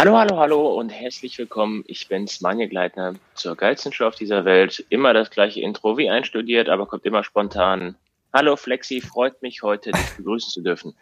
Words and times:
Hallo, 0.00 0.16
hallo, 0.16 0.38
hallo 0.38 0.78
und 0.78 0.88
herzlich 0.88 1.36
willkommen. 1.36 1.84
Ich 1.86 2.08
bin's, 2.08 2.40
Manje 2.40 2.68
Gleitner, 2.68 3.16
zur 3.34 3.54
geilsten 3.54 3.92
Show 3.92 4.06
auf 4.06 4.14
dieser 4.14 4.46
Welt. 4.46 4.82
Immer 4.88 5.12
das 5.12 5.28
gleiche 5.28 5.60
Intro 5.60 5.98
wie 5.98 6.08
einstudiert, 6.08 6.70
aber 6.70 6.86
kommt 6.86 7.04
immer 7.04 7.22
spontan. 7.22 7.96
Hallo 8.32 8.56
Flexi, 8.56 9.02
freut 9.02 9.42
mich 9.42 9.62
heute, 9.62 9.92
dich 9.92 10.10
begrüßen 10.16 10.52
zu 10.52 10.62
dürfen. 10.62 10.94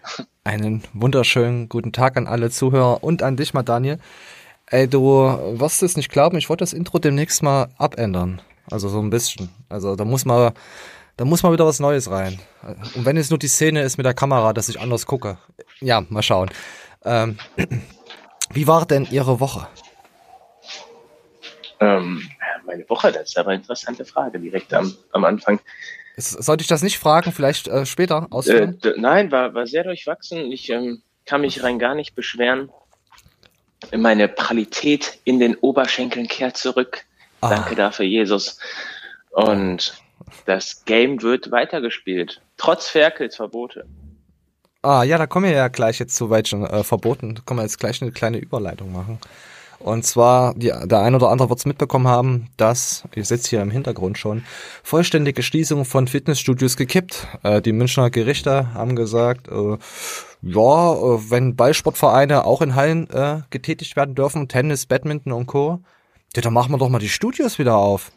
Einen 0.43 0.83
wunderschönen 0.95 1.69
guten 1.69 1.93
Tag 1.93 2.17
an 2.17 2.27
alle 2.27 2.51
Zuhörer 2.51 3.05
und 3.05 3.23
an 3.23 3.37
dich 3.37 3.55
mal, 3.55 3.63
Daniel. 3.63 4.01
Ey, 4.67 4.89
du 4.89 5.01
wirst 5.61 5.85
es 5.85 5.97
nicht 5.97 6.11
glauben, 6.11 6.37
ich 6.37 6.49
wollte 6.49 6.63
das 6.63 6.73
Intro 6.73 6.99
demnächst 6.99 7.41
mal 7.41 7.69
abändern. 7.79 8.43
Also 8.69 8.89
so 8.89 8.99
ein 8.99 9.11
bisschen. 9.11 9.49
Also 9.69 9.95
da 9.95 10.05
muss 10.05 10.25
man, 10.25 10.55
da 11.17 11.25
muss 11.25 11.45
mal 11.45 11.53
wieder 11.53 11.67
was 11.67 11.79
Neues 11.79 12.11
rein. 12.11 12.41
Und 12.97 13.05
wenn 13.05 13.17
es 13.17 13.31
nur 13.31 13.39
die 13.39 13.47
Szene 13.47 13.83
ist 13.83 13.97
mit 13.97 14.07
der 14.07 14.15
Kamera, 14.15 14.53
dass 14.53 14.69
ich 14.69 14.81
anders 14.81 15.07
gucke. 15.07 15.39
Ja, 15.79 16.05
mal 16.09 16.25
schauen. 16.25 16.51
Ähm, 17.05 17.39
wie 18.51 18.67
war 18.67 18.87
denn 18.87 19.07
Ihre 19.11 19.41
Woche? 19.41 19.67
Ähm, 21.81 22.29
meine 22.67 22.89
Woche, 22.89 23.13
das 23.13 23.31
ist 23.31 23.39
aber 23.39 23.51
eine 23.51 23.61
interessante 23.61 24.05
Frage 24.05 24.39
direkt 24.39 24.73
am, 24.75 24.95
am 25.13 25.25
Anfang. 25.25 25.61
Sollte 26.17 26.63
ich 26.63 26.69
das 26.69 26.83
nicht 26.83 26.99
fragen, 26.99 27.31
vielleicht 27.33 27.69
äh, 27.69 27.87
später 27.87 28.27
ausführen? 28.31 28.81
Äh, 28.83 28.95
nein, 28.97 29.31
war, 29.31 29.55
war 29.55 29.67
sehr 29.67 29.85
durchwachsen. 29.85 30.51
Ich 30.51 30.69
ähm, 30.69 31.03
kann 31.27 31.43
mich 31.43 31.63
rein 31.63 31.79
gar 31.79 31.95
nicht 31.95 32.15
beschweren. 32.15 32.71
Meine 33.97 34.27
Pralität 34.27 35.21
in 35.23 35.39
den 35.39 35.55
Oberschenkeln 35.57 36.27
kehrt 36.27 36.57
zurück. 36.57 37.05
Ah. 37.41 37.51
Danke 37.51 37.77
dafür, 37.77 38.05
Jesus. 38.05 38.59
Und 39.31 39.95
das 40.47 40.85
Game 40.85 41.23
wird 41.23 41.53
weitergespielt. 41.53 42.41
Trotz 42.57 42.89
Ferkels 42.89 43.37
Verbote. 43.37 43.87
Ah, 44.83 45.03
ja, 45.03 45.19
da 45.19 45.27
kommen 45.27 45.47
wir 45.47 45.53
ja 45.53 45.69
gleich 45.69 45.99
jetzt 45.99 46.15
zu 46.15 46.31
welchen 46.31 46.65
äh, 46.65 46.85
Verboten. 46.85 47.35
Da 47.35 47.43
können 47.45 47.59
wir 47.59 47.65
jetzt 47.65 47.81
gleich 47.81 48.01
eine 48.01 48.13
kleine 48.13 48.39
Überleitung 48.39 48.93
machen. 48.93 49.19
Und 49.81 50.05
zwar, 50.05 50.55
die, 50.55 50.73
der 50.85 51.01
ein 51.01 51.15
oder 51.15 51.31
andere 51.31 51.49
wird 51.49 51.59
es 51.59 51.67
mitbekommen 51.67 52.09
haben, 52.09 52.49
dass, 52.57 53.05
ihr 53.15 53.25
sitzt 53.25 53.49
hier 53.49 53.61
im 53.63 53.71
Hintergrund 53.71 54.19
schon, 54.19 54.45
vollständige 54.83 55.43
Schließung 55.43 55.85
von 55.85 56.09
Fitnessstudios 56.09 56.77
gekippt. 56.77 57.27
Äh, 57.43 57.61
die 57.61 57.73
Münchner 57.73 58.11
Gerichte 58.11 58.73
haben 58.75 58.95
gesagt, 58.97 59.49
äh, 59.49 59.79
ja, 60.43 60.93
äh, 60.93 61.31
wenn 61.31 61.57
Ballsportvereine 61.57 62.45
auch 62.45 62.63
in 62.63 62.75
Hallen 62.77 63.11
äh, 63.11 63.43
getätigt 63.51 63.97
werden 63.97 64.15
dürfen, 64.15 64.49
Tennis, 64.49 64.87
Badminton 64.87 65.33
und 65.33 65.47
Co., 65.47 65.81
ja, 66.37 66.43
dann 66.43 66.53
machen 66.53 66.73
wir 66.73 66.79
doch 66.79 66.89
mal 66.89 66.99
die 66.99 67.09
Studios 67.09 67.59
wieder 67.59 67.77
auf. 67.77 68.13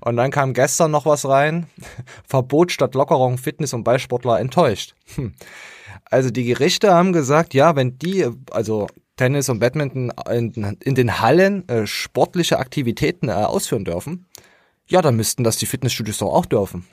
Und 0.00 0.16
dann 0.16 0.30
kam 0.30 0.54
gestern 0.54 0.90
noch 0.90 1.06
was 1.06 1.28
rein. 1.28 1.66
Verbot 2.26 2.72
statt 2.72 2.94
Lockerung 2.94 3.38
Fitness- 3.38 3.74
und 3.74 3.84
Ballsportler 3.84 4.40
enttäuscht. 4.40 4.94
Hm. 5.14 5.34
Also 6.04 6.30
die 6.30 6.44
Gerichte 6.44 6.92
haben 6.92 7.12
gesagt, 7.12 7.54
ja, 7.54 7.76
wenn 7.76 7.98
die, 7.98 8.28
also 8.50 8.86
Tennis 9.16 9.48
und 9.48 9.60
Badminton 9.60 10.12
in, 10.30 10.76
in 10.80 10.94
den 10.94 11.20
Hallen 11.20 11.68
äh, 11.68 11.86
sportliche 11.86 12.58
Aktivitäten 12.58 13.28
äh, 13.28 13.32
ausführen 13.32 13.84
dürfen, 13.84 14.26
ja, 14.86 15.00
dann 15.00 15.16
müssten 15.16 15.44
das 15.44 15.58
die 15.58 15.66
Fitnessstudios 15.66 16.18
doch 16.18 16.32
auch 16.32 16.46
dürfen. 16.46 16.86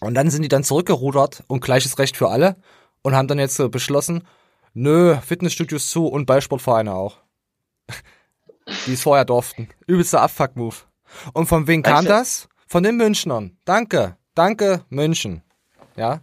Und 0.00 0.14
dann 0.14 0.30
sind 0.30 0.42
die 0.42 0.48
dann 0.48 0.64
zurückgerudert 0.64 1.44
und 1.46 1.62
gleiches 1.62 1.98
Recht 1.98 2.16
für 2.16 2.28
alle 2.28 2.56
und 3.02 3.14
haben 3.14 3.28
dann 3.28 3.38
jetzt 3.38 3.58
äh, 3.60 3.68
beschlossen, 3.68 4.26
nö, 4.74 5.16
Fitnessstudios 5.24 5.90
zu 5.90 6.06
und 6.06 6.26
Ballsportvereine 6.26 6.94
auch. 6.94 7.18
die 8.86 8.94
es 8.94 9.02
vorher 9.02 9.24
durften. 9.24 9.68
Übelster 9.86 10.22
Abfuck-Move. 10.22 10.76
Und 11.32 11.46
von 11.46 11.66
wem 11.66 11.82
kam 11.82 11.98
weißt 11.98 12.04
du, 12.04 12.08
das? 12.08 12.48
Von 12.66 12.82
den 12.82 12.96
Münchnern. 12.96 13.56
Danke. 13.64 14.16
Danke, 14.34 14.84
München. 14.88 15.42
Ja? 15.96 16.22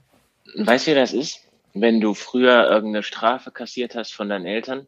Weißt 0.56 0.88
du, 0.88 0.92
wie 0.92 0.96
das 0.96 1.14
ist? 1.14 1.42
Wenn 1.74 2.02
du 2.02 2.14
früher 2.14 2.70
irgendeine 2.70 3.04
Strafe 3.04 3.52
kassiert 3.52 3.96
hast 3.96 4.14
von 4.14 4.30
deinen 4.30 4.46
Eltern 4.46 4.88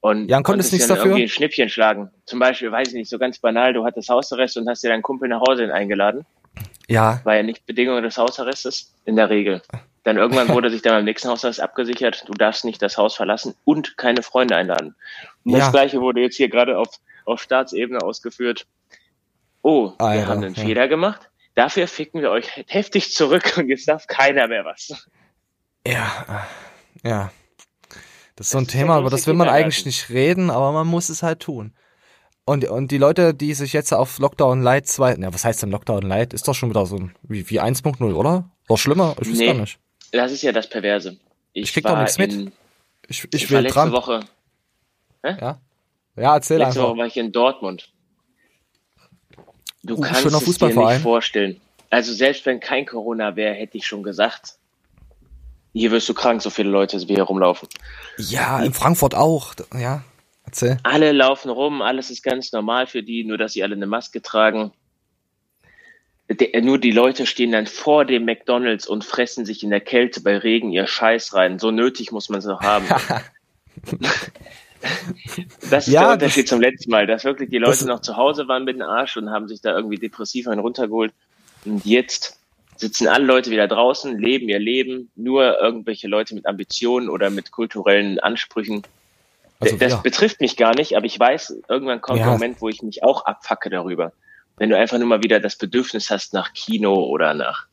und 0.00 0.28
ja, 0.28 0.40
konntest 0.42 0.72
nichts 0.72 0.88
dann 0.88 0.96
dafür. 0.96 1.12
irgendwie 1.12 1.24
ein 1.24 1.28
Schnippchen 1.28 1.68
schlagen. 1.68 2.10
Zum 2.24 2.38
Beispiel, 2.38 2.70
weiß 2.72 2.88
ich 2.88 2.94
nicht, 2.94 3.10
so 3.10 3.18
ganz 3.18 3.38
banal, 3.38 3.72
du 3.72 3.84
hattest 3.84 4.08
Hausarrest 4.08 4.56
und 4.56 4.68
hast 4.68 4.82
dir 4.82 4.88
deinen 4.88 5.02
Kumpel 5.02 5.28
nach 5.28 5.40
Hause 5.40 5.72
eingeladen. 5.72 6.24
Ja. 6.88 7.20
War 7.24 7.36
ja 7.36 7.42
nicht 7.42 7.64
Bedingung 7.66 8.02
des 8.02 8.16
Hausarrestes, 8.18 8.92
in 9.04 9.16
der 9.16 9.30
Regel. 9.30 9.62
Dann 10.02 10.18
irgendwann 10.18 10.48
wurde 10.48 10.70
sich 10.70 10.82
dann 10.82 10.92
beim 10.92 11.04
nächsten 11.06 11.28
Hausarrest 11.28 11.60
abgesichert, 11.60 12.24
du 12.26 12.34
darfst 12.34 12.66
nicht 12.66 12.82
das 12.82 12.98
Haus 12.98 13.16
verlassen 13.16 13.54
und 13.64 13.96
keine 13.96 14.22
Freunde 14.22 14.56
einladen. 14.56 14.94
Und 15.44 15.52
ja. 15.52 15.60
das 15.60 15.72
gleiche 15.72 16.00
wurde 16.00 16.20
jetzt 16.20 16.36
hier 16.36 16.50
gerade 16.50 16.78
auf, 16.78 16.88
auf 17.24 17.40
Staatsebene 17.40 18.02
ausgeführt. 18.02 18.66
Oh, 19.64 19.94
ah, 19.96 20.12
wir 20.12 20.26
haben 20.26 20.44
einen 20.44 20.54
ja. 20.54 20.62
Fehler 20.62 20.88
gemacht. 20.88 21.30
Dafür 21.54 21.88
ficken 21.88 22.20
wir 22.20 22.30
euch 22.30 22.64
heftig 22.68 23.14
zurück 23.14 23.54
und 23.56 23.68
jetzt 23.68 23.88
darf 23.88 24.06
keiner 24.06 24.46
mehr 24.46 24.66
was. 24.66 25.08
Ja, 25.86 26.46
ja. 27.02 27.32
Das 28.36 28.48
ist 28.48 28.50
so 28.50 28.58
ein 28.58 28.66
Thema, 28.66 28.98
über 28.98 29.08
das 29.08 29.26
will 29.26 29.32
man 29.32 29.48
eigentlich 29.48 29.86
nicht 29.86 30.10
reden, 30.10 30.50
aber 30.50 30.72
man 30.72 30.86
muss 30.86 31.08
es 31.08 31.22
halt 31.22 31.40
tun. 31.40 31.72
Und, 32.44 32.68
und 32.68 32.90
die 32.90 32.98
Leute, 32.98 33.32
die 33.32 33.54
sich 33.54 33.72
jetzt 33.72 33.94
auf 33.94 34.18
Lockdown 34.18 34.60
Light 34.60 34.86
2, 34.86 35.14
ja, 35.14 35.32
was 35.32 35.46
heißt 35.46 35.62
denn 35.62 35.70
Lockdown 35.70 36.02
Light? 36.02 36.34
Ist 36.34 36.46
doch 36.46 36.54
schon 36.54 36.68
wieder 36.68 36.84
so 36.84 36.96
ein, 36.96 37.14
wie, 37.22 37.48
wie 37.48 37.58
1.0, 37.58 38.12
oder? 38.12 38.50
Oder 38.68 38.78
schlimmer? 38.78 39.16
Ich 39.18 39.30
weiß 39.30 39.38
nee, 39.38 39.46
gar 39.46 39.54
nicht. 39.54 39.78
Das 40.12 40.30
ist 40.30 40.42
ja 40.42 40.52
das 40.52 40.68
Perverse. 40.68 41.16
Ich, 41.54 41.64
ich 41.64 41.72
krieg 41.72 41.84
doch 41.84 41.98
nichts 41.98 42.18
mit. 42.18 42.52
Ich, 43.08 43.24
ich, 43.24 43.32
ich 43.32 43.50
will 43.50 43.60
letzte 43.60 43.78
dran. 43.78 43.92
Woche. 43.92 44.20
Hä? 45.22 45.36
Ja? 45.40 45.60
Ja, 46.16 46.34
erzähl 46.34 46.58
letzte 46.58 46.80
einfach. 46.80 46.90
Woche 46.90 46.98
war 46.98 47.06
ich 47.06 47.16
in 47.16 47.32
Dortmund. 47.32 47.93
Du 49.84 50.00
kannst 50.00 50.24
es 50.24 50.58
dir 50.58 50.66
nicht 50.68 51.02
vorstellen. 51.02 51.60
Also 51.90 52.12
selbst 52.12 52.44
wenn 52.46 52.58
kein 52.58 52.86
Corona 52.86 53.36
wäre, 53.36 53.54
hätte 53.54 53.76
ich 53.76 53.86
schon 53.86 54.02
gesagt, 54.02 54.54
hier 55.72 55.90
wirst 55.90 56.08
du 56.08 56.14
krank, 56.14 56.40
so 56.40 56.50
viele 56.50 56.70
Leute 56.70 57.00
wie 57.08 57.14
hier 57.14 57.24
rumlaufen. 57.24 57.68
Ja, 58.16 58.62
in 58.62 58.72
Frankfurt 58.72 59.14
auch. 59.14 59.54
Ja, 59.76 60.02
erzähl. 60.46 60.78
Alle 60.82 61.12
laufen 61.12 61.50
rum, 61.50 61.82
alles 61.82 62.10
ist 62.10 62.22
ganz 62.22 62.52
normal 62.52 62.86
für 62.86 63.02
die, 63.02 63.24
nur 63.24 63.38
dass 63.38 63.52
sie 63.52 63.62
alle 63.62 63.74
eine 63.74 63.86
Maske 63.86 64.22
tragen. 64.22 64.72
Der, 66.28 66.62
nur 66.62 66.78
die 66.78 66.90
Leute 66.90 67.26
stehen 67.26 67.52
dann 67.52 67.66
vor 67.66 68.06
dem 68.06 68.24
McDonalds 68.24 68.86
und 68.86 69.04
fressen 69.04 69.44
sich 69.44 69.62
in 69.62 69.70
der 69.70 69.80
Kälte 69.80 70.22
bei 70.22 70.38
Regen 70.38 70.72
ihr 70.72 70.86
Scheiß 70.86 71.34
rein. 71.34 71.58
So 71.58 71.70
nötig 71.70 72.12
muss 72.12 72.30
man 72.30 72.38
es 72.38 72.46
noch 72.46 72.62
haben. 72.62 72.86
das 75.70 75.86
ist 75.86 75.92
ja, 75.92 76.02
der 76.02 76.12
Unterschied 76.12 76.48
zum 76.48 76.60
letzten 76.60 76.90
Mal, 76.90 77.06
dass 77.06 77.24
wirklich 77.24 77.50
die 77.50 77.58
Leute 77.58 77.86
noch 77.86 78.00
zu 78.00 78.16
Hause 78.16 78.48
waren 78.48 78.64
mit 78.64 78.76
dem 78.76 78.82
Arsch 78.82 79.16
und 79.16 79.30
haben 79.30 79.48
sich 79.48 79.60
da 79.60 79.74
irgendwie 79.74 79.96
depressiv 79.96 80.48
einen 80.48 80.60
runtergeholt. 80.60 81.12
Und 81.64 81.84
jetzt 81.84 82.38
sitzen 82.76 83.08
alle 83.08 83.24
Leute 83.24 83.50
wieder 83.50 83.68
draußen, 83.68 84.18
leben 84.18 84.48
ihr 84.48 84.58
Leben, 84.58 85.10
nur 85.16 85.60
irgendwelche 85.60 86.08
Leute 86.08 86.34
mit 86.34 86.46
Ambitionen 86.46 87.08
oder 87.08 87.30
mit 87.30 87.50
kulturellen 87.50 88.18
Ansprüchen. 88.18 88.82
Also, 89.60 89.76
das 89.76 89.92
ja. 89.92 89.98
betrifft 89.98 90.40
mich 90.40 90.56
gar 90.56 90.74
nicht, 90.74 90.96
aber 90.96 91.06
ich 91.06 91.18
weiß, 91.18 91.62
irgendwann 91.68 92.00
kommt 92.00 92.18
ja. 92.18 92.26
der 92.26 92.32
Moment, 92.32 92.60
wo 92.60 92.68
ich 92.68 92.82
mich 92.82 93.02
auch 93.02 93.24
abfacke 93.24 93.70
darüber. 93.70 94.12
Wenn 94.56 94.70
du 94.70 94.76
einfach 94.76 94.98
nur 94.98 95.08
mal 95.08 95.22
wieder 95.22 95.40
das 95.40 95.56
Bedürfnis 95.56 96.10
hast 96.10 96.32
nach 96.32 96.52
Kino 96.52 96.94
oder 96.94 97.34
nach 97.34 97.66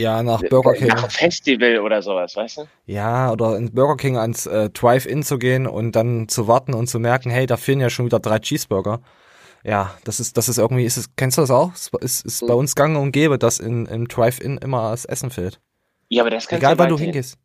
ja, 0.00 0.22
nach 0.22 0.42
Burger 0.42 0.72
King. 0.72 0.88
Nach 0.88 1.10
Festival 1.10 1.78
oder 1.78 2.02
sowas, 2.02 2.34
weißt 2.34 2.58
du? 2.58 2.66
Ja, 2.86 3.30
oder 3.30 3.56
in 3.56 3.72
Burger 3.72 3.96
King 3.96 4.16
ans 4.16 4.46
äh, 4.46 4.70
Drive-In 4.70 5.22
zu 5.22 5.38
gehen 5.38 5.66
und 5.66 5.92
dann 5.92 6.28
zu 6.28 6.48
warten 6.48 6.74
und 6.74 6.88
zu 6.88 6.98
merken, 6.98 7.30
hey, 7.30 7.46
da 7.46 7.56
fehlen 7.56 7.80
ja 7.80 7.90
schon 7.90 8.06
wieder 8.06 8.18
drei 8.18 8.38
Cheeseburger 8.38 9.00
ja, 9.62 9.94
das 10.04 10.20
ist, 10.20 10.36
das 10.36 10.48
ist 10.48 10.58
irgendwie, 10.58 10.84
ist 10.84 10.96
es, 10.96 11.14
kennst 11.16 11.36
du 11.36 11.42
das 11.42 11.50
auch? 11.50 11.72
Es 11.74 11.90
ist, 12.00 12.24
ist 12.24 12.46
bei 12.46 12.54
uns 12.54 12.74
gang 12.74 12.96
und 12.96 13.12
gäbe, 13.12 13.38
dass 13.38 13.58
in, 13.58 13.86
im 13.86 14.08
Drive-In 14.08 14.58
immer 14.58 14.90
das 14.90 15.04
Essen 15.04 15.30
fehlt. 15.30 15.60
Ja, 16.08 16.22
aber 16.22 16.30
das 16.30 16.48
kannst 16.48 16.62
Egal, 16.62 16.78
wann 16.78 16.88
du 16.88 16.98
hingehst. 16.98 17.38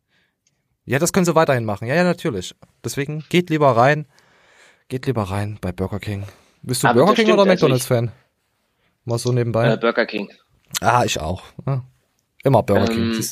Ja, 0.86 0.98
das 0.98 1.12
können 1.12 1.26
sie 1.26 1.34
weiterhin 1.34 1.64
machen. 1.64 1.86
Ja, 1.86 1.94
ja, 1.94 2.04
natürlich. 2.04 2.54
Deswegen 2.84 3.24
geht 3.28 3.50
lieber 3.50 3.76
rein. 3.76 4.06
Geht 4.88 5.06
lieber 5.06 5.24
rein 5.24 5.58
bei 5.60 5.72
Burger 5.72 5.98
King. 5.98 6.24
Bist 6.62 6.82
du 6.82 6.88
aber 6.88 7.00
Burger 7.00 7.14
King 7.14 7.32
oder 7.32 7.42
also 7.42 7.52
McDonalds-Fan? 7.52 8.12
Mal 9.04 9.18
so 9.18 9.32
nebenbei. 9.32 9.72
Äh, 9.72 9.76
Burger 9.76 10.06
King. 10.06 10.32
Ah, 10.80 11.04
ich 11.04 11.20
auch. 11.20 11.42
Ja. 11.66 11.84
Immer 12.46 12.62
Burger 12.62 12.90
ähm, 12.92 13.12
King. 13.12 13.26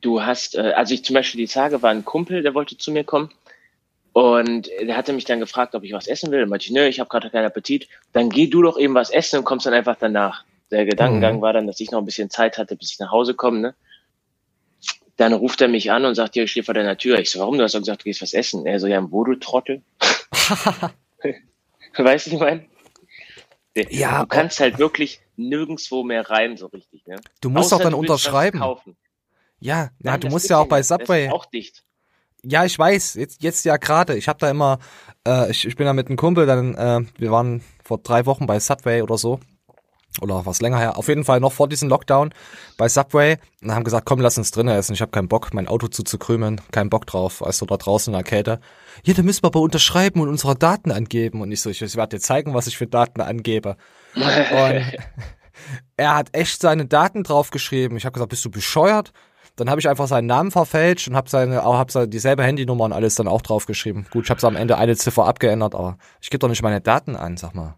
Du 0.00 0.22
hast, 0.22 0.54
äh, 0.54 0.72
also 0.76 0.94
ich 0.94 1.04
zum 1.04 1.14
Beispiel 1.14 1.40
die 1.40 1.52
Tage 1.52 1.82
war 1.82 1.90
ein 1.90 2.04
Kumpel, 2.04 2.42
der 2.42 2.54
wollte 2.54 2.78
zu 2.78 2.92
mir 2.92 3.02
kommen 3.02 3.30
und 4.12 4.68
der 4.80 4.96
hatte 4.96 5.12
mich 5.12 5.24
dann 5.24 5.40
gefragt, 5.40 5.74
ob 5.74 5.82
ich 5.82 5.92
was 5.92 6.06
essen 6.06 6.30
will. 6.30 6.44
Und 6.44 6.48
meinte 6.48 6.66
ich, 6.66 6.72
nö, 6.72 6.86
ich 6.86 7.00
habe 7.00 7.08
gerade 7.08 7.30
keinen 7.30 7.46
Appetit. 7.46 7.88
Dann 8.12 8.30
geh 8.30 8.46
du 8.46 8.62
doch 8.62 8.78
eben 8.78 8.94
was 8.94 9.10
essen 9.10 9.40
und 9.40 9.44
kommst 9.44 9.66
dann 9.66 9.74
einfach 9.74 9.96
danach. 9.98 10.44
Der 10.70 10.84
Gedankengang 10.84 11.36
mhm. 11.36 11.40
war 11.40 11.52
dann, 11.52 11.66
dass 11.66 11.80
ich 11.80 11.90
noch 11.90 11.98
ein 11.98 12.04
bisschen 12.04 12.30
Zeit 12.30 12.58
hatte, 12.58 12.76
bis 12.76 12.92
ich 12.92 12.98
nach 13.00 13.10
Hause 13.10 13.34
komme. 13.34 13.58
Ne? 13.58 13.74
Dann 15.16 15.32
ruft 15.32 15.60
er 15.60 15.68
mich 15.68 15.90
an 15.90 16.04
und 16.04 16.14
sagt, 16.14 16.36
ja, 16.36 16.44
ich 16.44 16.50
stehe 16.52 16.64
vor 16.64 16.74
deiner 16.74 16.96
Tür. 16.96 17.18
Ich 17.18 17.30
so, 17.30 17.40
warum? 17.40 17.58
Du 17.58 17.64
hast 17.64 17.74
doch 17.74 17.80
gesagt, 17.80 18.02
du 18.02 18.04
gehst 18.04 18.22
was 18.22 18.34
essen. 18.34 18.66
Er 18.66 18.78
so, 18.78 18.86
ja, 18.86 19.04
wo 19.10 19.24
du 19.24 19.34
Trottel? 19.34 19.82
weißt 21.96 22.26
du, 22.26 22.30
ich 22.34 22.38
meine? 22.38 22.64
Ja, 23.90 24.22
du 24.22 24.26
kannst 24.26 24.60
halt 24.60 24.78
wirklich 24.78 25.20
nirgendwo 25.36 26.02
mehr 26.04 26.28
rein, 26.28 26.56
so 26.56 26.66
richtig. 26.66 27.06
Ne? 27.06 27.16
Du 27.40 27.50
musst 27.50 27.72
Außer, 27.72 27.84
doch 27.84 27.90
dann 27.90 27.94
unterschreiben. 27.94 28.62
Ja, 29.60 29.90
ja, 30.00 30.18
du 30.18 30.28
musst 30.28 30.50
ja 30.50 30.58
auch 30.58 30.68
bei 30.68 30.82
Subway. 30.82 31.30
Auch 31.30 31.46
dicht. 31.46 31.84
Ja, 32.42 32.64
ich 32.64 32.78
weiß, 32.78 33.14
jetzt, 33.14 33.42
jetzt 33.42 33.64
ja 33.64 33.76
gerade. 33.76 34.16
Ich 34.16 34.28
habe 34.28 34.38
da 34.38 34.48
immer, 34.50 34.78
äh, 35.26 35.50
ich, 35.50 35.66
ich 35.66 35.76
bin 35.76 35.86
da 35.86 35.92
mit 35.92 36.06
einem 36.06 36.16
Kumpel, 36.16 36.46
dann, 36.46 36.74
äh, 36.74 37.00
wir 37.18 37.30
waren 37.32 37.62
vor 37.82 37.98
drei 37.98 38.26
Wochen 38.26 38.46
bei 38.46 38.60
Subway 38.60 39.02
oder 39.02 39.18
so. 39.18 39.40
Oder 40.20 40.46
was 40.46 40.60
länger 40.60 40.78
her, 40.78 40.96
auf 40.96 41.08
jeden 41.08 41.24
Fall 41.24 41.40
noch 41.40 41.52
vor 41.52 41.68
diesem 41.68 41.88
Lockdown 41.88 42.30
bei 42.76 42.88
Subway 42.88 43.36
und 43.62 43.72
haben 43.72 43.84
gesagt, 43.84 44.06
komm, 44.06 44.20
lass 44.20 44.38
uns 44.38 44.50
drinnen 44.50 44.74
essen. 44.74 44.94
Ich 44.94 45.00
habe 45.00 45.10
keinen 45.10 45.28
Bock, 45.28 45.54
mein 45.54 45.68
Auto 45.68 45.88
zuzukrümeln, 45.88 46.60
keinen 46.72 46.90
Bock 46.90 47.06
drauf, 47.06 47.42
du, 47.60 47.66
da 47.66 47.76
draußen 47.76 48.12
in 48.12 48.18
der 48.18 48.24
Kälte. 48.24 48.60
Ja, 49.04 49.14
da 49.14 49.22
müssen 49.22 49.42
wir 49.42 49.48
aber 49.48 49.60
unterschreiben 49.60 50.20
und 50.20 50.28
unsere 50.28 50.56
Daten 50.56 50.90
angeben. 50.90 51.40
Und 51.40 51.52
ich 51.52 51.60
so, 51.60 51.70
ich, 51.70 51.80
ich 51.82 51.96
werde 51.96 52.16
dir 52.16 52.20
zeigen, 52.20 52.54
was 52.54 52.66
ich 52.66 52.76
für 52.76 52.86
Daten 52.86 53.20
angebe. 53.20 53.76
und 54.14 54.24
er 55.96 56.14
hat 56.16 56.28
echt 56.32 56.60
seine 56.60 56.86
Daten 56.86 57.22
draufgeschrieben. 57.22 57.96
Ich 57.96 58.04
habe 58.04 58.14
gesagt, 58.14 58.30
bist 58.30 58.44
du 58.44 58.50
bescheuert? 58.50 59.12
Dann 59.56 59.70
habe 59.70 59.80
ich 59.80 59.88
einfach 59.88 60.06
seinen 60.06 60.26
Namen 60.26 60.52
verfälscht 60.52 61.08
und 61.08 61.16
habe 61.16 61.28
seine, 61.28 61.66
auch 61.66 61.76
hab 61.76 61.90
seine, 61.90 62.08
dieselbe 62.08 62.44
Handynummer 62.44 62.84
und 62.84 62.92
alles 62.92 63.16
dann 63.16 63.26
auch 63.26 63.42
draufgeschrieben. 63.42 64.06
Gut, 64.10 64.24
ich 64.24 64.30
habe 64.30 64.46
am 64.46 64.56
Ende 64.56 64.78
eine 64.78 64.96
Ziffer 64.96 65.26
abgeändert, 65.26 65.74
aber 65.74 65.98
ich 66.20 66.30
gebe 66.30 66.38
doch 66.38 66.48
nicht 66.48 66.62
meine 66.62 66.80
Daten 66.80 67.16
an, 67.16 67.36
sag 67.36 67.54
mal. 67.54 67.74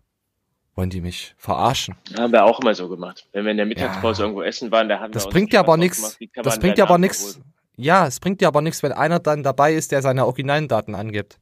Wollen 0.80 0.88
die 0.88 1.02
mich 1.02 1.34
verarschen? 1.36 1.94
Haben 2.16 2.32
wir 2.32 2.42
auch 2.42 2.58
immer 2.58 2.74
so 2.74 2.88
gemacht. 2.88 3.26
Wenn 3.32 3.44
wir 3.44 3.50
in 3.50 3.58
der 3.58 3.66
Mittagspause 3.66 4.22
ja. 4.22 4.24
irgendwo 4.24 4.40
essen 4.40 4.70
waren, 4.70 4.88
da 4.88 4.98
haben 4.98 5.12
das 5.12 5.26
wir 5.26 5.30
bringt 5.30 5.52
ja 5.52 5.60
aber 5.60 5.76
nichts. 5.76 6.16
Das 6.36 6.58
bringt 6.58 6.78
ja 6.78 6.86
aber 6.86 6.96
nichts. 6.96 7.38
Ja, 7.76 8.06
es 8.06 8.18
bringt 8.18 8.40
ja 8.40 8.48
aber 8.48 8.62
nichts, 8.62 8.82
wenn 8.82 8.92
einer 8.92 9.18
dann 9.18 9.42
dabei 9.42 9.74
ist, 9.74 9.92
der 9.92 10.00
seine 10.00 10.24
originalen 10.24 10.68
Daten 10.68 10.94
angibt. 10.94 11.38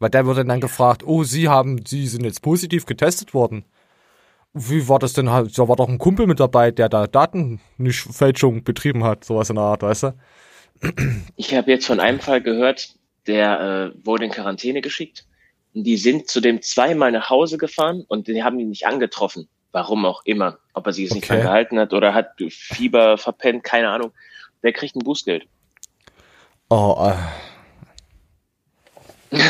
Weil 0.00 0.10
der 0.10 0.26
wurde 0.26 0.44
dann 0.44 0.60
gefragt, 0.60 1.04
oh, 1.06 1.22
Sie 1.22 1.48
haben, 1.48 1.86
Sie 1.86 2.08
sind 2.08 2.24
jetzt 2.24 2.42
positiv 2.42 2.84
getestet 2.84 3.32
worden. 3.32 3.64
Wie 4.54 4.88
war 4.88 4.98
das 4.98 5.12
denn 5.12 5.30
halt? 5.30 5.56
Da 5.56 5.68
war 5.68 5.76
doch 5.76 5.88
ein 5.88 5.98
Kumpel 5.98 6.26
mit 6.26 6.40
dabei, 6.40 6.72
der 6.72 6.88
da 6.88 7.06
Datenfälschung 7.06 8.64
betrieben 8.64 9.04
hat, 9.04 9.24
sowas 9.24 9.50
in 9.50 9.54
der 9.54 9.66
Art, 9.66 9.82
weißt 9.82 10.02
du? 10.02 10.14
Ich 11.36 11.54
habe 11.54 11.70
jetzt 11.70 11.86
von 11.86 12.00
einem 12.00 12.18
Fall 12.18 12.42
gehört, 12.42 12.92
der 13.28 13.92
äh, 13.94 14.04
wurde 14.04 14.24
in 14.24 14.32
Quarantäne 14.32 14.80
geschickt 14.80 15.26
die 15.72 15.96
sind 15.96 16.28
zu 16.28 16.40
dem 16.40 16.62
zweimal 16.62 17.12
nach 17.12 17.30
Hause 17.30 17.58
gefahren 17.58 18.04
und 18.08 18.26
die 18.26 18.42
haben 18.42 18.58
ihn 18.58 18.70
nicht 18.70 18.86
angetroffen. 18.86 19.48
Warum 19.72 20.04
auch 20.04 20.22
immer. 20.24 20.58
Ob 20.74 20.86
er 20.86 20.92
sich 20.92 21.04
jetzt 21.04 21.12
okay. 21.12 21.34
nicht 21.34 21.42
verhalten 21.42 21.78
hat 21.78 21.92
oder 21.92 22.12
hat 22.12 22.32
Fieber 22.48 23.18
verpennt, 23.18 23.62
keine 23.62 23.88
Ahnung. 23.90 24.12
Der 24.62 24.72
kriegt 24.72 24.96
ein 24.96 25.04
Bußgeld. 25.04 25.46
Oh, 26.68 27.12
äh. 29.30 29.36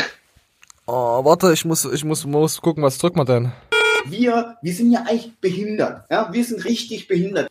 oh, 0.85 1.25
warte, 1.25 1.53
ich 1.53 1.65
muss, 1.65 1.85
ich 1.85 2.03
muss, 2.03 2.25
muss 2.25 2.61
gucken, 2.61 2.83
was 2.83 2.99
drückt 2.99 3.15
man 3.15 3.25
denn? 3.25 3.51
Wir, 4.05 4.57
wir 4.61 4.73
sind 4.73 4.91
ja 4.91 5.01
eigentlich 5.01 5.35
behindert. 5.39 6.05
Ja, 6.09 6.31
wir 6.31 6.43
sind 6.43 6.65
richtig 6.65 7.07
behindert. 7.07 7.47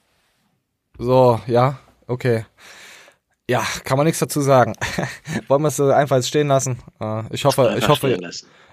So, 0.99 1.41
ja, 1.47 1.79
okay. 2.07 2.45
Ja, 3.51 3.67
kann 3.83 3.97
man 3.97 4.07
nichts 4.07 4.21
dazu 4.21 4.41
sagen. 4.41 4.75
Wollen 5.49 5.63
wir 5.63 5.69
es 5.69 5.77
so 5.77 5.91
einfach 5.91 6.23
stehen 6.23 6.47
lassen? 6.47 6.79
Äh, 7.01 7.25
ich 7.35 7.45
hoffe, 7.45 7.75
ich 7.77 7.89
hoffe, 7.89 8.17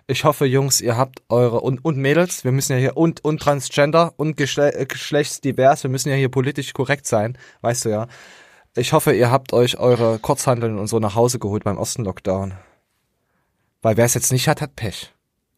ich 0.06 0.24
hoffe, 0.24 0.46
Jungs, 0.46 0.82
ihr 0.82 0.96
habt 0.96 1.24
eure 1.30 1.62
und, 1.62 1.84
und 1.84 1.98
Mädels, 1.98 2.44
wir 2.44 2.52
müssen 2.52 2.74
ja 2.74 2.78
hier 2.78 2.96
und 2.96 3.26
und 3.26 3.42
Transgender 3.42 4.14
und 4.18 4.38
Geschle 4.38 4.76
äh, 4.76 4.86
geschlechtsdivers, 4.86 5.82
wir 5.82 5.90
müssen 5.90 6.10
ja 6.10 6.16
hier 6.16 6.30
politisch 6.30 6.74
korrekt 6.74 7.08
sein, 7.08 7.40
weißt 7.62 7.86
du 7.86 7.90
ja. 7.90 8.08
Ich 8.76 8.94
hoffe, 8.94 9.14
ihr 9.14 9.32
habt 9.32 9.52
euch 9.52 9.80
eure 9.80 10.20
Kurzhandeln 10.20 10.78
und 10.78 10.86
so 10.86 11.00
nach 11.00 11.16
Hause 11.16 11.40
geholt 11.40 11.64
beim 11.64 11.80
ersten 11.80 12.06
Lockdown. 12.06 12.54
Weil 13.82 13.98
wer 13.98 14.06
es 14.06 14.14
jetzt 14.14 14.32
nicht 14.32 14.48
hat, 14.48 14.62
hat 14.62 14.76
Pech. 14.76 15.12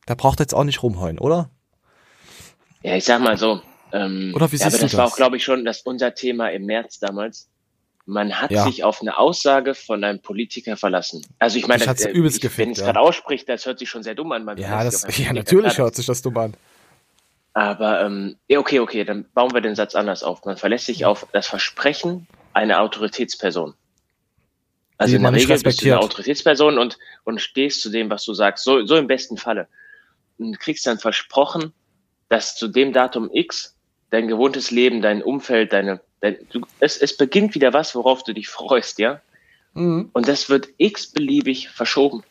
Da 0.06 0.16
braucht 0.16 0.40
jetzt 0.40 0.56
auch 0.56 0.64
nicht 0.64 0.82
rumheulen, 0.82 1.20
oder? 1.20 1.50
Ja, 2.84 2.96
ich 2.96 3.04
sag 3.04 3.20
mal 3.20 3.36
so. 3.36 3.62
Ähm, 3.92 4.32
oder 4.34 4.50
wie 4.54 4.56
siehst 4.56 4.62
ja, 4.62 4.68
aber 4.68 4.78
das, 4.78 4.92
das 4.92 4.98
war 4.98 5.08
auch, 5.08 5.18
glaube 5.18 5.36
ich, 5.36 5.44
schon 5.44 5.66
das 5.66 5.82
unser 5.82 6.16
Thema 6.16 6.48
im 6.52 6.66
März 6.66 7.00
damals 7.00 7.50
man 8.10 8.42
hat 8.42 8.50
ja. 8.50 8.64
sich 8.64 8.84
auf 8.84 9.02
eine 9.02 9.18
Aussage 9.18 9.76
von 9.76 10.04
einem 10.04 10.20
Politiker 10.20 10.76
verlassen. 10.76 11.24
Also 11.38 11.60
ich 11.60 11.68
meine, 11.68 11.86
das, 11.86 12.02
äh, 12.02 12.10
übelst 12.10 12.44
ich, 12.44 12.58
wenn 12.58 12.72
ich 12.72 12.78
es 12.78 12.80
ja. 12.80 12.88
gerade 12.88 13.00
ausspricht, 13.00 13.48
das 13.48 13.66
hört 13.66 13.78
sich 13.78 13.88
schon 13.90 14.02
sehr 14.02 14.16
dumm 14.16 14.32
an. 14.32 14.44
Man 14.44 14.58
ja, 14.58 14.84
das, 14.84 15.06
ja 15.18 15.32
natürlich 15.32 15.78
hört 15.78 15.96
sich 15.96 16.08
das 16.08 16.22
dumm 16.22 16.38
an. 16.38 16.54
Aber 17.54 18.02
ähm, 18.02 18.36
okay, 18.52 18.80
okay, 18.80 19.04
dann 19.04 19.26
bauen 19.34 19.54
wir 19.54 19.62
den 19.62 19.76
Satz 19.76 19.94
anders 19.94 20.24
auf. 20.24 20.44
Man 20.44 20.58
verlässt 20.58 20.88
sich 20.88 21.06
auf 21.06 21.28
das 21.34 21.48
Versprechen 21.48 22.28
einer 22.54 22.82
Autoritätsperson. 22.82 23.76
Also 24.98 25.12
Die 25.12 25.16
in 25.16 25.24
der 25.24 25.34
Regel 25.34 25.60
bist 25.60 25.82
du 25.82 25.86
eine 25.86 26.00
Autoritätsperson 26.00 26.80
und, 26.80 26.98
und 27.26 27.42
stehst 27.42 27.82
zu 27.82 27.90
dem, 27.90 28.10
was 28.10 28.26
du 28.26 28.34
sagst. 28.34 28.64
So, 28.64 28.86
so 28.86 28.98
im 28.98 29.08
besten 29.08 29.38
Falle. 29.38 29.68
Und 30.40 30.60
kriegst 30.60 30.88
dann 30.88 30.98
versprochen, 30.98 31.74
dass 32.28 32.56
zu 32.56 32.68
dem 32.68 32.92
Datum 32.92 33.30
X 33.32 33.76
dein 34.10 34.28
gewohntes 34.28 34.72
Leben, 34.72 35.02
dein 35.02 35.22
Umfeld, 35.22 35.74
deine 35.74 36.02
Du, 36.22 36.62
es, 36.80 36.98
es 36.98 37.16
beginnt 37.16 37.56
wieder 37.56 37.74
was, 37.74 37.96
worauf 37.96 38.24
du 38.24 38.34
dich 38.34 38.50
freust, 38.50 39.00
ja? 39.00 39.22
Mhm. 39.74 40.10
Und 40.14 40.28
das 40.28 40.50
wird 40.50 40.68
x-beliebig 40.78 41.70
verschoben. 41.70 42.24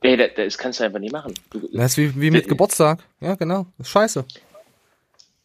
Ey, 0.00 0.16
das, 0.16 0.30
das 0.36 0.58
kannst 0.58 0.80
du 0.80 0.84
einfach 0.84 0.98
nicht 0.98 1.12
machen. 1.12 1.34
Du, 1.50 1.68
das 1.72 1.92
ist 1.92 1.98
wie, 1.98 2.20
wie 2.20 2.30
mit 2.30 2.48
Geburtstag. 2.48 3.00
Ja, 3.20 3.34
genau. 3.34 3.66
Das 3.78 3.86
ist 3.86 3.92
scheiße. 3.92 4.24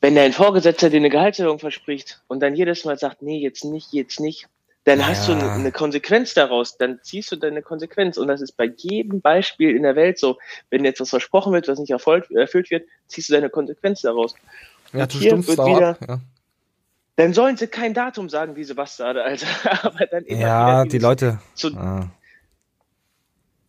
Wenn 0.01 0.15
dein 0.15 0.33
Vorgesetzter 0.33 0.89
dir 0.89 0.97
eine 0.97 1.09
Gehaltserhöhung 1.09 1.59
verspricht 1.59 2.21
und 2.27 2.39
dann 2.39 2.55
jedes 2.55 2.85
Mal 2.85 2.97
sagt, 2.97 3.21
nee, 3.21 3.39
jetzt 3.39 3.65
nicht, 3.65 3.93
jetzt 3.93 4.19
nicht, 4.19 4.47
dann 4.83 4.99
ja. 4.99 5.07
hast 5.07 5.27
du 5.27 5.33
eine 5.33 5.71
Konsequenz 5.73 6.33
daraus, 6.33 6.77
dann 6.77 6.99
ziehst 7.03 7.31
du 7.31 7.35
deine 7.35 7.61
Konsequenz. 7.61 8.17
Und 8.17 8.29
das 8.29 8.39
ist 8.39 8.53
bei 8.53 8.71
jedem 8.77 9.19
Beispiel 9.21 9.75
in 9.75 9.83
der 9.83 9.97
Welt 9.97 10.17
so. 10.17 10.37
Wenn 10.69 10.85
jetzt 10.85 11.01
was 11.01 11.09
versprochen 11.09 11.51
wird, 11.51 11.67
was 11.67 11.77
nicht 11.77 11.89
erfüllt, 11.91 12.31
erfüllt 12.31 12.71
wird, 12.71 12.87
ziehst 13.07 13.27
du 13.27 13.33
deine 13.33 13.49
Konsequenz 13.49 14.01
daraus. 14.01 14.33
Ja, 14.93 15.07
du 15.07 15.17
stumpfst 15.17 15.49
wird 15.49 15.67
wieder, 15.67 15.97
ja. 16.07 16.19
Dann 17.17 17.33
sollen 17.33 17.57
sie 17.57 17.67
kein 17.67 17.95
Datum 17.95 18.29
sagen, 18.29 18.53
diese 18.53 18.75
Bastarde, 18.75 19.23
Alter. 19.23 19.47
Aber 19.83 20.05
dann 20.05 20.23
immer 20.25 20.39
Ja, 20.39 20.85
die 20.85 20.99
Leute. 20.99 21.39
Zu, 21.55 21.75
ah. 21.75 22.11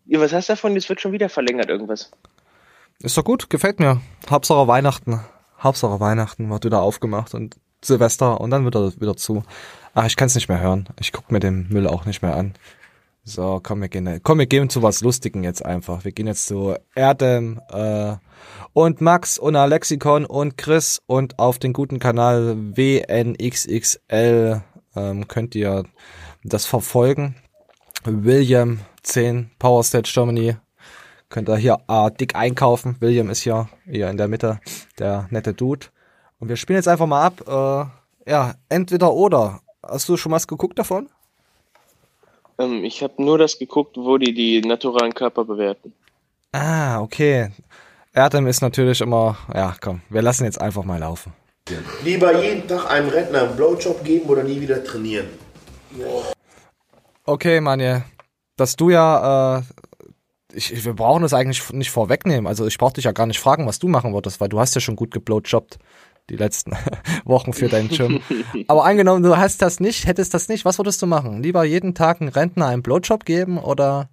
ja, 0.04 0.20
was 0.20 0.32
hast 0.32 0.50
du 0.50 0.52
davon? 0.52 0.76
Es 0.76 0.88
wird 0.88 1.00
schon 1.00 1.12
wieder 1.12 1.30
verlängert, 1.30 1.70
irgendwas. 1.70 2.10
Ist 3.00 3.16
doch 3.16 3.24
gut, 3.24 3.48
gefällt 3.48 3.80
mir. 3.80 4.02
Hauptsache 4.28 4.68
Weihnachten. 4.68 5.20
Hauptsache 5.60 5.98
Weihnachten 5.98 6.50
wird 6.50 6.64
wieder 6.66 6.82
aufgemacht 6.82 7.34
und 7.34 7.56
Silvester 7.82 8.40
und 8.40 8.50
dann 8.50 8.66
wieder 8.66 8.92
wieder 9.00 9.16
zu. 9.16 9.44
Ach, 9.94 10.04
ich 10.04 10.16
kann 10.16 10.26
es 10.26 10.34
nicht 10.34 10.48
mehr 10.48 10.60
hören. 10.60 10.88
Ich 11.00 11.12
guck 11.12 11.30
mir 11.30 11.40
den 11.40 11.68
Müll 11.68 11.86
auch 11.86 12.04
nicht 12.04 12.22
mehr 12.22 12.36
an. 12.36 12.54
So, 13.28 13.60
komm, 13.62 13.82
wir 13.82 13.88
gehen, 13.88 14.20
komm, 14.22 14.38
wir 14.38 14.46
gehen 14.46 14.70
zu 14.70 14.82
was 14.82 15.02
Lustigen 15.02 15.44
jetzt 15.44 15.62
einfach. 15.62 16.04
Wir 16.04 16.12
gehen 16.12 16.26
jetzt 16.26 16.46
zu 16.46 16.74
Erdem, 16.94 17.60
äh, 17.70 18.16
und 18.72 19.02
Max 19.02 19.38
und 19.38 19.54
Alexikon 19.54 20.24
und 20.24 20.56
Chris 20.56 21.02
und 21.06 21.38
auf 21.38 21.58
den 21.58 21.74
guten 21.74 21.98
Kanal 21.98 22.56
WNXXL 22.76 24.62
ähm, 24.96 25.28
könnt 25.28 25.54
ihr 25.54 25.84
das 26.42 26.64
verfolgen. 26.64 27.36
William 28.04 28.80
10 29.02 29.50
Power 29.58 29.84
Stage 29.84 30.10
Germany 30.10 30.56
könnt 31.28 31.50
ihr 31.50 31.56
hier 31.56 31.78
äh, 31.86 32.10
dick 32.12 32.34
einkaufen. 32.34 32.96
William 33.00 33.28
ist 33.28 33.42
hier, 33.42 33.68
hier 33.84 34.08
in 34.08 34.16
der 34.16 34.28
Mitte, 34.28 34.58
der 34.98 35.26
nette 35.28 35.52
Dude. 35.52 35.88
Und 36.38 36.48
wir 36.48 36.56
spielen 36.56 36.78
jetzt 36.78 36.88
einfach 36.88 37.06
mal 37.06 37.26
ab. 37.26 37.42
Äh, 37.46 38.30
ja, 38.30 38.54
entweder 38.70 39.12
oder. 39.12 39.60
Hast 39.82 40.08
du 40.08 40.16
schon 40.16 40.32
was 40.32 40.46
geguckt 40.46 40.78
davon? 40.78 41.10
Ähm, 42.58 42.84
ich 42.84 43.02
habe 43.02 43.22
nur 43.22 43.38
das 43.38 43.58
geguckt, 43.58 43.96
wo 43.96 44.18
die 44.18 44.34
die 44.34 44.60
naturalen 44.60 45.14
Körper 45.14 45.44
bewerten. 45.44 45.92
Ah, 46.52 47.00
okay. 47.00 47.50
Erdem 48.12 48.46
ist 48.46 48.62
natürlich 48.62 49.00
immer, 49.00 49.36
ja 49.54 49.74
komm, 49.80 50.00
wir 50.08 50.22
lassen 50.22 50.44
jetzt 50.44 50.60
einfach 50.60 50.84
mal 50.84 50.98
laufen. 50.98 51.32
Lieber 52.02 52.42
jeden 52.42 52.66
Tag 52.66 52.90
einem 52.90 53.10
Rentner 53.10 53.42
einen 53.42 53.56
Blowjob 53.56 54.02
geben 54.02 54.28
oder 54.28 54.42
nie 54.42 54.60
wieder 54.60 54.82
trainieren. 54.82 55.26
Okay, 57.24 57.60
Manje, 57.60 58.04
dass 58.56 58.74
du 58.74 58.90
ja, 58.90 59.58
äh, 59.58 59.62
ich, 60.52 60.84
wir 60.84 60.94
brauchen 60.94 61.22
das 61.22 61.34
eigentlich 61.34 61.70
nicht 61.72 61.90
vorwegnehmen. 61.90 62.46
Also 62.46 62.66
ich 62.66 62.78
brauche 62.78 62.94
dich 62.94 63.04
ja 63.04 63.12
gar 63.12 63.26
nicht 63.26 63.38
fragen, 63.38 63.66
was 63.66 63.78
du 63.78 63.86
machen 63.86 64.14
würdest, 64.14 64.40
weil 64.40 64.48
du 64.48 64.58
hast 64.58 64.74
ja 64.74 64.80
schon 64.80 64.96
gut 64.96 65.10
geblowjobbt 65.10 65.78
die 66.30 66.36
letzten 66.36 66.72
Wochen 67.24 67.52
für 67.52 67.68
deinen 67.68 67.88
Gym. 67.88 68.20
Aber 68.68 68.84
angenommen, 68.84 69.22
du 69.22 69.36
hast 69.36 69.62
das 69.62 69.80
nicht, 69.80 70.06
hättest 70.06 70.34
das 70.34 70.48
nicht, 70.48 70.64
was 70.64 70.78
würdest 70.78 71.00
du 71.02 71.06
machen? 71.06 71.42
Lieber 71.42 71.64
jeden 71.64 71.94
Tag 71.94 72.20
einen 72.20 72.30
Rentner 72.30 72.66
einen 72.66 72.82
Blowjob 72.82 73.24
geben 73.24 73.58
oder 73.58 74.08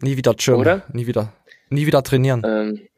nie 0.00 0.16
wieder 0.16 0.34
Gym? 0.34 0.56
Oder? 0.56 0.82
Nie 0.92 1.06
wieder, 1.06 1.32
nie 1.70 1.86
wieder 1.86 2.02
trainieren? 2.02 2.42
Ähm, 2.44 2.88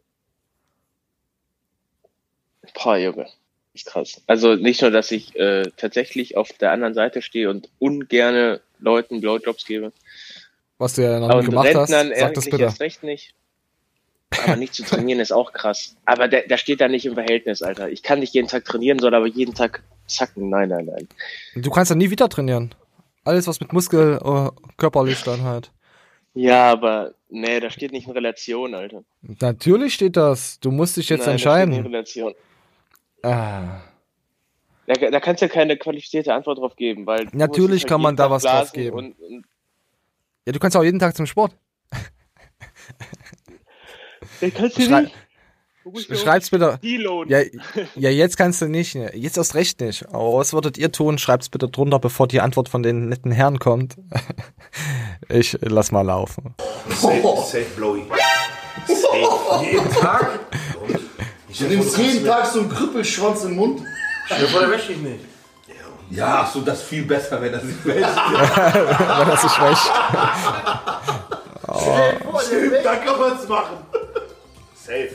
Boah, 2.74 2.96
Junge. 2.96 3.26
Ist 3.72 3.86
krass. 3.86 4.22
Also 4.26 4.54
nicht 4.54 4.82
nur, 4.82 4.90
dass 4.90 5.10
ich 5.10 5.34
äh, 5.36 5.64
tatsächlich 5.76 6.36
auf 6.36 6.52
der 6.52 6.72
anderen 6.72 6.94
Seite 6.94 7.22
stehe 7.22 7.50
und 7.50 7.68
ungerne 7.78 8.60
Leuten 8.78 9.20
Blowjobs 9.20 9.64
gebe. 9.64 9.92
Was 10.78 10.94
du 10.94 11.02
ja 11.02 11.18
noch 11.18 11.40
nie 11.40 11.46
gemacht 11.46 11.66
Rentnern 11.66 12.10
hast, 12.10 12.20
sag 12.20 12.34
das 12.34 12.44
bitte. 12.44 12.62
Erst 12.62 12.80
recht 12.80 13.02
nicht. 13.02 13.34
Aber 14.42 14.56
nicht 14.56 14.74
zu 14.74 14.82
trainieren 14.82 15.20
ist 15.20 15.32
auch 15.32 15.52
krass. 15.52 15.96
Aber 16.04 16.28
der, 16.28 16.46
der 16.46 16.56
steht 16.56 16.80
da 16.80 16.88
nicht 16.88 17.06
im 17.06 17.14
Verhältnis, 17.14 17.62
Alter. 17.62 17.90
Ich 17.90 18.02
kann 18.02 18.20
nicht 18.20 18.34
jeden 18.34 18.48
Tag 18.48 18.64
trainieren, 18.64 18.98
soll 18.98 19.14
aber 19.14 19.26
jeden 19.26 19.54
Tag 19.54 19.82
zacken. 20.06 20.48
Nein, 20.48 20.68
nein, 20.68 20.86
nein. 20.86 21.08
Du 21.54 21.70
kannst 21.70 21.90
dann 21.90 21.98
nie 21.98 22.10
wieder 22.10 22.28
trainieren. 22.28 22.74
Alles, 23.24 23.46
was 23.46 23.60
mit 23.60 23.72
Muskel, 23.72 24.20
uh, 24.22 24.50
körperlich 24.76 25.22
dann 25.22 25.42
halt. 25.42 25.70
Ja, 26.34 26.70
aber 26.72 27.14
nee, 27.30 27.60
da 27.60 27.70
steht 27.70 27.92
nicht 27.92 28.06
in 28.06 28.12
Relation, 28.12 28.74
Alter. 28.74 29.04
Natürlich 29.22 29.94
steht 29.94 30.16
das. 30.16 30.58
Du 30.60 30.70
musst 30.70 30.96
dich 30.96 31.08
jetzt 31.08 31.26
Nein, 31.26 31.32
entscheiden. 31.32 31.70
Da 31.70 31.76
steht 31.76 31.86
in 31.86 31.92
Relation. 31.92 32.34
Ah. 33.22 33.80
Da, 34.86 35.10
da 35.10 35.20
kannst 35.20 35.40
du 35.40 35.46
ja 35.46 35.52
keine 35.52 35.76
qualifizierte 35.76 36.34
Antwort 36.34 36.58
drauf 36.58 36.76
geben, 36.76 37.06
weil. 37.06 37.28
Natürlich 37.32 37.82
halt 37.82 37.88
kann 37.88 38.02
man 38.02 38.16
da 38.16 38.30
was 38.30 38.42
drauf 38.42 38.72
geben. 38.72 38.96
Und, 38.96 39.18
und 39.20 39.46
ja, 40.46 40.52
du 40.52 40.58
kannst 40.58 40.76
auch 40.76 40.84
jeden 40.84 40.98
Tag 40.98 41.16
zum 41.16 41.26
Sport. 41.26 41.56
Ja, 44.44 44.50
kannst 44.50 44.78
du 44.78 45.00
nicht. 45.00 45.12
Schreibt's 46.22 46.48
bitte. 46.48 46.78
Ja, 46.82 47.40
ja, 47.94 48.10
jetzt 48.10 48.38
kannst 48.38 48.62
du 48.62 48.66
nicht. 48.68 48.94
Jetzt 48.94 49.36
erst 49.36 49.54
recht 49.54 49.80
nicht. 49.80 50.06
Aber 50.08 50.34
was 50.38 50.54
würdet 50.54 50.78
ihr 50.78 50.90
tun? 50.90 51.18
Schreibt's 51.18 51.50
bitte 51.50 51.68
drunter, 51.68 51.98
bevor 51.98 52.26
die 52.26 52.40
Antwort 52.40 52.70
von 52.70 52.82
den 52.82 53.08
netten 53.08 53.32
Herren 53.32 53.58
kommt. 53.58 53.96
Ich 55.30 55.56
lass 55.62 55.90
mal 55.90 56.02
laufen. 56.02 56.54
Safe, 56.90 57.22
safe 57.22 57.64
Blowy. 57.76 58.02
Safe. 58.86 59.64
Jeden 59.64 59.90
Tag? 59.90 60.38
Du 61.58 61.64
nimmst 61.64 61.96
jeden 61.96 62.26
Tag 62.26 62.44
so 62.44 62.60
einen 62.60 62.68
Krüppelschwanz 62.68 63.44
im 63.44 63.56
Mund. 63.56 63.80
Ja, 64.28 64.36
vorher 64.48 64.70
wäsche 64.70 64.92
ich 64.92 64.98
nicht. 64.98 65.20
Ja, 66.10 66.50
so 66.52 66.60
das 66.60 66.80
ist 66.80 66.88
viel 66.88 67.04
besser, 67.04 67.40
wenn 67.40 67.54
er 67.54 67.60
sich 67.60 67.84
wäscht. 67.86 68.00
Wenn 68.04 69.28
das 69.28 69.42
sich 69.42 69.60
wäscht. 69.62 69.90
Stimmt, 72.46 72.84
da 72.84 72.96
kann 72.96 73.18
man 73.18 73.38
es 73.38 73.48
machen. 73.48 73.76
Safe. 74.84 75.10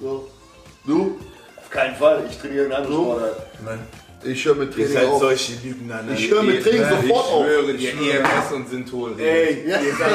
So. 0.00 0.28
Du? 0.86 1.18
Auf 1.56 1.70
keinen 1.70 1.96
Fall. 1.96 2.24
Ich 2.30 2.38
trainiere 2.38 2.66
eine 2.66 2.76
andere 2.76 2.92
Sportart. 2.94 3.36
Nein. 3.64 3.78
Ich 4.24 4.44
höre 4.44 4.54
mit 4.56 4.68
Ihr 4.76 4.86
Training 4.86 4.92
seid 4.92 5.06
auf. 5.08 5.20
solche 5.20 5.52
Lügen 5.66 5.92
an. 5.92 6.12
Ich 6.12 6.30
höre 6.30 6.42
mit 6.42 6.62
Training 6.62 6.82
Ich 6.82 6.88
sofort 6.88 7.26
auf. 7.26 7.44
schwöre 7.44 7.74
dir, 7.74 7.90
EMS 7.92 8.52
und 8.54 8.68
Synthol. 8.68 9.20
Ey, 9.20 9.68
Ja. 9.72 9.80
ihr 9.80 9.94
seid 9.94 10.10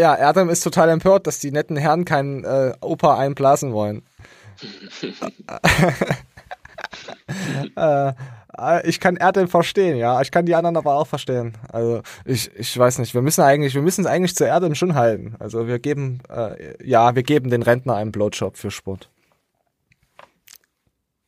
Ja, 0.00 0.14
Erdem 0.14 0.48
ist 0.50 0.60
total 0.62 0.88
empört, 0.90 1.26
dass 1.26 1.38
die 1.38 1.50
netten 1.52 1.76
Herren 1.76 2.04
keinen 2.04 2.44
äh, 2.44 2.72
Opa 2.80 3.16
einblasen 3.18 3.72
wollen. 3.72 4.02
äh, 7.76 8.12
ich 8.84 9.00
kann 9.00 9.16
Erdem 9.16 9.48
verstehen, 9.48 9.96
ja. 9.96 10.20
Ich 10.20 10.30
kann 10.30 10.46
die 10.46 10.54
anderen 10.54 10.76
aber 10.76 10.94
auch 10.94 11.06
verstehen. 11.06 11.54
Also 11.72 12.02
ich, 12.24 12.50
ich 12.56 12.76
weiß 12.76 12.98
nicht. 12.98 13.14
Wir 13.14 13.22
müssen 13.22 13.42
eigentlich, 13.42 13.74
wir 13.74 13.82
müssen 13.82 14.02
es 14.02 14.06
eigentlich 14.06 14.34
zu 14.34 14.44
Erdem 14.44 14.74
schon 14.74 14.94
halten. 14.94 15.36
Also 15.38 15.66
wir 15.66 15.78
geben, 15.78 16.20
äh, 16.28 16.74
ja, 16.84 17.14
wir 17.14 17.22
geben 17.22 17.50
den 17.50 17.62
Rentner 17.62 17.96
einen 17.96 18.12
Blowjob 18.12 18.56
für 18.56 18.70
Sport. 18.70 19.10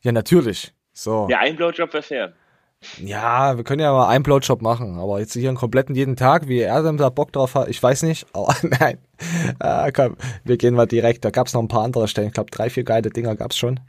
Ja, 0.02 0.12
natürlich. 0.12 0.72
So. 0.92 1.28
Ja, 1.30 1.38
ein 1.38 1.56
Blowjob 1.56 1.92
wäre 1.92 2.02
fair. 2.02 2.32
Ja, 2.98 3.56
wir 3.58 3.64
können 3.64 3.82
ja 3.82 3.92
mal 3.92 4.08
einen 4.08 4.22
Blowjob 4.22 4.62
machen, 4.62 4.98
aber 4.98 5.20
jetzt 5.20 5.34
hier 5.34 5.50
einen 5.50 5.58
kompletten 5.58 5.94
jeden 5.94 6.16
Tag, 6.16 6.48
wie 6.48 6.60
er 6.60 6.82
denn 6.82 6.96
da 6.96 7.10
Bock 7.10 7.30
drauf 7.30 7.54
hat, 7.54 7.68
ich 7.68 7.82
weiß 7.82 8.04
nicht, 8.04 8.26
aber 8.32 8.54
nein. 8.62 8.98
Ah, 9.58 9.90
komm, 9.90 10.16
wir 10.44 10.56
gehen 10.56 10.74
mal 10.74 10.86
direkt. 10.86 11.24
Da 11.24 11.30
gab's 11.30 11.52
noch 11.52 11.60
ein 11.60 11.68
paar 11.68 11.84
andere 11.84 12.08
Stellen. 12.08 12.28
Ich 12.28 12.34
glaube, 12.34 12.50
drei, 12.50 12.70
vier 12.70 12.84
geile 12.84 13.10
Dinger 13.10 13.36
gab's 13.36 13.58
schon. 13.58 13.80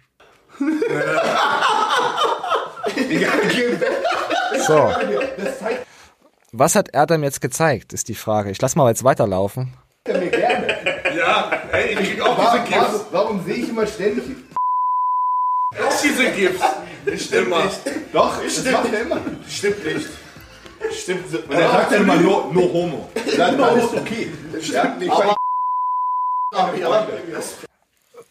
so. 4.68 4.92
Was 6.52 6.76
hat 6.76 6.90
Erdem 6.94 7.24
jetzt 7.24 7.42
gezeigt, 7.42 7.94
ist 7.94 8.08
die 8.10 8.16
Frage. 8.16 8.52
Ich 8.52 8.62
lass 8.62 8.76
mal 8.76 8.90
jetzt 8.90 9.04
weiterlaufen. 9.04 9.74
Ja, 10.08 11.52
ey, 11.72 11.94
ich 11.94 12.00
krieg 12.00 12.22
auch 12.22 12.38
diese 12.38 12.64
Gips. 12.64 12.76
Warum, 12.80 13.06
warum 13.12 13.46
sehe 13.46 13.56
ich 13.56 13.70
immer 13.70 13.88
ständig? 13.88 14.24
Diese 16.04 16.32
Gips. 16.32 16.62
Stimmt 17.18 17.48
immer. 17.48 17.64
nicht. 17.66 17.80
Doch, 18.14 18.44
das 18.44 18.66
macht 18.66 18.94
er 18.94 19.02
immer. 19.02 19.22
Stimmt 19.48 19.86
nicht. 19.86 20.08
Stimmt. 20.92 21.34
Und 21.34 21.52
er 21.52 21.70
sagt 21.70 21.92
dann 21.92 22.02
immer 22.04 22.16
nur, 22.18 22.54
nur 22.54 22.74
Homo. 22.74 23.10
Dann 23.38 23.62
alles 23.62 23.94
okay. 23.94 24.32
Ja, 24.72 24.96
aber, 25.10 25.36
aber, 26.52 27.08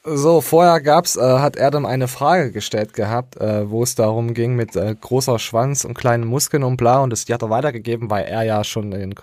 So, 0.03 0.41
vorher 0.41 0.81
gab's, 0.81 1.17
äh, 1.17 1.21
hat 1.21 1.57
Erdem 1.57 1.85
eine 1.85 2.09
Frage 2.09 2.53
gestellt 2.53 2.95
gehabt, 2.95 3.37
äh, 3.37 3.69
wo 3.69 3.83
es 3.83 3.97
darum 3.97 4.33
ging 4.33 4.57
mit 4.57 4.75
äh, 4.75 4.95
großer 4.99 5.39
Schwanz 5.39 5.85
und 5.85 5.93
kleinen 5.93 6.27
Muskeln 6.27 6.63
und 6.63 6.79
bla 6.79 7.01
und 7.01 7.11
das 7.11 7.27
die 7.27 7.35
hat 7.35 7.43
er 7.43 7.51
weitergegeben, 7.51 8.09
weil 8.09 8.25
er 8.25 8.43
ja 8.43 8.65
schon 8.65 8.93
den 8.93 9.15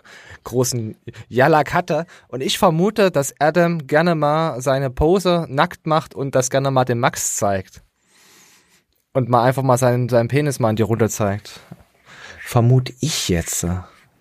großen 0.43 0.96
Jalak 1.29 1.74
hatte 1.74 2.05
und 2.27 2.41
ich 2.41 2.60
vermute, 2.60 3.10
dass 3.10 3.34
Adam 3.39 3.88
gerne 3.88 4.13
mal 4.13 4.62
seine 4.62 4.91
Pose 4.91 5.48
nackt 5.50 5.88
macht 5.88 6.13
und 6.13 6.36
das 6.36 6.51
gerne 6.51 6.69
mal 6.69 6.86
dem 6.86 7.00
Max 7.00 7.38
zeigt 7.38 7.81
und 9.13 9.29
mal 9.29 9.43
einfach 9.46 9.63
mal 9.63 9.79
seinen, 9.79 10.10
seinen 10.10 10.27
Penis 10.27 10.60
mal 10.60 10.69
in 10.69 10.75
die 10.75 10.84
Runde 10.84 11.10
zeigt. 11.10 11.60
Vermute 12.39 12.93
ich 13.00 13.29
jetzt. 13.29 13.65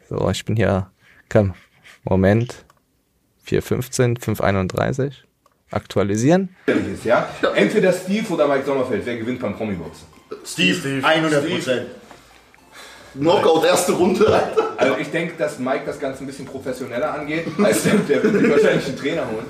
So, 0.08 0.30
ich 0.30 0.44
bin 0.46 0.56
hier, 0.56 0.90
komm, 1.28 1.52
Moment, 2.02 2.64
4.15, 3.46 4.18
5.31 4.18 5.26
aktualisieren. 5.70 6.54
ja? 7.04 7.28
Entweder 7.54 7.92
Steve 7.92 8.32
oder 8.32 8.46
Mike 8.48 8.64
Sommerfeld. 8.64 9.04
Wer 9.04 9.16
gewinnt 9.16 9.40
beim 9.40 9.56
Promi-Box? 9.56 9.98
Steve, 10.44 11.04
100 11.04 11.48
Prozent. 11.48 11.86
Knockout, 13.18 13.64
erste 13.64 13.92
Runde, 13.92 14.26
Alter. 14.26 14.74
Also 14.76 14.96
ich 14.98 15.08
denke, 15.10 15.34
dass 15.38 15.58
Mike 15.58 15.82
das 15.86 15.98
Ganze 15.98 16.22
ein 16.22 16.26
bisschen 16.26 16.44
professioneller 16.44 17.14
angeht. 17.14 17.46
Als 17.62 17.82
der, 17.84 17.94
der 17.94 18.22
wird 18.22 18.34
sich 18.42 18.50
wahrscheinlich 18.50 18.86
einen 18.88 18.98
Trainer 18.98 19.26
holen. 19.26 19.46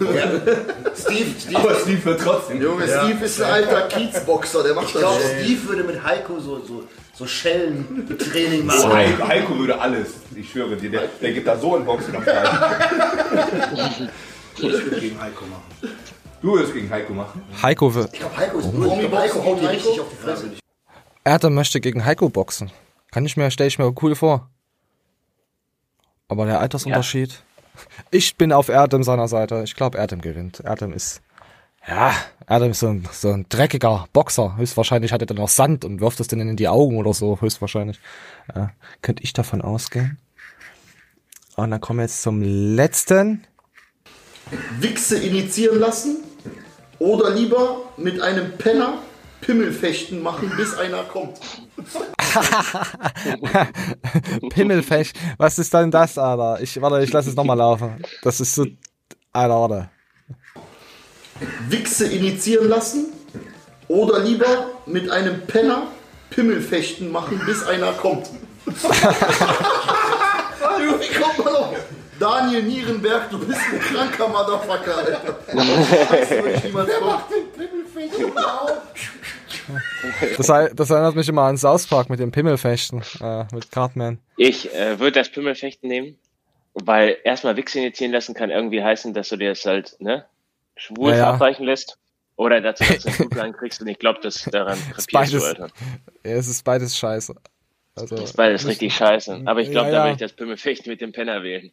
Steve, 0.97 1.31
Steve. 1.41 1.59
Aber 1.59 1.75
Steve 1.75 2.05
wird 2.05 2.21
trotzdem. 2.21 2.63
Junge, 2.63 2.85
Steve 2.87 3.25
ist 3.25 3.43
ein 3.43 3.51
alter 3.53 3.83
Kiezboxer, 3.89 4.63
der 4.63 4.75
macht 4.75 4.87
Ich 4.87 4.93
glaube, 4.93 5.21
das. 5.21 5.43
Steve 5.45 5.69
würde 5.69 5.83
mit 5.83 6.05
Heiko 6.05 6.39
so, 6.39 6.61
so, 6.65 6.85
so 7.13 7.27
Schellentraining 7.27 8.67
machen. 8.67 8.93
Heiko, 8.93 9.27
Heiko 9.27 9.59
würde 9.59 9.81
alles. 9.81 10.09
Ich 10.37 10.49
schwöre 10.49 10.77
dir, 10.77 10.91
der, 10.91 11.03
der 11.21 11.33
gibt 11.33 11.49
da 11.49 11.59
so 11.59 11.75
einen 11.75 11.85
Boxkampf 11.85 12.25
rein. 12.25 14.09
Ich 14.57 14.63
würde 14.63 15.01
gegen 15.01 15.21
Heiko 15.21 15.45
machen. 15.47 15.96
Du 16.43 16.53
würdest 16.53 16.75
gegen 16.75 16.91
Heiko 16.91 17.13
machen. 17.13 17.43
Heiko 17.63 17.95
will, 17.95 18.09
Ich 18.13 18.19
glaube, 18.19 18.37
Heiko 18.37 18.59
ist 18.59 18.73
nur. 18.73 18.93
Ich 18.93 19.01
glaube, 19.01 19.19
Heiko 19.19 19.45
haut 19.45 19.61
dir 19.61 19.71
richtig 19.71 20.01
auf 20.01 20.09
die 20.11 20.17
Fresse. 20.17 20.51
Erdem 21.25 21.55
möchte 21.55 21.81
gegen 21.81 22.05
Heiko 22.05 22.29
boxen. 22.29 22.71
Kann 23.11 23.25
ich 23.25 23.37
mir, 23.37 23.51
stelle 23.51 23.69
ich 23.69 23.79
mir 23.79 23.93
cool 24.03 24.15
vor. 24.15 24.49
Aber 26.29 26.47
der 26.47 26.61
Altersunterschied. 26.61 27.43
Ich 28.11 28.37
bin 28.37 28.53
auf 28.53 28.69
Erdem 28.69 29.03
seiner 29.03 29.29
Seite. 29.29 29.63
Ich 29.65 29.75
glaube, 29.75 29.99
Erdem 29.99 30.21
gewinnt. 30.21 30.61
Erdem 30.61 30.93
ist, 30.93 31.23
ja, 31.87 32.13
Erdem 32.47 32.71
ist 32.71 32.81
so 32.81 32.89
ein, 32.89 33.09
so 33.13 33.33
ein 33.33 33.47
dreckiger 33.49 34.07
Boxer. 34.13 34.57
Höchstwahrscheinlich 34.57 35.13
hat 35.13 35.23
er 35.23 35.27
dann 35.27 35.39
noch 35.39 35.49
Sand 35.49 35.85
und 35.85 36.01
wirft 36.01 36.21
es 36.21 36.29
denen 36.29 36.49
in 36.49 36.57
die 36.57 36.69
Augen 36.69 36.99
oder 36.99 37.15
so. 37.15 37.41
Höchstwahrscheinlich. 37.41 37.99
Ja, 38.55 38.73
könnte 39.03 39.23
ich 39.23 39.33
davon 39.33 39.63
ausgehen. 39.63 40.19
Und 41.57 41.71
dann 41.71 41.81
kommen 41.81 42.01
wir 42.01 42.05
jetzt 42.05 42.23
zum 42.23 42.43
letzten. 42.43 43.47
Wichse 44.79 45.19
initiieren 45.19 45.81
lassen 45.81 46.19
oder 46.99 47.31
lieber 47.31 47.83
mit 47.97 48.21
einem 48.21 48.57
Penner 48.59 48.99
Pimmelfechten 49.41 50.23
machen, 50.23 50.53
bis 50.57 50.75
einer 50.75 51.03
kommt. 51.05 51.39
Pimmelfech. 54.51 55.13
Was 55.39 55.59
ist 55.59 55.73
denn 55.73 55.91
das, 55.91 56.19
Alter? 56.19 56.61
Ich, 56.61 56.81
warte, 56.81 57.03
ich 57.05 57.13
lasse 57.13 57.31
es 57.31 57.37
nochmal 57.37 57.59
laufen. 57.59 58.03
Das 58.23 58.41
ist 58.41 58.55
so, 58.55 58.67
Alter, 59.33 59.55
warte. 59.55 59.91
Wichse 61.69 62.07
initiieren 62.07 62.69
lassen 62.69 63.13
oder 63.89 64.21
lieber 64.21 64.71
mit 64.87 65.11
einem 65.11 65.43
Penner 65.47 65.89
Pimmelfechten 66.31 67.13
machen, 67.13 67.41
bis 67.47 67.63
einer 67.65 67.93
kommt. 67.93 68.31
Wie 68.67 68.73
kommt 71.15 71.45
man 71.45 71.55
auf? 71.55 71.77
Daniel 72.19 72.63
Nierenberg, 72.63 73.31
du 73.31 73.39
bist 73.47 73.61
ein 73.73 73.81
kranker 73.81 74.29
Motherfucker, 74.29 74.97
Alter. 74.99 75.39
Scheiße, 76.09 76.43
würde 76.43 76.53
ich 76.55 76.65
niemals 76.65 76.91
kommen. 76.99 77.21
Das, 80.37 80.47
das 80.75 80.91
erinnert 80.91 81.17
mich 81.17 81.29
immer 81.29 81.43
an 81.43 81.57
South 81.59 81.87
Park 81.87 82.09
mit 82.11 82.21
dem 82.21 82.31
Pimmelfechten, 82.31 83.03
äh, 83.21 83.45
mit 83.53 83.71
Cartman. 83.73 84.19
Ich 84.37 84.73
äh, 84.75 84.99
würde 84.99 85.13
das 85.21 85.29
Pimmelfechten 85.31 85.89
nehmen, 85.89 86.17
weil 86.75 87.17
erstmal 87.25 87.57
Wichse 87.57 87.81
initiieren 87.81 88.13
lassen 88.13 88.35
kann 88.35 88.51
irgendwie 88.51 88.83
heißen, 88.83 89.13
dass 89.15 89.29
du 89.29 89.37
dir 89.37 89.51
das 89.51 89.65
halt, 89.65 89.97
ne, 90.01 90.25
schwul 90.77 91.11
Ja, 91.11 91.17
ja. 91.17 91.25
verabreichen 91.25 91.67
lässt. 91.67 91.99
Oder 92.37 92.61
dazu, 92.61 92.85
dass 92.85 93.03
du 93.03 93.09
einen 93.23 93.31
Blut 93.31 93.57
kriegst 93.59 93.81
und 93.81 93.89
ich 93.89 93.99
glaube, 93.99 94.21
dass 94.21 94.45
daran 94.45 94.79
krepierst 94.93 95.33
du, 95.33 95.39
beides. 95.39 95.45
Alter. 95.45 95.69
Ja, 96.23 96.33
es 96.33 96.49
ist 96.49 96.63
beides 96.65 96.97
scheiße. 96.97 97.35
Also, 97.95 98.15
Das 98.15 98.25
ist 98.27 98.37
beides 98.37 98.67
richtig 98.67 98.95
scheiße. 98.95 99.43
Aber 99.47 99.61
ich 99.61 99.71
glaube, 99.71 99.87
Ja, 99.89 99.93
da 99.93 99.99
ja. 99.99 100.05
würde 100.05 100.13
ich 100.13 100.19
das 100.21 100.35
Pimmelfechten 100.35 100.91
mit 100.93 101.01
dem 101.01 101.13
Penner 101.13 101.43
wählen. 101.43 101.73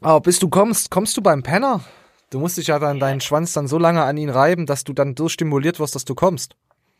Aber 0.00 0.20
bis 0.20 0.38
du 0.38 0.48
kommst, 0.48 0.90
kommst 0.90 1.16
du 1.16 1.22
beim 1.22 1.42
Penner? 1.42 1.80
Du 2.30 2.38
musst 2.38 2.56
dich 2.58 2.68
ja 2.68 2.78
dann 2.78 3.00
deinen 3.00 3.20
Schwanz 3.20 3.52
dann 3.52 3.66
so 3.66 3.78
lange 3.78 4.02
an 4.04 4.16
ihn 4.16 4.30
reiben, 4.30 4.66
dass 4.66 4.84
du 4.84 4.92
dann 4.92 5.16
so 5.16 5.28
stimuliert 5.28 5.80
wirst, 5.80 5.94
dass 5.94 6.04
du 6.04 6.14
kommst. 6.14 6.54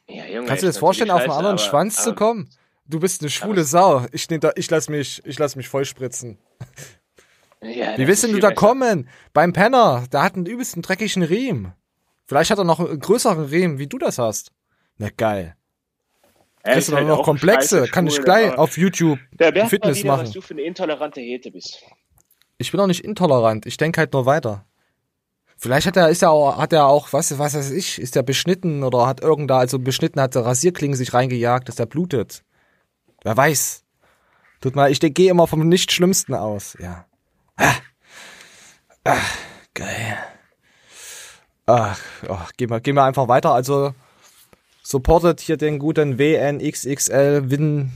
Ja, 0.08 0.24
Junge, 0.26 0.46
Kannst 0.46 0.62
du 0.62 0.66
dir 0.66 0.70
das 0.72 0.78
vorstellen, 0.78 1.10
auf 1.12 1.22
einen 1.22 1.30
anderen 1.30 1.58
scheiße, 1.58 1.70
Schwanz 1.70 1.96
aber- 1.98 2.04
zu 2.04 2.14
kommen? 2.14 2.50
Du 2.86 2.98
bist 2.98 3.20
eine 3.22 3.30
schwule 3.30 3.62
Sau. 3.62 4.06
Ich, 4.10 4.28
nehm 4.30 4.40
da, 4.40 4.50
ich 4.56 4.68
lass 4.68 4.88
mich, 4.88 5.22
ich 5.24 5.38
lass 5.38 5.54
mich 5.54 5.68
vollspritzen. 5.68 6.38
Ja, 7.62 7.96
Wie 7.96 8.08
willst 8.08 8.24
denn 8.24 8.32
du 8.32 8.40
da 8.40 8.50
kommen? 8.52 9.08
Beim 9.32 9.52
Penner, 9.52 10.04
der 10.10 10.22
hat 10.24 10.34
einen 10.34 10.46
übelsten 10.46 10.82
dreckigen 10.82 11.22
Riemen. 11.22 11.72
Vielleicht 12.26 12.50
hat 12.50 12.58
er 12.58 12.64
noch 12.64 12.80
einen 12.80 12.98
größeren 12.98 13.44
Riemen, 13.44 13.78
wie 13.78 13.86
du 13.86 13.98
das 13.98 14.18
hast. 14.18 14.50
Na 14.98 15.08
geil. 15.16 15.54
Er 16.62 16.76
ist 16.76 16.92
halt 16.92 17.06
noch 17.06 17.22
Komplexe? 17.22 17.86
Kann 17.86 18.06
ich 18.06 18.20
gleich 18.22 18.48
aber 18.52 18.58
auf 18.58 18.76
YouTube 18.76 19.18
man 19.38 19.68
Fitness 19.68 19.98
wieder, 19.98 20.12
was 20.12 20.20
machen. 20.22 20.32
du 20.32 20.40
für 20.40 20.54
eine 20.54 20.62
intolerante 20.62 21.20
Hete 21.20 21.50
bist. 21.52 21.82
Ich 22.60 22.72
bin 22.72 22.80
auch 22.80 22.86
nicht 22.86 23.06
intolerant. 23.06 23.64
Ich 23.64 23.78
denke 23.78 24.00
halt 24.00 24.12
nur 24.12 24.26
weiter. 24.26 24.66
Vielleicht 25.56 25.86
hat 25.86 25.96
er, 25.96 26.10
ist 26.10 26.20
er 26.20 26.30
auch, 26.30 26.58
hat 26.58 26.74
er 26.74 26.86
auch, 26.86 27.10
was, 27.14 27.38
was 27.38 27.54
weiß 27.54 27.70
ich, 27.70 27.98
ist 27.98 28.16
er 28.16 28.22
beschnitten 28.22 28.82
oder 28.82 29.06
hat 29.06 29.22
irgendda, 29.22 29.58
also 29.58 29.78
beschnitten, 29.78 30.20
hat 30.20 30.34
der 30.34 30.44
Rasierklingen 30.44 30.94
sich 30.94 31.14
reingejagt, 31.14 31.70
dass 31.70 31.78
er 31.78 31.86
blutet. 31.86 32.44
Wer 33.22 33.34
weiß. 33.34 33.82
Tut 34.60 34.76
mal, 34.76 34.92
ich 34.92 35.00
gehe 35.00 35.30
immer 35.30 35.46
vom 35.46 35.66
nicht 35.70 35.90
Schlimmsten 35.90 36.34
aus, 36.34 36.76
ja. 36.78 37.06
Ah. 37.56 37.76
Ah, 39.04 39.16
geil. 39.72 40.18
Ach, 41.64 41.98
ach 42.28 42.52
gehen, 42.58 42.68
wir, 42.68 42.80
gehen 42.80 42.94
wir 42.94 43.04
einfach 43.04 43.28
weiter. 43.28 43.54
Also 43.54 43.94
supportet 44.82 45.40
hier 45.40 45.56
den 45.56 45.78
guten 45.78 46.18
WNXXL 46.18 47.50
Win. 47.50 47.92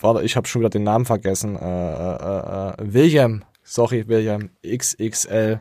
Warte, 0.00 0.22
ich 0.22 0.36
habe 0.36 0.48
schon 0.48 0.62
wieder 0.62 0.70
den 0.70 0.84
Namen 0.84 1.04
vergessen. 1.04 1.56
Äh, 1.56 1.92
äh, 1.92 2.70
äh, 2.70 2.74
William. 2.78 3.44
Sorry, 3.66 4.06
William 4.06 4.50
XXL. 4.62 5.60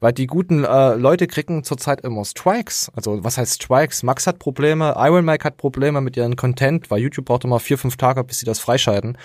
Weil 0.00 0.12
die 0.12 0.26
guten 0.26 0.64
äh, 0.64 0.94
Leute 0.94 1.28
kriegen 1.28 1.62
zurzeit 1.62 2.00
immer 2.00 2.24
Strikes. 2.24 2.90
Also 2.94 3.22
was 3.22 3.38
heißt 3.38 3.62
Strikes? 3.62 4.02
Max 4.02 4.26
hat 4.26 4.40
Probleme, 4.40 4.94
Iron 4.98 5.24
Mike 5.24 5.44
hat 5.44 5.56
Probleme 5.56 6.00
mit 6.00 6.16
ihren 6.16 6.34
Content, 6.34 6.90
weil 6.90 7.00
YouTube 7.00 7.26
braucht 7.26 7.44
immer 7.44 7.60
vier, 7.60 7.78
fünf 7.78 7.96
Tage, 7.96 8.24
bis 8.24 8.40
sie 8.40 8.46
das 8.46 8.58
freischalten. 8.58 9.16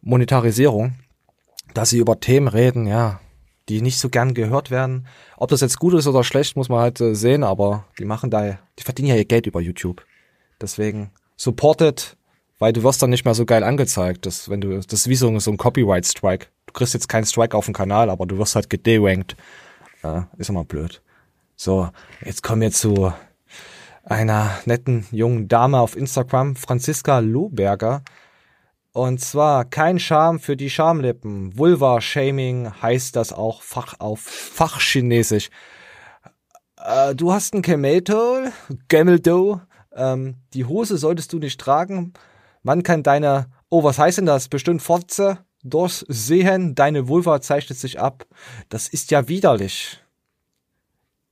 Monetarisierung. 0.00 0.94
Dass 1.74 1.90
sie 1.90 1.98
über 1.98 2.20
Themen 2.20 2.46
reden, 2.46 2.86
ja, 2.86 3.20
die 3.68 3.82
nicht 3.82 3.98
so 3.98 4.08
gern 4.08 4.34
gehört 4.34 4.70
werden. 4.70 5.08
Ob 5.36 5.50
das 5.50 5.60
jetzt 5.60 5.80
gut 5.80 5.94
ist 5.94 6.06
oder 6.06 6.22
schlecht, 6.22 6.56
muss 6.56 6.68
man 6.68 6.80
halt 6.80 7.00
äh, 7.00 7.14
sehen, 7.14 7.42
aber 7.42 7.84
die 7.98 8.04
machen 8.04 8.30
da, 8.30 8.58
die 8.78 8.84
verdienen 8.84 9.08
ja 9.08 9.16
ihr 9.16 9.24
Geld 9.24 9.46
über 9.46 9.60
YouTube. 9.60 10.04
Deswegen 10.60 11.10
supported, 11.36 12.15
weil 12.58 12.72
du 12.72 12.82
wirst 12.82 13.02
dann 13.02 13.10
nicht 13.10 13.24
mehr 13.24 13.34
so 13.34 13.44
geil 13.44 13.64
angezeigt. 13.64 14.26
Das, 14.26 14.48
wenn 14.48 14.60
du, 14.60 14.78
das 14.78 14.92
ist 14.92 15.08
wie 15.08 15.16
so, 15.16 15.38
so 15.38 15.50
ein 15.50 15.56
Copyright-Strike. 15.56 16.46
Du 16.66 16.72
kriegst 16.72 16.94
jetzt 16.94 17.08
keinen 17.08 17.26
Strike 17.26 17.56
auf 17.56 17.66
dem 17.66 17.74
Kanal, 17.74 18.10
aber 18.10 18.26
du 18.26 18.38
wirst 18.38 18.54
halt 18.54 18.70
gederankt. 18.70 19.36
Äh, 20.02 20.22
ist 20.38 20.50
immer 20.50 20.64
blöd. 20.64 21.02
So, 21.56 21.88
jetzt 22.24 22.42
kommen 22.42 22.60
wir 22.60 22.70
zu 22.70 23.12
einer 24.04 24.58
netten 24.66 25.06
jungen 25.10 25.48
Dame 25.48 25.80
auf 25.80 25.96
Instagram, 25.96 26.56
Franziska 26.56 27.18
Lohberger. 27.18 28.02
Und 28.92 29.20
zwar 29.20 29.66
kein 29.66 29.98
Scham 29.98 30.40
für 30.40 30.56
die 30.56 30.70
Schamlippen. 30.70 31.58
Vulva-Shaming 31.58 32.80
heißt 32.80 33.14
das 33.14 33.32
auch 33.32 33.60
Fach 33.60 33.94
auf 33.98 34.20
Fachchinesisch. 34.20 35.50
Äh, 36.82 37.14
du 37.14 37.32
hast 37.32 37.52
ein 37.52 37.62
Camelto, 37.62 38.44
Gameldo. 38.88 39.60
Ähm, 39.94 40.36
die 40.54 40.64
Hose 40.64 40.96
solltest 40.96 41.32
du 41.32 41.38
nicht 41.38 41.60
tragen. 41.60 42.14
Man 42.66 42.82
kann 42.82 43.04
deine, 43.04 43.46
oh, 43.68 43.84
was 43.84 43.96
heißt 43.96 44.18
denn 44.18 44.26
das? 44.26 44.48
Bestimmt 44.48 44.82
Fotze 44.82 45.38
durchsehen. 45.62 46.74
Deine 46.74 47.06
Vulva 47.06 47.40
zeichnet 47.40 47.78
sich 47.78 48.00
ab. 48.00 48.26
Das 48.68 48.88
ist 48.88 49.12
ja 49.12 49.28
widerlich. 49.28 50.02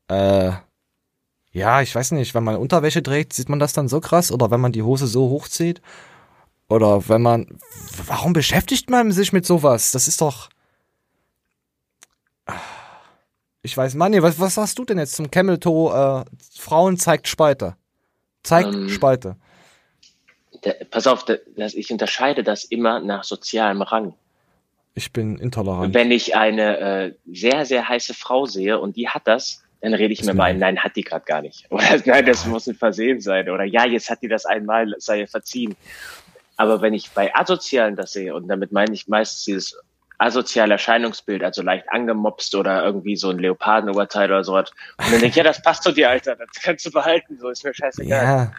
Äh, 0.07 0.53
ja, 1.50 1.83
ich 1.83 1.93
weiß 1.93 2.12
nicht, 2.12 2.37
wenn 2.37 2.45
man 2.45 2.55
Unterwäsche 2.55 3.03
trägt, 3.03 3.33
sieht 3.33 3.49
man 3.49 3.59
das 3.59 3.73
dann 3.73 3.88
so 3.88 3.99
krass? 3.99 4.31
Oder 4.31 4.53
wenn 4.53 4.61
man 4.61 4.71
die 4.71 4.85
Hose 4.85 5.09
so 5.09 5.29
hochzieht? 5.29 5.83
Oder 6.69 7.09
wenn 7.09 7.23
man, 7.23 7.59
warum 8.07 8.33
beschäftigt 8.33 8.88
man 8.88 9.11
sich 9.11 9.33
mit 9.33 9.45
sowas? 9.45 9.91
Das 9.91 10.07
ist 10.07 10.21
doch, 10.21 10.50
ich 13.62 13.76
weiß, 13.76 13.97
Manni, 13.97 14.23
was, 14.23 14.38
was 14.38 14.55
sagst 14.55 14.79
du 14.79 14.85
denn 14.85 14.99
jetzt 14.99 15.17
zum 15.17 15.33
Camel 15.33 15.59
Toe? 15.59 16.25
Äh, 16.29 16.31
Frauen 16.57 16.97
zeigt 16.97 17.26
Spalte. 17.26 17.75
Zeigt 18.45 18.73
Ähm, 18.73 18.88
Spalte. 18.88 19.37
Der, 20.64 20.73
pass 20.90 21.06
auf, 21.06 21.25
der, 21.25 21.40
das, 21.56 21.75
ich 21.75 21.90
unterscheide 21.90 22.42
das 22.42 22.64
immer 22.64 23.00
nach 23.00 23.25
sozialem 23.25 23.83
Rang. 23.83 24.14
Ich 24.94 25.12
bin 25.12 25.38
intolerant. 25.38 25.92
Wenn 25.92 26.11
ich 26.11 26.37
eine 26.37 26.78
äh, 26.78 27.14
sehr, 27.26 27.64
sehr 27.64 27.88
heiße 27.88 28.14
Frau 28.14 28.47
sehe 28.47 28.78
und 28.78 28.97
die 28.97 29.09
hat 29.09 29.26
das, 29.26 29.64
dann 29.80 29.92
rede 29.92 30.12
ich 30.14 30.23
mir 30.23 30.33
mir 30.33 30.35
mal 30.35 30.44
ein, 30.44 30.59
nein, 30.59 30.78
hat 30.78 30.97
die 30.97 31.02
gerade 31.02 31.25
gar 31.25 31.42
nicht. 31.42 31.66
Oder 31.71 32.00
nein, 32.06 32.25
das 32.25 32.47
muss 32.47 32.66
ein 32.66 32.75
Versehen 32.75 33.21
sein. 33.21 33.50
Oder 33.50 33.64
ja, 33.64 33.85
jetzt 33.85 34.09
hat 34.09 34.23
die 34.23 34.28
das 34.28 34.47
einmal, 34.47 34.94
sei 34.99 35.21
ihr 35.21 35.28
verziehen. 35.28 35.76
Aber 36.56 36.80
wenn 36.80 36.94
ich 36.94 37.11
bei 37.11 37.35
Asozialen 37.35 37.97
das 37.97 38.12
sehe, 38.12 38.35
und 38.35 38.49
damit 38.49 38.73
meine 38.73 38.94
ich 38.94 39.09
meistens 39.09 39.44
dieses 39.44 39.76
asoziale 40.18 40.75
Erscheinungsbild, 40.75 41.42
also 41.42 41.62
leicht 41.62 41.90
angemopst 41.90 42.54
oder 42.54 42.85
irgendwie 42.85 43.16
so 43.16 43.30
ein 43.30 43.38
Leopardenoberteil 43.38 44.30
oder 44.30 44.44
sowas. 44.44 44.71
Und 44.99 45.06
dann 45.06 45.21
denke 45.21 45.26
ich, 45.26 45.37
ja, 45.37 45.42
das 45.42 45.61
passt 45.61 45.83
zu 45.83 45.92
dir, 45.92 46.09
Alter, 46.09 46.37
das 46.37 46.49
kannst 46.62 46.87
du 46.87 46.92
behalten, 46.92 47.37
so 47.38 47.49
ist 47.49 47.64
mir 47.64 47.75
scheißegal. 47.75 48.25
Ja, 48.25 48.52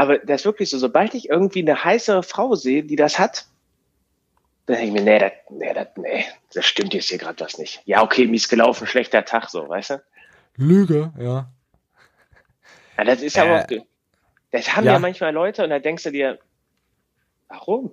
Aber 0.00 0.16
das 0.16 0.40
ist 0.40 0.44
wirklich 0.46 0.70
so, 0.70 0.78
sobald 0.78 1.12
ich 1.12 1.28
irgendwie 1.28 1.60
eine 1.60 1.84
heißere 1.84 2.22
Frau 2.22 2.54
sehe, 2.54 2.82
die 2.82 2.96
das 2.96 3.18
hat, 3.18 3.44
dann 4.64 4.76
denke 4.76 4.86
ich 4.86 4.92
mir, 4.94 5.02
nee, 5.02 5.18
das, 5.18 5.32
nee, 5.50 5.74
das, 5.74 5.88
nee, 5.96 6.24
das 6.54 6.64
stimmt 6.64 6.94
jetzt 6.94 7.10
hier 7.10 7.18
gerade 7.18 7.44
was 7.44 7.58
nicht. 7.58 7.82
Ja, 7.84 8.02
okay, 8.02 8.26
mies 8.26 8.48
gelaufen, 8.48 8.86
schlechter 8.86 9.26
Tag, 9.26 9.50
so, 9.50 9.68
weißt 9.68 9.90
du? 9.90 10.02
Lüge, 10.56 11.12
ja. 11.18 11.52
Ja, 12.96 13.04
das 13.04 13.20
ist 13.20 13.38
aber, 13.38 13.70
Äh, 13.70 13.80
auch, 13.80 13.84
das 14.52 14.74
haben 14.74 14.86
ja. 14.86 14.94
ja. 14.94 14.98
manchmal 14.98 15.34
Leute 15.34 15.64
und 15.64 15.68
da 15.68 15.78
denkst 15.78 16.04
du 16.04 16.12
dir, 16.12 16.38
warum? 17.48 17.92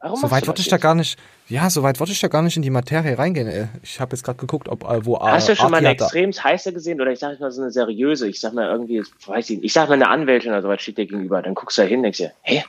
Warum 0.00 0.20
So 0.20 0.30
weit 0.30 0.46
wollte 0.46 0.62
ich 0.62 0.68
da 0.68 0.76
gar 0.76 0.94
nicht, 0.94 1.18
ja, 1.48 1.68
so 1.70 1.82
weit 1.82 1.98
wollte 1.98 2.12
ich 2.12 2.20
da 2.20 2.28
gar 2.28 2.42
nicht 2.42 2.56
in 2.56 2.62
die 2.62 2.70
Materie 2.70 3.18
reingehen. 3.18 3.48
ey. 3.48 3.66
Ich 3.82 3.98
habe 4.00 4.14
jetzt 4.14 4.22
gerade 4.22 4.38
geguckt, 4.38 4.68
ob 4.68 4.84
äh, 4.84 5.04
wo 5.04 5.18
Hast 5.18 5.48
äh, 5.48 5.52
du 5.52 5.56
schon 5.56 5.70
mal 5.72 5.78
eine 5.78 5.90
extrem 5.90 6.30
heiße 6.32 6.72
gesehen 6.72 7.00
oder 7.00 7.10
ich 7.10 7.18
sag 7.18 7.40
mal 7.40 7.50
so 7.50 7.62
eine 7.62 7.72
seriöse, 7.72 8.28
ich 8.28 8.38
sag 8.40 8.52
mal 8.52 8.68
irgendwie, 8.68 9.02
weiß 9.26 9.50
ich 9.50 9.56
nicht, 9.56 9.64
ich 9.64 9.72
sag 9.72 9.88
mal 9.88 9.94
eine 9.94 10.08
Anwältin 10.08 10.52
oder 10.52 10.62
sowas 10.62 10.80
steht 10.80 10.98
dir 10.98 11.06
gegenüber, 11.06 11.42
dann 11.42 11.54
guckst 11.54 11.78
du 11.78 11.82
da 11.82 11.88
hin, 11.88 12.02
denkst 12.02 12.18
dir, 12.18 12.32
hä? 12.42 12.64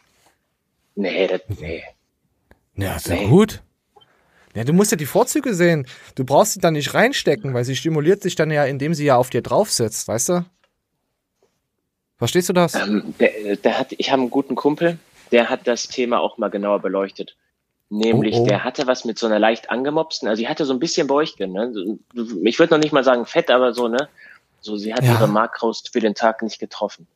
Nee, 0.96 1.28
das, 1.28 1.42
nee. 1.60 1.84
Ja, 2.76 2.98
ja 2.98 3.16
Nee. 3.16 3.28
gut. 3.28 3.62
Ja, 4.56 4.64
du 4.64 4.74
musst 4.74 4.90
ja 4.90 4.98
die 4.98 5.06
Vorzüge 5.06 5.54
sehen. 5.54 5.86
Du 6.16 6.26
brauchst 6.26 6.54
sie 6.54 6.60
dann 6.60 6.74
nicht 6.74 6.96
reinstecken, 6.96 7.54
weil 7.54 7.64
sie 7.64 7.76
stimuliert 7.76 8.24
sich 8.24 8.36
dann 8.36 8.50
ja, 8.50 8.66
indem 8.66 8.96
sie 8.96 9.06
ja 9.06 9.16
auf 9.16 9.30
dir 9.30 9.44
drauf 9.44 9.72
sitzt, 9.72 10.08
weißt 10.08 10.30
du? 10.30 10.46
Verstehst 12.18 12.50
du 12.50 12.54
das? 12.54 12.74
Ähm, 12.74 13.14
der, 13.20 13.56
der 13.58 13.78
hat, 13.80 13.94
ich 13.98 14.12
habe 14.12 14.24
einen 14.24 14.32
guten 14.32 14.56
Kumpel, 14.56 14.98
der 15.32 15.50
hat 15.50 15.68
das 15.68 15.88
Thema 15.88 16.20
auch 16.20 16.38
mal 16.38 16.50
genauer 16.50 16.80
beleuchtet. 16.80 17.36
Nämlich, 17.90 18.36
Oh, 18.36 18.44
oh. 18.44 18.48
der 18.48 18.64
hatte 18.64 18.86
was 18.86 19.04
mit 19.04 19.18
so 19.18 19.26
einer 19.26 19.40
leicht 19.40 19.72
angemopsten, 19.72 20.28
also 20.28 20.40
sie 20.40 20.48
hatte 20.48 20.66
so 20.66 20.74
ein 20.74 20.80
bisschen 20.80 21.08
Bäuchchen, 21.08 21.52
ne? 21.54 21.98
Ich 22.44 22.60
würde 22.60 22.76
noch 22.76 22.82
nicht 22.82 22.92
mal 22.92 23.04
sagen 23.04 23.26
fett, 23.26 23.50
aber 23.50 23.74
so, 23.74 23.88
ne? 23.88 24.08
So, 24.62 24.78
sie 24.78 24.94
hat 24.94 25.04
Ja. 25.04 25.14
ihre 25.14 25.28
Makros 25.28 25.84
für 25.92 26.00
den 26.00 26.14
Tag 26.14 26.44
nicht 26.44 26.60
getroffen. 26.60 27.08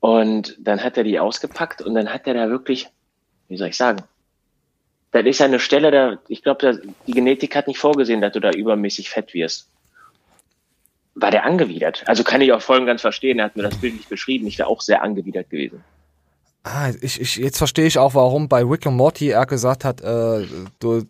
Und 0.00 0.56
dann 0.60 0.84
hat 0.84 0.96
er 0.96 1.02
die 1.04 1.18
ausgepackt 1.18 1.82
und 1.82 1.94
dann 1.94 2.12
hat 2.12 2.26
er 2.28 2.34
da 2.34 2.48
wirklich, 2.50 2.88
wie 3.48 3.56
soll 3.56 3.68
ich 3.68 3.76
sagen, 3.76 4.02
das 5.10 5.24
ist 5.24 5.40
eine 5.40 5.58
Stelle, 5.58 5.90
da, 5.90 6.18
ich 6.28 6.42
glaube, 6.42 6.80
die 7.06 7.12
Genetik 7.12 7.56
hat 7.56 7.66
nicht 7.66 7.78
vorgesehen, 7.78 8.20
dass 8.20 8.32
du 8.34 8.40
da 8.40 8.50
übermäßig 8.50 9.10
fett 9.10 9.34
wirst. 9.34 9.68
War 11.14 11.32
der 11.32 11.44
angewidert? 11.44 12.04
Also 12.06 12.22
kann 12.22 12.42
ich 12.42 12.52
auch 12.52 12.62
voll 12.62 12.78
und 12.78 12.86
ganz 12.86 13.00
verstehen, 13.00 13.40
er 13.40 13.46
hat 13.46 13.56
mir 13.56 13.64
das 13.64 13.80
Bild 13.80 13.94
nicht 13.94 14.08
beschrieben, 14.08 14.46
ich 14.46 14.58
wäre 14.58 14.68
auch 14.68 14.82
sehr 14.82 15.02
angewidert 15.02 15.50
gewesen. 15.50 15.82
Ah, 16.70 16.90
ich, 17.00 17.18
ich, 17.18 17.36
jetzt 17.36 17.56
verstehe 17.56 17.86
ich 17.86 17.98
auch, 17.98 18.14
warum 18.14 18.48
bei 18.48 18.62
Rick 18.62 18.84
und 18.84 18.94
Morty 18.94 19.30
er 19.30 19.46
gesagt 19.46 19.84
hat, 19.86 20.02
äh, 20.02 20.46
du, 20.80 21.04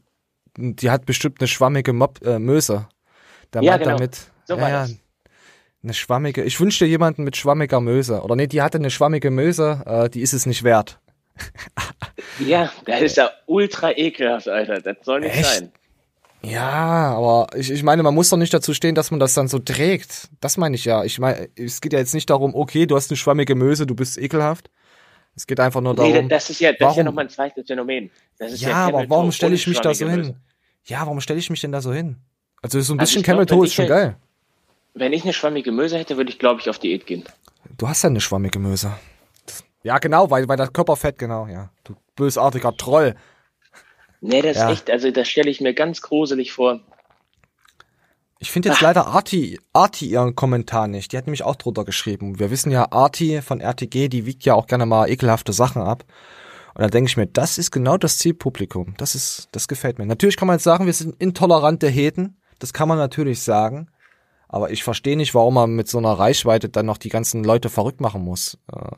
die 0.57 0.90
hat 0.90 1.05
bestimmt 1.05 1.40
eine 1.40 1.49
schwammige 1.49 1.92
Mob, 1.92 2.25
äh, 2.25 2.38
Möse. 2.38 2.87
Der 3.53 3.62
Ja, 3.62 3.73
meint 3.73 3.83
genau. 3.83 3.97
damit, 3.97 4.18
So 4.44 4.57
ja, 4.57 4.87
eine 5.83 5.94
schwammige, 5.94 6.44
ich 6.44 6.61
wünschte 6.61 6.87
jemanden 6.87 7.25
mit 7.25 7.37
schwammiger 7.37 7.81
Möse. 7.81 8.23
Oder 8.23 8.37
nee, 8.37 8.47
die 8.47 8.62
hatte 8.62 8.79
eine 8.79 8.90
schwammige 8.90 9.33
Möse, 9.33 9.83
äh, 9.85 10.09
die 10.09 10.21
ist 10.21 10.33
es 10.33 10.47
nicht 10.47 10.62
wert. 10.62 11.01
Ja, 12.40 12.71
das 12.85 13.01
ist 13.01 13.16
ja 13.16 13.31
ultra 13.47 13.92
ekelhaft, 13.97 14.49
Alter. 14.49 14.81
Das 14.81 14.97
soll 15.03 15.21
nicht 15.21 15.35
Echt? 15.37 15.44
sein. 15.44 15.73
Ja, 16.42 17.14
aber 17.16 17.49
ich, 17.57 17.71
ich 17.71 17.83
meine, 17.83 18.03
man 18.03 18.14
muss 18.14 18.29
doch 18.29 18.37
nicht 18.37 18.55
dazu 18.55 18.75
stehen, 18.75 18.94
dass 18.94 19.11
man 19.11 19.18
das 19.18 19.35
dann 19.35 19.49
so 19.49 19.59
trägt. 19.59 20.29
Das 20.40 20.57
meine 20.57 20.77
ich 20.77 20.85
ja. 20.85 21.05
Ich 21.05 21.18
meine, 21.18 21.49
es 21.57 21.81
geht 21.81 21.92
ja 21.92 21.99
jetzt 21.99 22.14
nicht 22.14 22.31
darum, 22.31 22.55
okay, 22.55 22.87
du 22.87 22.97
hast 22.97 23.11
eine 23.11 23.16
schwammige 23.16 23.55
Möse, 23.57 23.87
du 23.87 23.94
bist 23.94 24.18
ekelhaft. 24.18 24.71
Es 25.38 25.46
geht 25.46 25.61
einfach 25.61 25.81
nur 25.81 25.94
darum. 25.94 26.11
Nee, 26.12 26.27
das 26.27 26.51
ist 26.51 26.59
ja, 26.61 26.72
das 26.72 26.90
ist 26.90 26.96
ja 26.96 27.05
nochmal 27.05 27.27
ein 27.27 27.31
zweites 27.31 27.68
Phänomen. 27.68 28.11
Das 28.40 28.51
ist 28.53 28.61
ja, 28.61 28.70
ja, 28.70 28.87
aber 28.88 29.09
warum 29.09 29.31
stelle 29.31 29.55
ich 29.55 29.68
mich 29.68 29.79
da 29.81 29.94
so 29.94 30.09
hin? 30.11 30.35
Ja, 30.85 31.03
warum 31.03 31.20
stelle 31.20 31.38
ich 31.38 31.48
mich 31.48 31.61
denn 31.61 31.70
da 31.70 31.81
so 31.81 31.92
hin? 31.92 32.16
Also 32.61 32.81
so 32.81 32.92
ein 32.94 32.98
Also 32.98 33.11
bisschen 33.11 33.22
Camel 33.22 33.46
Toe 33.46 33.64
ist 33.66 33.74
schon 33.74 33.85
ne- 33.85 33.88
geil. 33.88 34.16
Wenn 34.94 35.12
ich 35.12 35.22
eine 35.22 35.33
schwammige 35.33 35.70
Möse 35.70 35.96
hätte, 35.96 36.16
würde 36.16 36.31
ich, 36.31 36.40
glaube 36.40 36.61
ich, 36.61 36.68
auf 36.68 36.81
Diät 36.81 37.07
gehen. 37.07 37.22
Du 37.77 37.87
hast 37.88 38.03
ja 38.03 38.11
eine 38.11 38.20
schwammige 38.20 38.59
Möse. 38.59 38.92
Ja, 39.85 39.98
genau, 39.98 40.29
weil, 40.29 40.48
weil 40.48 40.57
das 40.57 40.72
Körperfett, 40.72 41.18
genau, 41.18 41.46
ja. 41.46 41.70
Du 41.85 41.94
bösartiger 42.16 42.77
Troll. 42.77 43.14
Nee, 44.20 44.42
das 44.42 44.57
Ja. 44.57 44.66
ist 44.66 44.72
echt, 44.72 44.90
also 44.90 45.12
das 45.12 45.29
stelle 45.29 45.51
ich 45.51 45.61
mir 45.61 45.72
ganz 45.72 46.03
gruselig 46.03 46.51
vor. 46.51 46.81
Ich 48.40 48.53
finde 48.53 48.68
jetzt 48.68 48.81
leider 48.81 49.09
Arti, 49.09 49.59
Arti 49.72 50.07
ihren 50.07 50.37
Kommentar 50.37 50.87
nicht. 50.87 51.12
Die 51.12 51.18
hat 51.18 51.27
nämlich 51.27 51.42
auch 51.42 51.57
drunter 51.57 51.85
geschrieben. 51.85 52.38
Wir 52.38 52.51
wissen 52.51 52.70
ja, 52.70 52.92
Arti 52.92 53.42
von 53.42 53.61
RTG, 53.61 54.09
die 54.09 54.27
wiegt 54.27 54.44
ja 54.44 54.55
auch 54.55 54.68
gerne 54.68 54.87
mal 54.87 55.11
ekelhafte 55.11 55.53
Sachen 55.53 55.83
ab. 55.83 56.05
Und 56.74 56.83
da 56.83 56.88
denke 56.88 57.09
ich 57.09 57.16
mir, 57.16 57.27
das 57.27 57.59
ist 57.59 57.72
genau 57.72 57.96
das 57.96 58.18
Zielpublikum. 58.18 58.94
Das 58.96 59.16
ist, 59.16 59.48
das 59.51 59.66
gefällt 59.66 59.98
mir. 59.98 60.07
Natürlich 60.07 60.37
kann 60.37 60.46
man 60.46 60.55
jetzt 60.55 60.64
sagen, 60.64 60.87
wir 60.87 60.92
sind 60.92 61.20
intolerante 61.20 61.88
Heten. 61.88 62.37
Das 62.61 62.72
kann 62.72 62.87
man 62.87 62.98
natürlich 62.98 63.42
sagen. 63.42 63.90
Aber 64.46 64.70
ich 64.70 64.85
verstehe 64.85 65.16
nicht, 65.16 65.35
warum 65.35 65.55
man 65.55 65.70
mit 65.70 65.88
so 65.88 65.98
einer 65.98 66.12
Reichweite 66.12 66.68
dann 66.68 66.87
noch 66.87 66.98
die 66.98 67.11
ganzen 67.11 67.42
Leute 67.42 67.68
verrückt 67.68 68.01
machen 68.01 68.22
muss. 68.22 68.57
Äh, 68.72 68.92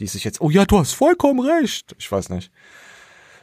die 0.00 0.08
sich 0.08 0.24
jetzt, 0.24 0.40
oh 0.40 0.50
ja, 0.50 0.64
du 0.64 0.78
hast 0.78 0.92
vollkommen 0.92 1.40
recht. 1.40 1.94
Ich 1.98 2.10
weiß 2.10 2.30
nicht. 2.30 2.50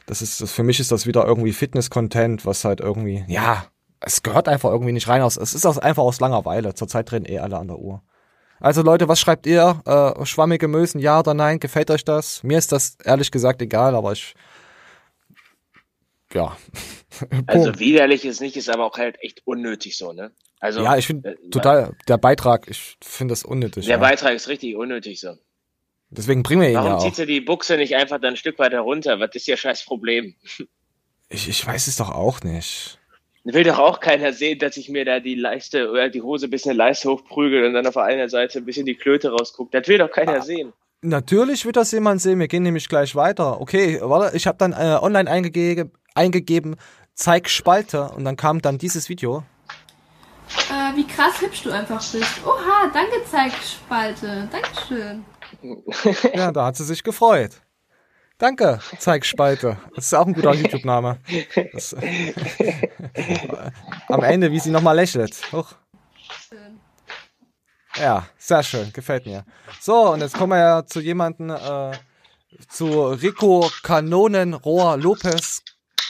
Das 0.04 0.20
ist, 0.20 0.42
das, 0.42 0.52
für 0.52 0.62
mich 0.62 0.80
ist 0.80 0.92
das 0.92 1.06
wieder 1.06 1.24
irgendwie 1.24 1.52
Fitness-Content, 1.52 2.44
was 2.44 2.64
halt 2.64 2.80
irgendwie, 2.80 3.24
ja, 3.28 3.64
es 4.02 4.22
gehört 4.22 4.48
einfach 4.48 4.70
irgendwie 4.70 4.92
nicht 4.92 5.08
rein 5.08 5.22
aus. 5.22 5.36
Es 5.36 5.54
ist 5.54 5.66
aus, 5.66 5.78
einfach 5.78 6.02
aus 6.02 6.20
Langeweile. 6.20 6.74
Zurzeit 6.74 7.10
drehen 7.10 7.24
eh 7.24 7.38
alle 7.38 7.58
an 7.58 7.68
der 7.68 7.78
Uhr. 7.78 8.02
Also 8.60 8.82
Leute, 8.82 9.08
was 9.08 9.20
schreibt 9.20 9.46
ihr? 9.46 9.82
Äh, 9.84 10.24
schwammige 10.24 10.68
Mösen, 10.68 11.00
ja 11.00 11.18
oder 11.18 11.34
nein? 11.34 11.58
Gefällt 11.58 11.90
euch 11.90 12.04
das? 12.04 12.42
Mir 12.44 12.58
ist 12.58 12.70
das 12.70 12.96
ehrlich 13.04 13.32
gesagt 13.32 13.60
egal, 13.60 13.94
aber 13.94 14.12
ich, 14.12 14.34
ja. 16.32 16.56
Also 17.46 17.78
widerlich 17.78 18.24
ist 18.24 18.40
nicht, 18.40 18.56
ist 18.56 18.70
aber 18.70 18.86
auch 18.86 18.96
halt 18.96 19.22
echt 19.22 19.42
unnötig 19.44 19.98
so, 19.98 20.14
ne? 20.14 20.32
Also, 20.60 20.82
ja, 20.82 20.96
ich 20.96 21.06
finde 21.06 21.32
äh, 21.32 21.50
total, 21.50 21.94
der 22.08 22.16
Beitrag, 22.16 22.68
ich 22.68 22.96
finde 23.02 23.32
das 23.32 23.44
unnötig. 23.44 23.84
Der 23.84 23.96
ja. 23.96 24.00
Beitrag 24.00 24.34
ist 24.34 24.48
richtig 24.48 24.76
unnötig 24.76 25.20
so. 25.20 25.36
Deswegen 26.08 26.42
bringen 26.42 26.62
wir 26.62 26.68
ihn 26.68 26.74
ja 26.74 26.84
Warum 26.84 26.96
auch. 26.98 27.04
zieht 27.04 27.16
sie 27.16 27.26
die 27.26 27.42
Buchse 27.42 27.76
nicht 27.76 27.96
einfach 27.96 28.18
dann 28.18 28.34
ein 28.34 28.36
Stück 28.36 28.58
weiter 28.58 28.80
runter? 28.80 29.20
Was 29.20 29.34
ist 29.34 29.46
ihr 29.46 29.58
scheiß 29.58 29.84
Problem? 29.84 30.34
Ich, 31.28 31.48
ich 31.48 31.66
weiß 31.66 31.86
es 31.86 31.96
doch 31.96 32.10
auch 32.10 32.42
nicht. 32.42 32.98
Will 33.44 33.64
doch 33.64 33.78
auch 33.78 33.98
keiner 34.00 34.32
sehen, 34.32 34.58
dass 34.60 34.76
ich 34.76 34.88
mir 34.88 35.04
da 35.04 35.18
die 35.18 35.34
Leiste 35.34 35.90
oder 35.90 36.08
die 36.08 36.22
Hose 36.22 36.46
ein 36.46 36.50
bisschen 36.50 36.76
Leiste 36.76 37.10
hochprügel 37.10 37.64
und 37.66 37.74
dann 37.74 37.86
auf 37.86 37.96
einer 37.96 38.28
Seite 38.28 38.58
ein 38.58 38.64
bisschen 38.64 38.86
die 38.86 38.94
Klöte 38.94 39.30
rausguckt. 39.32 39.74
Das 39.74 39.88
will 39.88 39.98
doch 39.98 40.10
keiner 40.10 40.34
Ah. 40.36 40.40
sehen. 40.42 40.72
Natürlich 41.04 41.66
wird 41.66 41.76
das 41.76 41.90
jemand 41.90 42.20
sehen. 42.22 42.38
Wir 42.38 42.46
gehen 42.46 42.62
nämlich 42.62 42.88
gleich 42.88 43.16
weiter. 43.16 43.60
Okay, 43.60 43.98
warte, 44.02 44.36
ich 44.36 44.46
habe 44.46 44.58
dann 44.58 44.72
äh, 44.72 44.96
online 45.02 45.28
eingege 45.28 45.90
eingegeben, 46.14 46.76
zeig 47.14 47.48
Spalte 47.48 48.10
und 48.10 48.24
dann 48.24 48.36
kam 48.36 48.62
dann 48.62 48.78
dieses 48.78 49.08
Video. 49.08 49.42
Äh, 50.70 50.94
wie 50.96 51.06
krass 51.06 51.40
hübsch 51.40 51.62
du 51.62 51.70
einfach 51.72 51.96
bist. 52.12 52.40
Oha, 52.46 52.90
danke, 52.94 53.16
Zeigspalte. 53.28 54.48
Dankeschön. 54.52 55.24
Ja, 56.34 56.52
da 56.52 56.66
hat 56.66 56.76
sie 56.76 56.84
sich 56.84 57.02
gefreut. 57.02 57.61
Danke, 58.42 58.80
zeig 58.98 59.24
Spalte. 59.24 59.76
Das 59.94 60.06
ist 60.06 60.14
auch 60.14 60.26
ein 60.26 60.32
guter 60.32 60.52
YouTube-Name. 60.52 61.20
Am 64.08 64.24
Ende, 64.24 64.50
wie 64.50 64.58
sie 64.58 64.72
nochmal 64.72 64.96
lächelt. 64.96 65.40
Huch. 65.52 65.72
Ja, 67.96 68.26
sehr 68.36 68.64
schön, 68.64 68.92
gefällt 68.92 69.26
mir. 69.26 69.44
So, 69.80 70.10
und 70.10 70.22
jetzt 70.22 70.36
kommen 70.36 70.54
wir 70.54 70.58
ja 70.58 70.84
zu 70.84 70.98
jemanden, 70.98 71.50
äh, 71.50 71.92
zu 72.68 73.12
Rico 73.12 73.70
Kanonenrohr 73.84 74.96
Lopez 74.96 75.62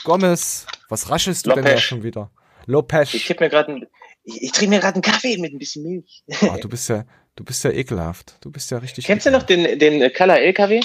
Gomez. 0.03 0.65
Was 0.89 1.11
raschelst 1.11 1.45
du 1.45 1.51
denn 1.51 1.63
da 1.63 1.69
Lopez. 1.69 1.83
schon 1.83 2.01
wieder? 2.01 2.31
Ich 2.61 2.67
Lopez. 2.67 3.11
kipp 3.11 3.41
mir 3.41 3.49
gerade 3.49 3.73
ein, 3.73 3.85
ich, 4.23 4.41
ich 4.41 4.51
trinke 4.53 4.71
mir 4.71 4.79
gerade 4.79 4.95
einen 4.95 5.03
Kaffee 5.03 5.37
mit 5.37 5.53
ein 5.53 5.59
bisschen 5.59 5.83
Milch. 5.83 6.23
Ah, 6.41 6.57
du 6.59 6.67
bist 6.67 6.89
ja, 6.89 7.05
du 7.35 7.43
bist 7.43 7.63
ja 7.63 7.69
ekelhaft. 7.69 8.37
Du 8.41 8.49
bist 8.49 8.71
ja 8.71 8.79
richtig. 8.79 9.05
Kennst 9.05 9.27
du 9.27 9.29
noch 9.29 9.43
den, 9.43 9.77
den 9.77 10.11
Color 10.11 10.39
LKW? 10.39 10.81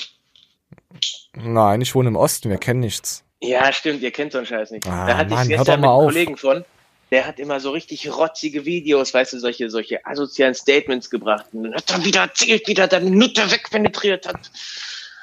Nein, 1.35 1.81
ich 1.81 1.95
wohne 1.95 2.09
im 2.09 2.17
Osten, 2.17 2.51
wir 2.51 2.59
kennen 2.59 2.81
nichts. 2.81 3.25
Ja, 3.41 3.73
stimmt, 3.73 4.03
ihr 4.03 4.11
kennt 4.11 4.33
so 4.33 4.39
einen 4.39 4.47
Scheiß 4.47 4.71
nicht. 4.71 4.87
Ah, 4.87 5.07
da 5.07 5.17
hatte 5.17 5.31
Mann, 5.31 5.43
ich 5.43 5.57
gestern 5.57 5.81
mit 5.81 5.89
einem. 5.89 5.99
Kollegen 5.99 6.37
von, 6.37 6.65
der 7.11 7.27
hat 7.27 7.39
immer 7.39 7.61
so 7.61 7.71
richtig 7.71 8.11
rotzige 8.11 8.65
Videos, 8.65 9.15
weißt 9.15 9.35
du, 9.35 9.39
solche, 9.39 9.71
solche 9.71 10.05
asozialen 10.05 10.55
Statements 10.55 11.09
gebracht. 11.09 11.47
Und 11.53 11.65
dann 11.65 11.75
hat 11.75 11.91
er 11.91 12.05
wieder 12.05 12.21
erzählt, 12.23 12.67
wie 12.67 12.75
der 12.75 12.89
deine 12.89 13.11
Nutte 13.11 13.51
wegpenetriert 13.51 14.27
hat. 14.27 14.51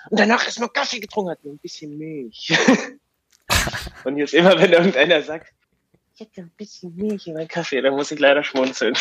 Und 0.09 0.19
danach 0.19 0.47
ist 0.47 0.59
nur 0.59 0.71
Kaffee 0.71 0.99
getrunken 0.99 1.31
hat, 1.31 1.39
und 1.43 1.53
ein 1.53 1.57
bisschen 1.57 1.97
Milch. 1.97 2.53
und 4.03 4.17
jetzt 4.17 4.33
immer, 4.33 4.57
wenn 4.59 4.71
irgendeiner 4.71 5.21
sagt, 5.21 5.51
ich 6.15 6.21
hätte 6.21 6.41
ein 6.41 6.51
bisschen 6.55 6.95
Milch 6.95 7.27
in 7.27 7.33
meinen 7.33 7.47
Kaffee, 7.47 7.81
dann 7.81 7.93
muss 7.93 8.11
ich 8.11 8.19
leider 8.19 8.43
schmunzeln. 8.43 8.95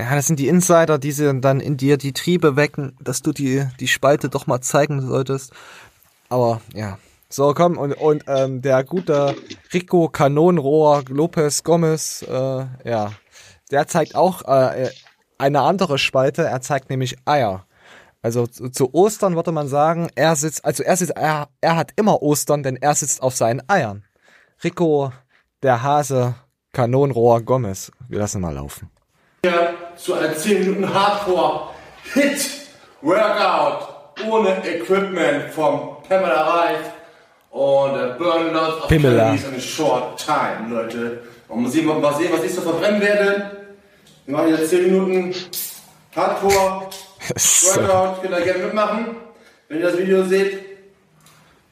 Ja, 0.00 0.14
das 0.14 0.26
sind 0.26 0.38
die 0.38 0.48
Insider, 0.48 0.98
die 0.98 1.12
sie 1.12 1.40
dann 1.40 1.60
in 1.60 1.76
dir 1.76 1.96
die 1.96 2.12
Triebe 2.12 2.56
wecken, 2.56 2.96
dass 3.00 3.22
du 3.22 3.32
die, 3.32 3.66
die 3.80 3.88
Spalte 3.88 4.28
doch 4.28 4.46
mal 4.46 4.60
zeigen 4.60 5.00
solltest. 5.00 5.52
Aber 6.28 6.60
ja. 6.74 6.98
So, 7.30 7.52
komm, 7.52 7.76
und, 7.76 7.92
und 7.92 8.24
ähm, 8.26 8.62
der 8.62 8.84
gute 8.84 9.36
Rico 9.74 10.08
Kanonenrohr 10.08 11.04
Lopez 11.08 11.62
Gomez, 11.62 12.22
äh, 12.22 12.66
ja, 12.84 13.12
der 13.70 13.86
zeigt 13.86 14.14
auch 14.14 14.42
äh, 14.42 14.88
eine 15.36 15.60
andere 15.60 15.98
Spalte, 15.98 16.44
er 16.44 16.62
zeigt 16.62 16.88
nämlich 16.88 17.16
Eier. 17.26 17.66
Also 18.22 18.46
zu, 18.46 18.70
zu 18.70 18.94
Ostern 18.94 19.36
würde 19.36 19.52
man 19.52 19.68
sagen, 19.68 20.08
er 20.14 20.36
sitzt, 20.36 20.64
also 20.64 20.82
er 20.82 20.96
sitzt, 20.96 21.16
er, 21.16 21.48
er 21.60 21.76
hat 21.76 21.92
immer 21.96 22.22
Ostern, 22.22 22.62
denn 22.62 22.76
er 22.76 22.94
sitzt 22.94 23.22
auf 23.22 23.36
seinen 23.36 23.62
Eiern. 23.68 24.04
Rico, 24.64 25.12
der 25.62 25.82
Hase, 25.82 26.34
Kanonenrohr 26.72 27.42
Gomez. 27.42 27.92
Wir 28.08 28.20
lassen 28.20 28.40
mal 28.40 28.54
laufen. 28.54 28.90
zu 29.96 30.14
einem 30.14 30.34
10 30.34 30.60
Minuten 30.60 30.94
Hardcore 30.94 31.68
Hit 32.14 32.50
Workout 33.02 33.98
ohne 34.26 34.66
Equipment 34.66 35.50
vom 35.50 35.97
Pamela 36.08 36.42
Reif 36.42 36.78
und 37.50 37.94
der 37.94 38.08
Burn 38.18 38.52
Lots 38.52 38.82
of 38.82 38.88
Pamela. 38.88 39.24
Calories 39.24 39.44
in 39.44 39.54
a 39.54 39.60
short 39.60 40.18
time, 40.24 40.68
Leute. 40.70 41.22
Und 41.48 41.62
mal 41.62 41.70
sehen, 41.70 41.86
mal 41.86 42.14
sehen, 42.14 42.30
was 42.32 42.44
ich 42.44 42.54
so 42.54 42.60
verbrennen 42.60 43.00
werde. 43.00 43.50
Wir 44.26 44.36
machen 44.36 44.48
jetzt 44.50 44.70
10 44.70 44.90
Minuten 44.90 45.34
Hardcore 46.14 46.88
Workout, 47.66 48.22
könnt 48.22 48.34
ihr 48.34 48.44
gerne 48.44 48.64
mitmachen, 48.64 49.16
wenn 49.68 49.78
ihr 49.80 49.84
das 49.90 49.98
Video 49.98 50.24
seht. 50.24 50.60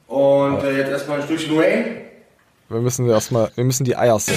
Und 0.07 0.63
äh, 0.63 0.79
jetzt 0.79 0.91
erstmal 0.91 1.21
ein 1.21 1.25
Stückchen 1.27 1.57
Wayne. 1.59 2.03
Wir 2.69 2.81
müssen 2.81 3.09
erstmal, 3.09 3.51
wir 3.55 3.65
müssen 3.65 3.85
die 3.85 3.97
Eier 3.97 4.19
sehen. 4.19 4.37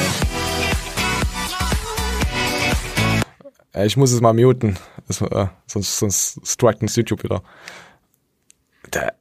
Äh, 3.74 3.86
Ich 3.86 3.98
muss 3.98 4.12
es 4.12 4.22
mal 4.22 4.34
muten, 4.34 4.78
äh, 5.10 5.46
sonst, 5.68 6.00
sonst 6.00 6.40
strikt 6.46 6.82
uns 6.82 6.96
YouTube 6.96 7.24
wieder. 7.24 7.42
Da 8.92 9.12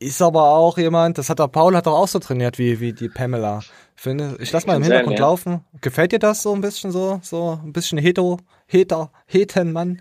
ist 0.00 0.22
aber 0.22 0.50
auch 0.50 0.78
jemand, 0.78 1.18
das 1.18 1.28
hat 1.28 1.38
der 1.38 1.48
Paul 1.48 1.74
hat 1.76 1.86
doch 1.86 1.94
auch 1.98 2.08
so 2.08 2.18
trainiert 2.18 2.58
wie, 2.58 2.78
wie 2.80 2.92
die 2.92 3.08
Pamela. 3.08 3.60
Finde, 3.96 4.36
ich 4.40 4.52
lass 4.52 4.64
mal 4.66 4.76
im 4.76 4.82
Kann 4.82 4.90
sein, 4.90 4.98
Hintergrund 4.98 5.18
ja. 5.18 5.24
laufen. 5.26 5.64
Gefällt 5.80 6.12
dir 6.12 6.18
das 6.20 6.42
so 6.42 6.54
ein 6.54 6.60
bisschen 6.60 6.92
so, 6.92 7.20
so 7.22 7.58
ein 7.64 7.72
bisschen 7.72 7.98
Heto, 7.98 8.38
Heter, 8.66 9.10
Hetenmann? 9.26 10.00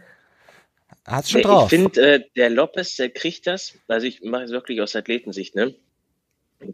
Er 1.05 1.15
hat's 1.17 1.31
schon 1.31 1.41
Ich 1.41 1.47
drauf. 1.47 1.69
finde, 1.69 1.99
äh, 2.15 2.23
der 2.35 2.49
Lopez, 2.51 2.95
der 2.97 3.09
kriegt 3.09 3.47
das, 3.47 3.73
also 3.87 4.05
ich 4.05 4.21
mache 4.21 4.43
es 4.43 4.51
wirklich 4.51 4.81
aus 4.81 4.95
Athletensicht, 4.95 5.55
ne? 5.55 5.73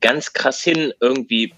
Ganz 0.01 0.33
krass 0.33 0.61
hin, 0.61 0.93
irgendwie 0.99 1.53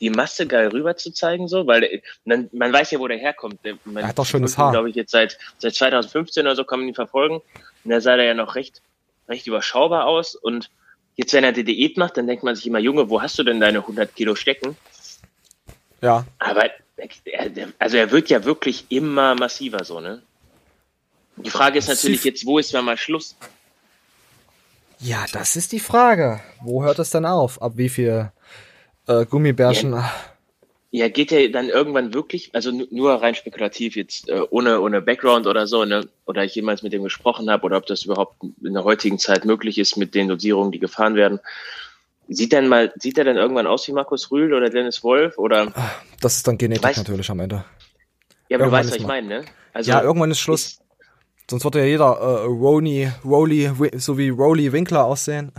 die 0.00 0.10
Masse 0.10 0.46
geil 0.46 0.68
rüber 0.68 0.96
zu 0.96 1.10
zeigen, 1.12 1.46
so, 1.48 1.66
weil 1.66 1.84
äh, 1.84 2.02
man, 2.24 2.48
man 2.52 2.72
weiß 2.72 2.90
ja, 2.92 2.98
wo 2.98 3.06
der 3.08 3.18
herkommt. 3.18 3.58
Der- 3.64 3.76
Man 3.84 4.02
Er 4.02 4.08
hat 4.08 4.18
doch 4.18 4.26
schönes 4.26 4.56
Haar. 4.58 4.72
glaube 4.72 4.88
ich, 4.90 4.96
jetzt 4.96 5.10
seit, 5.12 5.38
seit 5.58 5.74
2015 5.74 6.46
oder 6.46 6.56
so 6.56 6.64
kann 6.64 6.80
man 6.80 6.88
ihn 6.88 6.94
verfolgen. 6.94 7.36
Und 7.84 7.90
da 7.90 8.00
sah 8.00 8.16
der 8.16 8.24
ja 8.26 8.34
noch 8.34 8.54
recht, 8.54 8.80
recht 9.28 9.46
überschaubar 9.46 10.06
aus. 10.06 10.34
Und 10.34 10.70
jetzt, 11.16 11.32
wenn 11.32 11.44
er 11.44 11.52
die 11.52 11.64
Diät 11.64 11.96
macht, 11.96 12.16
dann 12.16 12.26
denkt 12.26 12.42
man 12.42 12.56
sich 12.56 12.66
immer, 12.66 12.78
Junge, 12.78 13.08
wo 13.10 13.20
hast 13.22 13.38
du 13.38 13.42
denn 13.42 13.60
deine 13.60 13.78
100 13.78 14.14
Kilo 14.14 14.34
stecken? 14.34 14.76
ja, 16.00 16.24
Aber 16.38 16.66
er, 17.24 17.50
also 17.78 17.96
er 17.96 18.10
wird 18.10 18.28
ja 18.30 18.44
wirklich 18.44 18.86
immer 18.90 19.34
massiver 19.34 19.84
so, 19.84 20.00
ne? 20.00 20.22
Die 21.36 21.50
Frage 21.50 21.78
ist 21.78 21.88
natürlich 21.88 22.22
jetzt, 22.24 22.46
wo 22.46 22.58
ist 22.58 22.72
dann 22.72 22.84
mal 22.84 22.96
Schluss? 22.96 23.36
Ja, 25.00 25.24
das 25.32 25.56
ist 25.56 25.72
die 25.72 25.80
Frage. 25.80 26.40
Wo 26.60 26.84
hört 26.84 26.98
es 26.98 27.10
dann 27.10 27.26
auf? 27.26 27.60
Ab 27.60 27.72
wie 27.76 27.88
viel 27.88 28.30
äh, 29.06 29.26
Gummibärchen? 29.26 29.92
Ja, 29.92 30.14
geht 31.08 31.32
er 31.32 31.48
dann 31.48 31.68
irgendwann 31.68 32.14
wirklich, 32.14 32.50
also 32.54 32.70
nu- 32.70 32.86
nur 32.90 33.14
rein 33.14 33.34
spekulativ 33.34 33.96
jetzt, 33.96 34.28
äh, 34.28 34.42
ohne, 34.50 34.80
ohne 34.80 35.02
Background 35.02 35.46
oder 35.48 35.66
so, 35.66 35.84
ne? 35.84 36.06
Oder 36.24 36.44
ich 36.44 36.54
jemals 36.54 36.82
mit 36.84 36.92
dem 36.92 37.02
gesprochen 37.02 37.50
habe 37.50 37.64
oder 37.64 37.78
ob 37.78 37.86
das 37.86 38.04
überhaupt 38.04 38.36
in 38.62 38.74
der 38.74 38.84
heutigen 38.84 39.18
Zeit 39.18 39.44
möglich 39.44 39.78
ist 39.78 39.96
mit 39.96 40.14
den 40.14 40.28
Dosierungen, 40.28 40.70
die 40.70 40.78
gefahren 40.78 41.16
werden. 41.16 41.40
Sieht 42.28 42.52
dann 42.52 42.68
mal, 42.68 42.92
sieht 42.96 43.18
er 43.18 43.24
dann 43.24 43.36
irgendwann 43.36 43.66
aus 43.66 43.88
wie 43.88 43.92
Markus 43.92 44.30
Rühl 44.30 44.54
oder 44.54 44.70
Dennis 44.70 45.02
Wolf 45.02 45.36
oder, 45.36 45.72
Das 46.20 46.36
ist 46.36 46.46
dann 46.46 46.56
Genetik 46.58 46.84
Weißt- 46.84 46.98
natürlich 46.98 47.28
am 47.28 47.40
Ende. 47.40 47.64
ja, 48.48 48.56
aber 48.58 48.66
du 48.66 48.70
weißt, 48.72 48.88
ist 48.90 48.94
was 48.94 49.00
ich 49.00 49.06
meine, 49.06 49.26
ne? 49.26 49.44
Also, 49.72 49.90
ja, 49.90 50.00
irgendwann 50.02 50.30
ist 50.30 50.38
Schluss. 50.38 50.78
Sonst 51.50 51.64
würde 51.64 51.80
ja 51.80 51.84
jeder 51.86 52.06
äh, 52.18 52.44
Roni, 52.44 53.10
Rowley, 53.24 53.70
so 53.96 54.16
wie 54.16 54.28
Rowley 54.30 54.72
Winkler 54.72 55.04
aussehen. 55.04 55.52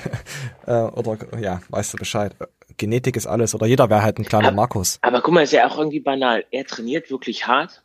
äh, 0.66 0.72
oder, 0.72 1.18
ja, 1.38 1.60
weißt 1.68 1.92
du 1.92 1.98
Bescheid. 1.98 2.34
Genetik 2.80 3.16
ist 3.16 3.26
alles. 3.26 3.54
Oder 3.54 3.66
jeder 3.66 3.88
wäre 3.90 4.02
halt 4.02 4.18
ein 4.18 4.24
kleiner 4.24 4.48
Ja. 4.48 4.50
Markus. 4.52 4.98
Aber 5.02 5.20
guck 5.20 5.34
mal, 5.34 5.42
ist 5.42 5.52
ja 5.52 5.68
auch 5.68 5.78
irgendwie 5.78 6.00
banal. 6.00 6.44
Er 6.50 6.64
trainiert 6.64 7.10
wirklich 7.10 7.46
hart. 7.46 7.82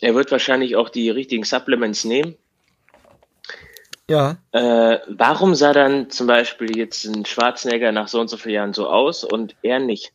Er 0.00 0.14
wird 0.14 0.30
wahrscheinlich 0.30 0.76
auch 0.76 0.90
die 0.90 1.10
richtigen 1.10 1.44
Supplements 1.44 2.04
nehmen. 2.04 2.36
Ja. 4.08 4.36
Äh, 4.52 4.98
warum 5.08 5.54
sah 5.54 5.72
dann 5.72 6.10
zum 6.10 6.26
Beispiel 6.28 6.76
jetzt 6.76 7.04
ein 7.06 7.24
Schwarzenegger 7.24 7.90
nach 7.90 8.06
so 8.06 8.20
und 8.20 8.28
so 8.28 8.36
vielen 8.36 8.54
Jahren 8.54 8.72
so 8.74 8.88
aus 8.88 9.24
und 9.24 9.56
er 9.62 9.80
nicht? 9.80 10.12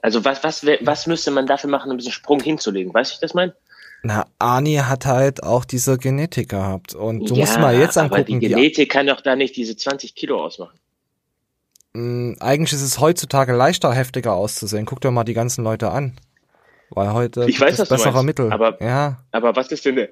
Also 0.00 0.24
was, 0.24 0.42
was, 0.42 0.64
was 0.80 1.06
müsste 1.06 1.30
man 1.30 1.46
dafür 1.46 1.68
machen, 1.68 1.90
um 1.90 1.98
diesen 1.98 2.12
Sprung 2.12 2.40
hinzulegen? 2.40 2.94
Wie 2.94 3.00
ich 3.02 3.18
das 3.20 3.34
meine? 3.34 3.54
Na, 4.02 4.26
Arnie 4.38 4.78
hat 4.78 5.04
halt 5.04 5.42
auch 5.42 5.66
diese 5.66 5.98
Genetik 5.98 6.48
gehabt. 6.48 6.94
Und 6.94 7.28
du 7.28 7.34
ja, 7.34 7.40
musst 7.40 7.58
mal 7.58 7.78
jetzt 7.78 7.98
aber 7.98 8.16
angucken, 8.16 8.40
die 8.40 8.46
wie, 8.46 8.54
Genetik 8.54 8.90
kann 8.90 9.08
doch 9.08 9.20
da 9.20 9.36
nicht 9.36 9.56
diese 9.56 9.76
20 9.76 10.14
Kilo 10.14 10.42
ausmachen. 10.42 10.78
Mh, 11.94 12.36
eigentlich 12.40 12.72
ist 12.72 12.82
es 12.82 12.98
heutzutage 13.00 13.52
leichter, 13.52 13.92
heftiger 13.92 14.32
auszusehen. 14.34 14.86
Guck 14.86 15.00
dir 15.00 15.10
mal 15.10 15.24
die 15.24 15.34
ganzen 15.34 15.64
Leute 15.64 15.90
an. 15.90 16.18
Weil 16.92 17.12
heute 17.12 17.44
Ich 17.48 17.60
weiß, 17.60 17.76
du 17.76 17.84
bessere 17.86 18.12
meinst, 18.12 18.26
Mittel. 18.26 18.52
aber- 18.52 18.82
ja, 18.82 19.22
Aber 19.30 19.54
was 19.54 19.70
ist 19.70 19.84
denn 19.84 19.94
der, 19.94 20.08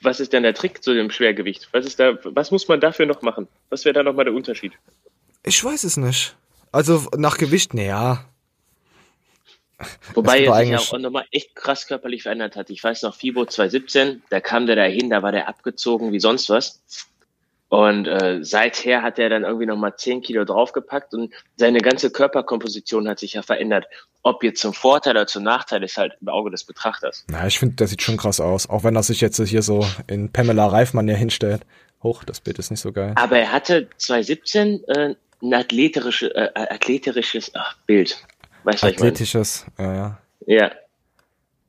was 0.00 0.20
ist 0.20 0.32
denn 0.32 0.42
der 0.42 0.54
Trick 0.54 0.82
zu 0.82 0.94
dem 0.94 1.10
Schwergewicht? 1.10 1.68
Was 1.72 1.84
ist 1.84 2.00
da, 2.00 2.14
was 2.24 2.50
muss 2.50 2.66
man 2.66 2.80
dafür 2.80 3.04
noch 3.04 3.20
machen? 3.20 3.46
Was 3.68 3.84
wäre 3.84 3.92
da 3.92 4.02
nochmal 4.02 4.24
der 4.24 4.32
Unterschied? 4.34 4.72
ich 5.42 5.62
weiß 5.62 5.84
es 5.84 5.98
nicht. 5.98 6.34
Also 6.72 7.06
nach 7.16 7.36
Gewicht, 7.36 7.74
naja. 7.74 8.24
Wobei 10.14 10.44
Das 10.46 10.56
er 10.56 10.60
sich 10.60 10.70
ja 10.70 10.78
auch 10.78 10.98
nochmal 10.98 11.26
echt 11.30 11.54
krass 11.54 11.86
körperlich 11.86 12.22
verändert 12.22 12.56
hat. 12.56 12.70
Ich 12.70 12.82
weiß 12.82 13.02
noch, 13.02 13.14
FIBO 13.14 13.44
2017, 13.44 14.22
da 14.30 14.40
kam 14.40 14.66
der 14.66 14.76
da 14.76 14.84
hin, 14.84 15.10
da 15.10 15.22
war 15.22 15.32
der 15.32 15.48
abgezogen 15.48 16.12
wie 16.12 16.20
sonst 16.20 16.48
was. 16.48 16.80
Und 17.68 18.06
äh, 18.06 18.38
seither 18.42 19.02
hat 19.02 19.18
er 19.18 19.28
dann 19.28 19.42
irgendwie 19.42 19.66
nochmal 19.66 19.96
10 19.96 20.22
Kilo 20.22 20.44
draufgepackt 20.44 21.12
und 21.14 21.32
seine 21.56 21.80
ganze 21.80 22.10
Körperkomposition 22.10 23.08
hat 23.08 23.18
sich 23.18 23.32
ja 23.32 23.42
verändert. 23.42 23.86
Ob 24.22 24.44
jetzt 24.44 24.60
zum 24.60 24.72
Vorteil 24.72 25.12
oder 25.12 25.26
zum 25.26 25.42
Nachteil 25.42 25.82
ist 25.82 25.96
halt 25.96 26.12
im 26.20 26.28
Auge 26.28 26.50
des 26.50 26.64
Betrachters. 26.64 27.24
Na, 27.28 27.46
ich 27.46 27.58
finde, 27.58 27.76
der 27.76 27.88
sieht 27.88 28.02
schon 28.02 28.16
krass 28.16 28.40
aus. 28.40 28.68
Auch 28.68 28.84
wenn 28.84 28.96
er 28.96 29.02
sich 29.02 29.20
jetzt 29.20 29.42
hier 29.42 29.62
so 29.62 29.84
in 30.06 30.30
Pamela 30.30 30.66
Reifmann 30.66 31.08
hier 31.08 31.16
hinstellt. 31.16 31.62
Hoch, 32.02 32.22
das 32.22 32.40
Bild 32.40 32.58
ist 32.58 32.70
nicht 32.70 32.80
so 32.80 32.92
geil. 32.92 33.12
Aber 33.16 33.38
er 33.38 33.50
hatte 33.50 33.88
2017 33.96 34.84
äh, 34.88 35.14
ein 35.42 35.54
athletische, 35.54 36.34
äh, 36.34 36.50
athletisches 36.54 37.50
ach, 37.54 37.76
Bild. 37.86 38.24
Weißt 38.64 38.84
Athletisches, 38.84 39.66
ja, 39.78 39.94
ja. 39.94 40.18
Ja. 40.46 40.70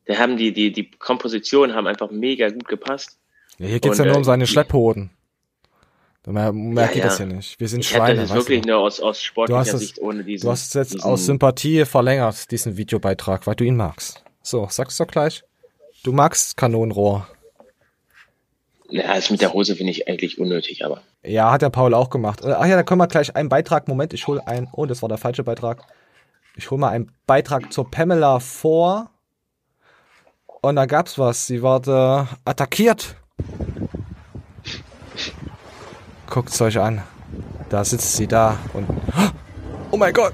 Da 0.06 0.18
haben 0.18 0.38
die, 0.38 0.54
die, 0.54 0.72
die 0.72 0.92
Kompositionen 0.92 1.76
haben 1.76 1.88
einfach 1.88 2.12
mega 2.12 2.50
gut 2.50 2.68
gepasst. 2.68 3.18
Ja, 3.58 3.68
hier 3.68 3.80
geht's 3.80 4.00
und, 4.00 4.06
ja 4.06 4.12
nur 4.12 4.18
um 4.18 4.22
äh, 4.22 4.26
seine 4.26 4.48
Schlepphoden. 4.48 5.10
Da 6.26 6.52
merkt 6.52 6.96
ja, 6.96 7.04
ihr 7.04 7.04
das 7.04 7.20
ja 7.20 7.28
nicht. 7.28 7.60
Wir 7.60 7.68
sind 7.68 7.82
ich 7.82 7.90
Schweine. 7.90 8.22
Das 8.22 8.32
ist 8.32 8.36
wirklich 8.36 8.64
du? 8.64 8.70
nur 8.70 8.80
aus, 8.80 9.00
aus 9.00 9.22
sportlicher 9.22 9.74
das, 9.74 9.80
Sicht 9.80 10.00
ohne 10.00 10.24
diesen. 10.24 10.48
Du 10.48 10.52
hast 10.52 10.68
es 10.68 10.74
jetzt 10.74 11.04
aus 11.04 11.28
Sympathie 11.28 11.86
verlängert, 11.86 12.50
diesen 12.50 12.78
Videobeitrag, 12.78 13.46
weil 13.46 13.54
du 13.54 13.64
ihn 13.64 13.76
magst. 13.76 14.24
So, 14.42 14.68
sag's 14.72 14.98
doch 14.98 15.06
gleich. 15.06 15.44
Du 16.04 16.14
magst 16.14 16.58
Kanonenrohr. 16.58 17.28
Ja, 18.90 19.14
das 19.14 19.30
mit 19.30 19.42
der 19.42 19.54
Hose 19.54 19.76
finde 19.76 19.92
ich 19.92 20.08
eigentlich 20.08 20.40
unnötig, 20.40 20.84
aber. 20.84 21.02
Ja, 21.24 21.52
hat 21.52 21.62
der 21.62 21.70
Paul 21.70 21.94
auch 21.94 22.10
gemacht. 22.10 22.44
Ach 22.44 22.66
ja, 22.66 22.76
da 22.76 22.82
können 22.82 23.02
wir 23.02 23.08
gleich 23.08 23.36
einen 23.36 23.50
Beitrag. 23.50 23.88
Moment, 23.88 24.14
ich 24.14 24.26
hole 24.26 24.46
einen. 24.48 24.68
Oh, 24.72 24.88
das 24.88 25.04
war 25.04 25.10
der 25.10 25.20
falsche 25.20 25.44
Beitrag. 25.44 25.86
Ich 26.56 26.72
hole 26.72 26.82
mal 26.82 26.90
einen 26.90 27.12
Beitrag 27.28 27.72
zur 27.72 27.92
Pamela 27.92 28.40
vor. 28.40 29.12
Und 30.62 30.76
da 30.76 30.88
gab's 30.88 31.20
was. 31.20 31.46
Sie 31.46 31.62
wurde 31.62 32.28
attackiert 32.46 33.16
Guckt's 36.30 36.62
euch 36.62 36.80
an. 36.80 37.02
Da 37.70 37.84
sitzt 37.84 38.16
sie 38.16 38.28
da 38.28 38.58
und. 38.74 38.88
Oh 39.92 39.98
mein 39.98 40.14
Gott! 40.14 40.34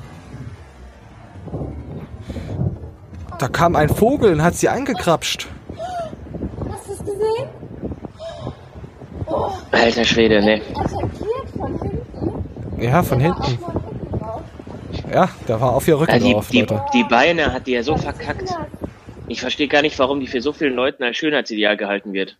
Da 3.39 3.47
kam 3.47 3.75
ein 3.75 3.89
Vogel 3.89 4.33
und 4.33 4.43
hat 4.43 4.55
sie 4.55 4.69
angekrapscht. 4.69 5.47
Hast 6.69 6.87
du 6.87 6.93
es 6.93 6.99
gesehen? 6.99 7.49
Oh. 9.25 9.51
Alter 9.71 10.05
Schwede, 10.05 10.41
ne. 10.41 10.61
Ja, 12.77 13.03
von 13.03 13.19
hinten. 13.19 13.57
Ja, 15.11 15.29
da 15.47 15.59
war 15.59 15.73
auf 15.73 15.87
ihr 15.87 15.99
Rücken 15.99 16.11
ja, 16.11 16.19
die, 16.19 16.33
drauf, 16.33 16.49
die, 16.49 16.61
Leute. 16.61 16.83
Die 16.93 17.03
Beine 17.03 17.53
hat 17.53 17.67
die 17.67 17.71
ja 17.71 17.83
so 17.83 17.97
verkackt. 17.97 18.49
Ich 19.27 19.41
verstehe 19.41 19.67
gar 19.67 19.81
nicht, 19.81 19.97
warum 19.99 20.19
die 20.19 20.27
für 20.27 20.41
so 20.41 20.53
vielen 20.53 20.75
Leuten 20.75 21.03
als 21.03 21.17
Schönheitsideal 21.17 21.77
gehalten 21.77 22.13
wird. 22.13 22.37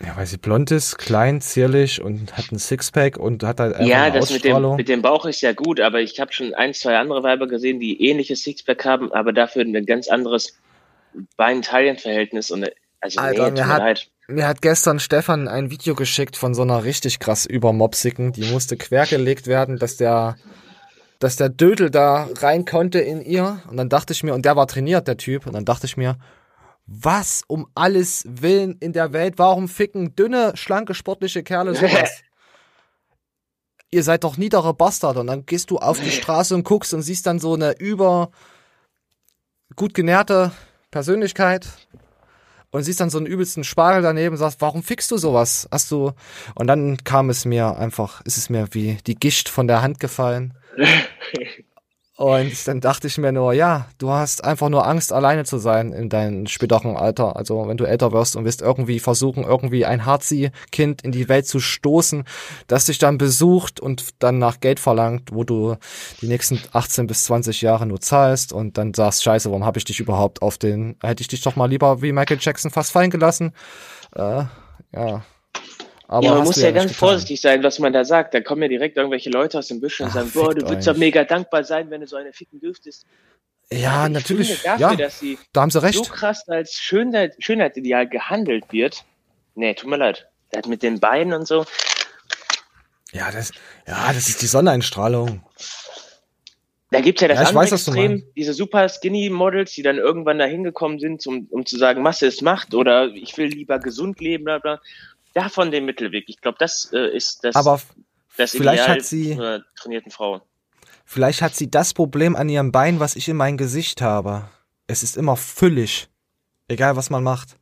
Ja, 0.00 0.16
weil 0.16 0.26
sie 0.26 0.36
blond 0.36 0.70
ist, 0.70 0.96
klein, 0.96 1.40
zierlich 1.40 2.00
und 2.00 2.36
hat 2.36 2.52
ein 2.52 2.58
Sixpack 2.58 3.16
und 3.16 3.42
hat 3.42 3.58
halt 3.58 3.74
einfach 3.74 3.88
Ja, 3.88 4.10
das 4.10 4.30
mit 4.30 4.44
dem, 4.44 4.76
mit 4.76 4.88
dem 4.88 5.02
Bauch 5.02 5.26
ist 5.26 5.40
ja 5.40 5.52
gut, 5.52 5.80
aber 5.80 6.00
ich 6.00 6.20
habe 6.20 6.32
schon 6.32 6.54
ein, 6.54 6.72
zwei 6.72 6.96
andere 6.96 7.24
Weiber 7.24 7.48
gesehen, 7.48 7.80
die 7.80 8.00
ähnliches 8.08 8.44
Sixpack 8.44 8.84
haben, 8.84 9.12
aber 9.12 9.32
dafür 9.32 9.62
ein 9.62 9.86
ganz 9.86 10.08
anderes 10.08 10.56
Bein-Taillen-Verhältnis 11.36 12.50
und 12.50 12.70
also 13.00 13.20
Alter, 13.20 13.50
nee, 13.50 13.60
mir, 13.60 13.66
hat, 13.66 14.08
mir 14.28 14.46
hat 14.46 14.62
gestern 14.62 15.00
Stefan 15.00 15.48
ein 15.48 15.70
Video 15.70 15.94
geschickt 15.94 16.36
von 16.36 16.54
so 16.54 16.62
einer 16.62 16.84
richtig 16.84 17.18
krass 17.18 17.44
übermopsigen, 17.44 18.32
die 18.32 18.44
musste 18.44 18.76
quergelegt 18.76 19.46
werden, 19.46 19.78
dass 19.78 19.96
der 19.96 20.36
dass 21.18 21.36
der 21.36 21.48
Dödel 21.48 21.90
da 21.90 22.28
rein 22.38 22.64
konnte 22.64 23.00
in 23.00 23.20
ihr. 23.20 23.60
Und 23.68 23.76
dann 23.76 23.88
dachte 23.88 24.12
ich 24.12 24.22
mir 24.22 24.34
und 24.34 24.44
der 24.44 24.56
war 24.56 24.68
trainiert 24.68 25.08
der 25.08 25.16
Typ 25.16 25.46
und 25.46 25.54
dann 25.54 25.64
dachte 25.64 25.86
ich 25.86 25.96
mir 25.96 26.16
was 26.88 27.42
um 27.46 27.68
alles 27.74 28.24
Willen 28.26 28.78
in 28.80 28.94
der 28.94 29.12
Welt? 29.12 29.34
Warum 29.36 29.68
ficken 29.68 30.16
dünne, 30.16 30.52
schlanke, 30.56 30.94
sportliche 30.94 31.42
Kerle 31.42 31.74
sowas? 31.74 32.10
Ihr 33.90 34.02
seid 34.02 34.24
doch 34.24 34.38
niedere 34.38 34.74
Bastard. 34.74 35.18
Und 35.18 35.26
dann 35.28 35.44
gehst 35.46 35.70
du 35.70 35.78
auf 35.78 36.00
die 36.00 36.10
Straße 36.10 36.54
und 36.54 36.64
guckst 36.64 36.94
und 36.94 37.02
siehst 37.02 37.26
dann 37.26 37.38
so 37.38 37.54
eine 37.54 37.78
über 37.78 38.30
gut 39.76 39.92
genährte 39.94 40.50
Persönlichkeit 40.90 41.68
und 42.70 42.82
siehst 42.82 43.00
dann 43.00 43.10
so 43.10 43.18
einen 43.18 43.26
übelsten 43.26 43.64
Spargel 43.64 44.02
daneben 44.02 44.34
und 44.34 44.38
sagst, 44.38 44.60
warum 44.60 44.82
fickst 44.82 45.10
du 45.10 45.18
sowas? 45.18 45.68
Hast 45.70 45.90
du. 45.90 46.12
Und 46.54 46.66
dann 46.66 46.96
kam 47.04 47.28
es 47.28 47.44
mir 47.44 47.76
einfach, 47.76 48.22
ist 48.22 48.38
es 48.38 48.48
mir 48.48 48.68
wie 48.72 48.98
die 49.06 49.14
Gischt 49.14 49.48
von 49.48 49.68
der 49.68 49.82
Hand 49.82 50.00
gefallen. 50.00 50.54
Und 52.18 52.66
dann 52.66 52.80
dachte 52.80 53.06
ich 53.06 53.16
mir 53.16 53.30
nur, 53.30 53.52
ja, 53.52 53.86
du 53.98 54.10
hast 54.10 54.42
einfach 54.42 54.68
nur 54.68 54.84
Angst, 54.84 55.12
alleine 55.12 55.44
zu 55.44 55.58
sein 55.58 55.92
in 55.92 56.08
deinem 56.08 56.48
späteren 56.48 56.96
Alter. 56.96 57.36
Also 57.36 57.68
wenn 57.68 57.76
du 57.76 57.84
älter 57.84 58.10
wirst 58.10 58.34
und 58.34 58.44
wirst 58.44 58.60
irgendwie 58.60 58.98
versuchen, 58.98 59.44
irgendwie 59.44 59.86
ein 59.86 60.04
Harzi-Kind 60.04 61.02
in 61.02 61.12
die 61.12 61.28
Welt 61.28 61.46
zu 61.46 61.60
stoßen, 61.60 62.24
das 62.66 62.86
dich 62.86 62.98
dann 62.98 63.18
besucht 63.18 63.78
und 63.78 64.20
dann 64.20 64.38
nach 64.38 64.58
Geld 64.58 64.80
verlangt, 64.80 65.30
wo 65.32 65.44
du 65.44 65.76
die 66.20 66.26
nächsten 66.26 66.60
18 66.72 67.06
bis 67.06 67.22
20 67.22 67.62
Jahre 67.62 67.86
nur 67.86 68.00
zahlst 68.00 68.52
und 68.52 68.78
dann 68.78 68.94
sagst, 68.94 69.22
scheiße, 69.22 69.48
warum 69.50 69.64
habe 69.64 69.78
ich 69.78 69.84
dich 69.84 70.00
überhaupt 70.00 70.42
auf 70.42 70.58
den, 70.58 70.96
hätte 71.00 71.20
ich 71.20 71.28
dich 71.28 71.42
doch 71.42 71.54
mal 71.54 71.66
lieber 71.66 72.02
wie 72.02 72.10
Michael 72.10 72.38
Jackson 72.40 72.72
fast 72.72 72.90
fallen 72.90 73.10
gelassen. 73.10 73.52
Äh, 74.16 74.42
ja, 74.92 75.22
aber 76.10 76.24
ja, 76.24 76.34
man 76.36 76.44
muss 76.44 76.56
ja, 76.56 76.68
ja 76.68 76.70
ganz 76.70 76.96
vorsichtig 76.96 77.38
sein, 77.38 77.62
was 77.62 77.78
man 77.78 77.92
da 77.92 78.02
sagt. 78.02 78.32
Da 78.32 78.40
kommen 78.40 78.62
ja 78.62 78.68
direkt 78.68 78.96
irgendwelche 78.96 79.28
Leute 79.28 79.58
aus 79.58 79.68
dem 79.68 79.78
Büsch 79.78 80.00
und 80.00 80.10
sagen, 80.10 80.30
boah, 80.32 80.54
du 80.54 80.66
würdest 80.66 80.88
doch 80.88 80.96
mega 80.96 81.22
dankbar 81.22 81.64
sein, 81.64 81.90
wenn 81.90 82.00
du 82.00 82.06
so 82.06 82.16
eine 82.16 82.32
ficken 82.32 82.60
dürftest. 82.60 83.04
Ja, 83.70 84.04
also 84.04 84.12
natürlich. 84.14 84.62
Dafür, 84.62 84.90
ja, 84.90 84.96
dass 84.96 85.20
sie 85.20 85.38
da 85.52 85.60
haben 85.60 85.70
sie 85.70 85.82
recht. 85.82 85.98
so 85.98 86.04
krass 86.04 86.48
als 86.48 86.72
Schönheit, 86.72 87.36
Schönheitsideal 87.40 88.08
gehandelt 88.08 88.64
wird. 88.72 89.04
Nee, 89.54 89.74
tut 89.74 89.90
mir 89.90 89.98
leid. 89.98 90.26
Das 90.50 90.64
mit 90.66 90.82
den 90.82 90.98
Beinen 90.98 91.34
und 91.34 91.46
so. 91.46 91.66
Ja, 93.12 93.30
das, 93.30 93.52
ja, 93.86 94.10
das 94.10 94.30
ist 94.30 94.40
die 94.40 94.46
Sonneneinstrahlung. 94.46 95.42
Da 96.90 97.02
gibt's 97.02 97.20
ja 97.20 97.28
das 97.28 97.40
ja, 97.40 97.48
andere 97.48 97.64
weiß, 97.64 97.72
Extrem, 97.72 98.24
diese 98.34 98.54
super 98.54 98.88
skinny 98.88 99.28
Models, 99.28 99.72
die 99.72 99.82
dann 99.82 99.98
irgendwann 99.98 100.38
da 100.38 100.46
hingekommen 100.46 100.98
sind, 100.98 101.26
um, 101.26 101.46
um 101.50 101.66
zu 101.66 101.76
sagen, 101.76 102.00
Masse 102.00 102.26
ist 102.26 102.40
Macht 102.40 102.72
oder 102.72 103.08
ich 103.08 103.36
will 103.36 103.48
lieber 103.48 103.78
gesund 103.78 104.20
leben, 104.20 104.44
bla 104.44 104.58
bla 104.58 104.80
davon 105.34 105.70
den 105.70 105.84
Mittelweg. 105.84 106.24
Ich 106.28 106.40
glaube, 106.40 106.58
das 106.58 106.92
äh, 106.92 107.16
ist 107.16 107.44
das, 107.44 107.56
Aber 107.56 107.80
das 108.36 108.52
vielleicht 108.52 108.84
Ideal 108.84 108.96
hat 108.96 109.04
sie, 109.04 109.32
einer 109.32 109.64
trainierten 109.76 110.10
Frau. 110.10 110.42
Vielleicht 111.04 111.42
hat 111.42 111.54
sie 111.54 111.70
das 111.70 111.94
Problem 111.94 112.36
an 112.36 112.48
ihrem 112.48 112.72
Bein, 112.72 113.00
was 113.00 113.16
ich 113.16 113.28
in 113.28 113.36
meinem 113.36 113.56
Gesicht 113.56 114.02
habe. 114.02 114.48
Es 114.86 115.02
ist 115.02 115.16
immer 115.16 115.36
füllig. 115.36 116.08
Egal, 116.68 116.96
was 116.96 117.10
man 117.10 117.22
macht. 117.22 117.56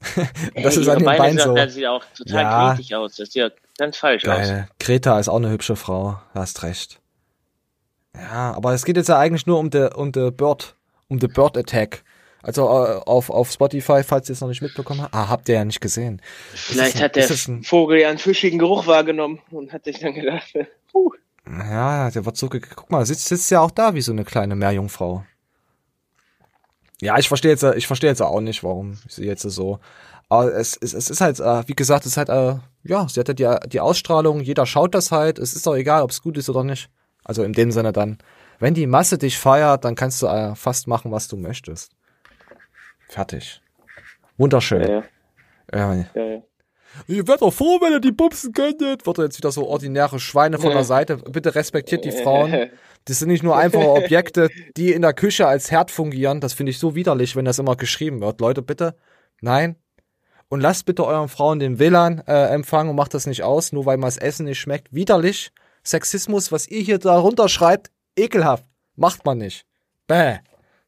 das 0.54 0.76
Ey, 0.76 0.82
ist 0.82 0.88
an 0.88 0.98
den 0.98 1.06
Beinen 1.06 1.38
so. 1.38 1.54
Das 1.54 1.74
sieht 1.74 1.86
auch 1.86 2.04
total 2.16 2.42
ja. 2.42 2.74
kritisch 2.74 2.92
aus. 2.92 3.16
Das 3.16 3.30
sieht 3.30 3.42
ja 3.42 3.50
ganz 3.78 3.96
falsch 3.96 4.24
Geil. 4.24 4.68
aus. 4.68 4.76
Greta 4.78 5.18
ist 5.18 5.28
auch 5.28 5.36
eine 5.36 5.50
hübsche 5.50 5.76
Frau. 5.76 6.20
Du 6.34 6.40
hast 6.40 6.62
recht. 6.62 7.00
Ja, 8.14 8.52
aber 8.54 8.74
es 8.74 8.84
geht 8.84 8.96
jetzt 8.96 9.08
ja 9.08 9.18
eigentlich 9.18 9.46
nur 9.46 9.58
um 9.58 9.70
the, 9.72 9.88
um 9.94 10.12
the 10.14 10.30
Bird, 10.30 10.76
um 11.08 11.20
the 11.20 11.28
Bird 11.28 11.56
Attack. 11.56 12.04
Also 12.44 12.64
äh, 12.64 13.00
auf, 13.06 13.30
auf 13.30 13.50
Spotify, 13.50 14.02
falls 14.02 14.28
ihr 14.28 14.34
es 14.34 14.42
noch 14.42 14.48
nicht 14.48 14.60
mitbekommen 14.60 15.00
habt. 15.00 15.14
Ah, 15.14 15.30
habt 15.30 15.48
ihr 15.48 15.54
ja 15.54 15.64
nicht 15.64 15.80
gesehen. 15.80 16.20
Vielleicht 16.54 16.96
ein, 16.96 17.02
hat 17.02 17.16
der 17.16 17.26
Vogel 17.62 18.00
ja 18.00 18.10
einen 18.10 18.18
fischigen 18.18 18.58
Geruch 18.58 18.86
wahrgenommen 18.86 19.40
und 19.50 19.72
hat 19.72 19.84
sich 19.84 19.98
dann 19.98 20.12
gedacht, 20.12 20.52
huh. 20.92 21.10
Ja, 21.46 22.10
der 22.10 22.26
wird 22.26 22.36
so, 22.36 22.50
guck 22.50 22.90
mal, 22.90 23.04
sitzt, 23.06 23.28
sitzt 23.28 23.50
ja 23.50 23.60
auch 23.60 23.70
da 23.70 23.94
wie 23.94 24.02
so 24.02 24.12
eine 24.12 24.24
kleine 24.24 24.56
Meerjungfrau. 24.56 25.24
Ja, 27.00 27.18
ich 27.18 27.28
verstehe 27.28 27.50
jetzt, 27.50 27.62
ich 27.62 27.86
verstehe 27.86 28.10
jetzt 28.10 28.20
auch 28.20 28.40
nicht, 28.40 28.62
warum 28.62 28.98
sie 29.08 29.24
jetzt 29.24 29.42
so. 29.42 29.78
Aber 30.28 30.54
es, 30.54 30.76
es, 30.76 30.92
es 30.92 31.08
ist 31.08 31.20
halt, 31.22 31.40
äh, 31.40 31.66
wie 31.66 31.74
gesagt, 31.74 32.04
es 32.04 32.12
ist 32.12 32.16
halt, 32.18 32.28
äh, 32.28 32.58
ja, 32.82 33.08
sie 33.08 33.20
hat 33.20 33.28
ja 33.28 33.58
die, 33.58 33.68
die 33.68 33.80
Ausstrahlung, 33.80 34.40
jeder 34.40 34.66
schaut 34.66 34.94
das 34.94 35.12
halt, 35.12 35.38
es 35.38 35.54
ist 35.54 35.66
doch 35.66 35.76
egal, 35.76 36.02
ob 36.02 36.10
es 36.10 36.20
gut 36.20 36.36
ist 36.36 36.50
oder 36.50 36.62
nicht. 36.62 36.90
Also 37.24 37.42
in 37.42 37.54
dem 37.54 37.70
Sinne 37.72 37.92
dann, 37.92 38.18
wenn 38.58 38.74
die 38.74 38.86
Masse 38.86 39.16
dich 39.16 39.38
feiert, 39.38 39.84
dann 39.86 39.94
kannst 39.94 40.20
du 40.20 40.54
fast 40.56 40.88
machen, 40.88 41.10
was 41.10 41.28
du 41.28 41.36
möchtest. 41.38 41.92
Fertig. 43.14 43.62
Wunderschön. 44.38 44.82
Ja, 44.82 45.04
ja. 45.72 45.94
ja, 46.02 46.24
ja. 46.24 46.42
Ihr 47.06 47.28
werdet 47.28 47.42
doch 47.42 47.52
froh, 47.52 47.78
wenn 47.80 47.92
ihr 47.92 48.00
die 48.00 48.10
bumsen 48.10 48.52
könntet. 48.52 49.06
Wird 49.06 49.18
jetzt 49.18 49.38
wieder 49.38 49.52
so 49.52 49.68
ordinäre 49.68 50.18
Schweine 50.18 50.58
von 50.58 50.70
der 50.70 50.82
Seite. 50.94 51.18
Bitte 51.18 51.54
respektiert 51.54 52.04
die 52.04 52.10
Frauen. 52.10 52.70
Das 53.04 53.20
sind 53.20 53.28
nicht 53.28 53.44
nur 53.44 53.56
einfache 53.56 53.88
Objekte, 53.88 54.48
die 54.76 54.92
in 54.92 55.02
der 55.02 55.12
Küche 55.12 55.46
als 55.46 55.70
Herd 55.70 55.92
fungieren. 55.92 56.40
Das 56.40 56.54
finde 56.54 56.70
ich 56.70 56.80
so 56.80 56.96
widerlich, 56.96 57.36
wenn 57.36 57.44
das 57.44 57.60
immer 57.60 57.76
geschrieben 57.76 58.20
wird. 58.20 58.40
Leute, 58.40 58.62
bitte. 58.62 58.96
Nein. 59.40 59.76
Und 60.48 60.60
lasst 60.60 60.84
bitte 60.84 61.06
euren 61.06 61.28
Frauen 61.28 61.60
den 61.60 61.78
WLAN 61.78 62.18
äh, 62.26 62.46
empfangen 62.48 62.90
und 62.90 62.96
macht 62.96 63.14
das 63.14 63.26
nicht 63.26 63.44
aus, 63.44 63.70
nur 63.70 63.86
weil 63.86 63.96
mal 63.96 64.08
das 64.08 64.18
Essen 64.18 64.46
nicht 64.46 64.58
schmeckt. 64.58 64.92
Widerlich. 64.92 65.52
Sexismus, 65.84 66.50
was 66.50 66.66
ihr 66.66 66.80
hier 66.80 66.98
darunter 66.98 67.48
schreibt, 67.48 67.92
ekelhaft. 68.16 68.64
Macht 68.96 69.24
man 69.24 69.38
nicht. 69.38 69.66
Bäh. 70.08 70.38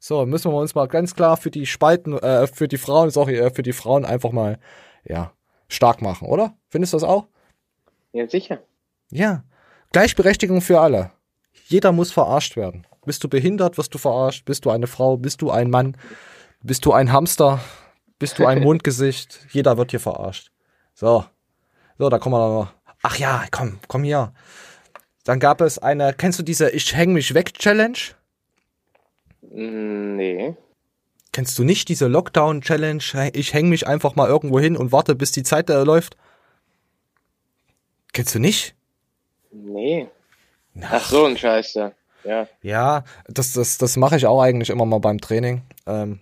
So, 0.09 0.25
müssen 0.25 0.53
wir 0.53 0.57
uns 0.57 0.77
mal 0.77 0.87
ganz 0.87 1.17
klar 1.17 1.37
für 1.37 1.51
die 1.51 1.67
Spalten, 1.67 2.17
äh, 2.17 2.47
für 2.47 2.69
die 2.69 2.77
Frauen, 2.77 3.11
sorry, 3.11 3.39
äh, 3.39 3.51
für 3.51 3.65
die 3.65 3.73
Frauen 3.73 4.05
einfach 4.05 4.31
mal, 4.31 4.61
ja, 5.03 5.33
stark 5.67 6.01
machen, 6.01 6.29
oder? 6.29 6.55
Findest 6.69 6.93
du 6.93 6.99
das 6.99 7.03
auch? 7.03 7.27
Ja, 8.13 8.29
sicher. 8.29 8.61
Ja. 9.11 9.43
Gleichberechtigung 9.91 10.61
für 10.61 10.79
alle. 10.79 11.11
Jeder 11.67 11.91
muss 11.91 12.13
verarscht 12.13 12.55
werden. 12.55 12.87
Bist 13.05 13.25
du 13.25 13.29
behindert, 13.29 13.79
wirst 13.79 13.93
du 13.95 13.99
verarscht. 13.99 14.45
Bist 14.45 14.65
du 14.65 14.71
eine 14.71 14.87
Frau, 14.87 15.17
bist 15.17 15.43
du 15.43 15.51
ein 15.51 15.71
Mann, 15.71 15.97
bist 16.63 16.87
du 16.87 16.93
ein 16.93 17.11
Hamster, 17.11 17.59
bist 18.21 18.39
du 18.39 18.47
ein 18.47 18.61
Mundgesicht. 18.63 19.49
Jeder 19.51 19.77
wird 19.77 19.91
hier 19.91 19.99
verarscht. 19.99 20.53
So. 20.95 21.25
So, 21.99 22.11
da 22.11 22.21
kommen 22.21 22.37
wir 22.37 22.61
noch. 22.61 22.73
Ach 23.03 23.17
ja, 23.19 23.45
komm, 23.51 23.81
komm 23.89 24.05
hier. 24.05 24.33
Dann 25.25 25.41
gab 25.41 25.61
es 25.61 25.81
eine, 25.81 26.13
kennst 26.13 26.39
du 26.39 26.45
diese 26.45 26.71
Ich 26.71 26.95
häng 26.95 27.13
mich 27.13 27.35
weg 27.35 27.55
Challenge? 27.55 27.99
Nee. 29.59 30.55
Kennst 31.33 31.59
du 31.59 31.65
nicht 31.65 31.89
diese 31.89 32.09
Lockdown 32.09 32.61
Challenge? 32.61 33.03
Ich 33.33 33.55
häng 33.55 33.71
mich 33.71 33.87
einfach 33.87 34.15
mal 34.15 34.29
irgendwo 34.29 34.61
hin 34.61 34.77
und 34.77 34.93
warte, 34.93 35.15
bis 35.15 35.33
die 35.33 35.45
Zeit 35.45 35.71
äh, 35.71 35.83
läuft. 35.83 36.19
Kennst 38.13 38.35
du 38.35 38.39
nicht? 38.39 38.75
Nee. 39.51 40.09
Ach 40.83 41.09
so, 41.09 41.25
ein 41.25 41.39
Scheiß, 41.39 41.73
ja. 41.73 41.93
Ja. 42.25 42.49
Ja, 42.61 43.05
das, 43.29 43.55
das, 43.55 43.79
das 43.79 43.97
mache 43.97 44.17
ich 44.17 44.27
auch 44.27 44.43
eigentlich 44.43 44.69
immer 44.69 44.85
mal 44.85 44.99
beim 44.99 45.23
Training. 45.23 45.63
Ähm, 45.87 46.21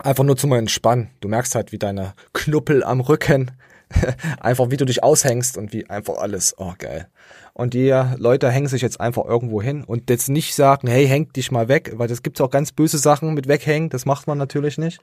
einfach 0.00 0.24
nur 0.24 0.36
zum 0.36 0.52
Entspannen. 0.52 1.10
Du 1.20 1.28
merkst 1.28 1.54
halt, 1.54 1.70
wie 1.70 1.78
deine 1.78 2.14
Knuppel 2.32 2.82
am 2.82 3.00
Rücken, 3.00 3.52
einfach 4.40 4.70
wie 4.70 4.76
du 4.76 4.84
dich 4.84 5.04
aushängst 5.04 5.56
und 5.58 5.72
wie 5.72 5.88
einfach 5.88 6.16
alles, 6.16 6.56
oh 6.58 6.72
geil. 6.76 7.08
Und 7.54 7.72
die 7.72 7.90
Leute 8.16 8.50
hängen 8.50 8.66
sich 8.66 8.82
jetzt 8.82 9.00
einfach 9.00 9.24
irgendwo 9.24 9.62
hin 9.62 9.84
und 9.84 10.10
jetzt 10.10 10.28
nicht 10.28 10.56
sagen, 10.56 10.88
hey, 10.88 11.06
häng 11.06 11.32
dich 11.32 11.52
mal 11.52 11.68
weg, 11.68 11.92
weil 11.94 12.08
das 12.08 12.22
gibt's 12.22 12.40
auch 12.40 12.50
ganz 12.50 12.72
böse 12.72 12.98
Sachen 12.98 13.32
mit 13.32 13.46
weghängen, 13.46 13.90
das 13.90 14.06
macht 14.06 14.26
man 14.26 14.38
natürlich 14.38 14.76
nicht. 14.76 15.00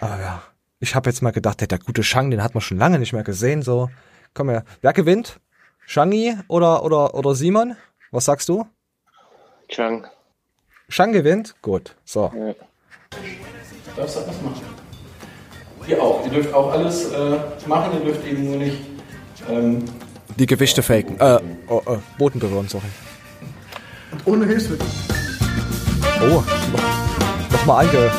Aber 0.00 0.20
ja, 0.20 0.42
ich 0.80 0.96
habe 0.96 1.08
jetzt 1.08 1.22
mal 1.22 1.30
gedacht, 1.30 1.60
der 1.60 1.78
gute 1.78 2.02
Shang, 2.02 2.30
den 2.30 2.42
hat 2.42 2.54
man 2.54 2.60
schon 2.60 2.78
lange 2.78 2.98
nicht 2.98 3.12
mehr 3.12 3.22
gesehen, 3.22 3.62
so. 3.62 3.88
Komm 4.34 4.48
her. 4.48 4.64
Wer 4.80 4.92
gewinnt? 4.92 5.40
Shangi 5.86 6.36
oder, 6.48 6.84
oder, 6.84 7.14
oder 7.14 7.34
Simon? 7.34 7.76
Was 8.10 8.24
sagst 8.24 8.48
du? 8.48 8.66
Chang. 9.68 10.06
Shang 10.88 11.12
gewinnt? 11.12 11.54
Gut. 11.62 11.96
So. 12.04 12.32
Ja. 12.34 12.54
darfst 13.96 14.16
du 14.16 14.20
was 14.26 14.42
machen. 14.42 14.62
Ihr 15.86 16.02
auch. 16.02 16.24
Ihr 16.24 16.32
dürft 16.32 16.52
auch 16.52 16.72
alles 16.72 17.12
äh, 17.12 17.38
machen, 17.66 17.98
ihr 17.98 18.04
dürft 18.04 18.26
eben 18.26 18.44
nur 18.44 18.56
nicht. 18.56 18.78
Ähm, 19.48 19.84
Die 20.36 20.46
Gewichte 20.46 20.82
faken. 20.82 21.18
Äh, 21.18 21.38
oh, 21.68 21.82
äh, 21.86 21.98
Boden 22.18 22.38
berühren, 22.38 22.68
sorry. 22.68 22.86
Ohne 24.24 24.46
Hilfsmittel. 24.46 24.86
Oh, 26.22 26.42
nochmal 27.52 27.86
ange... 27.86 28.10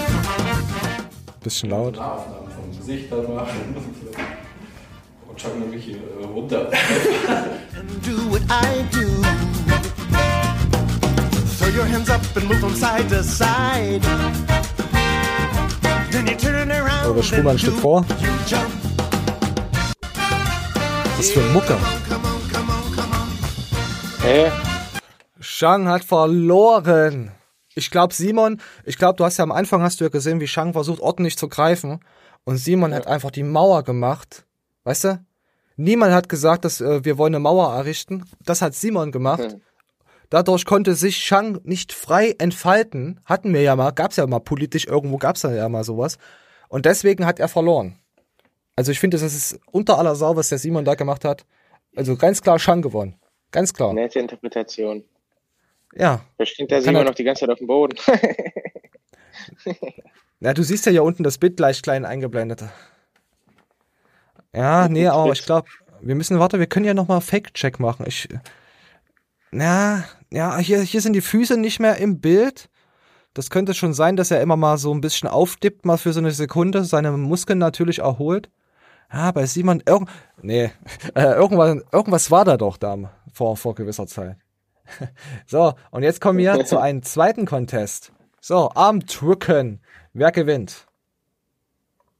Bisschen 1.44 1.72
laut. 1.72 1.98
Aufnahmen 1.98 2.52
vom 2.52 2.78
Gesicht 2.78 3.12
dann 3.12 3.34
machen. 3.34 3.76
Und 5.28 5.38
Chuck 5.38 5.60
nämlich 5.60 5.84
hier 5.86 5.98
äh, 5.98 6.26
runter. 6.26 6.70
do 8.06 8.30
what 8.30 8.42
I 8.50 8.84
do. 8.92 9.08
Throw 11.58 11.70
your 11.76 11.86
hands 11.86 12.10
up 12.10 12.22
and 12.36 12.48
move 12.48 12.60
from 12.60 12.76
side 12.76 13.10
to 13.10 13.24
side. 13.24 14.02
Then 16.12 16.28
you 16.28 16.36
turn 16.36 16.72
around. 16.72 17.32
Wir 17.32 17.44
mal 17.44 17.52
ein 17.52 17.60
Stück 17.60 17.78
vor. 17.78 18.06
You 18.22 18.30
jump. 18.48 18.91
Was 21.22 21.30
für 21.30 21.42
Mucke? 21.54 21.78
Come 22.10 22.26
on, 22.26 22.52
come 22.52 22.72
on, 22.72 22.96
come 22.96 23.14
on. 23.14 24.24
Hä? 24.24 24.52
Shang 25.40 25.88
hat 25.88 26.04
verloren. 26.04 27.30
Ich 27.76 27.92
glaube, 27.92 28.12
Simon, 28.12 28.60
ich 28.86 28.98
glaube, 28.98 29.18
du 29.18 29.24
hast 29.24 29.38
ja 29.38 29.44
am 29.44 29.52
Anfang 29.52 29.84
hast 29.84 30.00
du 30.00 30.06
ja 30.06 30.10
gesehen, 30.10 30.40
wie 30.40 30.48
Shang 30.48 30.74
versucht, 30.74 31.00
ordentlich 31.00 31.38
zu 31.38 31.48
greifen. 31.48 32.00
Und 32.44 32.58
Simon 32.58 32.92
hat 32.92 33.06
einfach 33.06 33.30
die 33.30 33.44
Mauer 33.44 33.84
gemacht. 33.84 34.48
Weißt 34.84 35.04
du? 35.04 35.24
Niemand 35.78 36.12
hat 36.12 36.28
gesagt, 36.28 36.66
dass 36.66 36.82
äh, 36.82 37.06
wir 37.06 37.20
wollen 37.20 37.36
eine 37.36 37.44
Mauer 37.44 37.72
errichten. 37.72 38.26
Das 38.44 38.64
hat 38.64 38.74
Simon 38.74 39.12
gemacht. 39.12 39.44
Hm. 39.44 39.62
Dadurch 40.32 40.66
konnte 40.66 40.96
sich 40.96 41.18
Shang 41.18 41.60
nicht 41.64 41.94
frei 41.94 42.34
entfalten. 42.40 43.20
Hatten 43.26 43.54
wir 43.54 43.62
ja 43.62 43.76
mal, 43.76 43.92
gab's 43.92 44.16
ja 44.16 44.26
mal 44.26 44.40
politisch 44.40 44.88
irgendwo, 44.88 45.20
gab's 45.20 45.44
ja 45.44 45.70
mal 45.70 45.84
sowas. 45.84 46.18
Und 46.68 46.88
deswegen 46.88 47.28
hat 47.28 47.40
er 47.40 47.48
verloren. 47.48 48.01
Also 48.76 48.92
ich 48.92 49.00
finde, 49.00 49.18
das 49.18 49.34
ist 49.34 49.60
unter 49.72 49.98
aller 49.98 50.16
Sau, 50.16 50.36
was 50.36 50.50
der 50.50 50.58
Simon 50.58 50.86
da 50.86 50.96
gemacht 50.96 51.26
hat. 51.26 51.46
Also 51.96 52.16
ganz 52.16 52.42
klar 52.42 52.58
Shang 52.58 52.82
gewonnen. 52.82 53.16
Ganz 53.52 53.74
klar. 53.74 53.94
Nette 53.94 54.20
Interpretation. 54.20 55.04
Ja. 55.94 56.22
Da 56.38 56.46
steht 56.46 56.72
der 56.72 56.82
Simon 56.82 57.06
noch 57.06 57.16
die 57.16 57.24
ganze 57.24 57.42
Zeit 57.42 57.50
auf 57.50 57.58
dem 57.58 57.68
Boden. 57.68 57.98
Ja, 60.42 60.56
du 60.56 60.64
siehst 60.64 60.88
ja 60.88 60.92
hier 60.92 61.04
unten 61.04 61.24
das 61.24 61.38
Bild 61.38 61.56
gleich 61.56 61.84
klein 61.84 62.04
eingeblendet. 62.04 62.64
Ja, 64.54 64.90
nee, 64.90 65.08
aber 65.08 65.32
ich 65.32 65.46
glaube, 65.46 65.70
wir 66.02 66.16
müssen, 66.16 66.40
warte, 66.40 66.58
wir 66.58 66.66
können 66.66 66.86
ja 66.86 66.96
nochmal 66.96 67.22
Fake-Check 67.22 67.80
machen. 67.80 68.06
Ich, 68.08 68.28
na, 69.52 70.04
ja, 70.32 70.58
hier, 70.58 70.82
hier 70.82 71.02
sind 71.02 71.14
die 71.14 71.22
Füße 71.22 71.58
nicht 71.58 71.80
mehr 71.80 71.98
im 71.98 72.20
Bild. 72.20 72.70
Das 73.36 73.52
könnte 73.52 73.76
schon 73.76 73.94
sein, 73.94 74.18
dass 74.18 74.32
er 74.32 74.42
immer 74.42 74.58
mal 74.58 74.80
so 74.80 74.92
ein 74.92 75.00
bisschen 75.00 75.30
aufdippt, 75.30 75.86
mal 75.86 75.98
für 75.98 76.12
so 76.12 76.20
eine 76.20 76.32
Sekunde, 76.32 76.84
seine 76.86 77.12
Muskeln 77.12 77.60
natürlich 77.60 78.00
erholt. 78.00 78.50
Ja, 79.14 79.32
bei 79.32 79.46
Simon, 79.46 79.84
irgend, 79.86 80.10
nee, 80.42 80.72
äh, 81.16 81.34
irgendwas, 81.34 81.84
irgendwas 81.92 82.32
war 82.32 82.46
da 82.46 82.58
doch 82.58 82.78
da 82.78 83.12
vor, 83.34 83.58
vor 83.58 83.76
gewisser 83.76 84.08
Zeit. 84.08 84.38
So, 85.46 85.74
und 85.92 86.04
jetzt 86.04 86.20
kommen 86.20 86.38
wir 86.38 86.66
zu 86.66 86.78
einem 86.78 87.02
zweiten 87.02 87.46
Contest. 87.46 88.12
So, 88.42 88.72
Armdrücken. 88.76 89.80
Wer 90.12 90.32
gewinnt? 90.32 90.86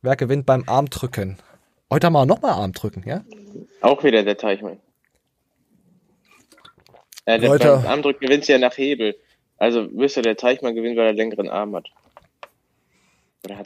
Wer 0.02 0.16
gewinnt 0.16 0.46
beim 0.46 0.64
Armdrücken? 0.68 1.38
Heute 1.92 2.08
haben 2.08 2.14
wir 2.14 2.26
nochmal 2.26 2.54
Armdrücken, 2.54 3.04
ja? 3.06 3.26
Auch 3.82 4.04
wieder 4.06 4.24
der 4.24 4.38
Teichmann. 4.38 4.80
Äh, 7.26 7.40
der 7.40 7.50
Leute. 7.50 7.74
Armdrücken 7.88 8.26
gewinnt 8.26 8.48
ja 8.48 8.58
nach 8.58 8.78
Hebel. 8.78 9.18
Also 9.58 9.84
müsste 9.84 10.22
der 10.22 10.38
Teichmann 10.38 10.74
gewinnen, 10.74 10.96
weil 10.96 11.08
er 11.08 11.14
längeren 11.14 11.50
Arm 11.50 11.76
hat. 11.76 11.90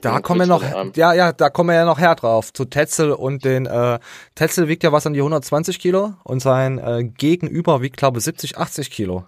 Da 0.01 0.21
kommen 0.21 0.39
wir 0.39 0.47
noch, 0.47 0.63
ja, 0.95 1.13
ja, 1.13 1.33
da 1.33 1.49
kommen 1.49 1.69
wir 1.69 1.75
ja 1.75 1.83
noch 1.85 1.99
her 1.99 2.15
drauf. 2.15 2.53
Zu 2.53 2.63
Tetzel 2.65 3.11
und 3.11 3.43
den, 3.43 3.65
äh, 3.65 3.99
Tetzel 4.33 4.69
wiegt 4.69 4.83
ja 4.83 4.93
was 4.93 5.05
an 5.05 5.13
die 5.13 5.19
120 5.19 5.79
Kilo 5.79 6.13
und 6.23 6.39
sein 6.41 6.77
äh, 6.79 7.03
Gegenüber 7.03 7.81
wiegt, 7.81 7.97
glaube 7.97 8.19
ich, 8.19 8.23
70, 8.23 8.57
80 8.57 8.89
Kilo. 8.89 9.27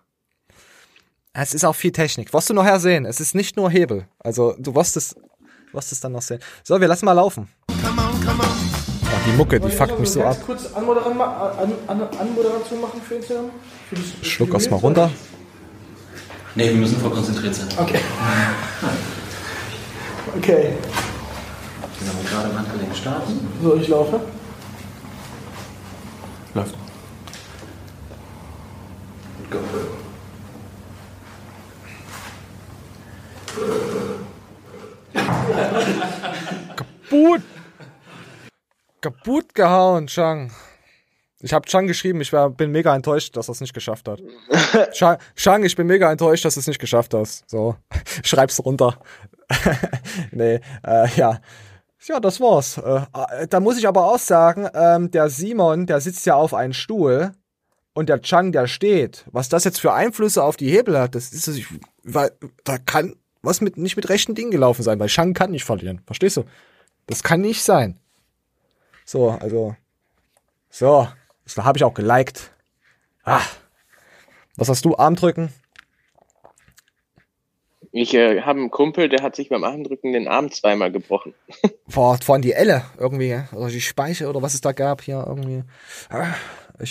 Es 1.34 1.54
ist 1.54 1.66
auch 1.66 1.76
viel 1.76 1.92
Technik. 1.92 2.34
Wirst 2.34 2.50
du 2.50 2.54
noch 2.54 2.64
her 2.64 2.80
sehen. 2.80 3.06
Es 3.06 3.20
ist 3.20 3.36
nicht 3.36 3.58
nur 3.58 3.70
Hebel. 3.70 4.08
Also, 4.20 4.56
du 4.58 4.74
wirst 4.74 4.96
es, 4.96 5.16
wirst 5.74 5.92
es 5.92 6.00
dann 6.00 6.14
noch 6.14 6.22
sehen. 6.22 6.40
So, 6.64 6.80
wir 6.80 6.88
lassen 6.88 7.06
mal 7.06 7.12
laufen. 7.14 7.50
Come 7.68 8.02
on, 8.02 8.26
come 8.26 8.42
on. 8.42 8.50
Oh, 8.50 9.20
die 9.28 9.36
Mucke, 9.36 9.60
die 9.60 9.70
fuckt 9.70 10.00
mich 10.00 10.10
so 10.12 10.24
ab. 10.24 10.38
Kurz 10.46 10.74
Anmoderation, 10.74 11.22
an, 11.22 11.74
an, 11.88 12.02
Anmoderation 12.20 12.82
machen 12.82 13.02
für 13.06 13.16
Instagram? 13.16 13.50
Für 13.90 13.96
das- 13.96 14.06
für 14.12 14.26
Schluck 14.26 14.50
die 14.50 14.54
erst 14.56 14.66
mal 14.72 14.78
Mails? 14.78 14.84
runter. 14.84 15.12
Nee, 16.56 16.70
wir 16.70 16.76
müssen 16.78 16.98
voll 17.00 17.12
konzentriert 17.12 17.54
sein. 17.54 17.68
Okay. 17.78 18.00
Okay, 20.36 20.74
Genau, 22.00 22.12
gerade 22.30 22.50
im 22.50 22.58
Handgelenk 22.60 22.96
starten. 22.96 23.48
so 23.62 23.76
ich 23.76 23.88
laufe. 23.88 24.20
Läuft. 26.54 26.76
Go. 29.50 29.60
Kaputt! 36.76 37.42
Kaputt 39.02 39.54
gehauen, 39.54 40.08
Chang. 40.08 40.52
Ich 41.42 41.54
habe 41.54 41.66
Chang 41.68 41.86
geschrieben, 41.88 42.20
ich 42.22 42.34
war, 42.34 42.50
bin 42.50 42.72
mega 42.72 42.96
enttäuscht, 42.96 43.38
dass 43.38 43.48
er 43.48 43.52
es 43.54 43.62
nicht 43.62 43.74
geschafft 43.74 44.08
hat. 44.08 44.22
Chang, 44.94 45.18
Chang, 45.36 45.64
ich 45.64 45.76
bin 45.76 45.86
mega 45.88 46.12
enttäuscht, 46.12 46.44
dass 46.46 46.56
du 46.56 46.60
es 46.60 46.68
nicht 46.68 46.80
geschafft 46.80 47.14
hast. 47.14 47.48
So, 47.50 47.76
schreib's 48.24 48.64
runter. 48.64 48.98
nee, 50.32 50.60
äh, 50.86 51.08
ja. 51.16 51.40
Ja, 52.06 52.20
das 52.20 52.40
war's. 52.40 52.78
Äh, 52.78 53.02
äh, 53.44 53.48
da 53.48 53.60
muss 53.60 53.78
ich 53.78 53.88
aber 53.88 54.06
auch 54.06 54.20
sagen, 54.20 54.68
ähm, 54.74 55.12
der 55.12 55.30
Simon, 55.30 55.88
der 55.88 56.00
sitzt 56.00 56.26
ja 56.26 56.36
auf 56.36 56.54
einem 56.54 56.74
Stuhl 56.74 57.32
und 57.94 58.10
der 58.10 58.22
Chang, 58.22 58.52
der 58.52 58.68
steht. 58.68 59.26
Was 59.32 59.50
das 59.50 59.64
jetzt 59.64 59.82
für 59.82 59.94
Einflüsse 59.94 60.44
auf 60.44 60.56
die 60.56 60.70
Hebel 60.70 60.98
hat, 61.00 61.16
das 61.16 61.34
ist, 61.34 61.48
ich, 61.48 61.68
weil, 62.04 62.32
da 62.64 62.78
kann 62.78 63.16
was 63.42 63.62
mit, 63.62 63.78
nicht 63.78 63.96
mit 63.96 64.10
rechten 64.10 64.36
Dingen 64.36 64.52
gelaufen 64.52 64.84
sein, 64.84 65.00
weil 65.00 65.08
Chang 65.08 65.34
kann 65.34 65.52
nicht 65.52 65.64
verlieren. 65.64 66.02
Verstehst 66.06 66.38
du? 66.38 66.44
Das 67.08 67.24
kann 67.24 67.42
nicht 67.42 67.64
sein. 67.64 68.00
So, 69.06 69.30
also. 69.30 69.76
So, 70.70 71.08
das 71.44 71.58
habe 71.58 71.78
ich 71.78 71.84
auch 71.84 71.94
geliked. 71.94 72.52
Ah. 73.24 73.42
Was 74.58 74.70
hast 74.70 74.84
du? 74.86 74.98
Armdrücken? 74.98 75.54
Ich 78.00 78.14
äh, 78.14 78.42
habe 78.42 78.60
einen 78.60 78.70
Kumpel, 78.70 79.10
der 79.10 79.24
hat 79.24 79.36
sich 79.36 79.50
beim 79.50 79.64
Armdrücken 79.64 80.14
den 80.14 80.28
Arm 80.28 80.52
zweimal 80.52 80.92
gebrochen. 80.92 81.34
Vor, 81.88 82.18
vor 82.22 82.38
die 82.38 82.52
Elle 82.54 82.84
irgendwie. 83.00 83.40
Oder 83.54 83.70
die 83.70 83.82
Speiche 83.82 84.28
oder 84.28 84.42
was 84.42 84.54
es 84.54 84.62
da 84.62 84.72
gab 84.74 85.02
hier 85.02 85.24
irgendwie. 85.26 85.64
Ah, 86.10 86.34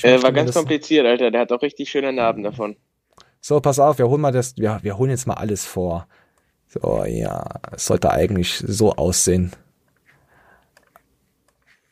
Äh, 0.02 0.22
war 0.22 0.32
ganz 0.32 0.52
kompliziert, 0.54 1.06
Alter. 1.06 1.30
Der 1.30 1.42
hat 1.42 1.52
auch 1.52 1.62
richtig 1.62 1.90
schöne 1.90 2.12
Narben 2.12 2.42
davon. 2.42 2.76
So, 3.40 3.60
pass 3.60 3.78
auf, 3.78 3.98
wir 3.98 4.08
holen 4.08 4.22
mal 4.22 4.32
das, 4.32 4.56
wir, 4.56 4.80
wir 4.82 4.98
holen 4.98 5.10
jetzt 5.10 5.26
mal 5.26 5.34
alles 5.34 5.64
vor. 5.64 6.08
So, 6.66 7.04
ja, 7.04 7.44
es 7.72 7.86
sollte 7.86 8.10
eigentlich 8.10 8.54
so 8.56 8.94
aussehen. 8.94 9.52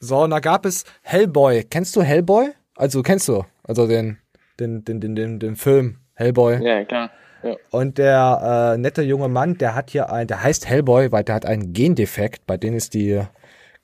So, 0.00 0.22
und 0.22 0.30
da 0.30 0.40
gab 0.40 0.66
es 0.66 0.84
Hellboy. 1.02 1.64
Kennst 1.64 1.94
du 1.94 2.02
Hellboy? 2.02 2.48
Also, 2.74 3.02
kennst 3.02 3.28
du? 3.28 3.44
Also 3.62 3.86
den, 3.86 4.18
den, 4.58 4.84
den, 4.84 5.00
den, 5.00 5.14
den, 5.14 5.38
den 5.38 5.56
Film 5.56 5.98
Hellboy. 6.14 6.64
Ja, 6.66 6.84
klar. 6.84 7.10
Ja. 7.44 7.56
Und 7.70 7.98
der 7.98 8.74
äh, 8.74 8.78
nette 8.78 9.02
junge 9.02 9.28
Mann, 9.28 9.58
der 9.58 9.74
hat 9.74 9.90
hier 9.90 10.10
ein, 10.10 10.26
der 10.26 10.42
heißt 10.42 10.66
Hellboy, 10.66 11.12
weil 11.12 11.24
der 11.24 11.34
hat 11.34 11.46
einen 11.46 11.72
Gendefekt, 11.74 12.46
bei 12.46 12.56
dem 12.56 12.74
ist 12.74 12.94
die 12.94 13.20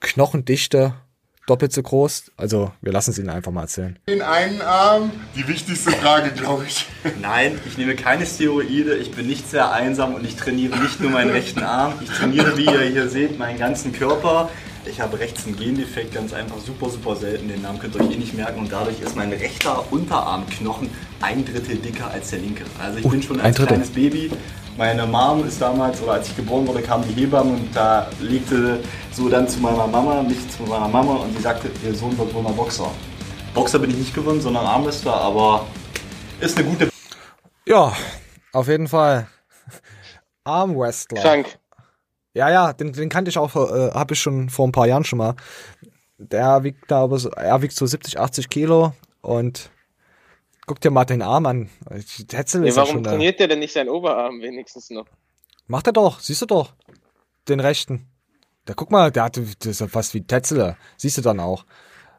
Knochendichte 0.00 0.94
doppelt 1.46 1.72
so 1.72 1.82
groß. 1.82 2.32
Also 2.36 2.70
wir 2.80 2.92
lassen 2.92 3.11
es 3.11 3.18
Ihnen 3.18 3.28
einfach 3.28 3.50
mal 3.50 3.62
erzählen. 3.62 3.98
Den 4.08 4.22
einen 4.22 4.62
Arm, 4.62 5.11
die 5.34 5.46
wichtigste 5.48 5.90
Frage, 5.90 6.30
glaube 6.30 6.64
ich. 6.66 6.86
Nein, 7.20 7.58
ich 7.66 7.76
nehme 7.76 7.96
keine 7.96 8.24
Steroide, 8.24 8.94
ich 8.94 9.11
bin 9.11 9.26
nicht 9.26 9.50
sehr 9.50 9.72
einsam 9.72 10.14
und 10.14 10.24
ich 10.24 10.36
trainiere 10.36 10.78
nicht 10.78 11.00
nur 11.00 11.11
meinen 11.11 11.30
rechten 11.30 11.62
Arm. 11.62 11.94
Ich 12.00 12.08
trainiere, 12.08 12.56
wie 12.56 12.64
ihr 12.64 12.82
hier 12.82 13.08
seht, 13.08 13.38
meinen 13.38 13.58
ganzen 13.58 13.92
Körper. 13.92 14.48
Ich 14.87 15.01
habe 15.01 15.18
rechts 15.18 15.47
einen 15.47 15.57
Gendefekt, 15.57 16.14
ganz 16.14 16.33
einfach 16.33 16.59
super, 16.59 16.89
super 16.89 17.14
selten. 17.14 17.49
Den 17.49 17.62
Namen 17.62 17.78
könnt 17.78 17.95
ihr 17.97 18.01
euch 18.03 18.11
eh 18.12 18.16
nicht 18.16 18.35
merken. 18.35 18.61
Und 18.61 18.72
dadurch 18.72 19.01
ist 19.01 19.14
mein 19.14 19.31
rechter 19.33 19.85
Unterarmknochen 19.93 20.91
ein 21.20 21.45
Drittel 21.45 21.76
dicker 21.76 22.11
als 22.11 22.31
der 22.31 22.39
linke. 22.41 22.64
Also 22.83 22.99
ich 22.99 23.05
Oh, 23.05 23.09
bin 23.11 23.22
schon 23.22 23.39
ein 23.41 23.47
als 23.47 23.57
Drittel. 23.57 23.68
kleines 23.76 23.91
Baby. 23.91 24.31
Meine 24.78 25.07
Mom 25.07 25.47
ist 25.47 25.61
damals, 25.61 26.01
oder 26.03 26.12
als 26.12 26.28
ich 26.28 26.37
geboren 26.37 26.66
wurde, 26.66 26.81
kam 26.81 27.03
die 27.07 27.12
Hebamme 27.12 27.51
und 27.53 27.76
da 27.76 28.09
legte 28.20 28.81
so 29.12 29.28
dann 29.28 29.47
zu 29.47 29.61
meiner 29.61 29.87
Mama, 29.87 30.22
mich 30.22 30.39
zu 30.51 30.62
meiner 30.62 30.89
Mama 30.89 31.16
und 31.16 31.37
die 31.37 31.43
sagte, 31.43 31.70
ihr 31.85 31.95
Sohn 31.95 32.16
wird 32.16 32.33
wohl 32.33 32.43
mal 32.43 32.53
Boxer. 32.53 32.91
Boxer 33.53 33.78
bin 33.78 33.91
ich 33.91 33.97
nicht 33.97 34.14
geworden, 34.14 34.41
sondern 34.41 34.64
Armwrestler, 34.64 35.14
aber 35.14 35.66
ist 36.41 36.57
eine 36.57 36.68
gute 36.68 36.89
Ja, 37.66 37.93
auf 38.53 38.68
jeden 38.68 38.89
Fall. 38.89 39.26
Armwrestler. 40.45 41.20
Krank. 41.20 41.59
Ja, 42.35 42.49
ja, 42.51 42.72
den, 42.72 42.93
den 42.93 43.09
kannte 43.09 43.28
ich 43.28 43.39
auch, 43.39 43.55
äh, 43.57 43.91
habe 43.93 44.14
ich 44.14 44.20
schon 44.20 44.49
vor 44.51 44.66
ein 44.68 44.72
paar 44.72 44.87
Jahren 44.87 45.05
schon 45.05 45.18
mal. 45.18 45.35
Der 46.18 46.62
wiegt, 46.62 46.87
glaube 46.87 47.16
ich, 47.16 47.26
er 47.37 47.61
wiegt 47.62 47.74
so 47.74 47.87
70, 47.87 48.20
80 48.20 48.49
Kilo 48.49 48.93
und 49.20 49.70
guck 50.66 50.81
dir 50.81 50.91
mal 50.91 51.05
den 51.05 51.22
Arm 51.22 51.47
an. 51.47 51.70
Tetzel 52.28 52.62
Ja, 52.62 52.68
ist 52.68 52.76
ja 52.76 52.83
warum 52.83 52.95
schon 52.97 53.03
da. 53.05 53.11
trainiert 53.11 53.41
der 53.41 53.49
denn 53.49 53.59
nicht 53.59 53.72
seinen 53.72 53.89
Oberarm 53.89 54.41
wenigstens 54.41 54.91
noch? 54.91 55.07
Macht 55.66 55.87
er 55.87 55.93
doch, 55.93 56.20
siehst 56.20 56.43
du 56.43 56.47
doch. 56.47 56.74
Den 57.49 57.61
rechten. 57.61 58.07
Da 58.66 58.74
guck 58.74 58.91
mal, 58.91 59.11
der 59.11 59.24
hat, 59.24 59.37
das 59.37 59.66
ist 59.66 59.81
ja 59.81 59.89
fast 59.89 60.14
wie 60.14 60.20
Tetzel. 60.22 60.76
Siehst 60.97 61.18
du 61.18 61.22
dann 61.22 61.41
auch. 61.41 61.64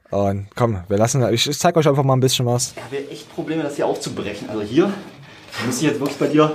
Und 0.09 0.47
komm, 0.55 0.84
wir 0.89 0.97
lassen, 0.97 1.22
ich, 1.34 1.47
ich 1.47 1.57
zeig 1.57 1.78
euch 1.78 1.88
einfach 1.88 2.03
mal 2.03 2.14
ein 2.16 2.20
bisschen 2.20 2.45
was. 2.45 2.74
Ich 2.76 2.84
habe 2.84 3.09
echt 3.09 3.34
Probleme, 3.34 3.64
das 3.64 3.76
hier 3.78 3.86
aufzubrechen. 3.88 4.49
Also 4.49 4.62
hier, 4.62 4.91
da 5.59 5.66
muss 5.66 5.78
ich 5.78 5.84
jetzt 5.84 5.99
wirklich 5.99 6.18
bei 6.18 6.28
dir. 6.28 6.53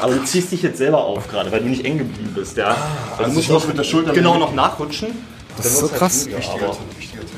Aber 0.00 0.14
du 0.14 0.24
ziehst 0.24 0.52
dich 0.52 0.62
jetzt 0.62 0.78
selber 0.78 1.04
auf 1.04 1.28
gerade, 1.28 1.50
weil 1.50 1.60
du 1.60 1.68
nicht 1.68 1.84
eng 1.84 1.98
geblieben 1.98 2.32
bist, 2.34 2.56
ja. 2.56 2.76
also 3.16 3.24
du 3.24 3.28
ich 3.30 3.34
musst 3.34 3.48
muss 3.50 3.62
noch 3.62 3.68
mit 3.68 3.78
der 3.78 3.84
Schulter 3.84 4.12
genau 4.12 4.38
noch 4.38 4.54
nachrutschen. 4.54 5.08
Das 5.56 5.66
ist 5.66 5.78
so 5.78 5.88
halt 5.90 5.98
krass. 5.98 6.22
schwieriger, 6.22 6.38
Wichtiger 6.38 6.64
aber- 6.66 6.72
Tipp, 6.76 6.98
wichtiger 6.98 7.20
Tipp. 7.22 7.30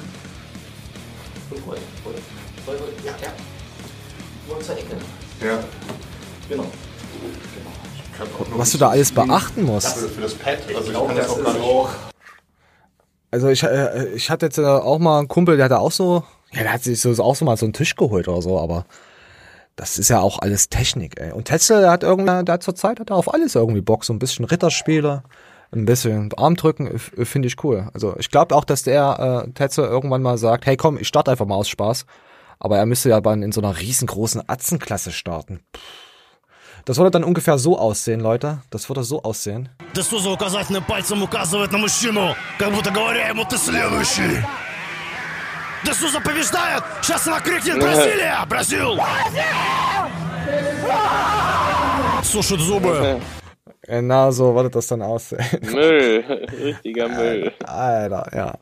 Ja, 3.05 3.13
ja. 3.13 3.33
Nur 4.49 4.61
zur 4.61 4.75
Ecke. 4.77 4.97
Ja. 5.43 5.59
Genau. 6.49 6.65
Auch 8.23 8.49
noch 8.51 8.59
Was 8.59 8.73
du 8.73 8.79
da 8.79 8.91
alles 8.91 9.13
beachten 9.13 9.65
musst. 9.65 9.97
Für, 9.97 10.09
für 10.09 10.21
das 10.21 10.35
Pad, 10.35 10.59
also 10.69 10.81
ich 10.81 10.91
glaube, 10.91 11.07
kann 11.09 11.17
das 11.17 11.27
das 11.27 11.37
auch 11.37 11.45
gar 11.45 11.55
nicht. 11.55 11.91
Also 13.31 13.49
ich, 13.49 13.63
äh, 13.63 14.09
ich 14.09 14.29
hatte 14.29 14.47
jetzt 14.47 14.59
äh, 14.59 14.65
auch 14.65 14.99
mal 14.99 15.21
einen 15.21 15.29
Kumpel, 15.29 15.57
der 15.57 15.67
hatte 15.67 15.79
auch 15.79 15.93
so, 15.93 16.25
ja, 16.53 16.63
der 16.63 16.73
hat 16.73 16.83
sich 16.83 17.01
so, 17.01 17.11
auch 17.23 17.37
so 17.37 17.45
mal 17.45 17.57
so 17.57 17.65
einen 17.65 17.73
Tisch 17.73 17.95
geholt 17.97 18.29
oder 18.29 18.43
so, 18.43 18.59
aber 18.61 18.85
das 19.76 19.98
ist 19.98 20.10
ja 20.10 20.20
auch 20.22 20.40
alles 20.40 20.70
Technik, 20.70 21.20
ey. 21.20 21.32
Und 21.32 21.46
Tetzel, 21.46 21.82
der 21.82 21.92
hat 21.92 22.04
irgendwie, 22.04 22.44
der 22.46 22.54
hat 22.54 22.64
zur 22.64 22.76
Zeit 22.76 23.00
hat 23.00 23.10
er 23.10 23.16
auf 23.18 23.34
alles 23.34 23.56
irgendwie 23.56 23.82
Bock, 23.82 24.06
so 24.06 24.14
ein 24.14 24.20
bisschen 24.20 24.46
Ritterspiele, 24.46 25.24
ein 25.74 25.86
bisschen 25.86 26.32
Armdrücken, 26.38 26.88
f- 26.96 27.12
finde 27.24 27.48
ich 27.50 27.62
cool. 27.64 27.90
Also 27.94 28.16
ich 28.18 28.30
glaube 28.32 28.56
auch, 28.56 28.64
dass 28.64 28.84
der 28.84 29.44
äh, 29.48 29.52
Tetzel 29.52 29.86
irgendwann 29.86 30.22
mal 30.22 30.38
sagt, 30.38 30.66
hey 30.66 30.78
komm, 30.78 30.98
ich 30.98 31.08
starte 31.08 31.32
einfach 31.32 31.46
mal 31.46 31.56
aus 31.56 31.68
Spaß. 31.68 32.06
Aber 32.60 32.78
er 32.78 32.86
müsste 32.86 33.10
ja 33.10 33.20
dann 33.20 33.44
in 33.44 33.52
so 33.52 33.60
einer 33.60 33.78
riesengroßen 33.78 34.44
Atzenklasse 34.48 35.12
starten. 35.12 35.60
Pff. 35.76 35.82
Das 36.86 36.98
würde 36.98 37.10
dann 37.12 37.24
ungefähr 37.24 37.58
so 37.58 37.78
aussehen, 37.80 38.20
Leute. 38.22 38.60
Das 38.70 38.88
würde 38.90 39.04
so 39.04 39.24
aussehen. 39.24 39.70
Да 39.96 40.04
что 40.04 40.20
за 40.20 40.30
указательным 40.30 40.84
пальцем 40.84 41.24
указывает 41.24 41.72
на 41.72 41.80
мужчину, 41.80 42.36
как 42.60 42.72
будто 42.74 42.92
говоря 42.92 43.28
ему 43.28 43.44
ты 43.44 43.58
следующий? 43.58 44.44
Да 45.86 45.94
что 45.94 46.10
за 46.10 46.20
побеждает? 46.20 46.84
Сейчас 47.02 47.28
она 47.28 47.40
крикнет 47.42 47.80
Бразилия! 47.80 48.46
Бразил! 48.50 48.98
Сушит 52.24 52.60
зубы. 52.60 53.22
Genau 53.88 54.32
so 54.32 54.56
würde 54.56 54.70
das 54.72 54.88
dann 54.88 55.02
aussehen. 55.04 55.46
Müll. 55.62 56.24
Richtiger 56.64 57.08
Müll. 57.08 57.54
Alter, 57.64 58.28
ja. 58.34 58.54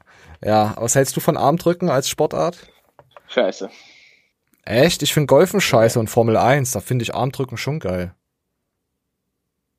Ja, 0.43 0.73
was 0.77 0.95
hältst 0.95 1.15
du 1.15 1.21
von 1.21 1.37
Armdrücken 1.37 1.89
als 1.89 2.09
Sportart? 2.09 2.57
Scheiße. 3.29 3.69
Echt? 4.65 5.01
Ich 5.01 5.13
finde 5.13 5.27
Golfen 5.27 5.61
scheiße 5.61 5.97
und 5.99 6.09
Formel 6.09 6.35
1, 6.35 6.71
da 6.71 6.81
finde 6.81 7.03
ich 7.03 7.15
Armdrücken 7.15 7.55
schon 7.57 7.79
geil. 7.79 8.13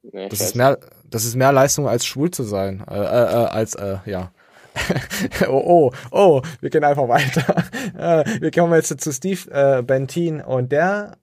Nee, 0.02 0.28
Das 0.30 0.38
scheiße. 0.38 0.44
ist 0.50 0.56
mehr, 0.56 0.78
das 1.04 1.24
ist 1.26 1.34
mehr 1.36 1.52
Leistung 1.52 1.86
als 1.88 2.06
schwul 2.06 2.30
zu 2.30 2.42
sein. 2.44 2.82
Äh, 2.90 2.94
äh, 2.94 3.02
äh, 3.02 3.46
als, 3.46 3.74
äh, 3.74 3.98
ja. 4.06 4.32
oh, 5.47 5.63
oh, 5.65 5.91
oh, 6.11 6.41
wir 6.61 6.69
gehen 6.69 6.83
einfach 6.83 7.07
weiter. 7.07 7.63
äh, 8.25 8.41
wir 8.41 8.51
kommen 8.51 8.73
jetzt 8.73 8.99
zu 8.99 9.11
Steve 9.11 9.51
äh, 9.51 9.81
Bentin 9.81 10.41
und 10.41 10.71
der 10.71 11.17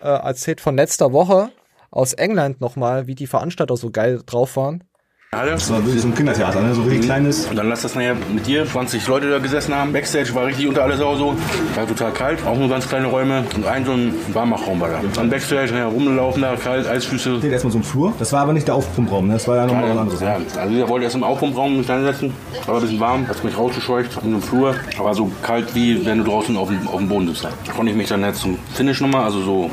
äh, 0.00 0.08
erzählt 0.08 0.60
von 0.60 0.76
letzter 0.76 1.12
Woche 1.12 1.50
aus 1.90 2.12
England 2.12 2.60
nochmal, 2.60 3.06
wie 3.06 3.14
die 3.14 3.26
Veranstalter 3.26 3.76
so 3.76 3.90
geil 3.90 4.22
drauf 4.24 4.56
waren. 4.56 4.84
Das 5.30 5.70
war 5.70 5.84
wirklich 5.84 6.00
so 6.00 6.08
ein 6.08 6.14
Kindertheater, 6.14 6.62
ne? 6.62 6.74
so 6.74 6.80
richtig 6.80 7.02
kleines. 7.02 7.44
Und 7.44 7.56
dann 7.56 7.68
lass 7.68 7.82
das 7.82 7.94
nachher 7.94 8.16
mit 8.32 8.46
dir, 8.46 8.66
20 8.66 9.06
Leute 9.08 9.28
da 9.28 9.38
gesessen 9.38 9.74
haben. 9.74 9.92
Backstage 9.92 10.34
war 10.34 10.46
richtig 10.46 10.66
unter 10.66 10.82
alles 10.84 11.02
auch 11.02 11.18
so. 11.18 11.36
War 11.74 11.86
total 11.86 12.12
kalt, 12.12 12.46
auch 12.46 12.56
nur 12.56 12.70
ganz 12.70 12.88
kleine 12.88 13.08
Räume. 13.08 13.44
Und 13.54 13.66
ein 13.66 13.84
so 13.84 13.92
ein 13.92 14.14
Warmachraum 14.32 14.80
war 14.80 14.88
da. 14.88 15.00
Dann 15.14 15.28
Backstage, 15.28 15.70
nachher 15.72 15.88
rumgelaufen 15.88 16.40
da, 16.40 16.56
kalt, 16.56 16.86
Eisfüße. 16.88 17.40
Steht 17.40 17.52
erstmal 17.52 17.72
so 17.72 17.78
ein 17.78 17.82
Flur. 17.82 18.14
Das 18.18 18.32
war 18.32 18.40
aber 18.40 18.54
nicht 18.54 18.68
der 18.68 18.74
Aufpumpraum, 18.74 19.26
ne? 19.26 19.34
das 19.34 19.46
war 19.46 19.56
ja 19.56 19.66
nochmal 19.66 19.90
was 19.90 19.98
anderes. 19.98 20.20
Ja, 20.22 20.40
also 20.62 20.74
ich 20.74 20.88
wollte 20.88 21.04
erst 21.04 21.16
im 21.16 21.24
Aufpumpraum 21.24 21.76
mich 21.76 21.90
reinsetzen. 21.90 22.32
War 22.64 22.76
ein 22.76 22.80
bisschen 22.80 22.98
warm, 23.00 23.28
hat 23.28 23.44
mich 23.44 23.58
rausgescheucht 23.58 24.22
in 24.24 24.30
den 24.30 24.40
Flur. 24.40 24.76
Aber 24.98 25.12
so 25.12 25.30
kalt 25.42 25.74
wie 25.74 26.06
wenn 26.06 26.18
du 26.18 26.24
draußen 26.24 26.56
auf 26.56 26.68
dem, 26.68 26.88
auf 26.88 26.96
dem 26.96 27.08
Boden 27.08 27.28
sitzt. 27.28 27.44
Da 27.44 27.72
konnte 27.76 27.92
ich 27.92 27.98
mich 27.98 28.08
dann 28.08 28.22
jetzt 28.22 28.40
zum 28.40 28.58
Finish 28.72 29.02
nochmal, 29.02 29.24
also 29.24 29.42
so 29.42 29.70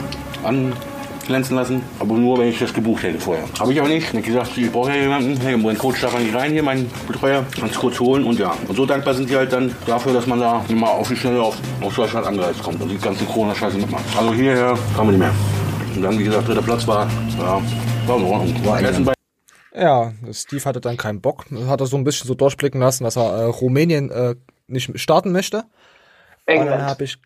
anglänzen 1.25 1.55
lassen. 1.55 1.81
Aber 1.99 2.15
nur, 2.15 2.37
wenn 2.37 2.49
ich 2.49 2.59
das 2.59 2.73
gebucht 2.73 3.03
hätte 3.03 3.19
vorher. 3.19 3.45
Habe 3.59 3.73
ich 3.73 3.79
aber 3.79 3.89
nicht. 3.89 4.13
Ich 4.13 4.23
gesagt, 4.23 4.57
ich 4.57 4.71
brauche 4.71 4.89
ja 4.89 5.01
jemanden. 5.01 5.37
Hey, 5.41 5.57
mein 5.57 5.77
Coach 5.77 6.01
darf 6.01 6.17
nicht 6.17 6.33
rein 6.33 6.51
hier, 6.51 6.63
mein 6.63 6.89
Betreuer. 7.07 7.45
Kannst 7.59 7.77
kurz 7.77 7.99
holen 7.99 8.23
und 8.23 8.39
ja. 8.39 8.55
Und 8.67 8.75
so 8.75 8.85
dankbar 8.85 9.13
sind 9.13 9.29
die 9.29 9.35
halt 9.35 9.51
dann 9.51 9.75
dafür, 9.85 10.13
dass 10.13 10.27
man 10.27 10.39
da 10.39 10.63
mal 10.69 10.89
auf 10.89 11.07
die 11.07 11.15
Schnelle 11.15 11.41
auf, 11.41 11.57
auf 11.81 11.95
Deutschland 11.95 12.25
angereist 12.25 12.61
kommt 12.61 12.81
und 12.81 12.89
die 12.89 12.97
ganzen 12.97 13.27
Corona-Scheiße 13.27 13.77
mitmacht. 13.77 14.03
Also 14.17 14.33
hierher 14.33 14.77
kamen 14.95 15.11
wir 15.11 15.17
nicht 15.17 15.19
mehr. 15.19 15.33
Und 15.95 16.01
dann, 16.01 16.19
wie 16.19 16.23
gesagt, 16.23 16.47
dritter 16.47 16.61
Platz 16.61 16.87
war, 16.87 17.09
ja, 17.37 17.61
war 18.05 18.17
in 18.17 18.23
Ordnung. 18.23 18.65
War 18.65 18.81
beiden 18.81 19.11
Ja, 19.73 20.13
Steve 20.31 20.63
hatte 20.65 20.81
dann 20.81 20.97
keinen 20.97 21.21
Bock. 21.21 21.45
Hat 21.67 21.81
er 21.81 21.87
so 21.87 21.97
ein 21.97 22.03
bisschen 22.03 22.27
so 22.27 22.35
durchblicken 22.35 22.81
lassen, 22.81 23.03
dass 23.03 23.15
er 23.15 23.35
äh, 23.35 23.43
Rumänien 23.45 24.11
äh, 24.11 24.35
nicht 24.67 24.99
starten 24.99 25.31
möchte. 25.31 25.57
Und 25.57 25.63
dann 26.47 26.67
England. 26.67 26.83
habe 26.83 27.03
ich. 27.03 27.17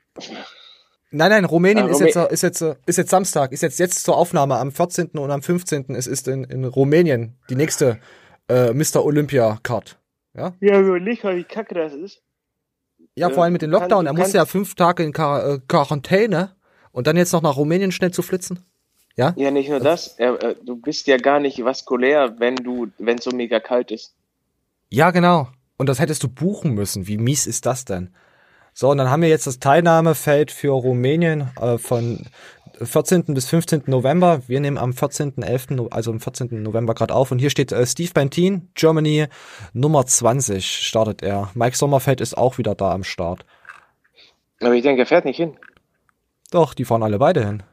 Nein, 1.11 1.31
nein, 1.31 1.45
Rumänien 1.45 1.87
Ah, 1.87 1.89
ist, 1.89 1.97
Rumä- 2.01 2.05
jetzt, 2.05 2.15
äh, 2.17 2.33
ist, 2.33 2.41
jetzt, 2.43 2.61
äh, 2.61 2.75
ist 2.85 2.97
jetzt 2.97 3.09
Samstag, 3.09 3.51
ist 3.51 3.61
jetzt, 3.61 3.79
jetzt 3.79 4.03
zur 4.03 4.15
Aufnahme 4.17 4.57
am 4.57 4.71
14. 4.71 5.17
und 5.17 5.31
am 5.31 5.41
15. 5.41 5.95
Es 5.95 6.05
ist 6.07 6.27
in, 6.27 6.43
in 6.43 6.65
Rumänien 6.65 7.35
die 7.49 7.55
nächste 7.55 7.99
äh, 8.47 8.73
Mr. 8.73 9.03
Olympia 9.03 9.57
Card. 9.63 9.97
Ja? 10.35 10.53
Ja, 10.59 10.79
überleg 10.79 11.23
mal, 11.23 11.35
wie 11.35 11.43
kacke 11.43 11.73
das 11.75 11.93
ist. 11.93 12.21
Ja, 13.15 13.29
Äh, 13.29 13.33
vor 13.33 13.43
allem 13.43 13.53
mit 13.53 13.61
dem 13.63 13.71
Lockdown. 13.71 14.05
kannst- 14.05 14.07
Er 14.07 14.13
du 14.13 14.19
musste 14.21 14.37
ja 14.37 14.45
fünf 14.45 14.75
Tage 14.75 15.03
in 15.03 15.13
Quar 15.13 15.45
äh, 15.55 15.59
Quarantäne 15.67 16.55
und 16.91 17.07
dann 17.07 17.17
jetzt 17.17 17.33
noch 17.33 17.41
nach 17.41 17.57
Rumänien 17.57 17.91
schnell 17.91 18.11
zu 18.11 18.21
flitzen. 18.21 18.59
Ja? 19.15 19.33
Ja, 19.35 19.49
nicht 19.51 19.69
nur 19.69 19.79
das. 19.79 20.17
Äh, 20.19 20.25
äh, 20.27 20.55
du 20.63 20.75
bist 20.77 21.07
ja 21.07 21.17
gar 21.17 21.39
nicht 21.39 21.63
vaskulär, 21.65 22.35
wenn 22.39 22.55
du, 22.55 22.87
wenn 22.99 23.17
es 23.17 23.23
so 23.23 23.31
mega 23.31 23.59
kalt 23.59 23.91
ist. 23.91 24.13
Ja, 24.89 25.11
genau. 25.11 25.47
Und 25.77 25.89
das 25.89 25.99
hättest 25.99 26.23
du 26.23 26.29
buchen 26.29 26.73
müssen. 26.73 27.07
Wie 27.07 27.17
mies 27.17 27.47
ist 27.47 27.65
das 27.65 27.83
denn? 27.85 28.13
So, 28.79 28.91
und 28.91 28.97
dann 28.97 29.09
haben 29.09 29.21
wir 29.21 29.27
jetzt 29.27 29.45
das 29.45 29.59
Teilnahmefeld 29.59 30.51
für 30.51 30.69
Rumänien 30.71 31.51
äh, 31.59 31.77
von 31.77 32.25
14. 32.81 33.25
bis 33.33 33.45
15. 33.49 33.83
November. 33.87 34.43
Wir 34.47 34.61
nehmen 34.61 34.77
am 34.77 34.91
14.11., 34.91 35.73
No- 35.73 35.89
also 35.91 36.11
am 36.11 36.21
14. 36.21 36.63
November 36.63 36.93
gerade 36.93 37.13
auf. 37.13 37.29
Und 37.33 37.39
hier 37.39 37.49
steht 37.49 37.73
äh, 37.73 37.85
Steve 37.85 38.13
Bentin, 38.13 38.69
Germany, 38.75 39.27
Nummer 39.73 40.05
20 40.05 40.65
startet 40.65 41.21
er. 41.21 41.49
Mike 41.55 41.75
Sommerfeld 41.75 42.21
ist 42.21 42.37
auch 42.37 42.57
wieder 42.57 42.73
da 42.73 42.93
am 42.93 43.03
Start. 43.03 43.45
Aber 44.61 44.73
ich 44.73 44.83
denke, 44.83 45.01
er 45.01 45.07
fährt 45.07 45.25
nicht 45.25 45.35
hin. 45.35 45.57
Doch, 46.49 46.73
die 46.73 46.85
fahren 46.85 47.03
alle 47.03 47.19
beide 47.19 47.45
hin. 47.45 47.63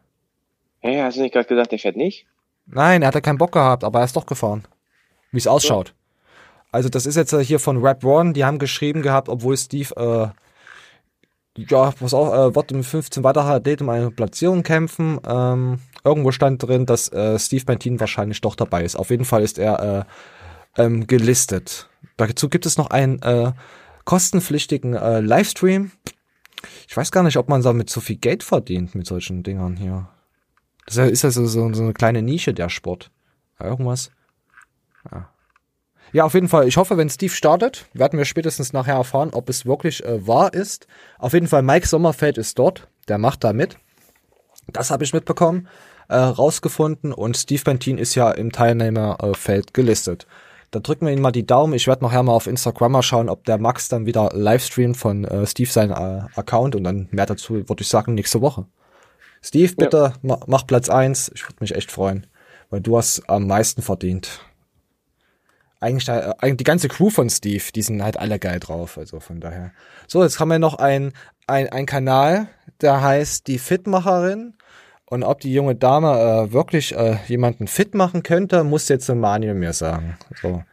Hä, 0.81 1.03
hast 1.03 1.19
du 1.19 1.23
nicht 1.23 1.35
gerade 1.35 1.47
gesagt, 1.47 1.73
er 1.73 1.79
fährt 1.79 1.97
nicht? 1.97 2.27
Nein, 2.67 3.03
er 3.03 3.07
hat 3.09 3.15
ja 3.15 3.21
keinen 3.21 3.39
Bock 3.39 3.53
gehabt, 3.53 3.85
aber 3.85 4.01
er 4.01 4.07
ist 4.07 4.17
doch 4.17 4.27
gefahren. 4.27 4.67
Wie 5.31 5.39
es 5.39 5.47
ausschaut. 5.47 5.95
Also 6.73 6.89
das 6.89 7.07
ist 7.07 7.15
jetzt 7.15 7.33
äh, 7.33 7.45
hier 7.45 7.61
von 7.61 7.81
Rap 7.81 8.03
One, 8.03 8.33
die 8.33 8.45
haben 8.45 8.59
geschrieben 8.59 9.03
gehabt, 9.03 9.29
obwohl 9.29 9.57
Steve, 9.57 9.95
äh, 10.35 10.46
ja, 11.57 11.93
was 12.01 12.15
auch, 12.15 12.33
äh, 12.33 12.55
wird 12.55 12.73
im 12.73 12.85
15 12.85 13.25
weiterer 13.25 13.55
Athlet 13.55 13.83
um 13.83 13.89
eine 13.89 14.11
Platzierung 14.11 14.63
kämpfen. 14.63 15.21
Ähm, 15.27 15.79
irgendwo 16.05 16.31
stand 16.31 16.63
drin, 16.63 16.87
dass 16.87 17.13
äh, 17.13 17.39
Steve 17.39 17.65
Bentin 17.65 18.01
wahrscheinlich 18.01 18.41
doch 18.41 18.55
dabei 18.55 18.85
ist. 18.85 18.97
Auf 18.97 19.11
jeden 19.11 19.25
Fall 19.25 19.43
ist 19.43 19.59
er 19.59 20.07
äh, 20.77 20.83
ähm, 20.83 21.07
gelistet. 21.07 21.89
Dazu 22.17 22.49
gibt 22.49 22.67
es 22.67 22.79
noch 22.79 22.91
einen 22.91 23.21
äh, 23.23 23.53
kostenpflichtigen 24.05 24.95
äh, 24.95 25.21
Livestream. 25.21 25.91
Ich 26.89 26.97
weiß 26.97 27.11
gar 27.11 27.23
nicht, 27.23 27.37
ob 27.37 27.49
man 27.49 27.63
damit 27.63 27.91
so 27.91 28.01
viel 28.01 28.17
Geld 28.17 28.43
verdient 28.43 28.95
mit 28.95 29.07
solchen 29.07 29.43
Dingern 29.43 29.77
hier. 29.77 30.09
Das 30.87 30.97
ist 30.97 31.23
ja 31.23 31.31
so, 31.31 31.47
so 31.47 31.65
eine 31.65 31.93
kleine 31.93 32.23
Nische, 32.23 32.55
der 32.55 32.69
Sport. 32.69 33.11
Irgendwas. 33.59 34.11
Ja. 35.11 35.31
Ja, 36.17 36.25
auf 36.25 36.33
jeden 36.33 36.49
Fall. 36.49 36.67
Ich 36.67 36.79
hoffe, 36.79 36.97
wenn 36.97 37.11
Steve 37.11 37.35
startet, 37.35 37.85
werden 37.93 38.19
wir 38.19 38.25
spätestens 38.25 38.73
nachher 38.73 38.95
erfahren, 38.95 39.29
ob 39.35 39.51
es 39.51 39.67
wirklich 39.67 40.03
äh, 40.03 40.27
wahr 40.27 40.55
ist. 40.55 40.87
Auf 41.19 41.35
jeden 41.35 41.47
Fall, 41.47 41.61
Mike 41.61 41.87
Sommerfeld 41.87 42.39
ist 42.39 42.59
dort. 42.59 42.89
Der 43.07 43.19
macht 43.19 43.45
da 43.45 43.53
mit. 43.53 43.77
Das 44.67 44.91
habe 44.91 45.05
ich 45.05 45.13
mitbekommen, 45.13 45.69
äh, 46.09 46.17
rausgefunden. 46.17 47.13
Und 47.13 47.37
Steve 47.37 47.61
Bentin 47.63 47.99
ist 47.99 48.15
ja 48.15 48.31
im 48.31 48.51
Teilnehmerfeld 48.51 49.75
gelistet. 49.75 50.27
Da 50.71 50.81
drücken 50.81 51.05
wir 51.05 51.13
ihn 51.13 51.21
mal 51.21 51.33
die 51.33 51.45
Daumen. 51.45 51.75
Ich 51.75 51.87
werde 51.87 52.03
nachher 52.03 52.23
mal 52.23 52.33
auf 52.33 52.47
Instagram 52.47 52.93
mal 52.93 53.03
schauen, 53.03 53.29
ob 53.29 53.45
der 53.45 53.59
Max 53.59 53.91
dann 53.91 54.07
wieder 54.07 54.31
livestreamt 54.33 54.97
von 54.97 55.27
äh, 55.27 55.47
Steve 55.47 55.69
seinen 55.69 55.91
äh, 55.91 56.23
Account. 56.35 56.77
Und 56.77 56.85
dann 56.85 57.09
mehr 57.11 57.27
dazu, 57.27 57.57
würde 57.69 57.83
ich 57.83 57.89
sagen, 57.89 58.15
nächste 58.15 58.41
Woche. 58.41 58.65
Steve, 59.43 59.75
bitte 59.77 60.15
ma 60.23 60.41
mach 60.47 60.67
Platz 60.67 60.89
eins. 60.89 61.31
Ich 61.35 61.45
würde 61.45 61.57
mich 61.61 61.75
echt 61.75 61.93
freuen, 61.93 62.27
weil 62.71 62.81
du 62.81 62.97
hast 62.97 63.29
am 63.29 63.47
meisten 63.47 63.83
verdient. 63.83 64.41
Eigentlich, 65.87 66.09
äh, 66.09 66.35
eigentlich 66.41 66.57
die 66.57 66.65
ganze 66.65 66.89
Crew 66.89 67.11
von 67.11 67.31
Steve, 67.31 67.63
die 67.73 67.83
sind 67.83 68.03
halt 68.03 68.17
alle 68.17 68.41
geil 68.41 68.59
drauf. 68.59 68.99
Also 68.99 69.21
von 69.21 69.39
daher. 69.39 69.71
So, 70.09 70.25
jetzt 70.25 70.41
haben 70.41 70.49
wir 70.49 70.59
noch 70.59 70.75
ein, 70.75 71.13
ein, 71.47 71.69
ein 71.69 71.87
Kanal, 71.87 72.49
der 72.81 73.03
heißt 73.03 73.47
die 73.47 73.61
Fitmacherin. 73.61 74.55
Und 75.09 75.23
ob 75.23 75.39
die 75.39 75.55
junge 75.55 75.77
Dame 75.77 76.49
äh, 76.49 76.53
wirklich 76.53 76.97
äh, 76.97 77.19
jemanden 77.29 77.69
fit 77.69 77.95
machen 77.95 78.25
könnte, 78.25 78.65
muss 78.65 78.89
jetzt 78.89 79.09
Manuel 79.09 79.55
mir 79.55 79.73
sagen. 79.73 80.19
So, 80.43 80.65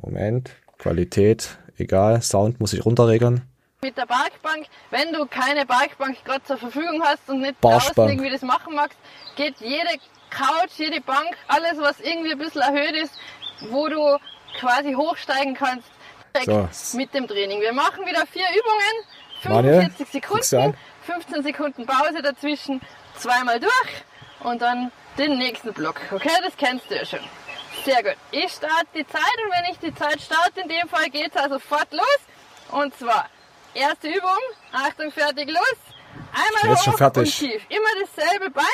Moment, 0.00 0.52
Qualität, 0.78 1.58
egal, 1.76 2.22
Sound 2.22 2.58
muss 2.58 2.72
ich 2.72 2.86
runterregeln. 2.86 3.42
Mit 3.82 3.98
der 3.98 4.06
Parkbank, 4.06 4.64
wenn 4.90 5.12
du 5.12 5.26
keine 5.26 5.66
Parkbank 5.66 6.24
gerade 6.24 6.42
zur 6.44 6.56
Verfügung 6.56 7.02
hast 7.04 7.28
und 7.28 7.42
nicht 7.42 7.56
draußen 7.60 7.92
irgendwie 8.08 8.30
das 8.30 8.40
machen 8.40 8.74
magst, 8.74 8.98
geht 9.36 9.56
jede 9.60 10.00
Couch, 10.30 10.78
jede 10.78 11.02
Bank, 11.02 11.36
alles 11.48 11.78
was 11.78 12.00
irgendwie 12.00 12.32
ein 12.32 12.38
bisschen 12.38 12.62
erhöht 12.62 12.96
ist, 12.96 13.12
wo 13.70 13.88
du 13.88 14.16
quasi 14.58 14.92
hochsteigen 14.94 15.54
kannst, 15.54 15.88
So. 16.44 16.68
mit 16.96 17.14
dem 17.14 17.28
Training. 17.28 17.60
Wir 17.60 17.72
machen 17.72 18.04
wieder 18.06 18.26
vier 18.26 18.46
Übungen, 18.50 19.54
Manuel, 19.54 19.80
45 19.82 20.22
guck's 20.22 20.50
dir 20.50 20.58
an. 20.60 20.74
Sekunden, 21.06 21.42
15 21.42 21.42
Sekunden 21.42 21.86
Pause 21.86 22.22
dazwischen, 22.22 22.80
zweimal 23.18 23.60
durch 23.60 24.04
und 24.40 24.60
dann 24.62 24.90
den 25.18 25.38
nächsten 25.38 25.72
Block. 25.72 26.00
Okay, 26.10 26.30
das 26.42 26.56
kennst 26.56 26.90
du 26.90 26.96
ja 26.96 27.04
schon. 27.04 27.20
Sehr 27.84 28.02
gut. 28.02 28.16
Ich 28.30 28.50
starte 28.52 28.86
die 28.94 29.06
Zeit 29.06 29.20
und 29.44 29.52
wenn 29.52 29.72
ich 29.72 29.78
die 29.78 29.94
Zeit 29.94 30.20
starte, 30.20 30.60
in 30.60 30.68
dem 30.68 30.88
Fall 30.88 31.08
geht 31.10 31.34
es 31.34 31.36
also 31.36 31.54
sofort 31.54 31.92
los. 31.92 32.18
Und 32.70 32.96
zwar, 32.98 33.28
erste 33.74 34.08
Übung, 34.08 34.38
Achtung, 34.72 35.10
fertig, 35.12 35.48
los. 35.50 35.76
Einmal 36.32 36.76
jetzt 36.76 36.86
hoch 36.86 37.00
und 37.00 37.24
tief. 37.24 37.66
Immer 37.68 37.88
dasselbe 38.00 38.50
Bein, 38.50 38.64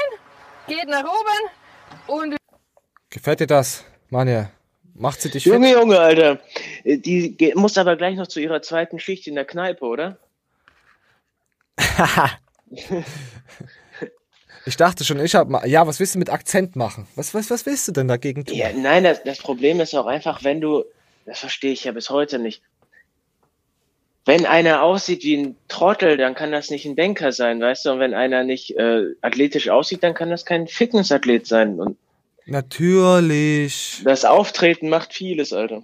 geht 0.66 0.88
nach 0.88 1.04
oben 1.04 1.50
und 2.06 2.36
Gefällt 3.10 3.40
dir 3.40 3.46
das, 3.48 3.84
Manuel? 4.08 4.50
Macht 5.00 5.22
sie 5.22 5.30
dich 5.30 5.46
Junge, 5.46 5.68
fit? 5.68 5.76
Junge, 5.76 5.98
Alter. 5.98 6.40
Äh, 6.84 6.98
Die 6.98 7.52
muss 7.54 7.78
aber 7.78 7.96
gleich 7.96 8.16
noch 8.16 8.26
zu 8.26 8.38
ihrer 8.38 8.60
zweiten 8.60 8.98
Schicht 8.98 9.26
in 9.26 9.34
der 9.34 9.46
Kneipe, 9.46 9.84
oder? 9.84 10.18
Ich 14.66 14.76
dachte 14.76 15.04
schon, 15.04 15.18
ich 15.20 15.34
hab 15.34 15.48
mal, 15.48 15.66
ja, 15.66 15.86
was 15.86 15.98
willst 15.98 16.14
du 16.14 16.18
mit 16.18 16.28
Akzent 16.28 16.76
machen? 16.76 17.06
Was, 17.16 17.32
was, 17.32 17.48
was 17.50 17.64
willst 17.64 17.88
du 17.88 17.92
denn 17.92 18.08
dagegen 18.08 18.44
tun? 18.44 18.54
Ja, 18.54 18.70
nein, 18.74 19.04
das, 19.04 19.24
das 19.24 19.38
Problem 19.38 19.80
ist 19.80 19.94
auch 19.94 20.04
einfach, 20.06 20.44
wenn 20.44 20.60
du, 20.60 20.84
das 21.24 21.38
verstehe 21.38 21.72
ich 21.72 21.84
ja 21.84 21.92
bis 21.92 22.10
heute 22.10 22.38
nicht. 22.38 22.62
Wenn 24.26 24.44
einer 24.44 24.82
aussieht 24.82 25.24
wie 25.24 25.38
ein 25.38 25.56
Trottel, 25.68 26.18
dann 26.18 26.34
kann 26.34 26.52
das 26.52 26.68
nicht 26.68 26.84
ein 26.84 26.94
Denker 26.94 27.32
sein, 27.32 27.58
weißt 27.58 27.86
du? 27.86 27.92
Und 27.92 28.00
wenn 28.00 28.12
einer 28.12 28.44
nicht 28.44 28.76
äh, 28.76 29.06
athletisch 29.22 29.70
aussieht, 29.70 30.02
dann 30.02 30.12
kann 30.12 30.28
das 30.28 30.44
kein 30.44 30.68
Fitnessathlet 30.68 31.46
sein. 31.46 31.80
Und 31.80 31.96
Natürlich. 32.46 34.02
das 34.04 34.24
Auftreten 34.24 34.88
macht 34.88 35.12
vieles, 35.12 35.52
Alter. 35.52 35.82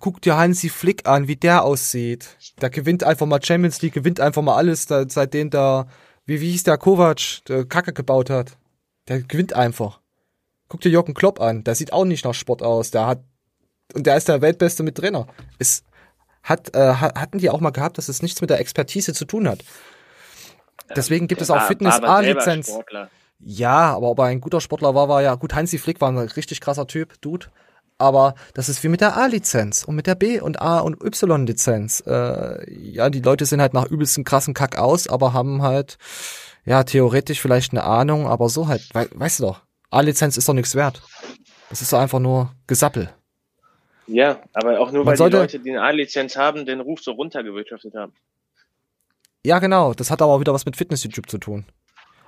Guck 0.00 0.22
dir 0.22 0.36
Hansi 0.36 0.68
Flick 0.68 1.08
an, 1.08 1.26
wie 1.26 1.36
der 1.36 1.64
aussieht. 1.64 2.36
Der 2.60 2.70
gewinnt 2.70 3.02
einfach 3.02 3.26
mal 3.26 3.42
Champions 3.42 3.82
League, 3.82 3.94
gewinnt 3.94 4.20
einfach 4.20 4.42
mal 4.42 4.54
alles, 4.56 4.86
da, 4.86 5.04
seitdem 5.08 5.50
der, 5.50 5.88
wie, 6.24 6.40
wie 6.40 6.50
hieß 6.52 6.62
der 6.62 6.78
Kovac, 6.78 7.44
der 7.48 7.64
Kacke 7.64 7.92
gebaut 7.92 8.30
hat. 8.30 8.56
Der 9.08 9.22
gewinnt 9.22 9.54
einfach. 9.54 10.00
Guck 10.68 10.80
dir 10.82 10.90
Jürgen 10.90 11.14
Klopp 11.14 11.40
an, 11.40 11.64
der 11.64 11.74
sieht 11.74 11.92
auch 11.92 12.04
nicht 12.04 12.24
nach 12.24 12.34
Sport 12.34 12.62
aus. 12.62 12.90
Der 12.92 13.06
hat, 13.06 13.20
und 13.94 14.06
der 14.06 14.16
ist 14.16 14.28
der 14.28 14.40
Weltbeste 14.40 14.82
mit 14.84 14.96
Trainer. 14.96 15.26
Es 15.58 15.82
hat, 16.44 16.74
äh, 16.76 16.78
ha- 16.94 17.14
hatten 17.20 17.38
die 17.38 17.50
auch 17.50 17.60
mal 17.60 17.70
gehabt, 17.70 17.98
dass 17.98 18.08
es 18.08 18.22
nichts 18.22 18.40
mit 18.40 18.50
der 18.50 18.60
Expertise 18.60 19.14
zu 19.14 19.24
tun 19.24 19.48
hat. 19.48 19.64
Deswegen 20.94 21.26
gibt 21.26 21.40
es 21.42 21.50
auch 21.50 21.56
Fitness 21.66 21.94
A-Lizenz. 22.08 22.68
Ja, 23.38 23.94
aber 23.94 24.10
ob 24.10 24.18
er 24.18 24.24
ein 24.26 24.40
guter 24.40 24.60
Sportler 24.60 24.94
war, 24.94 25.08
war 25.08 25.22
ja 25.22 25.34
gut. 25.34 25.54
Hansi 25.54 25.78
Flick 25.78 26.00
war 26.00 26.10
ein 26.10 26.18
richtig 26.18 26.60
krasser 26.60 26.86
Typ, 26.86 27.20
Dude. 27.20 27.46
Aber 27.98 28.34
das 28.54 28.68
ist 28.68 28.82
wie 28.84 28.88
mit 28.88 29.00
der 29.00 29.16
A-Lizenz 29.16 29.84
und 29.84 29.94
mit 29.96 30.06
der 30.06 30.14
B- 30.16 30.40
und 30.40 30.60
A- 30.60 30.80
und 30.80 31.02
Y-Lizenz. 31.02 32.02
Äh, 32.06 32.70
ja, 32.70 33.08
die 33.08 33.20
Leute 33.22 33.46
sehen 33.46 33.60
halt 33.60 33.72
nach 33.72 33.86
übelsten 33.86 34.22
krassen 34.24 34.52
Kack 34.52 34.76
aus, 34.78 35.08
aber 35.08 35.32
haben 35.32 35.62
halt, 35.62 35.96
ja, 36.66 36.84
theoretisch 36.84 37.40
vielleicht 37.40 37.72
eine 37.72 37.84
Ahnung, 37.84 38.26
aber 38.26 38.48
so 38.50 38.68
halt, 38.68 38.86
wei 38.92 39.08
weißt 39.14 39.40
du 39.40 39.44
doch, 39.44 39.62
A-Lizenz 39.90 40.36
ist 40.36 40.46
doch 40.48 40.52
nichts 40.52 40.74
wert. 40.74 41.00
Das 41.70 41.80
ist 41.80 41.90
doch 41.92 41.98
einfach 41.98 42.18
nur 42.18 42.52
Gesappel. 42.66 43.10
Ja, 44.06 44.40
aber 44.52 44.78
auch 44.78 44.92
nur, 44.92 45.00
Man 45.04 45.12
weil 45.12 45.16
sollte- 45.16 45.36
die 45.36 45.40
Leute, 45.42 45.58
die 45.60 45.70
eine 45.70 45.82
A-Lizenz 45.82 46.36
haben, 46.36 46.66
den 46.66 46.80
Ruf 46.80 47.00
so 47.00 47.12
runtergewirtschaftet 47.12 47.94
haben. 47.94 48.12
Ja, 49.44 49.58
genau, 49.58 49.94
das 49.94 50.10
hat 50.10 50.20
aber 50.20 50.32
auch 50.32 50.40
wieder 50.40 50.52
was 50.52 50.66
mit 50.66 50.76
Fitness-YouTube 50.76 51.30
zu 51.30 51.38
tun. 51.38 51.64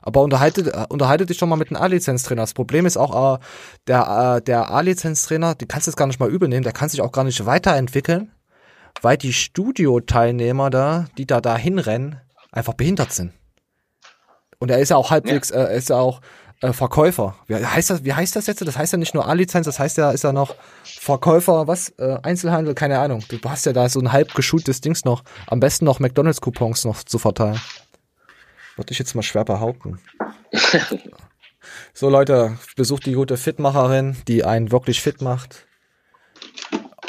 Aber 0.02 0.22
unterhalte, 0.22 0.72
äh, 0.72 0.86
unterhalte 0.88 1.26
dich 1.26 1.38
doch 1.38 1.46
mal 1.46 1.56
mit 1.56 1.68
einem 1.68 1.82
A-Lizenztrainer. 1.82 2.42
Das 2.42 2.54
Problem 2.54 2.86
ist 2.86 2.96
auch, 2.96 3.36
äh, 3.36 3.38
der, 3.86 4.36
äh, 4.36 4.42
der 4.42 4.70
A-Lizenztrainer, 4.70 5.54
die 5.54 5.66
kannst 5.66 5.86
du 5.86 5.90
jetzt 5.90 5.96
gar 5.96 6.06
nicht 6.06 6.20
mal 6.20 6.30
übel 6.30 6.48
nehmen, 6.48 6.62
der 6.62 6.72
kann 6.72 6.88
sich 6.88 7.00
auch 7.00 7.12
gar 7.12 7.24
nicht 7.24 7.44
weiterentwickeln, 7.46 8.32
weil 9.02 9.16
die 9.16 9.32
Studio-Teilnehmer 9.32 10.70
da, 10.70 11.06
die 11.18 11.26
da 11.26 11.40
da 11.40 11.56
hinrennen, 11.56 12.20
einfach 12.52 12.74
behindert 12.74 13.12
sind. 13.12 13.32
Und 14.58 14.70
er 14.70 14.78
ist 14.78 14.88
ja 14.88 14.96
auch 14.96 15.10
halbwegs, 15.10 15.50
äh, 15.50 15.58
er 15.58 15.70
ist 15.70 15.88
ja 15.88 15.96
auch 15.96 16.20
äh, 16.60 16.72
Verkäufer. 16.72 17.36
Wie 17.46 17.54
heißt 17.54 17.90
das, 17.90 18.04
wie 18.04 18.12
heißt 18.12 18.34
das 18.34 18.46
jetzt? 18.46 18.66
Das 18.66 18.76
heißt 18.76 18.92
ja 18.92 18.98
nicht 18.98 19.14
nur 19.14 19.28
A-Lizenz, 19.28 19.66
das 19.66 19.78
heißt 19.78 19.96
ja, 19.96 20.10
ist 20.10 20.24
ja 20.24 20.32
noch 20.32 20.56
Verkäufer, 20.82 21.68
was? 21.68 21.90
Äh, 21.98 22.18
Einzelhandel, 22.22 22.74
keine 22.74 22.98
Ahnung. 22.98 23.22
Du 23.28 23.38
hast 23.48 23.66
ja 23.66 23.72
da 23.72 23.88
so 23.88 24.00
ein 24.00 24.10
halb 24.10 24.34
geschultes 24.34 24.80
Dings 24.80 25.04
noch. 25.04 25.22
Am 25.46 25.60
besten 25.60 25.84
noch 25.84 26.00
McDonalds-Coupons 26.00 26.84
noch 26.84 27.04
zu 27.04 27.18
verteilen. 27.18 27.60
Würde 28.78 28.92
ich 28.92 28.98
jetzt 28.98 29.14
mal 29.14 29.22
schwer 29.22 29.44
behaupten. 29.44 29.98
so 31.92 32.08
Leute, 32.08 32.56
besucht 32.76 33.06
die 33.06 33.12
gute 33.12 33.36
Fitmacherin, 33.36 34.16
die 34.28 34.44
einen 34.44 34.70
wirklich 34.70 35.02
fit 35.02 35.20
macht. 35.20 35.66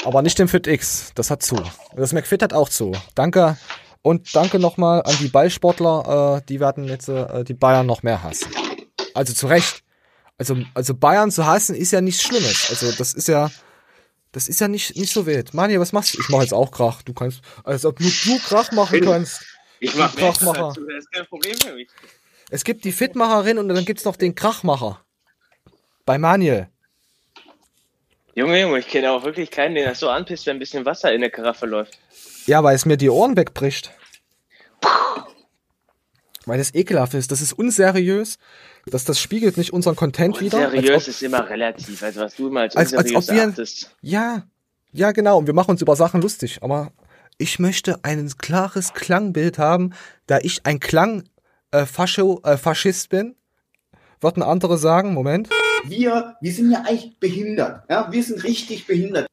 Aber 0.04 0.20
nicht 0.22 0.38
den 0.38 0.48
Fit 0.48 0.66
X, 0.66 1.12
das 1.14 1.30
hat 1.30 1.44
zu. 1.44 1.56
Das 1.94 2.12
McFit 2.12 2.42
hat 2.42 2.52
auch 2.52 2.68
zu. 2.68 2.92
Danke 3.14 3.56
und 4.02 4.34
danke 4.34 4.58
nochmal 4.58 5.02
an 5.02 5.14
die 5.20 5.28
Ballsportler, 5.28 6.38
äh, 6.38 6.46
die 6.48 6.58
werden 6.58 6.84
jetzt 6.84 7.08
äh, 7.08 7.44
die 7.44 7.54
Bayern 7.54 7.86
noch 7.86 8.02
mehr 8.02 8.22
hassen. 8.22 8.50
Also 9.14 9.32
zu 9.32 9.46
Recht. 9.46 9.84
Also, 10.38 10.56
also 10.74 10.94
Bayern 10.94 11.30
zu 11.30 11.46
hassen 11.46 11.76
ist 11.76 11.92
ja 11.92 12.00
nichts 12.00 12.22
Schlimmes. 12.22 12.68
Also 12.70 12.90
das 12.92 13.14
ist 13.14 13.28
ja, 13.28 13.50
das 14.32 14.48
ist 14.48 14.60
ja 14.60 14.66
nicht, 14.66 14.96
nicht 14.96 15.12
so 15.12 15.24
wild. 15.24 15.54
Mani, 15.54 15.78
was 15.78 15.92
machst 15.92 16.14
du? 16.14 16.20
Ich 16.20 16.30
mache 16.30 16.42
jetzt 16.42 16.54
auch 16.54 16.72
Krach. 16.72 17.02
Du 17.02 17.12
kannst, 17.12 17.42
als 17.62 17.84
ob 17.84 18.00
nur 18.00 18.10
du 18.24 18.38
Krach 18.40 18.72
machen 18.72 19.02
kannst. 19.02 19.44
Ich 19.80 19.94
mach 19.96 20.14
mehr 20.14 20.26
Krachmacher. 20.26 20.68
dazu, 20.68 20.84
das 20.86 20.98
ist 21.04 21.12
kein 21.12 21.26
Problem 21.26 21.56
für 21.56 21.72
mich. 21.74 21.88
Es 22.50 22.64
gibt 22.64 22.84
die 22.84 22.92
Fitmacherin 22.92 23.58
und 23.58 23.68
dann 23.68 23.84
gibt's 23.84 24.04
noch 24.04 24.16
den 24.16 24.34
Krachmacher. 24.34 25.00
Bei 26.04 26.18
Maniel. 26.18 26.68
Junge, 28.34 28.60
Junge, 28.60 28.78
ich 28.78 28.88
kenne 28.88 29.10
auch 29.10 29.24
wirklich 29.24 29.50
keinen, 29.50 29.74
den 29.74 29.84
das 29.86 29.98
so 30.00 30.08
anpisst, 30.08 30.46
wenn 30.46 30.56
ein 30.56 30.58
bisschen 30.60 30.84
Wasser 30.84 31.12
in 31.12 31.20
der 31.20 31.30
Karaffe 31.30 31.66
läuft. 31.66 31.98
Ja, 32.46 32.62
weil 32.62 32.74
es 32.76 32.86
mir 32.86 32.96
die 32.96 33.10
Ohren 33.10 33.36
wegbricht. 33.36 33.90
Weil 36.46 36.58
das 36.58 36.74
ekelhaft 36.74 37.14
ist. 37.14 37.30
Das 37.30 37.40
ist 37.40 37.52
unseriös. 37.52 38.38
Das, 38.86 39.04
das 39.04 39.20
spiegelt 39.20 39.56
nicht 39.56 39.72
unseren 39.72 39.94
Content 39.94 40.40
wieder. 40.40 40.58
Als 40.58 40.72
Seriös 40.72 41.02
ob- 41.04 41.08
ist 41.08 41.22
immer 41.22 41.48
relativ. 41.48 42.02
Also 42.02 42.20
was 42.20 42.34
du 42.34 42.48
immer 42.48 42.60
als, 42.60 42.76
als, 42.76 42.94
als 42.94 43.12
unseriös 43.12 43.28
ob 43.28 43.34
wir, 43.34 43.42
erachtest. 43.42 43.96
ja, 44.00 44.46
ja 44.92 45.12
genau, 45.12 45.38
und 45.38 45.46
wir 45.46 45.54
machen 45.54 45.72
uns 45.72 45.82
über 45.82 45.94
Sachen 45.96 46.22
lustig, 46.22 46.58
aber 46.62 46.92
ich 47.40 47.58
möchte 47.58 47.98
ein 48.04 48.30
klares 48.38 48.92
Klangbild 48.94 49.58
haben, 49.58 49.92
da 50.26 50.38
ich 50.42 50.66
ein 50.66 50.78
Klang 50.80 51.24
äh, 51.72 51.86
Fascho, 51.86 52.40
äh, 52.44 52.56
Faschist 52.56 53.08
bin, 53.08 53.34
würden 54.20 54.42
andere 54.42 54.76
sagen, 54.78 55.14
Moment, 55.14 55.48
Wir, 55.84 56.36
wir 56.40 56.52
sind 56.52 56.70
ja 56.70 56.80
eigentlich 56.86 57.18
behindert. 57.18 57.84
Ja, 57.88 58.12
wir 58.12 58.22
sind 58.22 58.44
richtig 58.44 58.86
behindert. 58.86 59.26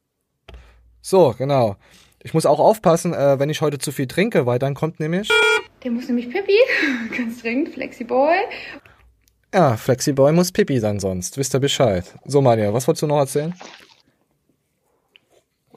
so, 1.01 1.35
genau. 1.37 1.75
Ich 2.23 2.33
muss 2.33 2.45
auch 2.45 2.59
aufpassen, 2.59 3.13
äh, 3.13 3.39
wenn 3.39 3.49
ich 3.49 3.61
heute 3.61 3.77
zu 3.77 3.91
viel 3.91 4.07
trinke, 4.07 4.45
weil 4.45 4.59
dann 4.59 4.73
kommt 4.73 4.99
nämlich, 4.99 5.29
Der 5.83 5.91
muss 5.91 6.07
nämlich 6.07 6.29
Pippi, 6.29 6.57
ganz 7.17 7.41
dringend, 7.41 7.69
Flexiboy. 7.73 8.35
ja, 9.53 9.77
Flexiboy 9.77 10.31
muss 10.31 10.51
Pipi 10.51 10.79
dann 10.79 10.99
sonst, 10.99 11.37
wisst 11.37 11.53
ihr 11.53 11.59
Bescheid. 11.59 12.05
So, 12.25 12.41
Manja, 12.41 12.73
was 12.73 12.87
wolltest 12.87 13.03
du 13.03 13.07
noch 13.07 13.19
erzählen? 13.19 13.53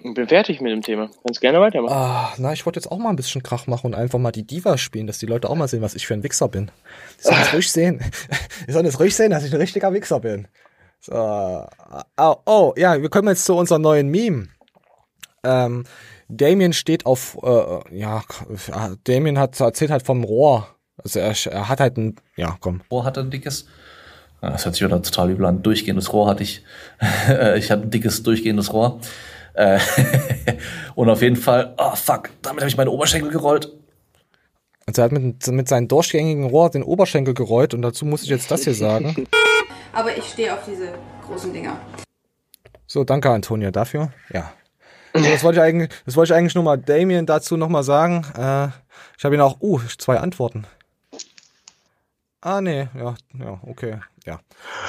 Ich 0.03 0.15
bin 0.15 0.29
fertig 0.29 0.61
mit 0.61 0.73
dem 0.73 0.81
Thema. 0.81 1.11
Kannst 1.25 1.41
gerne 1.41 1.61
weitermachen. 1.61 1.93
Ah, 1.95 2.33
na, 2.39 2.53
ich 2.53 2.65
wollte 2.65 2.79
jetzt 2.79 2.91
auch 2.91 2.99
mal 2.99 3.11
ein 3.11 3.17
bisschen 3.17 3.43
Krach 3.43 3.67
machen 3.67 3.89
und 3.89 3.95
einfach 3.95 4.19
mal 4.19 4.33
die 4.33 4.47
Diva 4.47 4.79
spielen, 4.79 5.07
dass 5.07 5.19
die 5.19 5.27
Leute 5.27 5.51
auch 5.51 5.55
mal 5.55 5.69
sehen, 5.69 5.83
was 5.83 5.95
ich 5.95 6.07
für 6.07 6.15
ein 6.15 6.23
Wichser 6.23 6.49
bin. 6.49 6.71
Die 7.19 7.25
sollen 7.25 7.39
das 7.41 7.53
ruhig 7.55 7.71
sehen. 7.71 8.01
Die 8.67 8.73
sollen 8.73 8.87
das 8.87 8.99
ruhig 8.99 9.15
sehen, 9.15 9.31
dass 9.31 9.45
ich 9.45 9.53
ein 9.53 9.61
richtiger 9.61 9.93
Wichser 9.93 10.21
bin. 10.21 10.49
So. 11.01 11.67
Oh, 12.17 12.37
oh, 12.47 12.73
ja, 12.77 13.01
wir 13.01 13.09
kommen 13.09 13.29
jetzt 13.29 13.45
zu 13.45 13.55
unserem 13.57 13.83
neuen 13.83 14.09
Meme. 14.09 14.49
Ähm, 15.45 15.85
Damien 16.29 16.73
steht 16.73 17.07
auf, 17.07 17.39
äh, 17.43 17.97
ja, 17.99 18.23
Damien 19.05 19.39
hat 19.39 19.59
erzählt 19.61 19.91
halt 19.91 20.05
vom 20.05 20.25
Rohr. 20.25 20.69
Also 21.03 21.19
er, 21.19 21.35
er 21.47 21.69
hat 21.69 21.81
halt 21.81 21.97
ein, 21.97 22.17
ja, 22.37 22.57
komm. 22.61 22.83
Rohr 22.91 23.05
hatte 23.05 23.21
ein 23.21 23.31
dickes. 23.31 23.67
Ah, 24.41 24.51
Das 24.51 24.65
hört 24.65 24.75
sich 24.75 24.85
wieder 24.85 25.03
total 25.03 25.31
übel 25.31 25.47
an. 25.47 25.63
Durchgehendes 25.63 26.13
Rohr 26.13 26.29
hatte 26.29 26.43
ich. 26.43 26.65
ich 27.57 27.71
hatte 27.71 27.83
ein 27.83 27.91
dickes, 27.91 28.23
durchgehendes 28.23 28.73
Rohr. 28.73 29.01
Äh, 29.55 29.79
Und 30.95 31.09
auf 31.09 31.23
jeden 31.23 31.37
Fall, 31.37 31.75
oh 31.79 31.95
fuck, 31.95 32.31
damit 32.43 32.61
habe 32.61 32.69
ich 32.69 32.77
meine 32.77 32.91
Oberschenkel 32.91 33.31
gerollt. 33.31 33.73
Also 34.87 35.03
er 35.03 35.05
hat 35.07 35.13
mit, 35.13 35.47
mit 35.47 35.69
seinem 35.69 35.89
durchgängigen 35.89 36.45
Rohr 36.45 36.71
den 36.71 36.83
Oberschenkel 36.83 37.33
gerollt 37.33 37.75
und 37.75 37.83
dazu 37.83 38.05
muss 38.05 38.23
ich 38.23 38.29
jetzt 38.29 38.51
das 38.51 38.65
hier 38.65 38.75
sagen. 38.75 39.27
Aber 39.93 40.17
ich 40.17 40.25
stehe 40.25 40.53
auf 40.53 40.61
diese 40.67 40.93
großen 41.27 41.53
Dinger. 41.53 41.77
So, 42.87 43.05
danke 43.05 43.31
Antonia 43.31 43.71
dafür. 43.71 44.13
Ja. 44.33 44.53
So, 45.15 45.23
das 45.23 45.43
wollte 45.43 45.61
ich 45.61 45.65
eigentlich, 45.65 45.91
das 46.07 46.17
wollte 46.17 46.33
ich 46.33 46.39
eigentlich 46.39 46.55
nur 46.55 46.65
mal 46.65 46.77
Damien 46.77 47.27
dazu 47.27 47.57
noch 47.57 47.69
mal 47.69 47.83
sagen. 47.83 48.25
Äh, 48.37 48.69
ich 49.17 49.25
habe 49.25 49.35
ihn 49.35 49.41
auch, 49.41 49.61
uh, 49.61 49.81
zwei 49.99 50.19
Antworten. 50.19 50.67
Ah, 52.41 52.61
nee, 52.61 52.89
ja, 52.95 53.15
ja, 53.39 53.61
okay, 53.67 54.01
ja. 54.25 54.41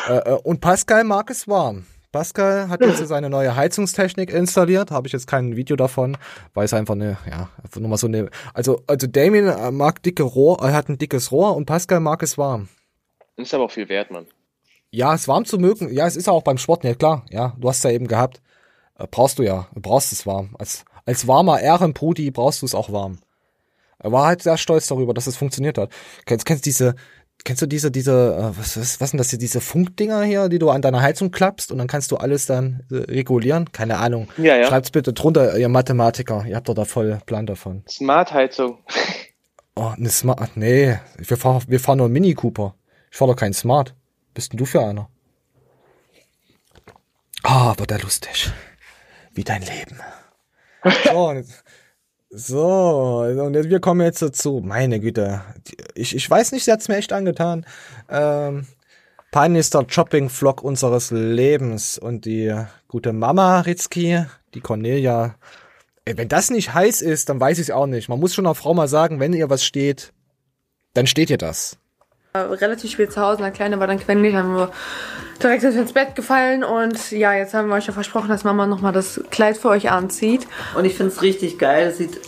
Äh, 0.07 0.17
äh, 0.17 0.39
und 0.43 0.61
Pascal 0.61 1.03
mag 1.03 1.29
es 1.29 1.47
warm. 1.47 1.85
Pascal 2.11 2.67
hat 2.67 2.81
jetzt 2.81 3.07
seine 3.07 3.29
neue 3.29 3.55
Heizungstechnik 3.55 4.31
installiert. 4.31 4.91
Habe 4.91 5.07
ich 5.07 5.13
jetzt 5.13 5.27
kein 5.27 5.55
Video 5.55 5.75
davon, 5.75 6.17
weil 6.53 6.65
es 6.65 6.73
einfach 6.73 6.95
eine, 6.95 7.17
ja, 7.29 7.49
einfach 7.63 7.79
nur 7.79 7.89
mal 7.89 7.97
so 7.97 8.07
eine. 8.07 8.29
Also, 8.53 8.83
also 8.87 9.07
Damien 9.07 9.47
äh, 9.47 9.71
mag 9.71 10.03
dicke 10.03 10.23
Rohr, 10.23 10.61
er 10.61 10.73
hat 10.73 10.89
ein 10.89 10.97
dickes 10.97 11.31
Rohr 11.31 11.55
und 11.55 11.65
Pascal 11.65 11.99
mag 12.01 12.21
es 12.23 12.37
warm. 12.37 12.67
Ist 13.37 13.53
aber 13.53 13.65
auch 13.65 13.71
viel 13.71 13.87
wert, 13.87 14.11
Mann. 14.11 14.27
Ja, 14.91 15.15
es 15.15 15.27
warm 15.27 15.45
zu 15.45 15.57
mögen. 15.57 15.91
Ja, 15.93 16.05
es 16.05 16.17
ist 16.17 16.27
auch 16.27 16.43
beim 16.43 16.57
Sport, 16.57 16.83
ja 16.83 16.93
klar. 16.95 17.25
Ja, 17.29 17.55
du 17.57 17.69
hast 17.69 17.77
es 17.77 17.83
ja 17.83 17.91
eben 17.91 18.07
gehabt. 18.07 18.41
Äh, 18.99 19.07
brauchst 19.09 19.39
du 19.39 19.43
ja. 19.43 19.67
Du 19.73 19.81
brauchst 19.81 20.11
es 20.11 20.25
warm. 20.25 20.55
Als, 20.59 20.83
als 21.05 21.27
warmer 21.27 21.61
Ehrenbrudi 21.61 22.29
brauchst 22.31 22.61
du 22.61 22.65
es 22.65 22.75
auch 22.75 22.91
warm. 22.91 23.19
Er 23.99 24.11
war 24.11 24.25
halt 24.25 24.41
sehr 24.41 24.57
stolz 24.57 24.87
darüber, 24.87 25.13
dass 25.13 25.27
es 25.27 25.37
funktioniert 25.37 25.77
hat. 25.77 25.91
Kennst, 26.25 26.45
kennst 26.45 26.65
diese, 26.65 26.95
kennst 27.43 27.61
du 27.61 27.65
diese, 27.65 27.91
diese, 27.91 28.11
äh, 28.11 28.57
was, 28.57 28.77
was, 28.77 29.01
was 29.01 29.09
sind 29.11 29.17
das 29.17 29.29
hier, 29.29 29.39
diese 29.39 29.61
Funkdinger 29.61 30.23
hier, 30.23 30.49
die 30.49 30.59
du 30.59 30.69
an 30.69 30.81
deiner 30.81 31.01
Heizung 31.01 31.31
klappst 31.31 31.71
und 31.71 31.77
dann 31.77 31.87
kannst 31.87 32.11
du 32.11 32.17
alles 32.17 32.45
dann 32.45 32.83
äh, 32.91 32.95
regulieren? 33.11 33.71
Keine 33.71 33.97
Ahnung. 33.97 34.29
Ja, 34.37 34.57
ja. 34.57 34.67
Schreibt's 34.67 34.91
bitte 34.91 35.13
drunter, 35.13 35.57
ihr 35.57 35.69
Mathematiker. 35.69 36.45
Ihr 36.47 36.55
habt 36.55 36.69
doch 36.69 36.75
da 36.75 36.85
voll 36.85 37.19
Plan 37.25 37.45
davon. 37.45 37.83
Smart-Heizung. 37.87 38.79
Oh, 39.73 39.93
eine 39.95 40.09
Smart, 40.09 40.57
nee. 40.57 40.99
Wir 41.17 41.37
fahren, 41.37 41.63
wir 41.65 41.79
fahren 41.79 41.99
nur 41.99 42.05
einen 42.07 42.13
Mini 42.13 42.33
Cooper. 42.33 42.75
Ich 43.09 43.17
fahr 43.17 43.27
doch 43.27 43.37
keinen 43.37 43.53
Smart. 43.53 43.95
Bist 44.33 44.51
denn 44.51 44.57
du 44.57 44.65
für 44.65 44.81
einer? 44.81 45.09
Ah, 47.41 47.73
wird 47.77 47.89
der 47.89 47.99
lustig. 47.99 48.51
Wie 49.33 49.45
dein 49.45 49.61
Leben. 49.61 49.99
So, 51.05 51.41
so, 52.33 53.25
und 53.25 53.69
wir 53.69 53.79
kommen 53.81 54.01
jetzt 54.01 54.21
dazu. 54.21 54.61
Meine 54.63 55.01
Güte. 55.01 55.41
Ich, 55.95 56.15
ich 56.15 56.29
weiß 56.29 56.53
nicht, 56.53 56.63
sie 56.63 56.71
hat's 56.71 56.87
mir 56.87 56.95
echt 56.95 57.11
angetan. 57.11 57.65
Ähm, 58.09 58.67
peinlichster 59.31 59.85
Shopping-Vlog 59.85 60.63
unseres 60.63 61.11
Lebens. 61.11 61.97
Und 61.97 62.23
die 62.23 62.55
gute 62.87 63.11
Mama 63.11 63.59
Ritzki, 63.59 64.25
die 64.53 64.61
Cornelia. 64.61 65.35
Ey, 66.05 66.17
wenn 66.17 66.29
das 66.29 66.49
nicht 66.49 66.73
heiß 66.73 67.01
ist, 67.01 67.27
dann 67.27 67.41
weiß 67.41 67.59
ich 67.59 67.73
auch 67.73 67.87
nicht. 67.87 68.07
Man 68.07 68.19
muss 68.19 68.33
schon 68.33 68.45
einer 68.45 68.55
Frau 68.55 68.73
mal 68.73 68.87
sagen, 68.87 69.19
wenn 69.19 69.33
ihr 69.33 69.49
was 69.49 69.65
steht, 69.65 70.13
dann 70.93 71.07
steht 71.07 71.29
ihr 71.29 71.37
das. 71.37 71.80
Relativ 72.33 72.91
spät 72.91 73.11
zu 73.11 73.19
Hause, 73.21 73.41
der 73.41 73.51
Kleine 73.51 73.79
war 73.79 73.87
dann 73.87 73.99
quengelig, 73.99 74.35
haben 74.35 74.55
wir 74.55 74.71
direkt 75.43 75.63
ins 75.63 75.91
Bett 75.91 76.15
gefallen 76.15 76.63
und 76.63 77.11
ja, 77.11 77.33
jetzt 77.33 77.53
haben 77.53 77.67
wir 77.67 77.75
euch 77.75 77.87
ja 77.87 77.93
versprochen, 77.93 78.29
dass 78.29 78.45
Mama 78.45 78.67
nochmal 78.67 78.93
das 78.93 79.21
Kleid 79.31 79.57
für 79.57 79.67
euch 79.69 79.91
anzieht. 79.91 80.47
Und 80.75 80.85
ich 80.85 80.95
finde 80.95 81.11
es 81.11 81.21
richtig 81.21 81.59
geil. 81.59 81.87
Das 81.87 81.97
sieht 81.97 82.21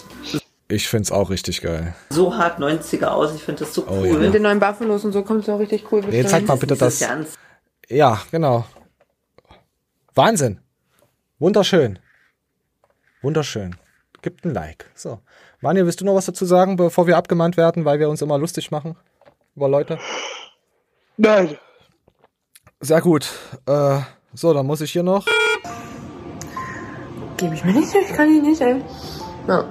Ich 0.67 0.89
find's 0.89 1.09
auch 1.11 1.29
richtig 1.29 1.61
geil. 1.61 1.95
so 2.09 2.35
hart 2.35 2.59
90er 2.59 3.05
aus. 3.07 3.33
Ich 3.33 3.43
finde 3.43 3.63
das 3.63 3.73
so 3.73 3.85
Oh, 3.87 3.99
cool. 4.01 4.07
ja. 4.07 4.13
Mit 4.15 4.33
den 4.33 4.41
neuen 4.41 4.59
Buffalos 4.59 5.05
und 5.05 5.13
so 5.13 5.23
kommt 5.23 5.43
es 5.43 5.49
auch 5.49 5.59
richtig 5.59 5.89
cool. 5.91 6.01
Nee, 6.09 6.25
zeig 6.25 6.45
mal 6.47 6.57
bitte 6.57 6.75
das. 6.75 6.99
Ganz 6.99 7.37
Ja, 7.87 8.21
genau. 8.29 8.65
Wahnsinn. 10.15 10.59
Wunderschön. 11.39 11.97
Wunderschön. 13.21 13.77
Gibt 14.21 14.43
ein 14.45 14.53
Like. 14.53 14.85
So. 14.95 15.19
Manja, 15.61 15.85
willst 15.85 16.01
du 16.01 16.05
noch 16.05 16.15
was 16.15 16.25
dazu 16.25 16.43
sagen, 16.45 16.75
bevor 16.75 17.07
wir 17.07 17.15
abgemahnt 17.15 17.55
werden, 17.55 17.85
weil 17.85 17.99
wir 17.99 18.09
uns 18.09 18.21
immer 18.21 18.37
lustig 18.37 18.69
machen 18.69 18.97
über 19.55 19.67
Leute? 19.67 19.99
Nein. 21.17 21.57
Sehr 22.79 23.01
gut. 23.01 23.29
Äh, 23.65 23.99
so, 24.33 24.53
dann 24.53 24.65
muss 24.65 24.81
ich 24.81 24.91
hier 24.91 25.03
noch. 25.03 25.25
Gebe 27.37 27.55
ich 27.55 27.63
mir 27.63 27.73
nicht, 27.73 27.93
ich 27.93 28.15
kann 28.15 28.29
ihn 28.29 28.41
nicht, 28.41 28.61
ey. 28.61 28.81
Ja. 29.47 29.65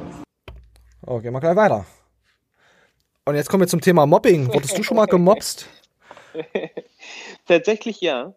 Oh, 1.06 1.18
gehen 1.18 1.32
wir 1.32 1.40
gleich 1.40 1.56
weiter. 1.56 1.84
Und 3.24 3.34
jetzt 3.34 3.48
kommen 3.48 3.62
wir 3.62 3.68
zum 3.68 3.80
Thema 3.80 4.06
Mobbing. 4.06 4.52
Wurdest 4.52 4.76
du 4.76 4.82
schon 4.82 4.96
mal 4.96 5.06
gemobst? 5.06 5.66
Tatsächlich 7.46 8.00
ja. 8.00 8.34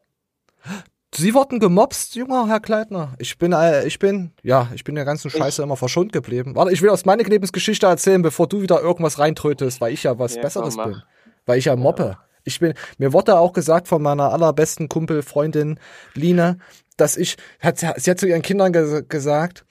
Sie 1.14 1.34
wurden 1.34 1.60
gemobst, 1.60 2.16
junger 2.16 2.48
Herr 2.48 2.60
Kleitner. 2.60 3.14
Ich 3.20 3.38
bin, 3.38 3.54
äh, 3.54 3.86
ich 3.88 4.00
bin, 4.00 4.32
ja, 4.44 4.70
ich 4.74 4.84
bin 4.84 4.96
der 4.96 5.06
ganzen 5.06 5.30
Scheiße 5.30 5.64
immer 5.64 5.78
verschont 5.78 6.12
geblieben. 6.12 6.56
Warte, 6.56 6.74
ich 6.74 6.82
will 6.82 6.90
aus 6.90 7.06
meiner 7.06 7.24
Lebensgeschichte 7.24 7.86
erzählen, 7.86 8.22
bevor 8.22 8.48
du 8.48 8.62
wieder 8.62 8.82
irgendwas 8.82 9.18
reintrötest, 9.18 9.80
weil 9.80 9.94
ich 9.94 10.04
ja 10.04 10.20
was 10.20 10.36
Ja, 10.36 10.42
Besseres 10.42 10.76
komm, 10.76 10.92
bin. 10.92 11.04
Weil 11.46 11.60
ich 11.60 11.66
ja 11.66 11.76
mobbe. 11.76 12.18
Ich 12.44 12.60
bin, 12.60 12.74
mir 12.98 13.14
wurde 13.14 13.38
auch 13.40 13.54
gesagt 13.54 13.88
von 13.88 14.02
meiner 14.02 14.32
allerbesten 14.32 14.88
Kumpel, 14.88 15.24
Freundin 15.24 15.80
Line, 16.14 16.60
dass 16.98 17.18
ich, 17.18 17.38
hat, 17.60 17.80
sie 17.80 18.12
hat 18.12 18.20
zu 18.20 18.28
ihren 18.28 18.44
Kindern 18.44 18.72
ge 18.72 19.04
gesagt, 19.08 19.66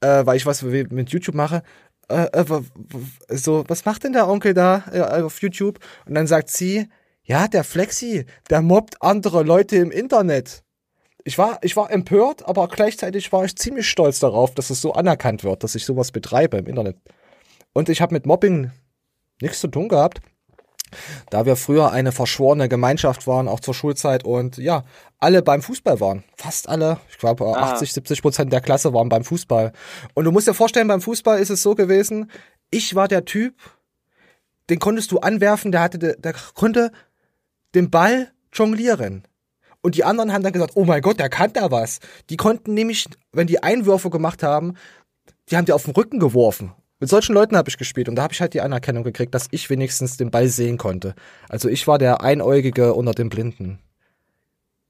äh, 0.00 0.26
weil 0.26 0.36
ich 0.36 0.46
was 0.46 0.62
mit 0.62 1.10
YouTube 1.10 1.34
mache, 1.34 1.62
äh, 2.10 2.26
äh, 2.32 2.44
so, 3.28 3.64
was 3.68 3.84
macht 3.84 4.04
denn 4.04 4.12
der 4.12 4.28
Onkel 4.28 4.52
da 4.52 4.84
äh, 4.92 5.22
auf 5.22 5.40
YouTube? 5.40 5.78
Und 6.06 6.14
dann 6.14 6.26
sagt 6.26 6.50
sie, 6.50 6.88
ja, 7.22 7.46
der 7.46 7.64
Flexi, 7.64 8.26
der 8.50 8.62
mobbt 8.62 9.00
andere 9.00 9.42
Leute 9.42 9.76
im 9.76 9.90
Internet. 9.90 10.64
Ich 11.24 11.38
war, 11.38 11.58
ich 11.62 11.76
war 11.76 11.90
empört, 11.90 12.46
aber 12.48 12.66
gleichzeitig 12.68 13.30
war 13.32 13.44
ich 13.44 13.54
ziemlich 13.56 13.88
stolz 13.88 14.18
darauf, 14.18 14.54
dass 14.54 14.70
es 14.70 14.80
so 14.80 14.92
anerkannt 14.94 15.44
wird, 15.44 15.62
dass 15.62 15.74
ich 15.74 15.84
sowas 15.84 16.10
betreibe 16.10 16.56
im 16.56 16.66
Internet. 16.66 16.96
Und 17.72 17.88
ich 17.88 18.00
habe 18.00 18.14
mit 18.14 18.26
Mobbing 18.26 18.72
nichts 19.40 19.60
zu 19.60 19.68
tun 19.68 19.88
gehabt, 19.88 20.20
da 21.30 21.46
wir 21.46 21.56
früher 21.56 21.92
eine 21.92 22.12
verschworene 22.12 22.68
Gemeinschaft 22.68 23.26
waren, 23.26 23.48
auch 23.48 23.60
zur 23.60 23.74
Schulzeit 23.74 24.24
und 24.24 24.58
ja, 24.58 24.84
alle 25.18 25.42
beim 25.42 25.62
Fußball 25.62 26.00
waren. 26.00 26.24
Fast 26.36 26.68
alle. 26.68 26.98
Ich 27.10 27.18
glaube, 27.18 27.44
Ah. 27.46 27.72
80, 27.72 27.92
70 27.92 28.22
Prozent 28.22 28.52
der 28.52 28.60
Klasse 28.60 28.92
waren 28.94 29.08
beim 29.08 29.24
Fußball. 29.24 29.72
Und 30.14 30.24
du 30.24 30.32
musst 30.32 30.48
dir 30.48 30.54
vorstellen, 30.54 30.88
beim 30.88 31.00
Fußball 31.00 31.38
ist 31.38 31.50
es 31.50 31.62
so 31.62 31.74
gewesen, 31.74 32.30
ich 32.70 32.94
war 32.94 33.08
der 33.08 33.24
Typ, 33.24 33.54
den 34.70 34.78
konntest 34.78 35.10
du 35.12 35.18
anwerfen, 35.18 35.72
der 35.72 35.82
hatte, 35.82 35.98
der 35.98 36.34
konnte 36.54 36.92
den 37.74 37.90
Ball 37.90 38.30
jonglieren. 38.52 39.24
Und 39.82 39.96
die 39.96 40.04
anderen 40.04 40.32
haben 40.32 40.42
dann 40.42 40.52
gesagt, 40.52 40.72
oh 40.74 40.84
mein 40.84 41.02
Gott, 41.02 41.18
der 41.18 41.28
kann 41.30 41.52
da 41.52 41.70
was. 41.70 42.00
Die 42.28 42.36
konnten 42.36 42.74
nämlich, 42.74 43.06
wenn 43.32 43.46
die 43.46 43.62
Einwürfe 43.62 44.10
gemacht 44.10 44.42
haben, 44.42 44.74
die 45.50 45.56
haben 45.56 45.64
die 45.64 45.72
auf 45.72 45.84
den 45.84 45.94
Rücken 45.94 46.18
geworfen. 46.20 46.72
Mit 47.00 47.08
solchen 47.08 47.34
Leuten 47.34 47.56
habe 47.56 47.68
ich 47.70 47.78
gespielt 47.78 48.08
und 48.08 48.16
da 48.16 48.22
habe 48.22 48.34
ich 48.34 48.40
halt 48.40 48.52
die 48.54 48.60
Anerkennung 48.60 49.02
gekriegt, 49.02 49.34
dass 49.34 49.48
ich 49.50 49.70
wenigstens 49.70 50.18
den 50.18 50.30
Ball 50.30 50.48
sehen 50.48 50.76
konnte. 50.76 51.14
Also 51.48 51.68
ich 51.68 51.86
war 51.86 51.98
der 51.98 52.20
Einäugige 52.20 52.92
unter 52.92 53.12
den 53.12 53.30
Blinden. 53.30 53.78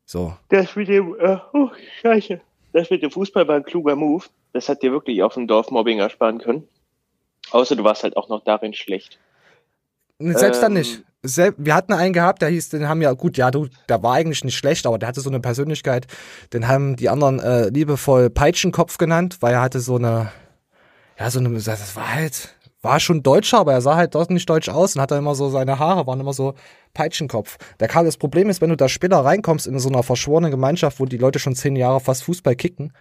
So. 0.05 0.37
Das 0.49 0.75
mit 0.75 0.89
dem, 0.89 1.15
äh, 1.21 1.39
oh, 1.53 1.71
scheiße. 2.03 2.41
Das 2.73 2.91
mit 2.91 3.03
dem 3.03 3.13
Fußball 3.13 3.47
war 3.47 3.57
ein 3.57 3.65
kluger 3.65 3.95
Move. 3.95 4.25
Das 4.53 4.69
hat 4.69 4.83
dir 4.83 4.91
wirklich 4.91 5.23
auf 5.23 5.35
dem 5.35 5.47
Dorf 5.47 5.71
Mobbing 5.71 6.01
ersparen 6.01 6.39
können. 6.39 6.67
Außer 7.53 7.77
du 7.77 7.85
warst 7.85 8.03
halt 8.03 8.17
auch 8.17 8.29
noch 8.29 8.43
darin 8.45 8.75
schlecht. 8.75 9.19
Selbst 10.19 10.63
dann 10.63 10.73
Ähm, 10.73 10.79
nicht. 10.79 11.03
Sel 11.23 11.55
wir 11.59 11.75
hatten 11.75 11.93
einen 11.93 12.15
gehabt, 12.15 12.41
der 12.41 12.49
hieß, 12.49 12.71
den 12.71 12.89
haben 12.89 13.03
ja, 13.03 13.13
gut, 13.13 13.37
ja, 13.37 13.51
du, 13.51 13.69
der 13.89 14.03
war 14.03 14.15
eigentlich 14.15 14.43
nicht 14.43 14.57
schlecht, 14.57 14.87
aber 14.87 14.99
der 14.99 15.09
hatte 15.09 15.21
so 15.21 15.29
eine 15.29 15.41
Persönlichkeit, 15.41 16.07
den 16.55 16.67
haben 16.67 16.97
die 16.97 17.11
anderen 17.11 17.41
äh, 17.41 17.69
liebevoll 17.69 18.31
Peitschenkopf 18.31 18.97
genannt, 18.97 19.37
weil 19.41 19.53
er 19.53 19.61
hatte 19.61 19.81
so 19.81 19.97
eine, 19.97 20.33
ja, 21.21 21.31
so 21.31 21.39
eine, 21.39 21.51
das 21.51 21.97
war 21.97 22.15
halt, 22.15 22.57
war 22.81 22.99
schon 22.99 23.23
Deutscher, 23.23 23.59
aber 23.59 23.75
er 23.75 23.83
sah 23.83 23.95
halt 23.95 24.15
dort 24.15 24.31
nicht 24.31 24.49
deutsch 24.49 24.71
aus 24.71 24.97
und 24.97 25.03
hatte 25.03 25.17
immer 25.17 25.35
so, 25.35 25.51
seine 25.51 25.79
Haare 25.79 26.07
waren 26.07 26.19
immer 26.19 26.33
so 26.33 26.55
Peitschenkopf. 26.95 27.59
Der 27.79 27.89
kam, 27.89 28.07
das 28.07 28.17
Problem 28.17 28.49
ist, 28.49 28.63
wenn 28.63 28.71
du 28.71 28.77
da 28.77 28.89
später 28.89 29.19
reinkommst 29.19 29.67
in 29.67 29.79
so 29.79 29.91
einer 29.91 30.03
verschworenen 30.03 30.51
Gemeinschaft, 30.51 30.99
wo 30.99 31.05
die 31.05 31.19
Leute 31.19 31.39
schon 31.39 31.55
zehn 31.55 31.77
Jahre 31.77 32.01
fast 32.01 32.25
Fußball 32.25 32.57
kicken, 32.57 32.95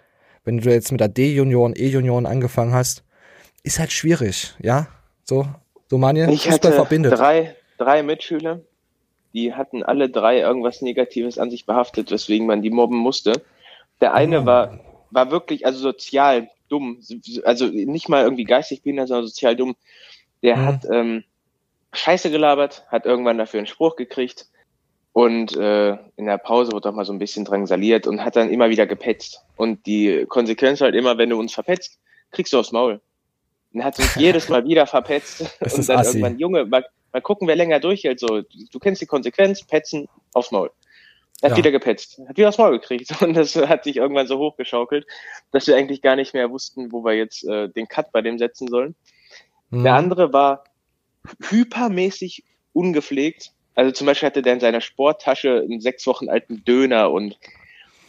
wenn 0.43 0.57
du 0.57 0.69
jetzt 0.69 0.91
mit 0.91 0.99
der 0.99 1.07
D-Junioren, 1.07 1.73
E-Junioren 1.77 2.25
angefangen 2.25 2.73
hast, 2.73 3.03
ist 3.63 3.79
halt 3.79 3.93
schwierig, 3.93 4.53
ja, 4.59 4.87
so, 5.23 5.47
so 5.87 5.97
Manje, 5.97 6.29
Ich 6.29 6.43
Fußball 6.43 6.71
hatte 6.71 6.73
verbindet. 6.73 7.17
drei, 7.17 7.55
drei 7.77 8.03
Mitschüler, 8.03 8.59
die 9.33 9.53
hatten 9.53 9.81
alle 9.81 10.09
drei 10.09 10.39
irgendwas 10.39 10.81
Negatives 10.81 11.37
an 11.37 11.51
sich 11.51 11.65
behaftet, 11.65 12.11
weswegen 12.11 12.47
man 12.47 12.61
die 12.61 12.69
mobben 12.69 12.97
musste. 12.97 13.31
Der 14.01 14.13
eine 14.13 14.45
war, 14.45 14.79
war 15.11 15.31
wirklich, 15.31 15.65
also 15.65 15.79
sozial 15.79 16.49
dumm, 16.69 17.01
also 17.43 17.65
nicht 17.67 18.09
mal 18.09 18.23
irgendwie 18.23 18.43
geistig 18.45 18.81
behindert, 18.83 19.07
sondern 19.09 19.27
sozial 19.27 19.55
dumm. 19.55 19.75
Der 20.43 20.55
Mhm. 20.57 20.65
hat 20.65 20.85
ähm, 20.91 21.23
Scheiße 21.93 22.29
gelabert, 22.31 22.85
hat 22.87 23.05
irgendwann 23.05 23.37
dafür 23.37 23.59
einen 23.59 23.67
Spruch 23.67 23.95
gekriegt. 23.95 24.47
Und 25.11 25.55
äh, 25.57 25.97
in 26.15 26.25
der 26.27 26.37
Pause 26.37 26.71
wurde 26.71 26.87
auch 26.89 26.93
mal 26.93 27.03
so 27.03 27.11
ein 27.11 27.19
bisschen 27.19 27.43
drangsaliert 27.43 28.05
und 28.07 28.23
hat 28.23 28.35
dann 28.35 28.49
immer 28.51 28.69
wieder 28.69 28.85
gepetzt. 28.85 29.41
Und 29.57 29.85
die 29.87 30.25
Konsequenz 30.29 30.81
halt 30.81 30.95
immer, 30.95 31.17
wenn 31.17 31.29
du 31.31 31.39
uns 31.39 31.53
verpetzt, 31.53 31.99
kriegst 32.31 32.53
du 32.53 32.59
aufs 32.59 32.71
Maul. 32.71 33.01
Und 33.73 33.83
hat 33.83 33.99
uns 33.99 34.15
jedes 34.15 34.49
Mal 34.49 34.63
wieder 34.65 34.85
verpetzt. 34.85 35.57
Das 35.59 35.73
und 35.73 35.89
dann 35.89 35.97
assi. 35.99 36.09
irgendwann, 36.19 36.39
Junge, 36.39 36.65
mal, 36.65 36.85
mal 37.11 37.21
gucken, 37.21 37.47
wer 37.47 37.55
länger 37.55 37.79
durchhält. 37.79 38.19
So, 38.19 38.41
du 38.41 38.79
kennst 38.79 39.01
die 39.01 39.07
Konsequenz, 39.07 39.63
petzen 39.63 40.07
aufs 40.33 40.51
Maul. 40.51 40.69
Er 41.41 41.49
hat 41.49 41.51
Ja. 41.51 41.57
wieder 41.57 41.71
gepetzt, 41.71 42.19
hat 42.27 42.37
wieder 42.37 42.49
aufs 42.49 42.57
Maul 42.57 42.79
gekriegt. 42.79 43.09
Und 43.21 43.33
das 43.33 43.55
hat 43.55 43.83
sich 43.85 43.97
irgendwann 43.97 44.27
so 44.27 44.37
hochgeschaukelt, 44.37 45.07
dass 45.51 45.67
wir 45.67 45.75
eigentlich 45.75 46.01
gar 46.01 46.15
nicht 46.15 46.33
mehr 46.33 46.49
wussten, 46.51 46.91
wo 46.91 47.03
wir 47.03 47.13
jetzt 47.13 47.45
äh, 47.45 47.69
den 47.69 47.87
Cut 47.87 48.11
bei 48.11 48.21
dem 48.21 48.37
setzen 48.37 48.67
sollen. 48.67 48.95
Mhm. 49.69 49.83
Der 49.83 49.93
andere 49.95 50.33
war 50.33 50.63
hypermäßig 51.49 52.43
ungepflegt. 52.73 53.51
Also 53.75 53.91
zum 53.91 54.07
Beispiel 54.07 54.27
hatte 54.27 54.41
der 54.41 54.53
in 54.53 54.59
seiner 54.59 54.81
Sporttasche 54.81 55.61
einen 55.63 55.79
sechs 55.81 56.05
Wochen 56.07 56.29
alten 56.29 56.63
Döner 56.65 57.11
und 57.11 57.37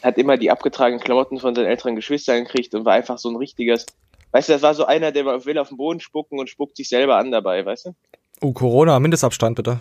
hat 0.02 0.18
immer 0.18 0.36
die 0.36 0.50
abgetragenen 0.50 1.00
Klamotten 1.02 1.38
von 1.38 1.54
seinen 1.54 1.66
älteren 1.66 1.94
Geschwistern 1.94 2.44
gekriegt 2.44 2.74
und 2.74 2.84
war 2.84 2.94
einfach 2.94 3.18
so 3.18 3.28
ein 3.28 3.36
richtiges, 3.36 3.86
weißt 4.32 4.48
du, 4.48 4.54
das 4.54 4.62
war 4.62 4.74
so 4.74 4.86
einer, 4.86 5.12
der 5.12 5.44
will 5.44 5.58
auf 5.58 5.68
den 5.68 5.76
Boden 5.76 6.00
spucken 6.00 6.38
und 6.38 6.48
spuckt 6.48 6.76
sich 6.76 6.88
selber 6.88 7.16
an 7.16 7.30
dabei, 7.30 7.64
weißt 7.64 7.86
du? 7.86 7.94
Oh, 8.40 8.52
Corona, 8.52 8.98
Mindestabstand 8.98 9.56
bitte. 9.56 9.80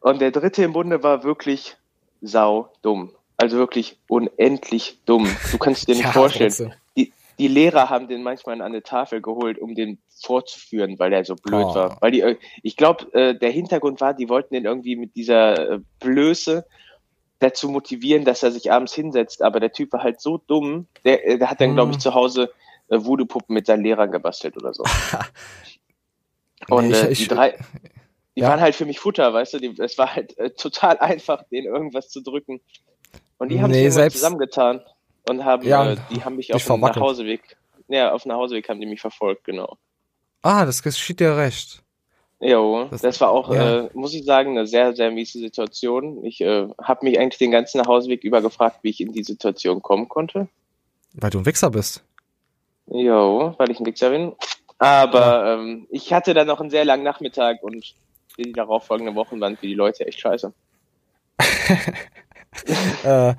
Und 0.00 0.20
der 0.20 0.32
dritte 0.32 0.64
im 0.64 0.72
Bunde 0.72 1.02
war 1.02 1.22
wirklich 1.22 1.76
sau 2.20 2.70
dumm. 2.82 3.12
Also 3.36 3.56
wirklich 3.56 3.98
unendlich 4.08 4.98
dumm. 5.06 5.28
Du 5.52 5.58
kannst 5.58 5.86
dir 5.88 5.94
nicht 5.96 6.04
Ja, 6.04 6.12
vorstellen. 6.12 6.74
Die, 6.96 7.12
die 7.38 7.46
Lehrer 7.48 7.88
haben 7.88 8.08
den 8.08 8.22
manchmal 8.24 8.56
an 8.56 8.62
eine 8.62 8.82
Tafel 8.82 9.20
geholt, 9.22 9.58
um 9.58 9.74
den 9.76 9.98
vorzuführen, 10.20 10.98
weil 10.98 11.12
er 11.12 11.24
so 11.24 11.36
blöd 11.36 11.64
Oh. 11.66 11.74
war. 11.74 11.96
Weil 12.00 12.10
die, 12.10 12.20
äh, 12.22 12.36
ich 12.62 12.76
glaube, 12.76 13.12
äh, 13.14 13.38
der 13.38 13.50
Hintergrund 13.50 14.00
war, 14.00 14.12
die 14.14 14.28
wollten 14.28 14.54
den 14.54 14.64
irgendwie 14.64 14.96
mit 14.96 15.14
dieser 15.14 15.74
äh, 15.74 15.80
Blöße 16.00 16.66
dazu 17.38 17.68
motivieren, 17.68 18.24
dass 18.24 18.42
er 18.42 18.50
sich 18.50 18.72
abends 18.72 18.92
hinsetzt. 18.94 19.42
Aber 19.42 19.60
der 19.60 19.70
Typ 19.72 19.92
war 19.92 20.02
halt 20.02 20.20
so 20.20 20.38
dumm, 20.38 20.88
der, 21.04 21.24
äh, 21.24 21.38
der 21.38 21.48
hat 21.50 21.60
dann, 21.60 21.74
glaube 21.74 21.90
ich, 21.92 21.96
Hm. 21.98 22.00
zu 22.00 22.14
Hause 22.14 22.50
äh, 22.88 22.98
Voodoo-Puppen 22.98 23.54
mit 23.54 23.66
seinen 23.66 23.84
Lehrern 23.84 24.10
gebastelt 24.10 24.56
oder 24.56 24.74
so. 24.74 24.82
Und 26.68 26.88
Nee, 26.88 26.94
ich- 26.96 27.02
äh, 27.04 27.10
ich- 27.12 27.18
die 27.20 27.28
drei, 27.28 27.56
die 28.38 28.42
Ja. 28.42 28.50
waren 28.50 28.60
halt 28.60 28.76
für 28.76 28.84
mich 28.86 29.00
Futter, 29.00 29.32
weißt 29.34 29.54
du, 29.54 29.58
die, 29.58 29.74
es 29.82 29.98
war 29.98 30.14
halt 30.14 30.38
äh, 30.38 30.50
total 30.50 30.96
einfach, 31.00 31.42
denen 31.50 31.66
irgendwas 31.66 32.08
zu 32.08 32.20
drücken. 32.22 32.60
Und 33.38 33.48
die 33.50 33.60
haben 33.60 33.72
Nee, 33.72 33.86
sich 33.86 33.94
selbst- 33.94 34.16
zusammengetan 34.16 34.80
und 35.28 35.44
haben, 35.44 35.66
Ja, 35.66 35.92
äh, 35.92 35.96
die 36.10 36.24
haben 36.24 36.36
mich 36.36 36.54
auf 36.54 36.64
dem. 36.64 36.78
Nachhauseweg, 36.80 37.56
ja, 37.88 38.12
auf 38.12 38.22
dem 38.22 38.28
Nachhauseweg 38.28 38.68
haben 38.68 38.80
die 38.80 38.86
mich 38.86 39.00
verfolgt, 39.00 39.42
genau. 39.42 39.76
Ah, 40.42 40.64
das 40.64 40.84
geschieht 40.84 41.18
dir 41.18 41.36
recht. 41.36 41.82
Jo, 42.40 42.88
das, 43.02 43.20
war 43.20 43.30
auch, 43.30 43.52
ja. 43.52 43.86
äh, 43.86 43.90
muss 43.94 44.14
ich 44.14 44.24
sagen, 44.24 44.50
eine 44.56 44.68
sehr, 44.68 44.94
sehr 44.94 45.10
miese 45.10 45.40
Situation. 45.40 46.24
Ich 46.24 46.40
äh, 46.40 46.68
habe 46.80 47.04
mich 47.04 47.18
eigentlich 47.18 47.38
den 47.38 47.50
ganzen 47.50 47.78
Nachhauseweg 47.78 48.22
über 48.22 48.40
gefragt, 48.40 48.78
wie 48.82 48.90
ich 48.90 49.00
in 49.00 49.12
die 49.12 49.24
Situation 49.24 49.82
kommen 49.82 50.08
konnte. 50.08 50.46
Weil 51.14 51.30
du 51.30 51.38
ein 51.40 51.46
Wichser 51.46 51.70
bist. 51.70 52.04
Jo, 52.86 53.54
weil 53.58 53.70
ich 53.72 53.80
ein 53.80 53.86
Wichser 53.86 54.10
bin. 54.10 54.32
Aber 54.78 55.54
ähm, 55.58 55.88
ich 55.90 56.12
hatte 56.12 56.32
dann 56.34 56.46
noch 56.46 56.60
einen 56.60 56.70
sehr 56.70 56.84
langen 56.84 57.02
Nachmittag 57.02 57.60
und 57.64 57.96
die 58.38 58.52
darauffolgenden 58.52 59.14
Wochen 59.16 59.40
waren 59.40 59.56
für 59.56 59.66
die 59.66 59.74
Leute 59.74 60.06
echt 60.06 60.20
scheiße. 60.20 60.52
äh, 63.04 63.34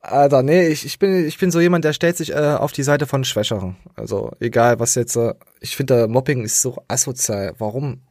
Alter, 0.00 0.42
nee, 0.42 0.68
ich, 0.68 0.84
ich, 0.84 0.98
bin, 0.98 1.26
ich 1.26 1.38
bin 1.38 1.50
so 1.50 1.60
jemand, 1.60 1.84
der 1.84 1.94
stellt 1.94 2.16
sich 2.16 2.30
äh, 2.30 2.56
auf 2.58 2.72
die 2.72 2.82
Seite 2.82 3.06
von 3.06 3.24
Schwächeren. 3.24 3.76
Also 3.96 4.32
egal, 4.40 4.78
was 4.78 4.94
jetzt, 4.94 5.16
äh, 5.16 5.34
ich 5.60 5.76
finde, 5.76 6.08
Mobbing 6.08 6.44
ist 6.44 6.60
so 6.60 6.76
asozial. 6.88 7.54
Warum? 7.58 8.02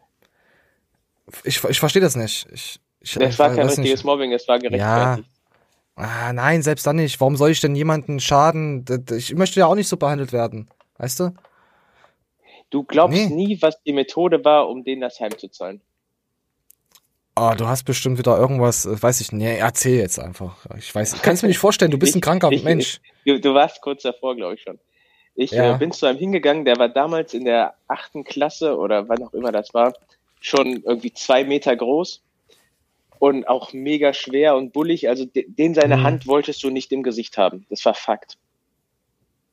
Ich, 1.44 1.64
ich 1.64 1.80
verstehe 1.80 2.02
das 2.02 2.16
nicht. 2.16 2.48
Ich, 2.52 2.80
ich, 3.00 3.16
Es 3.18 3.34
ich 3.34 3.40
war 3.40 3.50
kein 3.50 3.68
richtiges 3.68 3.92
nicht. 4.00 4.06
Mobbing, 4.06 4.34
es 4.34 4.48
war 4.48 4.56
Ja. 4.56 4.62
gerechtfertigt. 4.70 5.30
Ah, 5.96 6.34
nein, 6.34 6.64
selbst 6.64 6.88
dann 6.88 6.96
nicht. 6.96 7.20
Warum 7.22 7.36
soll 7.38 7.52
ich 7.52 7.62
denn 7.62 7.76
jemanden 7.76 8.20
schaden? 8.20 8.84
Ich 9.12 9.36
möchte 9.36 9.60
ja 9.60 9.68
auch 9.68 9.76
nicht 9.76 9.88
so 9.88 9.98
behandelt 9.98 10.34
werden. 10.34 10.68
Weißt 10.98 11.20
du? 11.20 11.34
Du 12.72 12.84
glaubst 12.84 13.16
Nee. 13.16 13.28
nie, 13.28 13.62
was 13.62 13.80
die 13.84 13.94
Methode 13.94 14.44
war, 14.44 14.68
um 14.68 14.84
denen 14.84 15.02
das 15.02 15.20
heimzuzahlen. 15.20 15.82
Ah, 17.36 17.56
du 17.56 17.68
hast 17.68 17.84
bestimmt 17.84 18.20
wieder 18.20 18.38
irgendwas, 18.38 18.86
äh, 18.86 19.02
weiß 19.02 19.22
ich, 19.22 19.32
nee, 19.32 19.58
erzähl 19.58 19.98
jetzt 19.98 20.20
einfach. 20.20 20.58
Ich 20.78 20.94
weiß, 20.94 21.16
ich 21.16 21.22
kann 21.24 21.34
es 21.34 21.42
mir 21.42 21.48
nicht 21.48 21.58
vorstellen, 21.58 21.90
du 21.90 21.98
bist 21.98 22.16
ein 22.16 22.22
kranker 22.22 22.52
ich, 22.52 22.64
Mensch. 22.64 23.00
Ich, 23.24 23.42
du, 23.42 23.54
warst 23.56 23.82
kurz 23.82 24.04
davor, 24.04 24.36
glaube 24.36 24.54
ich 24.56 24.62
schon. 24.62 24.80
Ich 25.36 25.52
Ja. 25.52 25.74
äh, 25.76 25.78
bin 25.80 25.92
zu 25.92 26.06
einem 26.06 26.20
hingegangen, 26.20 26.64
der 26.64 26.78
war 26.78 26.90
damals 26.90 27.34
in 27.34 27.46
der 27.46 27.74
achten 27.88 28.24
Klasse 28.24 28.78
oder 28.78 29.10
wann 29.10 29.24
auch 29.24 29.34
immer 29.34 29.52
das 29.52 29.74
war, 29.74 29.94
schon 30.42 30.84
irgendwie 30.84 31.12
zwei 31.12 31.44
Meter 31.44 31.76
groß 31.76 32.22
und 33.18 33.48
auch 33.48 33.74
mega 33.74 34.14
schwer 34.14 34.56
und 34.56 34.72
bullig. 34.74 35.10
Also 35.10 35.26
de, 35.26 35.46
den 35.50 35.74
seine 35.74 35.98
Mhm. 35.98 36.04
Hand 36.04 36.28
wolltest 36.28 36.62
du 36.64 36.70
nicht 36.70 36.92
im 36.92 37.02
Gesicht 37.02 37.38
haben. 37.40 37.66
Das 37.72 37.84
war 37.84 37.96
Fakt. 37.96 38.38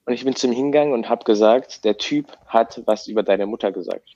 Und 0.04 0.12
ich 0.12 0.24
bin 0.24 0.34
zu 0.36 0.48
ihm 0.48 0.52
hingegangen 0.52 0.92
und 0.92 1.08
habe 1.08 1.24
gesagt, 1.24 1.84
der 1.84 1.96
Typ 1.96 2.26
hat 2.46 2.82
was 2.84 3.06
über 3.06 3.22
deine 3.22 3.46
Mutter 3.46 3.72
gesagt. 3.72 4.10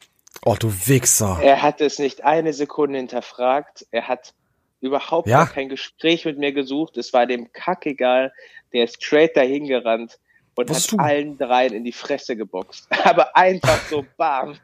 Oh, 0.45 0.57
du 0.59 0.69
Wichser. 0.87 1.39
Er 1.43 1.63
hat 1.63 1.81
es 1.81 1.99
nicht 1.99 2.23
eine 2.25 2.53
Sekunde 2.53 2.99
hinterfragt. 2.99 3.87
Er 3.91 4.09
hat 4.09 4.35
überhaupt 4.81 5.29
Ja. 5.29 5.47
kein 5.47 5.69
Gespräch 5.69 6.25
mit 6.25 6.39
mir 6.39 6.53
gesucht. 6.53 6.97
Es 6.97 7.13
war 7.13 7.27
dem 7.27 7.53
Kack 7.53 7.87
egal. 7.87 8.33
Der 8.73 8.85
ist 8.85 9.03
straight 9.03 9.37
dahin 9.37 9.67
gerannt 9.67 10.19
und 10.57 10.69
Was 10.69 10.85
hat 10.85 10.93
du? 10.93 10.97
allen 10.99 11.39
dreien 11.39 11.73
in 11.73 11.85
die 11.85 11.93
Fresse 11.93 12.37
geboxt. 12.37 12.87
Aber 13.05 13.37
einfach 13.37 13.81
so 13.89 14.05
bam. 14.17 14.59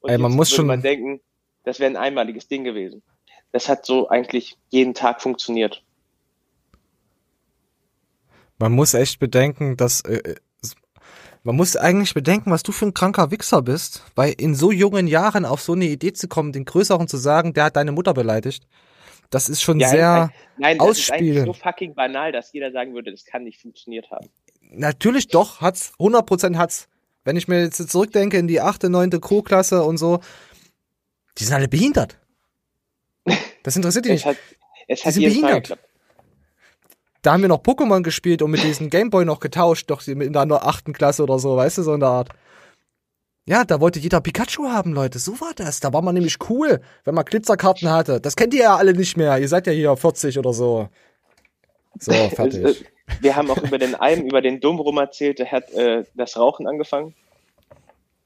Und 0.00 0.10
Ey, 0.10 0.18
man 0.18 0.32
muss 0.32 0.50
schon- 0.50 0.66
man 0.66 0.82
denken, 0.82 1.20
das 1.64 1.80
wäre 1.80 1.90
ein 1.90 1.96
einmaliges 1.96 2.46
Ding 2.48 2.62
gewesen. 2.64 3.02
Das 3.52 3.68
hat 3.68 3.86
so 3.86 4.08
eigentlich 4.08 4.56
jeden 4.70 4.94
Tag 4.94 5.22
funktioniert. 5.22 5.82
Man 8.58 8.72
muss 8.72 8.94
echt 8.94 9.18
bedenken, 9.18 9.76
dass 9.76 10.00
äh, 10.02 10.36
man 11.44 11.56
muss 11.56 11.76
eigentlich 11.76 12.14
bedenken, 12.14 12.50
was 12.50 12.62
du 12.62 12.72
für 12.72 12.86
ein 12.86 12.94
kranker 12.94 13.30
Wichser 13.30 13.62
bist, 13.62 14.02
weil 14.16 14.32
in 14.38 14.54
so 14.54 14.72
jungen 14.72 15.06
Jahren 15.06 15.44
auf 15.44 15.60
so 15.62 15.72
eine 15.74 15.84
Idee 15.84 16.12
zu 16.12 16.26
kommen, 16.26 16.52
den 16.52 16.64
Größeren 16.64 17.06
zu 17.06 17.16
sagen, 17.18 17.52
der 17.52 17.64
hat 17.64 17.76
deine 17.76 17.92
Mutter 17.92 18.14
beleidigt, 18.14 18.66
das 19.30 19.48
ist 19.48 19.62
schon 19.62 19.78
Ja, 19.80 19.88
sehr 19.88 20.30
Nein, 20.58 20.78
das 20.78 20.98
ist 20.98 21.10
eigentlich 21.12 21.38
ausspielen. 21.38 21.46
so 21.46 21.52
fucking 21.52 21.94
banal, 21.94 22.32
dass 22.32 22.52
jeder 22.52 22.72
sagen 22.72 22.94
würde, 22.94 23.10
das 23.12 23.24
kann 23.24 23.44
nicht 23.44 23.60
funktioniert 23.60 24.10
haben. 24.10 24.28
Natürlich 24.60 25.28
doch, 25.28 25.60
hat's, 25.60 25.92
100% 25.98 26.56
hat's. 26.56 26.88
Wenn 27.24 27.36
ich 27.36 27.48
mir 27.48 27.62
jetzt 27.62 27.88
zurückdenke 27.90 28.36
in 28.38 28.48
die 28.48 28.60
achte, 28.60 28.90
neunte 28.90 29.20
Co-Klasse 29.20 29.82
und 29.84 29.96
so, 29.98 30.20
die 31.38 31.44
sind 31.44 31.54
alle 31.54 31.68
behindert. 31.68 32.18
Das 33.62 33.76
interessiert 33.76 34.04
die 34.04 34.10
Es 34.10 34.24
nicht. 34.26 34.26
hat, 34.26 34.36
es 34.88 35.00
Die 35.00 35.06
hat 35.06 35.14
sind 35.14 35.22
Mal 35.22 35.28
behindert. 35.30 35.62
geklappt. 35.68 35.88
Da 37.24 37.32
haben 37.32 37.40
wir 37.40 37.48
noch 37.48 37.62
Pokémon 37.62 38.02
gespielt 38.02 38.42
und 38.42 38.50
mit 38.50 38.62
diesem 38.62 38.90
Gameboy 38.90 39.24
noch 39.24 39.40
getauscht, 39.40 39.88
doch 39.90 40.06
in 40.06 40.32
der 40.34 40.66
achten 40.66 40.92
Klasse 40.92 41.22
oder 41.22 41.38
so, 41.38 41.56
weißt 41.56 41.78
du, 41.78 41.82
so 41.82 41.94
in 41.94 42.00
der 42.00 42.10
Art. 42.10 42.28
Ja, 43.46 43.64
da 43.64 43.80
wollte 43.80 43.98
jeder 43.98 44.20
Pikachu 44.20 44.68
haben, 44.68 44.92
Leute. 44.92 45.18
So 45.18 45.40
war 45.40 45.52
das. 45.56 45.80
Da 45.80 45.92
war 45.94 46.02
man 46.02 46.14
nämlich 46.14 46.36
cool, 46.50 46.82
wenn 47.04 47.14
man 47.14 47.24
Glitzerkarten 47.24 47.90
hatte. 47.90 48.20
Das 48.20 48.36
kennt 48.36 48.52
ihr 48.52 48.64
ja 48.64 48.76
alle 48.76 48.92
nicht 48.92 49.16
mehr. 49.16 49.38
Ihr 49.38 49.48
seid 49.48 49.66
ja 49.66 49.72
hier 49.72 49.96
40 49.96 50.38
oder 50.38 50.52
so. 50.52 50.88
So, 51.98 52.12
fertig. 52.12 52.84
Wir 53.20 53.36
haben 53.36 53.50
auch 53.50 53.62
über 53.62 53.78
den 53.78 53.94
einen, 53.94 54.26
über 54.26 54.42
den 54.42 54.60
Dumm 54.60 54.78
rum 54.80 54.98
erzählt, 54.98 55.38
der 55.38 55.50
hat 55.50 55.70
äh, 55.72 56.04
das 56.14 56.36
Rauchen 56.36 56.66
angefangen. 56.66 57.14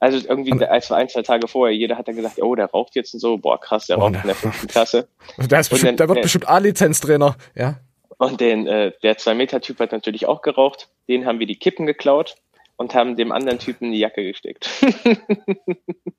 Also 0.01 0.25
irgendwie, 0.27 0.53
als 0.65 0.89
wir 0.89 0.97
ein, 0.97 1.07
zwei 1.07 1.21
Tage 1.21 1.47
vorher, 1.47 1.75
jeder 1.75 1.97
hat 1.97 2.07
dann 2.07 2.15
gesagt, 2.17 2.41
oh, 2.41 2.55
der 2.55 2.65
raucht 2.67 2.95
jetzt 2.95 3.13
und 3.13 3.19
so, 3.21 3.37
boah, 3.37 3.59
krass, 3.59 3.87
der 3.87 3.97
Oh, 3.97 4.01
raucht 4.01 4.11
ne. 4.13 4.19
in 4.23 4.27
der 4.27 4.35
fünften 4.35 4.67
Klasse. 4.67 5.07
Der, 5.37 5.59
ist 5.61 5.69
bestimmt, 5.69 5.91
dann- 5.91 5.97
der 5.97 6.09
wird 6.09 6.17
äh, 6.19 6.21
bestimmt 6.21 6.47
A-Lizenz-Trainer. 6.49 7.35
Ja. 7.55 7.79
Und 8.19 8.41
den, 8.41 8.67
äh, 8.67 8.91
der 9.01 9.17
Zwei-Meter-Typ 9.17 9.79
hat 9.79 9.93
natürlich 9.93 10.25
auch 10.25 10.41
geraucht. 10.41 10.89
Den 11.07 11.25
haben 11.25 11.39
wir 11.39 11.47
die 11.47 11.55
Kippen 11.55 11.85
geklaut 11.85 12.35
und 12.75 12.93
haben 12.93 13.15
dem 13.15 13.31
anderen 13.31 13.59
Typen 13.59 13.91
die 13.91 13.99
Jacke 13.99 14.23
gesteckt. 14.23 14.69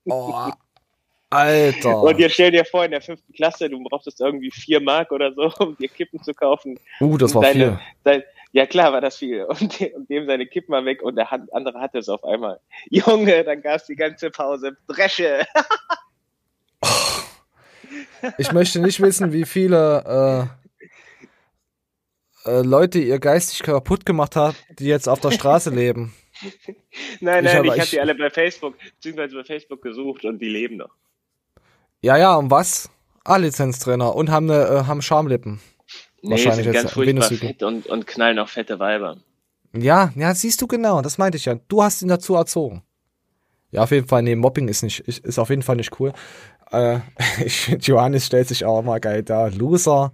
Oh, 0.07 0.51
Alter. 1.29 2.03
Und 2.03 2.19
jetzt 2.19 2.33
stell 2.33 2.51
dir 2.51 2.65
vor, 2.65 2.85
in 2.85 2.91
der 2.91 3.01
fünften 3.01 3.33
Klasse, 3.33 3.71
du 3.71 3.81
brauchtest 3.85 4.21
irgendwie 4.21 4.51
vier 4.51 4.81
Mark 4.81 5.13
oder 5.13 5.33
so, 5.33 5.53
um 5.61 5.77
dir 5.77 5.89
Kippen 5.89 6.21
zu 6.21 6.35
kaufen. 6.35 6.81
Uh, 7.01 7.17
das 7.17 7.33
war 7.33 7.43
deine, 7.43 7.55
viel. 7.55 7.81
Dein, 8.03 8.23
ja 8.51 8.67
klar 8.67 8.93
war 8.93 9.01
das 9.01 9.19
viel. 9.19 9.45
Und, 9.45 9.79
de, 9.79 9.95
und 9.95 10.11
dem 10.11 10.27
seine 10.27 10.47
Kippen 10.47 10.73
mal 10.73 10.85
weg 10.85 11.03
und 11.03 11.15
der 11.15 11.31
hat, 11.31 11.43
andere 11.53 11.81
hatte 11.81 11.99
es 11.99 12.09
auf 12.09 12.25
einmal. 12.25 12.59
Junge, 12.89 13.45
dann 13.45 13.63
gab's 13.63 13.87
die 13.87 13.95
ganze 13.95 14.31
Pause 14.31 14.77
Dresche. 14.89 15.47
Ich 18.39 18.53
möchte 18.53 18.81
nicht 18.81 19.01
wissen, 19.01 19.33
wie 19.33 19.45
viele 19.45 20.51
äh, 20.60 20.60
äh, 22.45 22.62
Leute 22.62 22.99
ihr 22.99 23.18
geistig 23.18 23.61
kaputt 23.62 24.07
gemacht 24.07 24.36
haben, 24.36 24.57
die 24.78 24.86
jetzt 24.86 25.09
auf 25.09 25.20
der 25.20 25.30
Straße 25.30 25.70
leben. 25.74 26.14
nein, 27.20 27.45
nein, 27.45 27.64
ich 27.64 27.70
habe 27.72 27.82
ich- 27.84 27.91
die 27.91 28.01
alle 28.01 28.14
bei 28.14 28.30
Facebook, 28.30 28.74
beziehungsweise 28.97 29.36
bei 29.36 29.45
Facebook 29.45 29.82
gesucht 29.82 30.24
und 30.24 30.38
die 30.41 30.49
leben 30.49 30.76
noch. 30.78 30.91
Ja, 32.03 32.16
ja, 32.16 32.34
und 32.36 32.51
was? 32.51 32.91
A-Lizenztrainer 33.24 34.14
und 34.14 34.30
haben, 34.30 34.47
ne, 34.47 34.55
äh, 34.55 34.86
haben 34.86 35.03
Schamlippen. 35.03 35.61
Nee, 36.22 36.30
Wahrscheinlich 36.32 36.64
sind 36.64 36.74
jetzt 36.74 36.82
ganz 36.82 36.93
furchtbar 36.93 37.22
fett 37.28 37.62
und, 37.62 37.86
und 37.86 38.07
knallen 38.07 38.38
auch 38.38 38.49
fette 38.49 38.78
Weiber. 38.78 39.18
Ja, 39.74 40.12
ja, 40.16 40.34
siehst 40.34 40.61
du 40.62 40.66
genau, 40.66 41.01
das 41.03 41.18
meinte 41.18 41.36
ich 41.36 41.45
ja. 41.45 41.55
Du 41.68 41.82
hast 41.82 42.03
ihn 42.03 42.09
dazu 42.09 42.34
erzogen. 42.34 42.82
Ja, 43.70 43.82
auf 43.84 43.91
jeden 43.91 44.09
Fall, 44.09 44.22
nee, 44.22 44.34
Mobbing 44.34 44.68
ist 44.68 44.82
nicht, 44.82 45.01
ist, 45.01 45.24
ist 45.24 45.38
auf 45.38 45.51
jeden 45.51 45.62
Fall 45.62 45.76
nicht 45.76 45.99
cool. 46.01 46.12
Äh, 46.72 47.01
ich 47.45 47.68
Johannes 47.86 48.26
stellt 48.26 48.49
sich 48.49 48.64
auch 48.64 48.82
mal 48.82 48.99
geil 49.01 49.22
da. 49.22 49.47
Loser, 49.49 50.12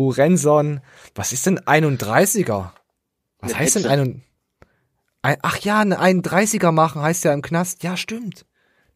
Hurenson. 0.00 0.80
Was 1.14 1.32
ist 1.32 1.46
denn 1.46 1.60
31er? 1.60 2.70
Was 3.40 3.50
Eine 3.52 3.58
heißt 3.58 3.74
denn 3.76 3.86
ein, 3.86 4.22
ein 5.22 5.38
Ach 5.42 5.58
ja, 5.58 5.80
eine 5.80 6.00
31er 6.00 6.72
machen 6.72 7.02
heißt 7.02 7.24
ja 7.24 7.32
im 7.32 7.42
Knast. 7.42 7.82
Ja, 7.82 7.96
stimmt. 7.96 8.46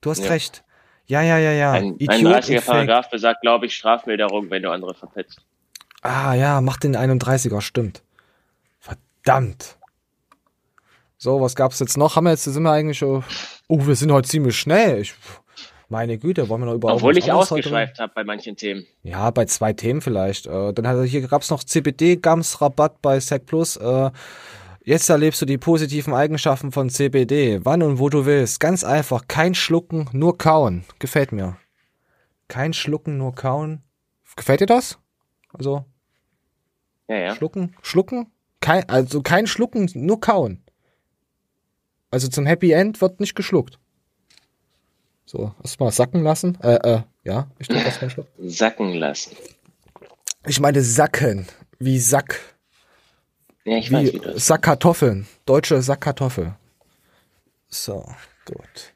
Du 0.01 0.11
hast 0.11 0.25
Ja. 0.25 0.31
recht. 0.31 0.65
Ja, 1.07 1.21
ja, 1.21 1.39
ja, 1.39 1.53
ja. 1.53 1.73
Ein 1.73 1.97
Idiot 1.99 2.11
31er 2.11 2.37
und 2.37 2.45
Fake. 2.45 2.65
Paragraph 2.65 3.11
besagt, 3.11 3.43
glaube 3.43 3.67
ich, 3.67 3.75
Strafmilderung, 3.75 4.49
wenn 4.51 4.63
du 4.63 4.71
andere 4.71 4.95
verpetzt. 4.95 5.43
Ah 6.01 6.33
ja, 6.35 6.61
mach 6.63 6.79
den 6.79 6.97
31er, 6.97 7.61
stimmt. 7.61 8.03
Verdammt. 8.81 9.79
So, 11.19 11.41
was 11.41 11.55
gab's 11.55 11.79
jetzt 11.81 11.97
noch? 11.97 12.17
Haben 12.17 12.25
wir 12.25 12.31
jetzt, 12.31 12.45
sind 12.45 12.63
wir 12.63 12.71
eigentlich 12.73 12.99
schon. 12.99 13.23
Oh, 13.69 13.87
wir 13.87 13.97
sind 13.97 14.13
heute 14.13 14.29
ziemlich 14.29 14.59
schnell. 14.59 15.01
Ich, 15.01 15.15
meine 15.95 16.19
Güte, 16.19 16.49
wollen 16.49 16.63
wir 16.63 16.67
noch 16.67 16.75
über 16.75 16.93
Obwohl 16.93 17.17
ich 17.17 17.31
ausgeschweift 17.31 18.01
habe 18.01 18.13
bei 18.17 18.25
manchen 18.25 18.57
Themen. 18.57 18.85
Ja, 19.05 19.31
bei 19.31 19.45
zwei 19.45 19.73
Themen 19.73 20.01
vielleicht. 20.01 20.47
Äh, 20.47 20.73
dann 20.73 20.89
hat 20.89 21.05
hier 21.07 21.21
gab's 21.29 21.51
noch 21.51 21.63
CBD-Gams-Rabatt 21.63 23.01
bei 23.01 23.21
Sec 23.21 23.47
Plus. 23.47 23.77
Äh, 23.77 24.11
jetzt 24.85 25.09
erlebst 25.09 25.41
du 25.41 25.47
die 25.47 25.57
positiven 25.57 26.13
Eigenschaften 26.13 26.73
von 26.73 26.91
CBD. 26.91 27.61
Wann 27.65 27.85
und 27.85 28.01
wo 28.01 28.09
du 28.09 28.27
willst. 28.27 28.59
Ganz 28.59 28.83
einfach. 28.83 29.29
Kein 29.29 29.55
Schlucken, 29.55 30.09
nur 30.13 30.37
kauen. 30.37 30.85
Gefällt 30.99 31.31
mir. 31.31 31.59
Kein 32.49 32.73
Schlucken, 32.73 33.17
nur 33.17 33.37
kauen. 33.37 33.81
Gefällt 34.35 34.63
dir 34.63 34.67
das? 34.67 34.99
Also, 35.53 35.85
Ja, 37.07 37.17
ja. 37.17 37.35
Schlucken? 37.37 37.77
Schlucken? 37.83 38.27
Kein, 38.61 38.89
also 38.89 39.23
kein 39.23 39.47
Schlucken, 39.47 39.89
nur 39.95 40.21
kauen. 40.21 40.61
Also 42.11 42.27
zum 42.27 42.47
Happy 42.47 42.73
End 42.73 43.01
wird 43.01 43.21
nicht 43.21 43.37
geschluckt. 43.37 43.79
So, 45.27 45.55
erstmal 45.63 45.91
sacken 45.91 46.23
lassen. 46.23 46.59
Äh, 46.63 46.75
äh, 46.75 47.03
ja, 47.25 47.49
ich 47.59 47.69
erstmal 47.71 48.03
einen 48.03 48.11
Schluck. 48.11 48.27
Sacken 48.39 48.93
lassen. 48.95 49.37
Ich 50.47 50.61
meine 50.61 50.83
sacken, 50.83 51.47
wie 51.79 51.99
Sack. 51.99 52.41
Ja, 53.65 53.79
ich 53.79 53.91
weiß, 53.91 54.13
wie 54.13 54.13
Wie 54.13 54.19
das 54.19 54.47
Sackkartoffeln. 54.47 55.27
Deutsche 55.47 55.81
Sackkartoffel. 55.81 56.55
So, 57.69 58.05
gut. 58.45 58.94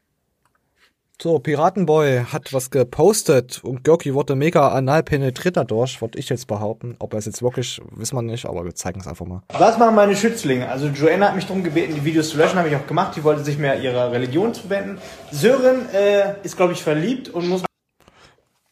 So, 1.20 1.40
Piratenboy 1.40 2.26
hat 2.32 2.52
was 2.52 2.70
gepostet 2.70 3.64
und 3.64 3.82
Görki 3.82 4.14
wurde 4.14 4.36
mega 4.36 4.68
anal 4.68 5.02
penetriert 5.02 5.56
dadurch, 5.56 6.00
würde 6.00 6.16
ich 6.16 6.28
jetzt 6.28 6.46
behaupten. 6.46 6.94
Ob 7.00 7.12
er 7.12 7.18
es 7.18 7.24
jetzt 7.24 7.42
wirklich, 7.42 7.80
wissen 7.90 8.14
wir 8.14 8.22
nicht, 8.22 8.46
aber 8.46 8.64
wir 8.64 8.72
zeigen 8.76 9.00
es 9.00 9.08
einfach 9.08 9.26
mal. 9.26 9.42
Was 9.48 9.78
machen 9.78 9.96
meine 9.96 10.14
Schützlinge? 10.14 10.68
Also 10.68 10.86
Joanna 10.86 11.26
hat 11.26 11.34
mich 11.34 11.44
darum 11.44 11.64
gebeten, 11.64 11.96
die 11.96 12.04
Videos 12.04 12.28
zu 12.28 12.36
löschen, 12.36 12.56
habe 12.56 12.68
ich 12.68 12.76
auch 12.76 12.86
gemacht. 12.86 13.16
Die 13.16 13.24
wollte 13.24 13.42
sich 13.42 13.58
mehr 13.58 13.80
ihrer 13.80 14.12
Religion 14.12 14.54
zuwenden. 14.54 14.98
Sören 15.32 15.88
äh, 15.92 16.34
ist, 16.44 16.56
glaube 16.56 16.72
ich, 16.74 16.84
verliebt 16.84 17.30
und 17.30 17.48
muss... 17.48 17.64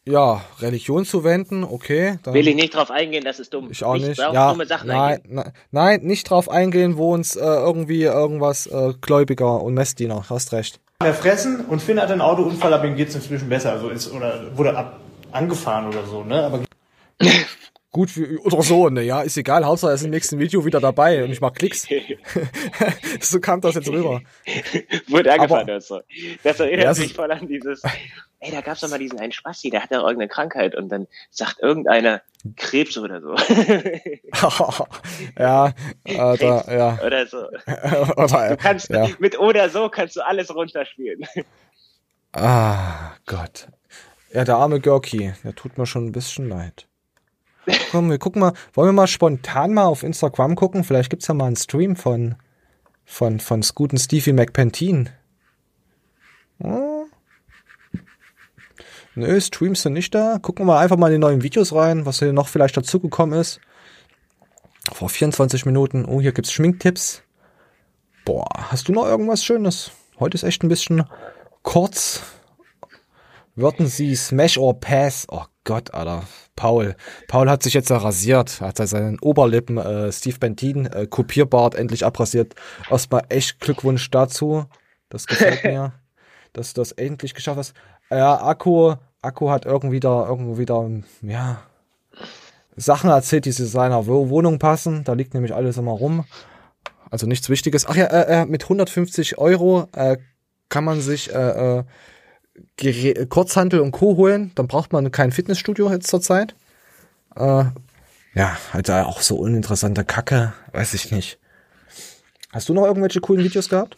Ja, 0.05 0.41
Religion 0.61 1.03
zuwenden, 1.03 1.65
okay. 1.65 2.17
Dann 2.23 2.33
Will 2.33 2.47
ich 2.47 2.55
nicht 2.55 2.73
drauf 2.73 2.91
eingehen, 2.91 3.25
das 3.25 3.41
ist 3.41 3.53
dumm. 3.53 3.67
Ich 3.71 3.83
auch 3.83 3.97
nicht. 3.97 4.23
auf 4.23 4.33
Ja, 4.33 4.51
dumme 4.53 4.65
Sachen 4.65 4.87
nein, 4.87 5.15
eingehen. 5.15 5.35
nein, 5.35 5.51
nein, 5.71 5.99
nicht 6.03 6.29
drauf 6.29 6.49
eingehen, 6.49 6.95
wo 6.95 7.13
uns 7.13 7.35
äh, 7.35 7.41
irgendwie 7.41 8.03
irgendwas 8.03 8.67
äh, 8.67 8.93
Gläubiger 9.01 9.61
und 9.61 9.73
Messdiener. 9.73 10.29
Hast 10.29 10.53
recht. 10.53 10.79
Mehr 11.01 11.13
fressen 11.13 11.65
und 11.65 11.81
Finn 11.81 12.01
hat 12.01 12.09
einen 12.11 12.21
Autounfall, 12.21 12.73
aber 12.73 12.85
ihm 12.85 12.95
geht's 12.95 13.13
inzwischen 13.15 13.49
besser. 13.49 13.71
Also 13.73 13.89
ist, 13.89 14.11
oder 14.11 14.55
wurde 14.57 14.75
ab, 14.75 14.99
angefahren 15.31 15.87
oder 15.87 16.05
so, 16.05 16.23
ne? 16.23 16.43
Aber 16.43 16.63
Gut 17.91 18.15
wie, 18.17 18.37
oder 18.37 18.61
so, 18.61 18.89
ne, 18.89 19.01
ja, 19.01 19.21
ist 19.21 19.37
egal. 19.37 19.63
Hauptsache 19.65 19.91
er 19.91 19.95
ist 19.95 20.03
im 20.03 20.11
nächsten 20.11 20.37
Video 20.37 20.63
wieder 20.65 20.79
dabei 20.79 21.23
und 21.23 21.31
ich 21.31 21.39
mach 21.41 21.53
Klicks. 21.53 21.87
so 23.21 23.39
kam 23.39 23.61
das 23.61 23.75
jetzt 23.75 23.89
rüber. 23.89 24.21
Wurde 25.07 25.31
angefangen, 25.33 25.67
das 25.67 25.87
so. 25.87 26.01
Das 26.43 26.59
erinnert 26.59 26.83
Ja, 26.83 26.91
mich 26.91 27.11
ist- 27.11 27.15
voll 27.15 27.31
an 27.31 27.47
dieses, 27.47 27.81
ey, 28.39 28.51
da 28.51 28.61
gab's 28.61 28.81
doch 28.81 28.89
mal 28.89 28.99
diesen 28.99 29.19
einen 29.19 29.31
Spasti, 29.31 29.69
der 29.69 29.83
hat 29.83 29.91
ja 29.91 29.97
irgendeine 29.97 30.27
Krankheit 30.27 30.75
und 30.75 30.89
dann 30.89 31.07
sagt 31.31 31.59
irgendeiner 31.59 32.21
Krebs 32.55 32.97
oder 32.97 33.21
so. 33.21 33.35
ja, 35.37 35.73
äh, 36.03 36.37
da, 36.37 36.63
ja. 36.67 36.99
Oder 37.03 37.25
so. 37.25 37.37
oder, 38.15 38.49
Du 38.49 38.57
kannst, 38.57 38.89
ja. 38.89 39.07
mit 39.19 39.39
oder 39.39 39.69
so 39.69 39.89
kannst 39.89 40.15
du 40.15 40.25
alles 40.25 40.53
runterspielen. 40.53 41.25
Ah, 42.33 43.15
Gott. 43.25 43.67
Ja, 44.31 44.43
der 44.43 44.57
arme 44.57 44.79
Görki, 44.79 45.33
der 45.43 45.55
tut 45.55 45.77
mir 45.77 45.85
schon 45.85 46.05
ein 46.05 46.11
bisschen 46.11 46.49
leid. 46.49 46.87
Komm, 47.91 48.09
wir 48.09 48.17
gucken 48.17 48.39
mal, 48.39 48.53
wollen 48.73 48.89
wir 48.89 48.93
mal 48.93 49.07
spontan 49.07 49.73
mal 49.73 49.85
auf 49.85 50.03
Instagram 50.03 50.55
gucken? 50.55 50.83
Vielleicht 50.83 51.09
gibt's 51.09 51.27
ja 51.27 51.33
mal 51.33 51.47
einen 51.47 51.55
Stream 51.55 51.95
von, 51.95 52.35
von, 53.03 53.39
von 53.39 53.61
guten 53.75 53.97
Stevie 53.97 54.33
McPentin. 54.33 55.09
Hm? 56.61 56.96
Nö, 59.17 59.41
Streams 59.41 59.81
sind 59.81 59.93
nicht 59.93 60.13
da. 60.13 60.37
Gucken 60.39 60.67
wir 60.67 60.77
einfach 60.77 60.95
mal 60.95 61.07
in 61.07 61.13
die 61.13 61.17
neuen 61.17 61.41
Videos 61.41 61.73
rein, 61.73 62.05
was 62.05 62.19
hier 62.19 62.33
noch 62.33 62.47
vielleicht 62.47 62.77
dazugekommen 62.77 63.39
ist. 63.39 63.59
Vor 64.93 65.09
24 65.09 65.65
Minuten. 65.65 66.05
Oh, 66.05 66.21
hier 66.21 66.33
gibt's 66.33 66.51
Schminktipps. 66.51 67.23
Boah, 68.25 68.47
hast 68.69 68.87
du 68.87 68.91
noch 68.91 69.07
irgendwas 69.07 69.43
Schönes? 69.43 69.89
Heute 70.19 70.35
ist 70.35 70.43
echt 70.43 70.61
ein 70.63 70.69
bisschen 70.69 71.03
kurz. 71.63 72.21
Würden 73.55 73.87
Sie 73.87 74.15
Smash 74.15 74.59
or 74.59 74.79
Pass? 74.79 75.25
Oh 75.31 75.45
Gott, 75.63 75.95
Alter. 75.95 76.21
Paul. 76.55 76.95
Paul 77.27 77.49
hat 77.49 77.63
sich 77.63 77.73
jetzt 77.73 77.89
ja 77.89 77.97
rasiert. 77.97 78.61
Hat 78.61 78.77
seinen 78.77 79.17
Oberlippen 79.19 79.79
äh, 79.79 80.11
Steve 80.11 80.37
Bentin 80.37 80.85
äh, 80.85 81.07
Kopierbart 81.07 81.73
endlich 81.73 82.05
abrasiert. 82.05 82.53
Erstmal 82.87 83.23
echt 83.29 83.61
Glückwunsch 83.61 84.11
dazu. 84.11 84.65
Das 85.09 85.25
gefällt 85.25 85.63
mir, 85.63 85.93
dass 86.53 86.73
du 86.73 86.81
das 86.81 86.91
endlich 86.91 87.33
geschafft 87.33 87.57
hast. 87.57 87.73
Ja, 88.11 88.41
Akku, 88.41 88.95
Akku 89.21 89.49
hat 89.49 89.65
irgendwie 89.65 89.99
da, 89.99 90.27
irgendwie 90.27 90.65
da, 90.65 90.87
ja, 91.21 91.61
Sachen 92.75 93.09
erzählt, 93.09 93.45
die 93.45 93.51
zu 93.51 93.65
seiner 93.65 94.05
Wo- 94.07 94.29
Wohnung 94.29 94.59
passen. 94.59 95.03
Da 95.03 95.13
liegt 95.13 95.33
nämlich 95.33 95.53
alles 95.53 95.77
immer 95.77 95.91
rum. 95.93 96.25
Also 97.09 97.25
nichts 97.25 97.49
Wichtiges. 97.49 97.87
Ach 97.87 97.95
ja, 97.95 98.05
äh, 98.05 98.41
äh, 98.41 98.45
mit 98.45 98.63
150 98.63 99.37
Euro 99.37 99.87
äh, 99.95 100.17
kann 100.69 100.83
man 100.83 101.01
sich 101.01 101.33
äh, 101.33 101.83
äh, 102.83 103.25
Kurzhandel 103.25 103.79
und 103.79 103.91
Co. 103.91 104.15
holen. 104.17 104.51
Dann 104.55 104.67
braucht 104.67 104.93
man 104.93 105.11
kein 105.11 105.31
Fitnessstudio 105.31 105.89
jetzt 105.91 106.07
zurzeit. 106.07 106.55
Äh, 107.35 107.65
ja, 108.35 108.57
halt 108.73 108.91
auch 108.91 109.21
so 109.21 109.37
uninteressante 109.37 110.05
Kacke. 110.05 110.53
Weiß 110.73 110.93
ich 110.93 111.11
nicht. 111.11 111.39
Hast 112.51 112.69
du 112.69 112.73
noch 112.73 112.85
irgendwelche 112.85 113.21
coolen 113.21 113.43
Videos 113.43 113.69
gehabt? 113.69 113.97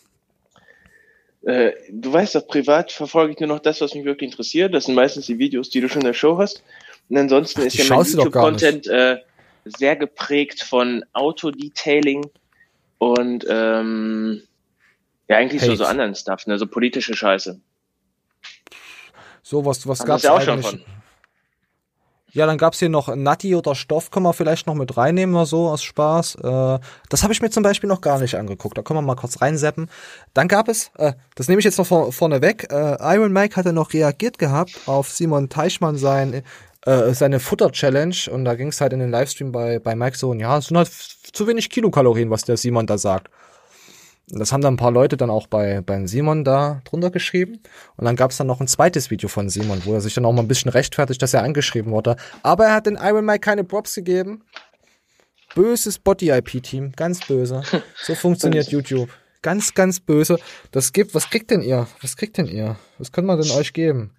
Äh, 1.43 1.71
du 1.89 2.11
weißt 2.11 2.35
doch, 2.35 2.47
privat 2.47 2.91
verfolge 2.91 3.33
ich 3.33 3.39
nur 3.39 3.47
noch 3.47 3.59
das, 3.59 3.81
was 3.81 3.93
mich 3.93 4.05
wirklich 4.05 4.31
interessiert. 4.31 4.73
Das 4.73 4.85
sind 4.85 4.95
meistens 4.95 5.25
die 5.25 5.37
Videos, 5.37 5.69
die 5.69 5.81
du 5.81 5.87
schon 5.87 6.01
in 6.01 6.07
der 6.07 6.13
Show 6.13 6.37
hast. 6.37 6.63
Und 7.09 7.17
ansonsten 7.17 7.61
Ach, 7.61 7.65
ist 7.65 7.77
ja 7.77 7.85
mein. 7.95 8.05
YouTube-Content 8.05 8.87
äh, 8.87 9.17
sehr 9.65 9.95
geprägt 9.95 10.63
von 10.63 11.03
Autodetailing 11.13 12.25
und 12.97 13.45
ähm, 13.49 14.41
ja, 15.27 15.37
eigentlich 15.37 15.61
so, 15.61 15.69
Hate. 15.69 15.77
so 15.77 15.85
anderen 15.85 16.15
Stuff, 16.15 16.47
ne? 16.47 16.57
so 16.57 16.67
politische 16.67 17.15
Scheiße. 17.15 17.59
So, 19.43 19.65
was, 19.65 19.87
was 19.87 20.05
gab's 20.05 20.23
ja 20.23 20.33
auch 20.33 20.41
schon 20.41 20.61
von. 20.61 20.83
Ja, 22.31 22.45
dann 22.45 22.57
gab's 22.57 22.79
hier 22.79 22.89
noch 22.89 23.13
Natti 23.15 23.55
oder 23.55 23.75
Stoff, 23.75 24.11
können 24.11 24.25
wir 24.25 24.33
vielleicht 24.33 24.67
noch 24.67 24.75
mit 24.75 24.97
reinnehmen 24.97 25.35
oder 25.35 25.45
so 25.45 25.67
aus 25.67 25.83
Spaß. 25.83 26.35
Äh, 26.35 26.79
das 27.09 27.23
habe 27.23 27.33
ich 27.33 27.41
mir 27.41 27.49
zum 27.49 27.63
Beispiel 27.63 27.89
noch 27.89 28.01
gar 28.01 28.19
nicht 28.19 28.35
angeguckt. 28.35 28.77
Da 28.77 28.81
können 28.81 28.99
wir 28.99 29.01
mal 29.01 29.15
kurz 29.15 29.41
reinseppen. 29.41 29.89
Dann 30.33 30.47
gab 30.47 30.67
es, 30.67 30.91
äh, 30.97 31.13
das 31.35 31.47
nehme 31.47 31.59
ich 31.59 31.65
jetzt 31.65 31.77
noch 31.77 31.87
vor, 31.87 32.11
vorne 32.11 32.41
weg, 32.41 32.67
äh, 32.71 32.97
Iron 33.15 33.33
Mike 33.33 33.55
hatte 33.55 33.73
noch 33.73 33.93
reagiert 33.93 34.37
gehabt 34.37 34.79
auf 34.85 35.09
Simon 35.09 35.49
Teichmann 35.49 35.97
sein, 35.97 36.43
äh, 36.85 37.13
seine 37.13 37.39
Futter-Challenge 37.39 38.15
und 38.31 38.45
da 38.45 38.55
ging's 38.55 38.79
halt 38.79 38.93
in 38.93 38.99
den 38.99 39.11
Livestream 39.11 39.51
bei, 39.51 39.79
bei 39.79 39.95
Mike 39.95 40.17
so, 40.17 40.29
und 40.29 40.39
ja, 40.39 40.57
es 40.57 40.67
sind 40.67 40.77
halt 40.77 40.89
zu 40.89 41.47
wenig 41.47 41.69
Kilokalorien, 41.69 42.29
was 42.29 42.43
der 42.43 42.57
Simon 42.57 42.87
da 42.87 42.97
sagt. 42.97 43.29
Das 44.31 44.51
haben 44.51 44.61
dann 44.61 44.75
ein 44.75 44.77
paar 44.77 44.91
Leute 44.91 45.17
dann 45.17 45.29
auch 45.29 45.47
bei 45.47 45.81
beim 45.81 46.07
Simon 46.07 46.43
da 46.43 46.81
drunter 46.85 47.09
geschrieben. 47.09 47.59
Und 47.97 48.05
dann 48.05 48.15
gab 48.15 48.31
es 48.31 48.37
dann 48.37 48.47
noch 48.47 48.61
ein 48.61 48.67
zweites 48.67 49.09
Video 49.09 49.27
von 49.27 49.49
Simon, 49.49 49.81
wo 49.85 49.93
er 49.93 50.01
sich 50.01 50.13
dann 50.13 50.25
auch 50.25 50.33
mal 50.33 50.41
ein 50.41 50.47
bisschen 50.47 50.69
rechtfertigt, 50.71 51.21
dass 51.21 51.33
er 51.33 51.43
angeschrieben 51.43 51.91
wurde. 51.91 52.15
Aber 52.43 52.65
er 52.65 52.73
hat 52.75 52.85
den 52.85 52.97
Iron 53.01 53.25
Mike 53.25 53.39
keine 53.39 53.63
Props 53.63 53.95
gegeben. 53.95 54.43
Böses 55.55 55.97
Body-IP-Team, 55.97 56.91
ganz 56.95 57.25
böse. 57.25 57.63
So 58.03 58.13
funktioniert 58.13 58.71
YouTube. 58.71 59.09
Ganz, 59.41 59.73
ganz 59.73 59.99
böse. 59.99 60.37
Das 60.71 60.93
gibt, 60.93 61.15
was 61.15 61.29
kriegt 61.29 61.49
denn 61.49 61.61
ihr? 61.61 61.87
Was 62.01 62.15
kriegt 62.17 62.37
denn 62.37 62.45
ihr? 62.45 62.75
Was 62.97 63.11
kann 63.11 63.25
man 63.25 63.41
denn 63.41 63.51
euch 63.51 63.73
geben? 63.73 64.11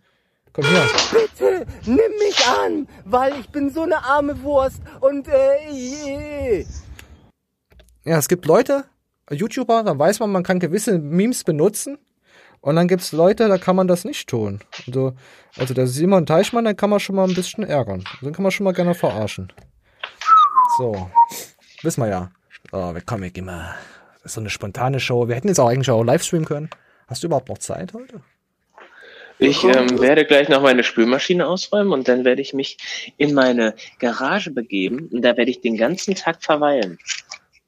Komm 0.52 0.64
her. 0.64 0.88
Bitte, 1.12 1.66
nimm 1.86 2.10
mich 2.18 2.46
an, 2.46 2.88
weil 3.04 3.38
ich 3.38 3.48
bin 3.50 3.70
so 3.70 3.82
eine 3.82 4.02
arme 4.02 4.42
Wurst 4.42 4.80
und 5.00 5.28
äh, 5.28 5.70
je. 5.70 6.66
Ja, 8.04 8.18
es 8.18 8.28
gibt 8.28 8.46
Leute, 8.46 8.84
YouTuber, 9.30 9.84
da 9.84 9.98
weiß 9.98 10.20
man, 10.20 10.30
man 10.30 10.42
kann 10.42 10.58
gewisse 10.58 10.98
Memes 10.98 11.44
benutzen. 11.44 11.98
Und 12.60 12.76
dann 12.76 12.88
gibt's 12.88 13.12
Leute, 13.12 13.48
da 13.48 13.56
kann 13.56 13.74
man 13.74 13.88
das 13.88 14.04
nicht 14.04 14.28
tun. 14.28 14.60
Also, 14.86 15.14
also 15.56 15.72
der 15.72 15.86
Simon 15.86 16.26
Teichmann, 16.26 16.66
den 16.66 16.76
kann 16.76 16.90
man 16.90 17.00
schon 17.00 17.16
mal 17.16 17.26
ein 17.26 17.34
bisschen 17.34 17.64
ärgern. 17.64 18.04
Den 18.20 18.32
kann 18.34 18.42
man 18.42 18.52
schon 18.52 18.64
mal 18.64 18.72
gerne 18.72 18.94
verarschen. 18.94 19.50
So. 20.76 21.10
Wissen 21.82 22.02
wir 22.02 22.08
ja. 22.08 22.30
Oh, 22.72 22.92
wir 22.92 23.00
kommen, 23.00 23.32
mal. 23.44 23.74
Das 24.22 24.32
ist 24.32 24.34
so 24.34 24.40
eine 24.40 24.50
spontane 24.50 25.00
Show. 25.00 25.28
Wir 25.28 25.34
hätten 25.36 25.48
jetzt 25.48 25.58
auch 25.58 25.68
eigentlich 25.68 25.90
auch 25.90 26.04
live 26.04 26.22
streamen 26.22 26.44
können. 26.44 26.70
Hast 27.08 27.22
du 27.22 27.28
überhaupt 27.28 27.48
noch 27.48 27.58
Zeit 27.58 27.94
heute? 27.94 28.20
Ich 29.38 29.64
ähm, 29.64 29.98
werde 30.00 30.26
gleich 30.26 30.50
noch 30.50 30.60
meine 30.60 30.84
Spülmaschine 30.84 31.46
ausräumen 31.46 31.94
und 31.94 32.08
dann 32.08 32.26
werde 32.26 32.42
ich 32.42 32.52
mich 32.52 32.76
in 33.16 33.32
meine 33.32 33.74
Garage 33.98 34.50
begeben 34.50 35.08
und 35.10 35.22
da 35.22 35.34
werde 35.38 35.50
ich 35.50 35.62
den 35.62 35.78
ganzen 35.78 36.14
Tag 36.14 36.42
verweilen. 36.42 36.98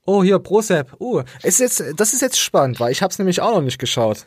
Oh, 0.04 0.22
hier, 0.22 0.38
Prosep. 0.40 1.00
Uh, 1.00 1.22
ist 1.42 1.60
jetzt, 1.60 1.82
das 1.96 2.12
ist 2.12 2.22
jetzt 2.22 2.38
spannend, 2.38 2.80
weil 2.80 2.90
ich 2.90 3.02
habe 3.02 3.12
es 3.12 3.18
nämlich 3.18 3.40
auch 3.40 3.54
noch 3.54 3.62
nicht 3.62 3.78
geschaut. 3.78 4.24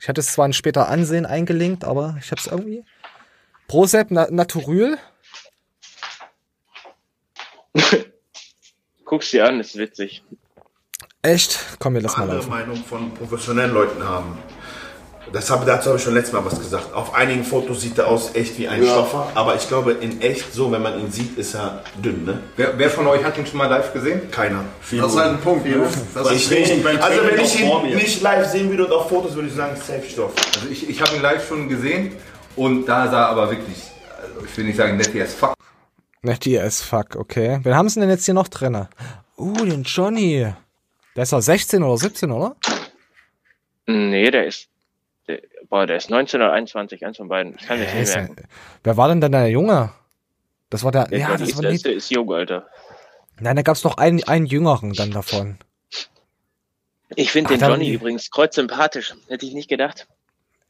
Ich 0.00 0.08
hatte 0.08 0.20
es 0.20 0.32
zwar 0.32 0.46
ein 0.46 0.52
später 0.52 0.88
Ansehen 0.88 1.26
eingelinkt, 1.26 1.84
aber 1.84 2.16
ich 2.20 2.30
habe 2.30 2.40
es 2.40 2.46
irgendwie. 2.46 2.84
Prosep 3.66 4.10
Na 4.10 4.28
Naturyl? 4.30 4.96
Guck's 9.04 9.30
dir 9.30 9.46
an, 9.46 9.60
ist 9.60 9.76
witzig. 9.76 10.22
Echt? 11.22 11.58
Komm, 11.78 11.94
wir 11.94 12.00
lassen 12.00 12.20
mal 12.20 12.22
andere 12.22 12.38
laufen. 12.38 12.50
Meinung 12.50 12.76
von 12.76 13.12
professionellen 13.12 13.72
Leuten 13.72 14.02
haben. 14.02 14.38
Das 15.32 15.50
hab, 15.50 15.66
dazu 15.66 15.88
habe 15.90 15.98
ich 15.98 16.04
schon 16.04 16.14
letztes 16.14 16.32
Mal 16.32 16.44
was 16.44 16.58
gesagt. 16.58 16.94
Auf 16.94 17.14
einigen 17.14 17.44
Fotos 17.44 17.82
sieht 17.82 17.98
er 17.98 18.08
aus 18.08 18.34
echt 18.34 18.58
wie 18.58 18.66
ein 18.66 18.82
Ja. 18.82 18.90
Stoffer, 18.92 19.30
aber 19.34 19.56
ich 19.56 19.68
glaube 19.68 19.92
in 19.92 20.20
echt 20.22 20.52
so, 20.54 20.72
wenn 20.72 20.80
man 20.82 20.98
ihn 20.98 21.10
sieht, 21.10 21.36
ist 21.36 21.54
er 21.54 21.82
dünn, 22.02 22.24
ne? 22.24 22.40
Wer, 22.56 22.78
wer 22.78 22.88
von 22.88 23.06
euch 23.06 23.22
hat 23.22 23.36
ihn 23.36 23.44
schon 23.46 23.58
mal 23.58 23.66
live 23.68 23.92
gesehen? 23.92 24.30
Keiner. 24.30 24.64
Das 24.90 25.12
ist 25.12 25.18
halt 25.18 25.30
ein 25.32 25.40
Punkt. 25.40 25.66
Ne? 25.66 25.86
Das 26.14 26.30
ich 26.32 26.50
ist 26.50 26.70
nicht. 26.70 26.82
beim 26.84 26.98
Also 27.00 27.20
wenn 27.26 27.40
ich 27.40 27.60
ihn 27.60 27.94
nicht 27.96 28.22
live 28.22 28.46
sehen 28.48 28.70
würde 28.70 28.86
und 28.86 28.92
auf 28.92 29.08
Fotos 29.08 29.34
würde 29.34 29.48
ich 29.48 29.54
sagen, 29.54 29.76
safe 29.76 30.08
Stoff. 30.08 30.32
Also 30.56 30.68
ich, 30.70 30.88
ich 30.88 31.00
habe 31.02 31.14
ihn 31.16 31.22
live 31.22 31.46
schon 31.46 31.68
gesehen 31.68 32.12
und 32.56 32.86
da 32.86 33.10
sah 33.10 33.24
er 33.24 33.28
aber 33.28 33.50
wirklich, 33.50 33.76
also 34.20 34.44
ich 34.44 34.56
will 34.56 34.64
nicht 34.64 34.76
sagen 34.76 34.96
netty 34.96 35.20
as 35.20 35.34
fuck. 35.34 35.54
Netty 36.22 36.58
as 36.58 36.80
fuck, 36.80 37.16
okay. 37.16 37.60
Wen 37.62 37.74
haben 37.74 37.88
sie 37.88 38.00
denn 38.00 38.08
jetzt 38.08 38.24
hier 38.24 38.34
noch 38.34 38.48
drin? 38.48 38.86
Uh, 39.36 39.52
den 39.64 39.82
Johnny. 39.84 40.46
Der 41.14 41.22
ist 41.22 41.32
doch 41.32 41.40
16 41.40 41.82
oder 41.82 41.96
17, 41.98 42.30
oder? 42.30 42.56
Nee, 43.86 44.30
der 44.30 44.46
ist, 44.46 44.68
boah, 45.68 45.86
der 45.86 45.96
ist 45.96 46.10
19 46.10 46.40
oder 46.40 46.52
21, 46.52 47.04
eins 47.04 47.16
von 47.16 47.28
beiden. 47.28 47.54
Ich 47.58 47.66
kann 47.66 47.78
nicht 47.78 47.94
merken. 47.94 48.36
Wer 48.84 48.96
war 48.96 49.08
denn 49.08 49.20
dann 49.20 49.32
der 49.32 49.48
Junge? 49.48 49.90
Das 50.70 50.84
war 50.84 50.92
der, 50.92 51.06
Der 51.08 51.18
ja, 51.18 51.32
das 51.36 51.48
ist, 51.48 51.54
war 51.56 51.62
der 51.62 51.72
nicht, 51.72 51.86
ist, 51.86 52.10
jung, 52.10 52.32
Alter. 52.32 52.66
nein, 53.40 53.56
da 53.56 53.62
gab's 53.62 53.84
noch 53.84 53.96
einen, 53.96 54.22
einen 54.24 54.46
Jüngeren 54.46 54.92
dann 54.92 55.10
davon. 55.10 55.58
Ich 57.16 57.32
finde 57.32 57.56
den 57.56 57.66
Johnny 57.66 57.92
übrigens 57.92 58.30
kreuzsympathisch. 58.30 59.14
Hätte 59.28 59.46
ich 59.46 59.54
nicht 59.54 59.68
gedacht. 59.68 60.06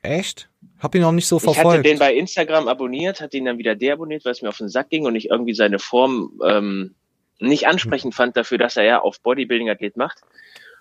Echt? 0.03 0.49
Hab 0.79 0.95
ihn 0.95 1.01
noch 1.03 1.11
nicht 1.13 1.27
so 1.27 1.39
Ich 1.39 1.43
hatte 1.43 1.55
verfolgt. 1.55 1.87
den 1.87 1.99
bei 1.99 2.15
Instagram 2.15 2.69
abonniert, 2.69 3.21
hatte 3.21 3.37
ihn 3.37 3.45
dann 3.47 3.59
wieder 3.59 3.75
deabonniert, 3.75 4.25
weil 4.25 4.33
es 4.33 4.43
mir 4.43 4.49
auf 4.49 4.59
den 4.59 4.69
Sack 4.69 4.91
ging 4.91 5.05
und 5.05 5.17
ich 5.17 5.31
irgendwie 5.31 5.55
seine 5.55 5.81
Form 5.81 6.41
ähm, 6.47 6.95
nicht 7.41 7.67
ansprechend 7.67 8.15
fand 8.15 8.37
dafür, 8.37 8.59
dass 8.59 8.77
er 8.77 8.85
ja 8.85 9.01
auf 9.01 9.21
Bodybuilding-Athlet 9.21 9.97
macht. 9.97 10.21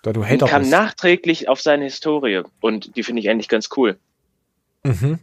Da 0.02 0.12
du 0.12 0.20
Und 0.20 0.28
Hater 0.30 0.46
kam 0.46 0.60
bist. 0.62 0.70
nachträglich 0.72 1.48
auf 1.48 1.60
seine 1.60 1.84
Historie 1.84 2.42
und 2.60 2.96
die 2.96 3.02
finde 3.02 3.20
ich 3.20 3.28
eigentlich 3.30 3.48
ganz 3.48 3.68
cool. 3.76 3.96
Mhm. 4.84 5.18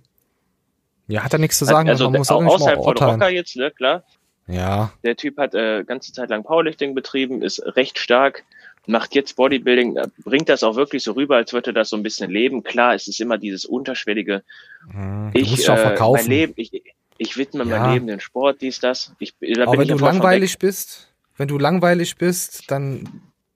Ja, 1.08 1.24
hat 1.24 1.34
er 1.34 1.40
nichts 1.40 1.60
zu 1.60 1.66
sagen, 1.66 1.88
also 1.90 2.10
man 2.10 2.20
muss 2.20 2.32
au- 2.32 2.38
auch 2.44 2.56
außerhalb 2.56 2.84
von. 2.84 2.98
Rocker 2.98 3.30
jetzt, 3.30 3.56
ne, 3.56 3.72
klar. 3.72 4.04
Ja, 4.48 4.92
Der 5.04 5.16
Typ 5.16 5.38
hat 5.38 5.56
äh, 5.56 5.84
ganze 5.84 6.14
Zeit 6.14 6.30
lang 6.30 6.44
Powerlifting 6.44 6.94
betrieben, 6.94 7.42
ist 7.42 7.62
recht 7.76 7.98
stark, 7.98 8.44
macht 8.86 9.16
jetzt 9.16 9.36
Bodybuilding, 9.38 9.98
äh, 9.98 10.08
bringt 10.24 10.50
das 10.50 10.62
auch 10.64 10.76
wirklich 10.76 11.04
so 11.04 11.14
rüber, 11.14 11.36
als 11.38 11.54
würde 11.54 11.74
das 11.74 11.90
so 11.90 11.98
ein 11.98 12.04
bisschen 12.04 12.30
leben. 12.30 12.64
Klar, 12.64 12.94
es 12.94 13.08
ist 13.08 13.20
immer 13.22 13.38
dieses 13.40 13.66
unterschwellige. 13.66 14.44
Hm, 14.92 15.32
du 15.34 15.40
Ich, 15.40 15.50
musst 15.50 15.68
ja 15.68 15.76
äh, 15.76 15.78
verkaufen. 15.78 16.22
mein 16.24 16.30
Leben, 16.30 16.54
ich, 16.58 16.72
ich 17.18 17.38
widme 17.38 17.64
Ja. 17.66 17.80
mein 17.80 17.94
Leben 17.94 18.08
den 18.08 18.20
Sport, 18.20 18.62
dies, 18.62 18.80
das. 18.80 19.14
Ich, 19.20 19.34
da 19.40 19.64
Aber 19.64 19.78
wenn 19.80 19.88
du 19.88 19.98
langweilig 19.98 20.60
bist, 20.60 21.08
wenn 21.38 21.48
du 21.48 21.58
langweilig 21.58 22.16
bist, 22.18 22.70
dann 22.70 23.10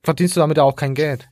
verdienst 0.09 0.35
du 0.35 0.39
damit 0.39 0.57
ja 0.57 0.63
auch 0.63 0.75
kein 0.75 0.95
Geld. 0.95 1.27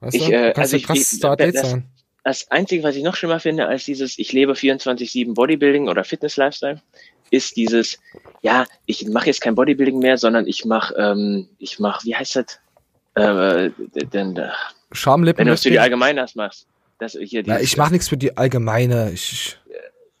Weißt 0.00 0.14
Ich, 0.14 0.30
äh, 0.30 0.52
also 0.54 0.76
ja 0.76 0.94
ich, 0.94 1.24
Athlet 1.24 1.54
das, 1.54 1.70
sein. 1.70 1.88
das 2.24 2.50
Einzige, 2.50 2.82
was 2.82 2.94
ich 2.96 3.02
noch 3.02 3.16
schlimmer 3.16 3.40
finde, 3.40 3.66
als 3.66 3.84
dieses 3.84 4.18
Ich 4.18 4.32
lebe 4.32 4.52
24-7 4.52 5.34
Bodybuilding 5.34 5.88
oder 5.88 6.04
Fitness-Lifestyle, 6.04 6.82
ist 7.30 7.56
dieses, 7.56 7.98
ja, 8.42 8.66
ich 8.84 9.06
mache 9.08 9.26
jetzt 9.26 9.40
kein 9.40 9.54
Bodybuilding 9.54 9.98
mehr, 9.98 10.18
sondern 10.18 10.46
ich 10.46 10.64
mache, 10.66 10.94
ähm, 10.94 11.48
ich 11.58 11.78
mache, 11.78 12.04
wie 12.04 12.14
heißt 12.14 12.36
das? 12.36 12.58
Äh, 13.14 13.70
denn, 14.12 14.36
äh, 14.36 14.50
Schamlippen. 14.92 15.38
wenn 15.40 15.46
du 15.46 15.54
es 15.54 15.62
für 15.62 15.70
die 15.70 15.76
Lifting? 15.76 15.82
Allgemeiners 15.84 16.34
machst. 16.34 16.66
Das 16.98 17.12
hier 17.12 17.42
Ja, 17.42 17.56
dieses, 17.56 17.62
ich 17.62 17.76
mache 17.78 17.92
nichts 17.92 18.08
für 18.08 18.16
die 18.18 18.36
allgemeine. 18.36 19.10
Ich, 19.12 19.32
ich 19.32 19.58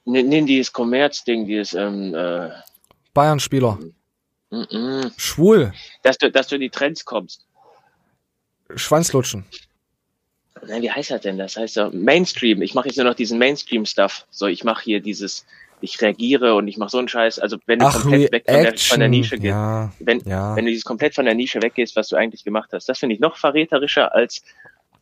nee, 0.06 0.22
nee, 0.22 0.42
dieses 0.42 0.72
Kommerzding, 0.72 1.46
dieses, 1.46 1.74
ähm, 1.74 2.14
äh, 2.14 2.48
Bayern-Spieler. 3.14 3.78
mm, 4.50 4.62
mm, 4.70 5.12
Schwul. 5.16 5.72
dass 6.02 6.16
du, 6.18 6.30
dass 6.30 6.48
du 6.48 6.54
in 6.54 6.62
die 6.62 6.70
Trends 6.70 7.04
kommst. 7.04 7.44
Schwanzlutschen. 8.76 9.44
Nein, 10.66 10.82
wie 10.82 10.90
heißt 10.90 11.10
das 11.10 11.22
denn? 11.22 11.38
Das 11.38 11.56
heißt 11.56 11.76
ja 11.76 11.90
Mainstream. 11.92 12.62
Ich 12.62 12.74
mache 12.74 12.88
jetzt 12.88 12.96
nur 12.96 13.06
noch 13.06 13.14
diesen 13.14 13.38
Mainstream-Stuff. 13.38 14.26
So, 14.30 14.46
ich 14.46 14.62
mache 14.62 14.84
hier 14.84 15.00
dieses, 15.00 15.44
ich 15.80 16.00
reagiere 16.00 16.54
und 16.54 16.68
ich 16.68 16.76
mache 16.76 16.90
so 16.90 16.98
einen 16.98 17.08
Scheiß. 17.08 17.40
Also 17.40 17.58
wenn 17.66 17.80
du 17.80 17.86
Ach, 17.86 18.02
komplett 18.02 18.32
weg 18.32 18.44
von 18.46 18.62
der, 18.62 18.78
von 18.78 19.00
der 19.00 19.08
Nische 19.08 19.36
gehst, 19.36 19.50
Ja, 19.50 19.92
wenn, 19.98 20.20
ja. 20.20 20.54
wenn 20.54 20.64
du 20.64 20.70
dieses 20.70 20.84
komplett 20.84 21.14
von 21.14 21.24
der 21.24 21.34
Nische 21.34 21.60
weggehst, 21.60 21.96
was 21.96 22.08
du 22.08 22.16
eigentlich 22.16 22.44
gemacht 22.44 22.70
hast, 22.72 22.88
das 22.88 22.98
finde 22.98 23.14
ich 23.14 23.20
noch 23.20 23.36
verräterischer 23.36 24.14
als 24.14 24.42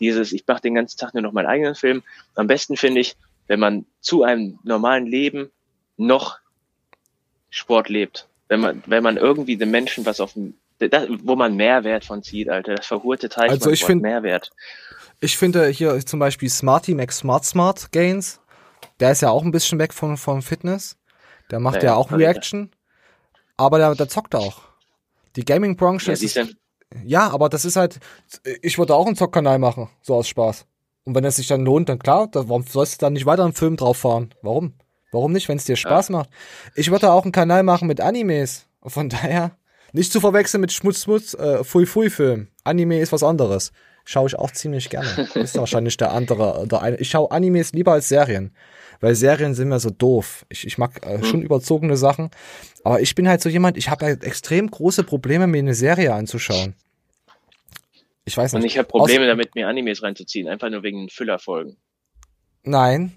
dieses, 0.01 0.33
ich 0.33 0.47
mache 0.47 0.62
den 0.62 0.75
ganzen 0.75 0.99
Tag 0.99 1.12
nur 1.12 1.23
noch 1.23 1.33
meinen 1.33 1.47
eigenen 1.47 1.75
Film. 1.75 2.03
Am 2.35 2.47
besten 2.47 2.77
finde 2.77 3.03
ich, 3.03 3.16
wenn 3.47 3.61
man 3.61 3.85
zu 4.01 4.23
einem 4.23 4.59
normalen 4.64 5.07
Leben 5.07 5.51
noch 5.99 6.39
Sport 7.51 7.89
lebt. 7.89 8.27
Wenn 8.49 8.61
man, 8.61 8.83
wenn 8.87 9.03
man 9.03 9.16
irgendwie 9.16 9.57
den 9.57 9.71
Menschen 9.71 10.07
was 10.07 10.21
auf 10.21 10.33
dem, 10.33 10.55
das, 10.89 11.09
wo 11.24 11.37
man 11.37 11.55
Mehrwert 11.57 12.05
von 12.05 12.22
zieht, 12.22 12.49
Alter, 12.49 12.74
das 12.76 12.87
verhurte 12.87 13.28
Teich 13.28 13.51
Also 13.51 13.70
ich 13.70 13.85
find- 13.85 14.03
Mehrwert. 14.03 14.51
Ich 15.20 15.37
finde 15.37 15.66
hier 15.68 16.05
zum 16.07 16.18
Beispiel 16.18 16.49
Smarty 16.49 16.95
Max 16.95 17.18
Smart 17.18 17.45
Smart 17.45 17.93
Gains. 17.93 18.41
Der 19.01 19.12
ist 19.12 19.20
ja 19.22 19.31
auch 19.31 19.43
ein 19.43 19.51
bisschen 19.51 19.78
weg 19.78 19.93
von, 19.93 20.16
von 20.16 20.41
Fitness. 20.43 20.97
Der 21.51 21.61
macht 21.61 21.83
Ja, 21.83 21.91
ja, 21.91 21.95
auch 21.97 22.11
Reaction. 22.11 22.70
Aber 23.57 23.78
der, 23.78 23.95
der 23.95 24.09
zockt 24.09 24.35
auch. 24.35 24.62
Die 25.37 25.45
Gaming-Branche 25.45 26.12
Ja, 26.12 26.12
ist. 26.14 26.41
Ja, 27.05 27.31
aber 27.31 27.49
das 27.51 27.64
ist 27.64 27.76
halt. 27.76 28.01
Ich 28.62 28.78
würde 28.78 28.95
auch 28.95 29.07
einen 29.07 29.16
Zockkanal 29.16 29.59
machen. 29.59 29.91
So 30.03 30.14
aus 30.14 30.26
Spaß. 30.28 30.66
Und 31.05 31.14
wenn 31.14 31.24
es 31.24 31.37
sich 31.37 31.47
dann 31.47 31.64
lohnt, 31.64 31.89
dann 31.89 31.99
klar, 31.99 32.28
da, 32.31 32.49
warum 32.49 32.62
sollst 32.62 32.95
du 33.01 33.07
dann 33.07 33.12
nicht 33.12 33.26
weiter 33.26 33.45
einen 33.45 33.53
Film 33.53 33.76
drauf 33.76 33.99
fahren? 33.99 34.35
Warum? 34.43 34.74
Warum 35.12 35.33
nicht, 35.33 35.49
wenn 35.49 35.57
es 35.59 35.64
dir 35.64 35.76
Spaß 35.76 36.11
macht? 36.11 36.31
Ich 36.76 36.91
würde 36.91 37.12
auch 37.12 37.24
einen 37.24 37.33
Kanal 37.33 37.62
machen 37.62 37.89
mit 37.89 38.01
Animes. 38.01 38.66
Von 38.87 39.09
daher, 39.09 39.53
nicht 39.93 40.12
zu 40.12 40.20
verwechseln 40.20 40.61
mit 40.61 40.72
Schmutz 40.72 41.05
Schmutz, 41.05 41.34
äh, 41.34 41.64
Fui 41.64 41.86
Fui 41.86 42.11
Film. 42.11 42.49
Anime 42.64 43.01
ist 43.01 43.12
was 43.12 43.22
anderes. 43.22 43.72
Schaue 44.05 44.26
ich 44.28 44.36
auch 44.36 44.51
ziemlich 44.51 44.88
gerne. 44.91 45.28
Ist 45.34 45.57
wahrscheinlich 45.59 45.97
der 45.97 46.12
andere, 46.12 46.66
der 46.66 46.80
eine. 46.80 46.97
Ich 46.97 47.11
schaue 47.11 47.30
Animes 47.30 47.72
lieber 47.72 47.93
als 47.93 48.09
Serien. 48.09 48.53
Weil 49.01 49.14
Serien 49.14 49.55
sind 49.55 49.68
mir 49.68 49.78
so 49.78 49.91
doof. 49.91 50.47
Ich, 50.49 50.66
ich 50.66 50.78
mag 50.78 51.07
äh, 51.07 51.22
schon 51.22 51.43
überzogene 51.43 51.97
Sachen. 51.97 52.30
Aber 52.82 53.01
ich 53.01 53.14
bin 53.14 53.28
halt 53.28 53.41
so 53.43 53.49
jemand, 53.49 53.76
ich 53.76 53.88
habe 53.88 54.07
halt 54.07 54.24
extrem 54.24 54.70
große 54.70 55.05
Probleme, 55.05 55.47
mir 55.47 55.59
eine 55.59 55.74
Serie 55.74 56.14
anzuschauen. 56.14 56.74
Ich 58.24 58.36
weiß 58.36 58.53
nicht. 58.53 58.62
Und 58.62 58.66
ich 58.66 58.78
habe 58.78 58.88
Probleme 58.88 59.24
Außer- 59.24 59.28
damit, 59.28 59.55
mir 59.55 59.68
Animes 59.68 60.03
reinzuziehen, 60.03 60.49
einfach 60.49 60.70
nur 60.70 60.82
wegen 60.82 61.09
Füllerfolgen. 61.09 61.76
Nein. 62.62 63.12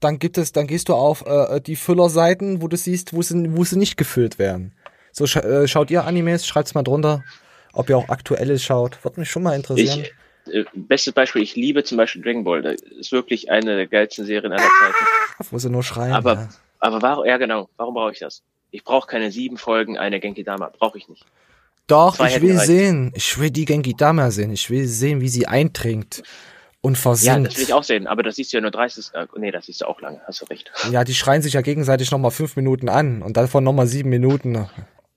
Dann 0.00 0.18
gibt 0.18 0.38
es, 0.38 0.52
dann 0.52 0.66
gehst 0.68 0.88
du 0.88 0.94
auf 0.94 1.26
äh, 1.26 1.60
die 1.60 1.74
Füllerseiten, 1.74 2.62
wo 2.62 2.68
du 2.68 2.76
siehst, 2.76 3.12
wo 3.12 3.22
sie, 3.22 3.56
wo 3.56 3.64
sie 3.64 3.76
nicht 3.76 3.96
gefüllt 3.96 4.38
werden. 4.38 4.74
So 5.18 5.26
scha 5.26 5.40
äh, 5.40 5.66
schaut 5.66 5.90
ihr 5.90 6.04
Animes, 6.04 6.46
schreibt's 6.46 6.74
mal 6.74 6.84
drunter, 6.84 7.24
ob 7.72 7.90
ihr 7.90 7.98
auch 7.98 8.08
aktuelle 8.08 8.58
schaut. 8.58 9.04
Würde 9.04 9.18
mich 9.20 9.28
schon 9.30 9.42
mal 9.42 9.54
interessieren. 9.56 10.04
Ich, 10.46 10.54
äh, 10.54 10.64
bestes 10.74 11.12
Beispiel, 11.12 11.42
ich 11.42 11.56
liebe 11.56 11.82
zum 11.82 11.98
Beispiel 11.98 12.22
Dragon 12.22 12.44
Ball. 12.44 12.62
Das 12.62 12.76
ist 12.82 13.10
wirklich 13.10 13.50
eine 13.50 13.74
der 13.76 13.86
geilsten 13.88 14.24
Serien 14.24 14.52
aller 14.52 14.62
Zeiten. 14.62 15.48
wo 15.50 15.58
sie 15.58 15.70
nur 15.70 15.82
schreien. 15.82 16.12
Aber, 16.12 16.34
ja. 16.34 16.48
aber 16.78 17.02
warum, 17.02 17.26
ja 17.26 17.36
genau, 17.36 17.68
warum 17.76 17.94
brauche 17.94 18.12
ich 18.12 18.20
das? 18.20 18.42
Ich 18.70 18.84
brauche 18.84 19.08
keine 19.08 19.32
sieben 19.32 19.56
Folgen, 19.56 19.98
eine 19.98 20.20
Genki 20.20 20.44
Dama. 20.44 20.70
Brauche 20.78 20.98
ich 20.98 21.08
nicht. 21.08 21.24
Doch, 21.88 22.16
zwei 22.16 22.28
ich 22.28 22.40
will 22.40 22.52
gereicht. 22.52 22.66
sehen. 22.66 23.12
Ich 23.16 23.38
will 23.40 23.50
die 23.50 23.64
Genki 23.64 23.94
Dama 23.94 24.30
sehen. 24.30 24.52
Ich 24.52 24.70
will 24.70 24.86
sehen, 24.86 25.20
wie 25.20 25.28
sie 25.28 25.46
eintrinkt 25.48 26.22
und 26.80 26.94
Ja, 26.94 27.00
versinkt. 27.00 27.48
das 27.48 27.56
will 27.56 27.64
ich 27.64 27.72
auch 27.72 27.82
sehen, 27.82 28.06
aber 28.06 28.22
das 28.22 28.36
siehst 28.36 28.52
du 28.52 28.58
ja 28.58 28.60
nur 28.60 28.70
30. 28.70 29.14
Äh, 29.14 29.26
nee, 29.36 29.50
das 29.50 29.66
siehst 29.66 29.80
du 29.80 29.86
auch 29.86 30.00
lange, 30.00 30.20
hast 30.26 30.42
du 30.42 30.44
recht. 30.46 30.70
Ja, 30.92 31.02
die 31.02 31.14
schreien 31.14 31.42
sich 31.42 31.54
ja 31.54 31.60
gegenseitig 31.60 32.10
nochmal 32.10 32.30
fünf 32.30 32.56
Minuten 32.56 32.88
an 32.88 33.22
und 33.22 33.36
davon 33.36 33.64
nochmal 33.64 33.86
sieben 33.86 34.10
Minuten 34.10 34.68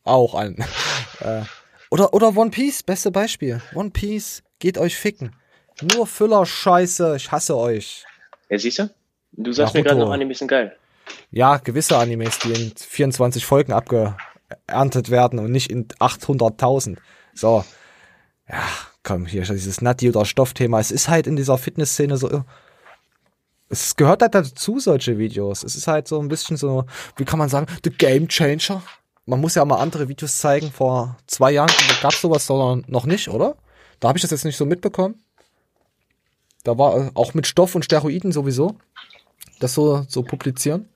auch 0.04 0.36
an. 0.36 0.56
äh, 1.20 1.42
oder, 1.90 2.14
oder 2.14 2.36
One 2.36 2.52
Piece, 2.52 2.84
beste 2.84 3.12
Beispiel. 3.12 3.62
One 3.76 3.92
Piece, 3.92 4.44
geht 4.60 4.78
euch 4.78 4.96
ficken. 4.96 5.36
Nur 5.82 6.08
Füller-Scheiße, 6.08 7.16
ich 7.18 7.32
hasse 7.32 7.58
euch. 7.58 8.06
Ja, 8.50 8.58
siehst 8.58 8.80
du? 8.80 8.90
Du 9.34 9.52
sagst 9.52 9.74
mir 9.74 9.84
gerade 9.84 9.96
Naruto. 9.96 10.10
noch 10.10 10.14
Animes 10.14 10.40
sind 10.40 10.48
geil. 10.48 10.76
Ja, 11.32 11.58
gewisse 11.58 11.98
Animes, 11.98 12.40
die 12.40 12.52
in 12.52 12.74
24 12.76 13.46
Folgen 13.46 13.74
abgeerntet 13.74 15.10
werden 15.10 15.40
und 15.40 15.52
nicht 15.52 15.72
in 15.72 15.88
800.000. 15.88 16.98
So. 17.34 17.64
Ja, 18.48 18.62
komm, 19.04 19.26
hier 19.26 19.42
ist 19.44 19.52
dieses 19.52 19.82
Natti- 19.82 20.10
oder 20.10 20.26
Stoffthema. 20.26 20.80
Es 20.80 20.92
ist 20.92 21.08
halt 21.08 21.28
in 21.28 21.36
dieser 21.36 21.58
Fitnessszene 21.58 22.18
so. 22.18 22.44
Es 23.70 23.96
gehört 23.96 24.22
halt 24.22 24.36
dazu, 24.36 24.80
solche 24.80 25.18
Videos. 25.18 25.64
Es 25.64 25.76
ist 25.76 25.88
halt 25.88 26.08
so 26.08 26.20
ein 26.20 26.28
bisschen 26.28 26.58
so, 26.58 26.86
wie 27.16 27.24
kann 27.24 27.40
man 27.40 27.48
sagen, 27.48 27.68
the 27.86 27.90
game 27.90 28.28
changer. 28.28 28.84
Man 29.26 29.40
muss 29.40 29.56
ja 29.56 29.66
mal 29.66 29.78
andere 29.78 30.08
Videos 30.10 30.38
zeigen. 30.38 30.72
Vor 30.72 31.18
zwei 31.28 31.52
Jahren 31.52 31.72
gab 32.02 32.14
es 32.14 32.22
sowas 32.22 32.48
doch 32.48 32.76
noch 32.88 33.06
nicht, 33.06 33.30
oder? 33.30 33.56
Da 34.00 34.08
habe 34.08 34.18
ich 34.18 34.22
das 34.22 34.32
jetzt 34.32 34.46
nicht 34.46 34.58
so 34.58 34.66
mitbekommen. 34.66 35.24
Da 36.64 36.78
war 36.78 36.98
äh, 36.98 37.12
auch 37.14 37.34
mit 37.34 37.48
Stoff 37.48 37.76
und 37.76 37.86
Steroiden 37.86 38.32
sowieso. 38.32 38.76
das 39.60 39.74
so, 39.74 40.06
so 40.08 40.24
publizieren? 40.24 40.90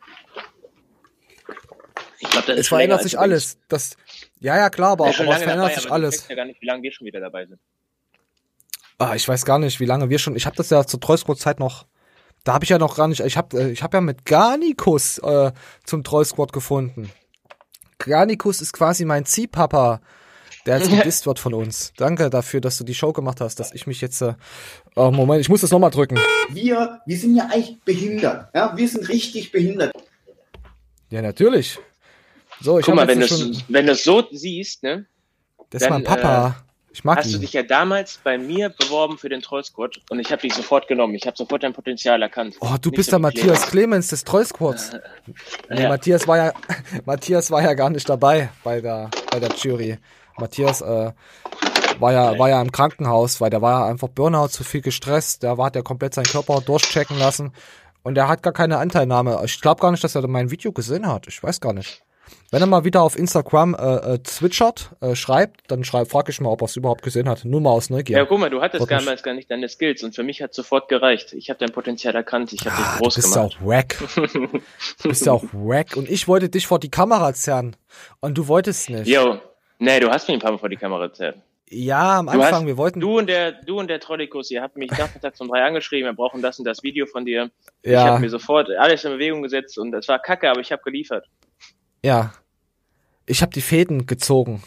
Ich 2.20 2.30
glaube, 2.30 2.48
das 2.48 2.60
Es 2.60 2.68
verändert 2.68 3.04
sich 3.04 3.18
alles. 3.20 3.58
Das, 3.68 3.98
ja, 4.40 4.58
ja, 4.58 4.70
klar, 4.70 4.92
aber, 4.92 5.06
aber 5.06 5.12
es 5.12 5.18
verändert 5.18 5.58
dabei, 5.58 5.76
sich 5.76 5.92
alles. 5.92 6.16
checkst 6.16 6.30
ja 6.30 6.36
gar 6.36 6.46
nicht, 6.46 6.62
wie 6.62 6.66
lange 6.66 6.84
wir 6.84 6.92
schon 6.92 7.06
wieder 7.06 7.20
dabei 7.20 7.46
sind. 7.46 7.60
Ah, 8.98 9.16
ich 9.16 9.28
weiß 9.28 9.46
gar 9.46 9.60
nicht, 9.60 9.80
wie 9.80 9.86
lange 9.86 10.10
wir 10.10 10.20
schon. 10.20 10.36
Ich 10.36 10.46
habe 10.46 10.56
das 10.56 10.70
ja 10.70 10.86
zur 10.86 11.00
Trollsquad-Zeit 11.00 11.60
noch. 11.60 11.86
Da 12.44 12.54
habe 12.54 12.64
ich 12.64 12.70
ja 12.70 12.78
noch 12.78 12.96
gar 12.96 13.08
nicht. 13.08 13.22
Ich 13.22 13.38
habe 13.38 13.72
ich 13.72 13.84
hab 13.84 13.94
ja 13.94 14.02
mit 14.02 14.26
Garnikus 14.26 15.18
äh, 15.18 15.52
zum 15.84 16.04
Trollsquad 16.04 16.54
gefunden. 16.54 17.12
Garnikus 17.98 18.62
ist 18.62 18.74
quasi 18.74 19.06
mein 19.06 19.26
Ziehpapa, 19.26 20.02
der 20.66 20.80
jetzt 20.80 20.89
gedisst 20.89 21.26
wird 21.28 21.39
von 21.39 21.54
uns. 21.54 21.93
Danke 21.98 22.30
dafür, 22.30 22.62
dass 22.62 22.78
du 22.78 22.84
die 22.84 22.96
Show 22.96 23.14
gemacht 23.14 23.41
hast, 23.41 23.60
dass 23.60 23.74
ich 23.74 23.88
mich 23.88 24.02
jetzt. 24.02 24.22
Äh, 24.22 24.34
oh, 24.96 25.12
Moment, 25.12 25.41
ich 25.41 25.50
muss 25.50 25.62
das 25.62 25.72
nochmal 25.72 25.91
drücken. 25.91 26.20
Wir, 26.50 27.02
wir 27.06 27.18
sind 27.18 27.36
ja 27.36 27.46
eigentlich 27.46 27.80
behindert. 27.86 28.50
Ja, 28.54 28.76
wir 28.76 28.88
sind 28.88 29.08
richtig 29.10 29.52
behindert. 29.52 29.93
Ja, 31.10 31.22
natürlich. 31.22 31.80
So, 32.62 32.80
ich 32.80 32.86
Guck 32.86 32.96
mal, 32.96 33.08
wenn 33.08 33.20
du 33.20 33.26
jetzt 33.26 33.39
schon. 33.39 33.58
wenn 33.68 33.86
du 33.86 33.91
es 33.91 34.04
so 34.04 34.24
siehst, 34.32 34.84
ne? 34.84 35.06
Das 35.70 35.84
ist 35.84 35.89
mein 35.89 36.04
Papa. 36.04 36.64
Ich 36.96 37.04
mag 37.04 37.18
hast 37.18 37.30
du 37.30 37.36
ihn. 37.36 37.41
dich 37.41 37.52
ja 37.52 37.62
damals 37.62 38.22
bei 38.24 38.38
mir 38.38 38.70
beworben 38.70 39.18
für 39.18 39.28
den 39.28 39.41
Trollsquad 39.41 40.00
und 40.10 40.20
ich 40.20 40.32
habe 40.32 40.41
dich 40.41 40.54
sofort 40.54 40.88
genommen. 40.88 41.14
Ich 41.16 41.28
habe 41.28 41.36
sofort 41.36 41.62
dein 41.62 41.74
Potenzial 41.74 42.22
erkannt. 42.22 42.56
Oh, 42.62 42.76
du 42.82 42.89
Nicht 42.89 42.96
bist 42.96 43.12
der 43.12 43.20
Matthias 43.20 43.68
Clemens. 43.68 43.70
Clemens 43.70 44.08
des 44.08 44.24
Trollsquads. 44.24 44.91
Nee, 45.70 45.84
Ja. 45.84 45.89
Matthias 45.89 46.26
war 46.26 46.38
ja 46.38 46.54
Matthias 47.06 47.52
war 47.52 47.62
ja 47.62 47.74
gar 47.74 47.89
nicht 47.89 48.08
dabei 48.08 48.50
bei 48.64 48.80
der 48.80 49.10
bei 49.30 49.41
der 49.41 49.50
Jury. 49.58 49.98
Matthias 50.38 50.80
äh, 50.80 51.12
war 52.00 52.14
ja 52.14 52.39
war 52.39 52.48
ja 52.48 52.62
im 52.62 52.72
Krankenhaus, 52.72 53.41
weil 53.41 53.50
der 53.50 53.62
war 53.62 53.82
ja 53.82 53.88
einfach 53.88 54.08
Burnout, 54.08 54.48
zu 54.48 54.64
viel 54.64 54.82
gestresst, 54.82 55.43
der 55.43 55.58
war 55.58 55.66
hat 55.66 55.76
ja 55.76 55.82
komplett 55.82 56.14
seinen 56.14 56.26
Körper 56.26 56.62
durchchecken 56.62 57.20
lassen 57.20 57.52
und 58.04 58.18
er 58.18 58.30
hat 58.30 58.41
gar 58.41 58.54
keine 58.54 58.78
Anteilnahme. 58.78 59.41
Ich 59.43 59.60
glaube 59.60 59.82
gar 59.82 59.91
nicht, 59.91 60.04
dass 60.04 60.16
er 60.16 60.26
mein 60.28 60.50
Video 60.50 60.72
gesehen 60.72 61.08
hat. 61.08 61.28
Ich 61.28 61.43
weiß 61.43 61.60
gar 61.60 61.74
nicht. 61.74 62.05
Wenn 62.52 62.62
er 62.62 62.68
mal 62.68 62.84
wieder 62.86 63.02
auf 63.02 63.18
Instagram 63.18 63.76
äh, 63.76 64.14
äh, 64.16 64.24
zwitschert, 64.24 64.92
äh, 65.02 65.16
schreibt, 65.16 65.70
dann 65.70 65.84
schreib, 65.84 66.10
frag 66.10 66.30
ich 66.30 66.40
mal, 66.40 66.50
ob 66.50 66.62
er 66.62 66.66
es 66.66 66.76
überhaupt 66.76 67.02
gesehen 67.02 67.28
hat. 67.28 67.44
Nur 67.44 67.60
mal 67.62 67.72
aus 67.72 67.90
Neugier. 67.90 68.18
Ja, 68.18 68.26
guck 68.26 68.40
mal, 68.40 68.50
du 68.50 68.62
hattest 68.62 68.90
damals 68.90 69.24
gar 69.24 69.34
nicht 69.34 69.50
deine 69.52 69.68
Skills 69.68 70.04
und 70.04 70.16
für 70.16 70.24
mich 70.24 70.42
hat 70.42 70.54
sofort 70.54 70.88
gereicht. 70.88 71.34
Ich 71.34 71.50
habe 71.50 71.60
dein 71.60 71.72
Potenzial 71.72 72.16
erkannt, 72.16 72.54
ich 72.54 72.62
habe 72.66 72.76
dich 72.78 72.86
Ah, 72.86 72.98
groß 73.00 73.16
du 73.16 73.22
bist 73.22 73.36
ja 73.36 73.42
auch 73.42 73.56
wack. 73.62 73.98
Du 75.04 75.10
bist 75.10 75.26
ja 75.26 75.34
auch 75.34 75.44
wack. 75.54 75.96
Und 75.98 76.10
ich 76.10 76.28
wollte 76.28 76.50
dich 76.50 76.68
vor 76.68 76.80
die 76.80 76.90
Kamera 76.90 77.34
zerren. 77.34 77.76
Und 78.22 78.38
du 78.38 78.48
wolltest 78.48 78.90
nicht. 78.90 79.08
Jo, 79.08 79.40
nee, 79.80 80.00
du 80.00 80.10
hast 80.10 80.28
mich 80.28 80.38
ein 80.38 80.42
paar 80.42 80.52
Mal 80.52 80.58
vor 80.58 80.70
die 80.70 80.78
Kamera 80.78 81.08
gezerrt. 81.08 81.38
Ja, 81.68 82.20
am 82.20 82.30
Anfang, 82.30 82.54
hast, 82.54 82.66
wir 82.68 82.78
wollten. 82.78 83.00
Du 83.00 83.18
und 83.18 83.28
der, 83.28 83.52
du 83.52 83.80
und 83.80 83.88
der 83.90 84.00
Trollikus, 84.00 84.52
ihr 84.52 84.62
habt 84.62 84.78
mich 84.78 84.92
nachmittags 84.92 85.42
um 85.42 85.48
drei 85.48 85.64
angeschrieben, 85.64 86.08
wir 86.08 86.14
brauchen 86.16 86.42
das 86.44 86.60
und 86.60 86.66
das 86.66 86.84
Video 86.84 87.08
von 87.08 87.26
dir. 87.26 87.50
Ich 87.82 87.92
Ja. 87.92 88.04
habe 88.06 88.20
mir 88.20 88.30
sofort 88.30 88.70
alles 88.70 89.04
in 89.04 89.12
Bewegung 89.14 89.42
gesetzt 89.42 89.78
und 89.80 89.94
es 89.96 90.08
war 90.08 90.20
kacke, 90.20 90.50
aber 90.50 90.60
ich 90.62 90.72
habe 90.72 90.84
geliefert. 90.84 91.26
Ja. 92.06 92.34
Ich 93.26 93.41
habe 93.41 93.51
die 93.51 93.62
Fäden 93.62 94.06
gezogen. 94.06 94.62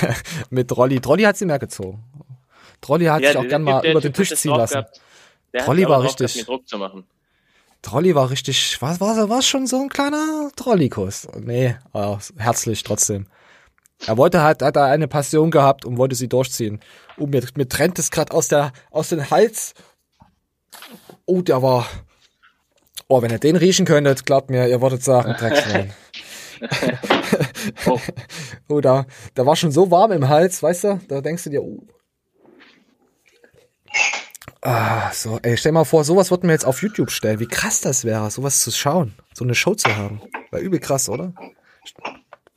Mit 0.50 0.74
Rolli. 0.74 1.00
Trolli 1.00 1.24
hat 1.24 1.36
sie 1.36 1.44
mehr 1.44 1.58
gezogen. 1.58 2.02
Trolli 2.80 3.04
hat 3.04 3.20
Ja, 3.20 3.28
sich 3.28 3.36
auch 3.36 3.46
gern 3.46 3.62
mal 3.62 3.84
über 3.86 4.00
den 4.00 4.14
Tisch 4.14 4.34
ziehen 4.34 4.54
lassen. 4.54 4.84
es 5.52 5.66
war 5.66 5.76
gehabt, 5.76 6.04
richtig. 6.04 6.46
Druck 6.46 6.66
zu 6.66 6.78
machen. 6.78 7.04
Trolli 7.82 8.14
war 8.14 8.30
richtig. 8.30 8.80
Was 8.80 9.00
war? 9.00 9.28
War 9.28 9.42
schon 9.42 9.66
so 9.66 9.82
ein 9.82 9.90
kleiner 9.90 10.50
Trollikus. 10.56 11.28
Nee, 11.38 11.76
aber 11.92 12.20
herzlich 12.38 12.82
trotzdem. 12.82 13.26
Er 14.06 14.16
wollte 14.16 14.40
halt, 14.40 14.62
hat 14.62 14.76
er 14.76 14.86
eine 14.86 15.08
Passion 15.08 15.50
gehabt 15.50 15.84
und 15.84 15.98
wollte 15.98 16.14
sie 16.14 16.28
durchziehen. 16.28 16.80
Oh, 17.18 17.26
mir, 17.26 17.46
mir 17.54 17.68
trennt 17.68 17.98
es 17.98 18.10
gerade 18.10 18.32
aus 18.32 18.48
der, 18.48 18.72
aus 18.90 19.10
dem 19.10 19.30
Hals. 19.30 19.74
Oh, 21.26 21.42
der 21.42 21.62
war. 21.62 21.86
Oh, 23.08 23.20
wenn 23.20 23.30
ihr 23.30 23.38
den 23.38 23.56
riechen 23.56 23.84
könntet, 23.84 24.24
glaubt 24.24 24.48
mir, 24.48 24.68
ihr 24.68 24.80
würdet 24.80 25.04
sagen, 25.04 25.34
Dreckschwein. 25.38 25.92
oh. 27.86 28.00
oh, 28.68 28.80
da, 28.80 29.06
da 29.34 29.46
war 29.46 29.56
schon 29.56 29.72
so 29.72 29.90
warm 29.90 30.12
im 30.12 30.28
Hals, 30.28 30.62
weißt 30.62 30.84
du? 30.84 31.00
Da 31.08 31.20
denkst 31.20 31.44
du 31.44 31.50
dir, 31.50 31.62
oh. 31.62 31.86
Ah, 34.60 35.10
so, 35.12 35.40
ey, 35.42 35.56
stell 35.56 35.72
mal 35.72 35.84
vor, 35.84 36.04
sowas 36.04 36.30
würden 36.30 36.48
wir 36.48 36.52
jetzt 36.52 36.64
auf 36.64 36.82
YouTube 36.82 37.10
stellen. 37.10 37.40
Wie 37.40 37.48
krass 37.48 37.80
das 37.80 38.04
wäre, 38.04 38.30
sowas 38.30 38.62
zu 38.62 38.70
schauen, 38.70 39.14
so 39.34 39.44
eine 39.44 39.54
Show 39.54 39.74
zu 39.74 39.94
haben. 39.96 40.20
War 40.50 40.60
übel 40.60 40.78
krass, 40.78 41.08
oder? 41.08 41.34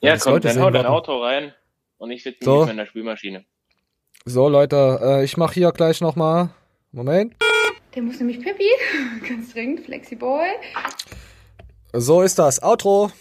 Ja, 0.01 0.13
das 0.13 0.23
komm, 0.23 0.33
Leute 0.33 0.49
dann 0.49 0.61
hau 0.61 0.69
dein. 0.69 0.85
Auto 0.85 1.23
rein 1.23 1.53
und 1.97 2.11
ich 2.11 2.21
sitze 2.21 2.39
So. 2.43 2.63
so. 2.63 2.69
in 2.69 2.77
der 2.77 2.85
Spülmaschine. 2.85 3.45
So, 4.25 4.47
Leute, 4.49 4.99
äh, 5.01 5.23
ich 5.23 5.37
mache 5.37 5.55
hier 5.55 5.71
gleich 5.71 6.01
nochmal. 6.01 6.49
Moment. 6.91 7.35
Der 7.95 8.03
muss 8.03 8.19
nämlich 8.19 8.39
Pippi. 8.39 8.69
Ganz 9.27 9.53
dringend. 9.53 9.81
Flexiboy. 9.85 10.47
So 11.93 12.21
ist 12.21 12.37
das. 12.39 12.61
Outro. 12.61 13.11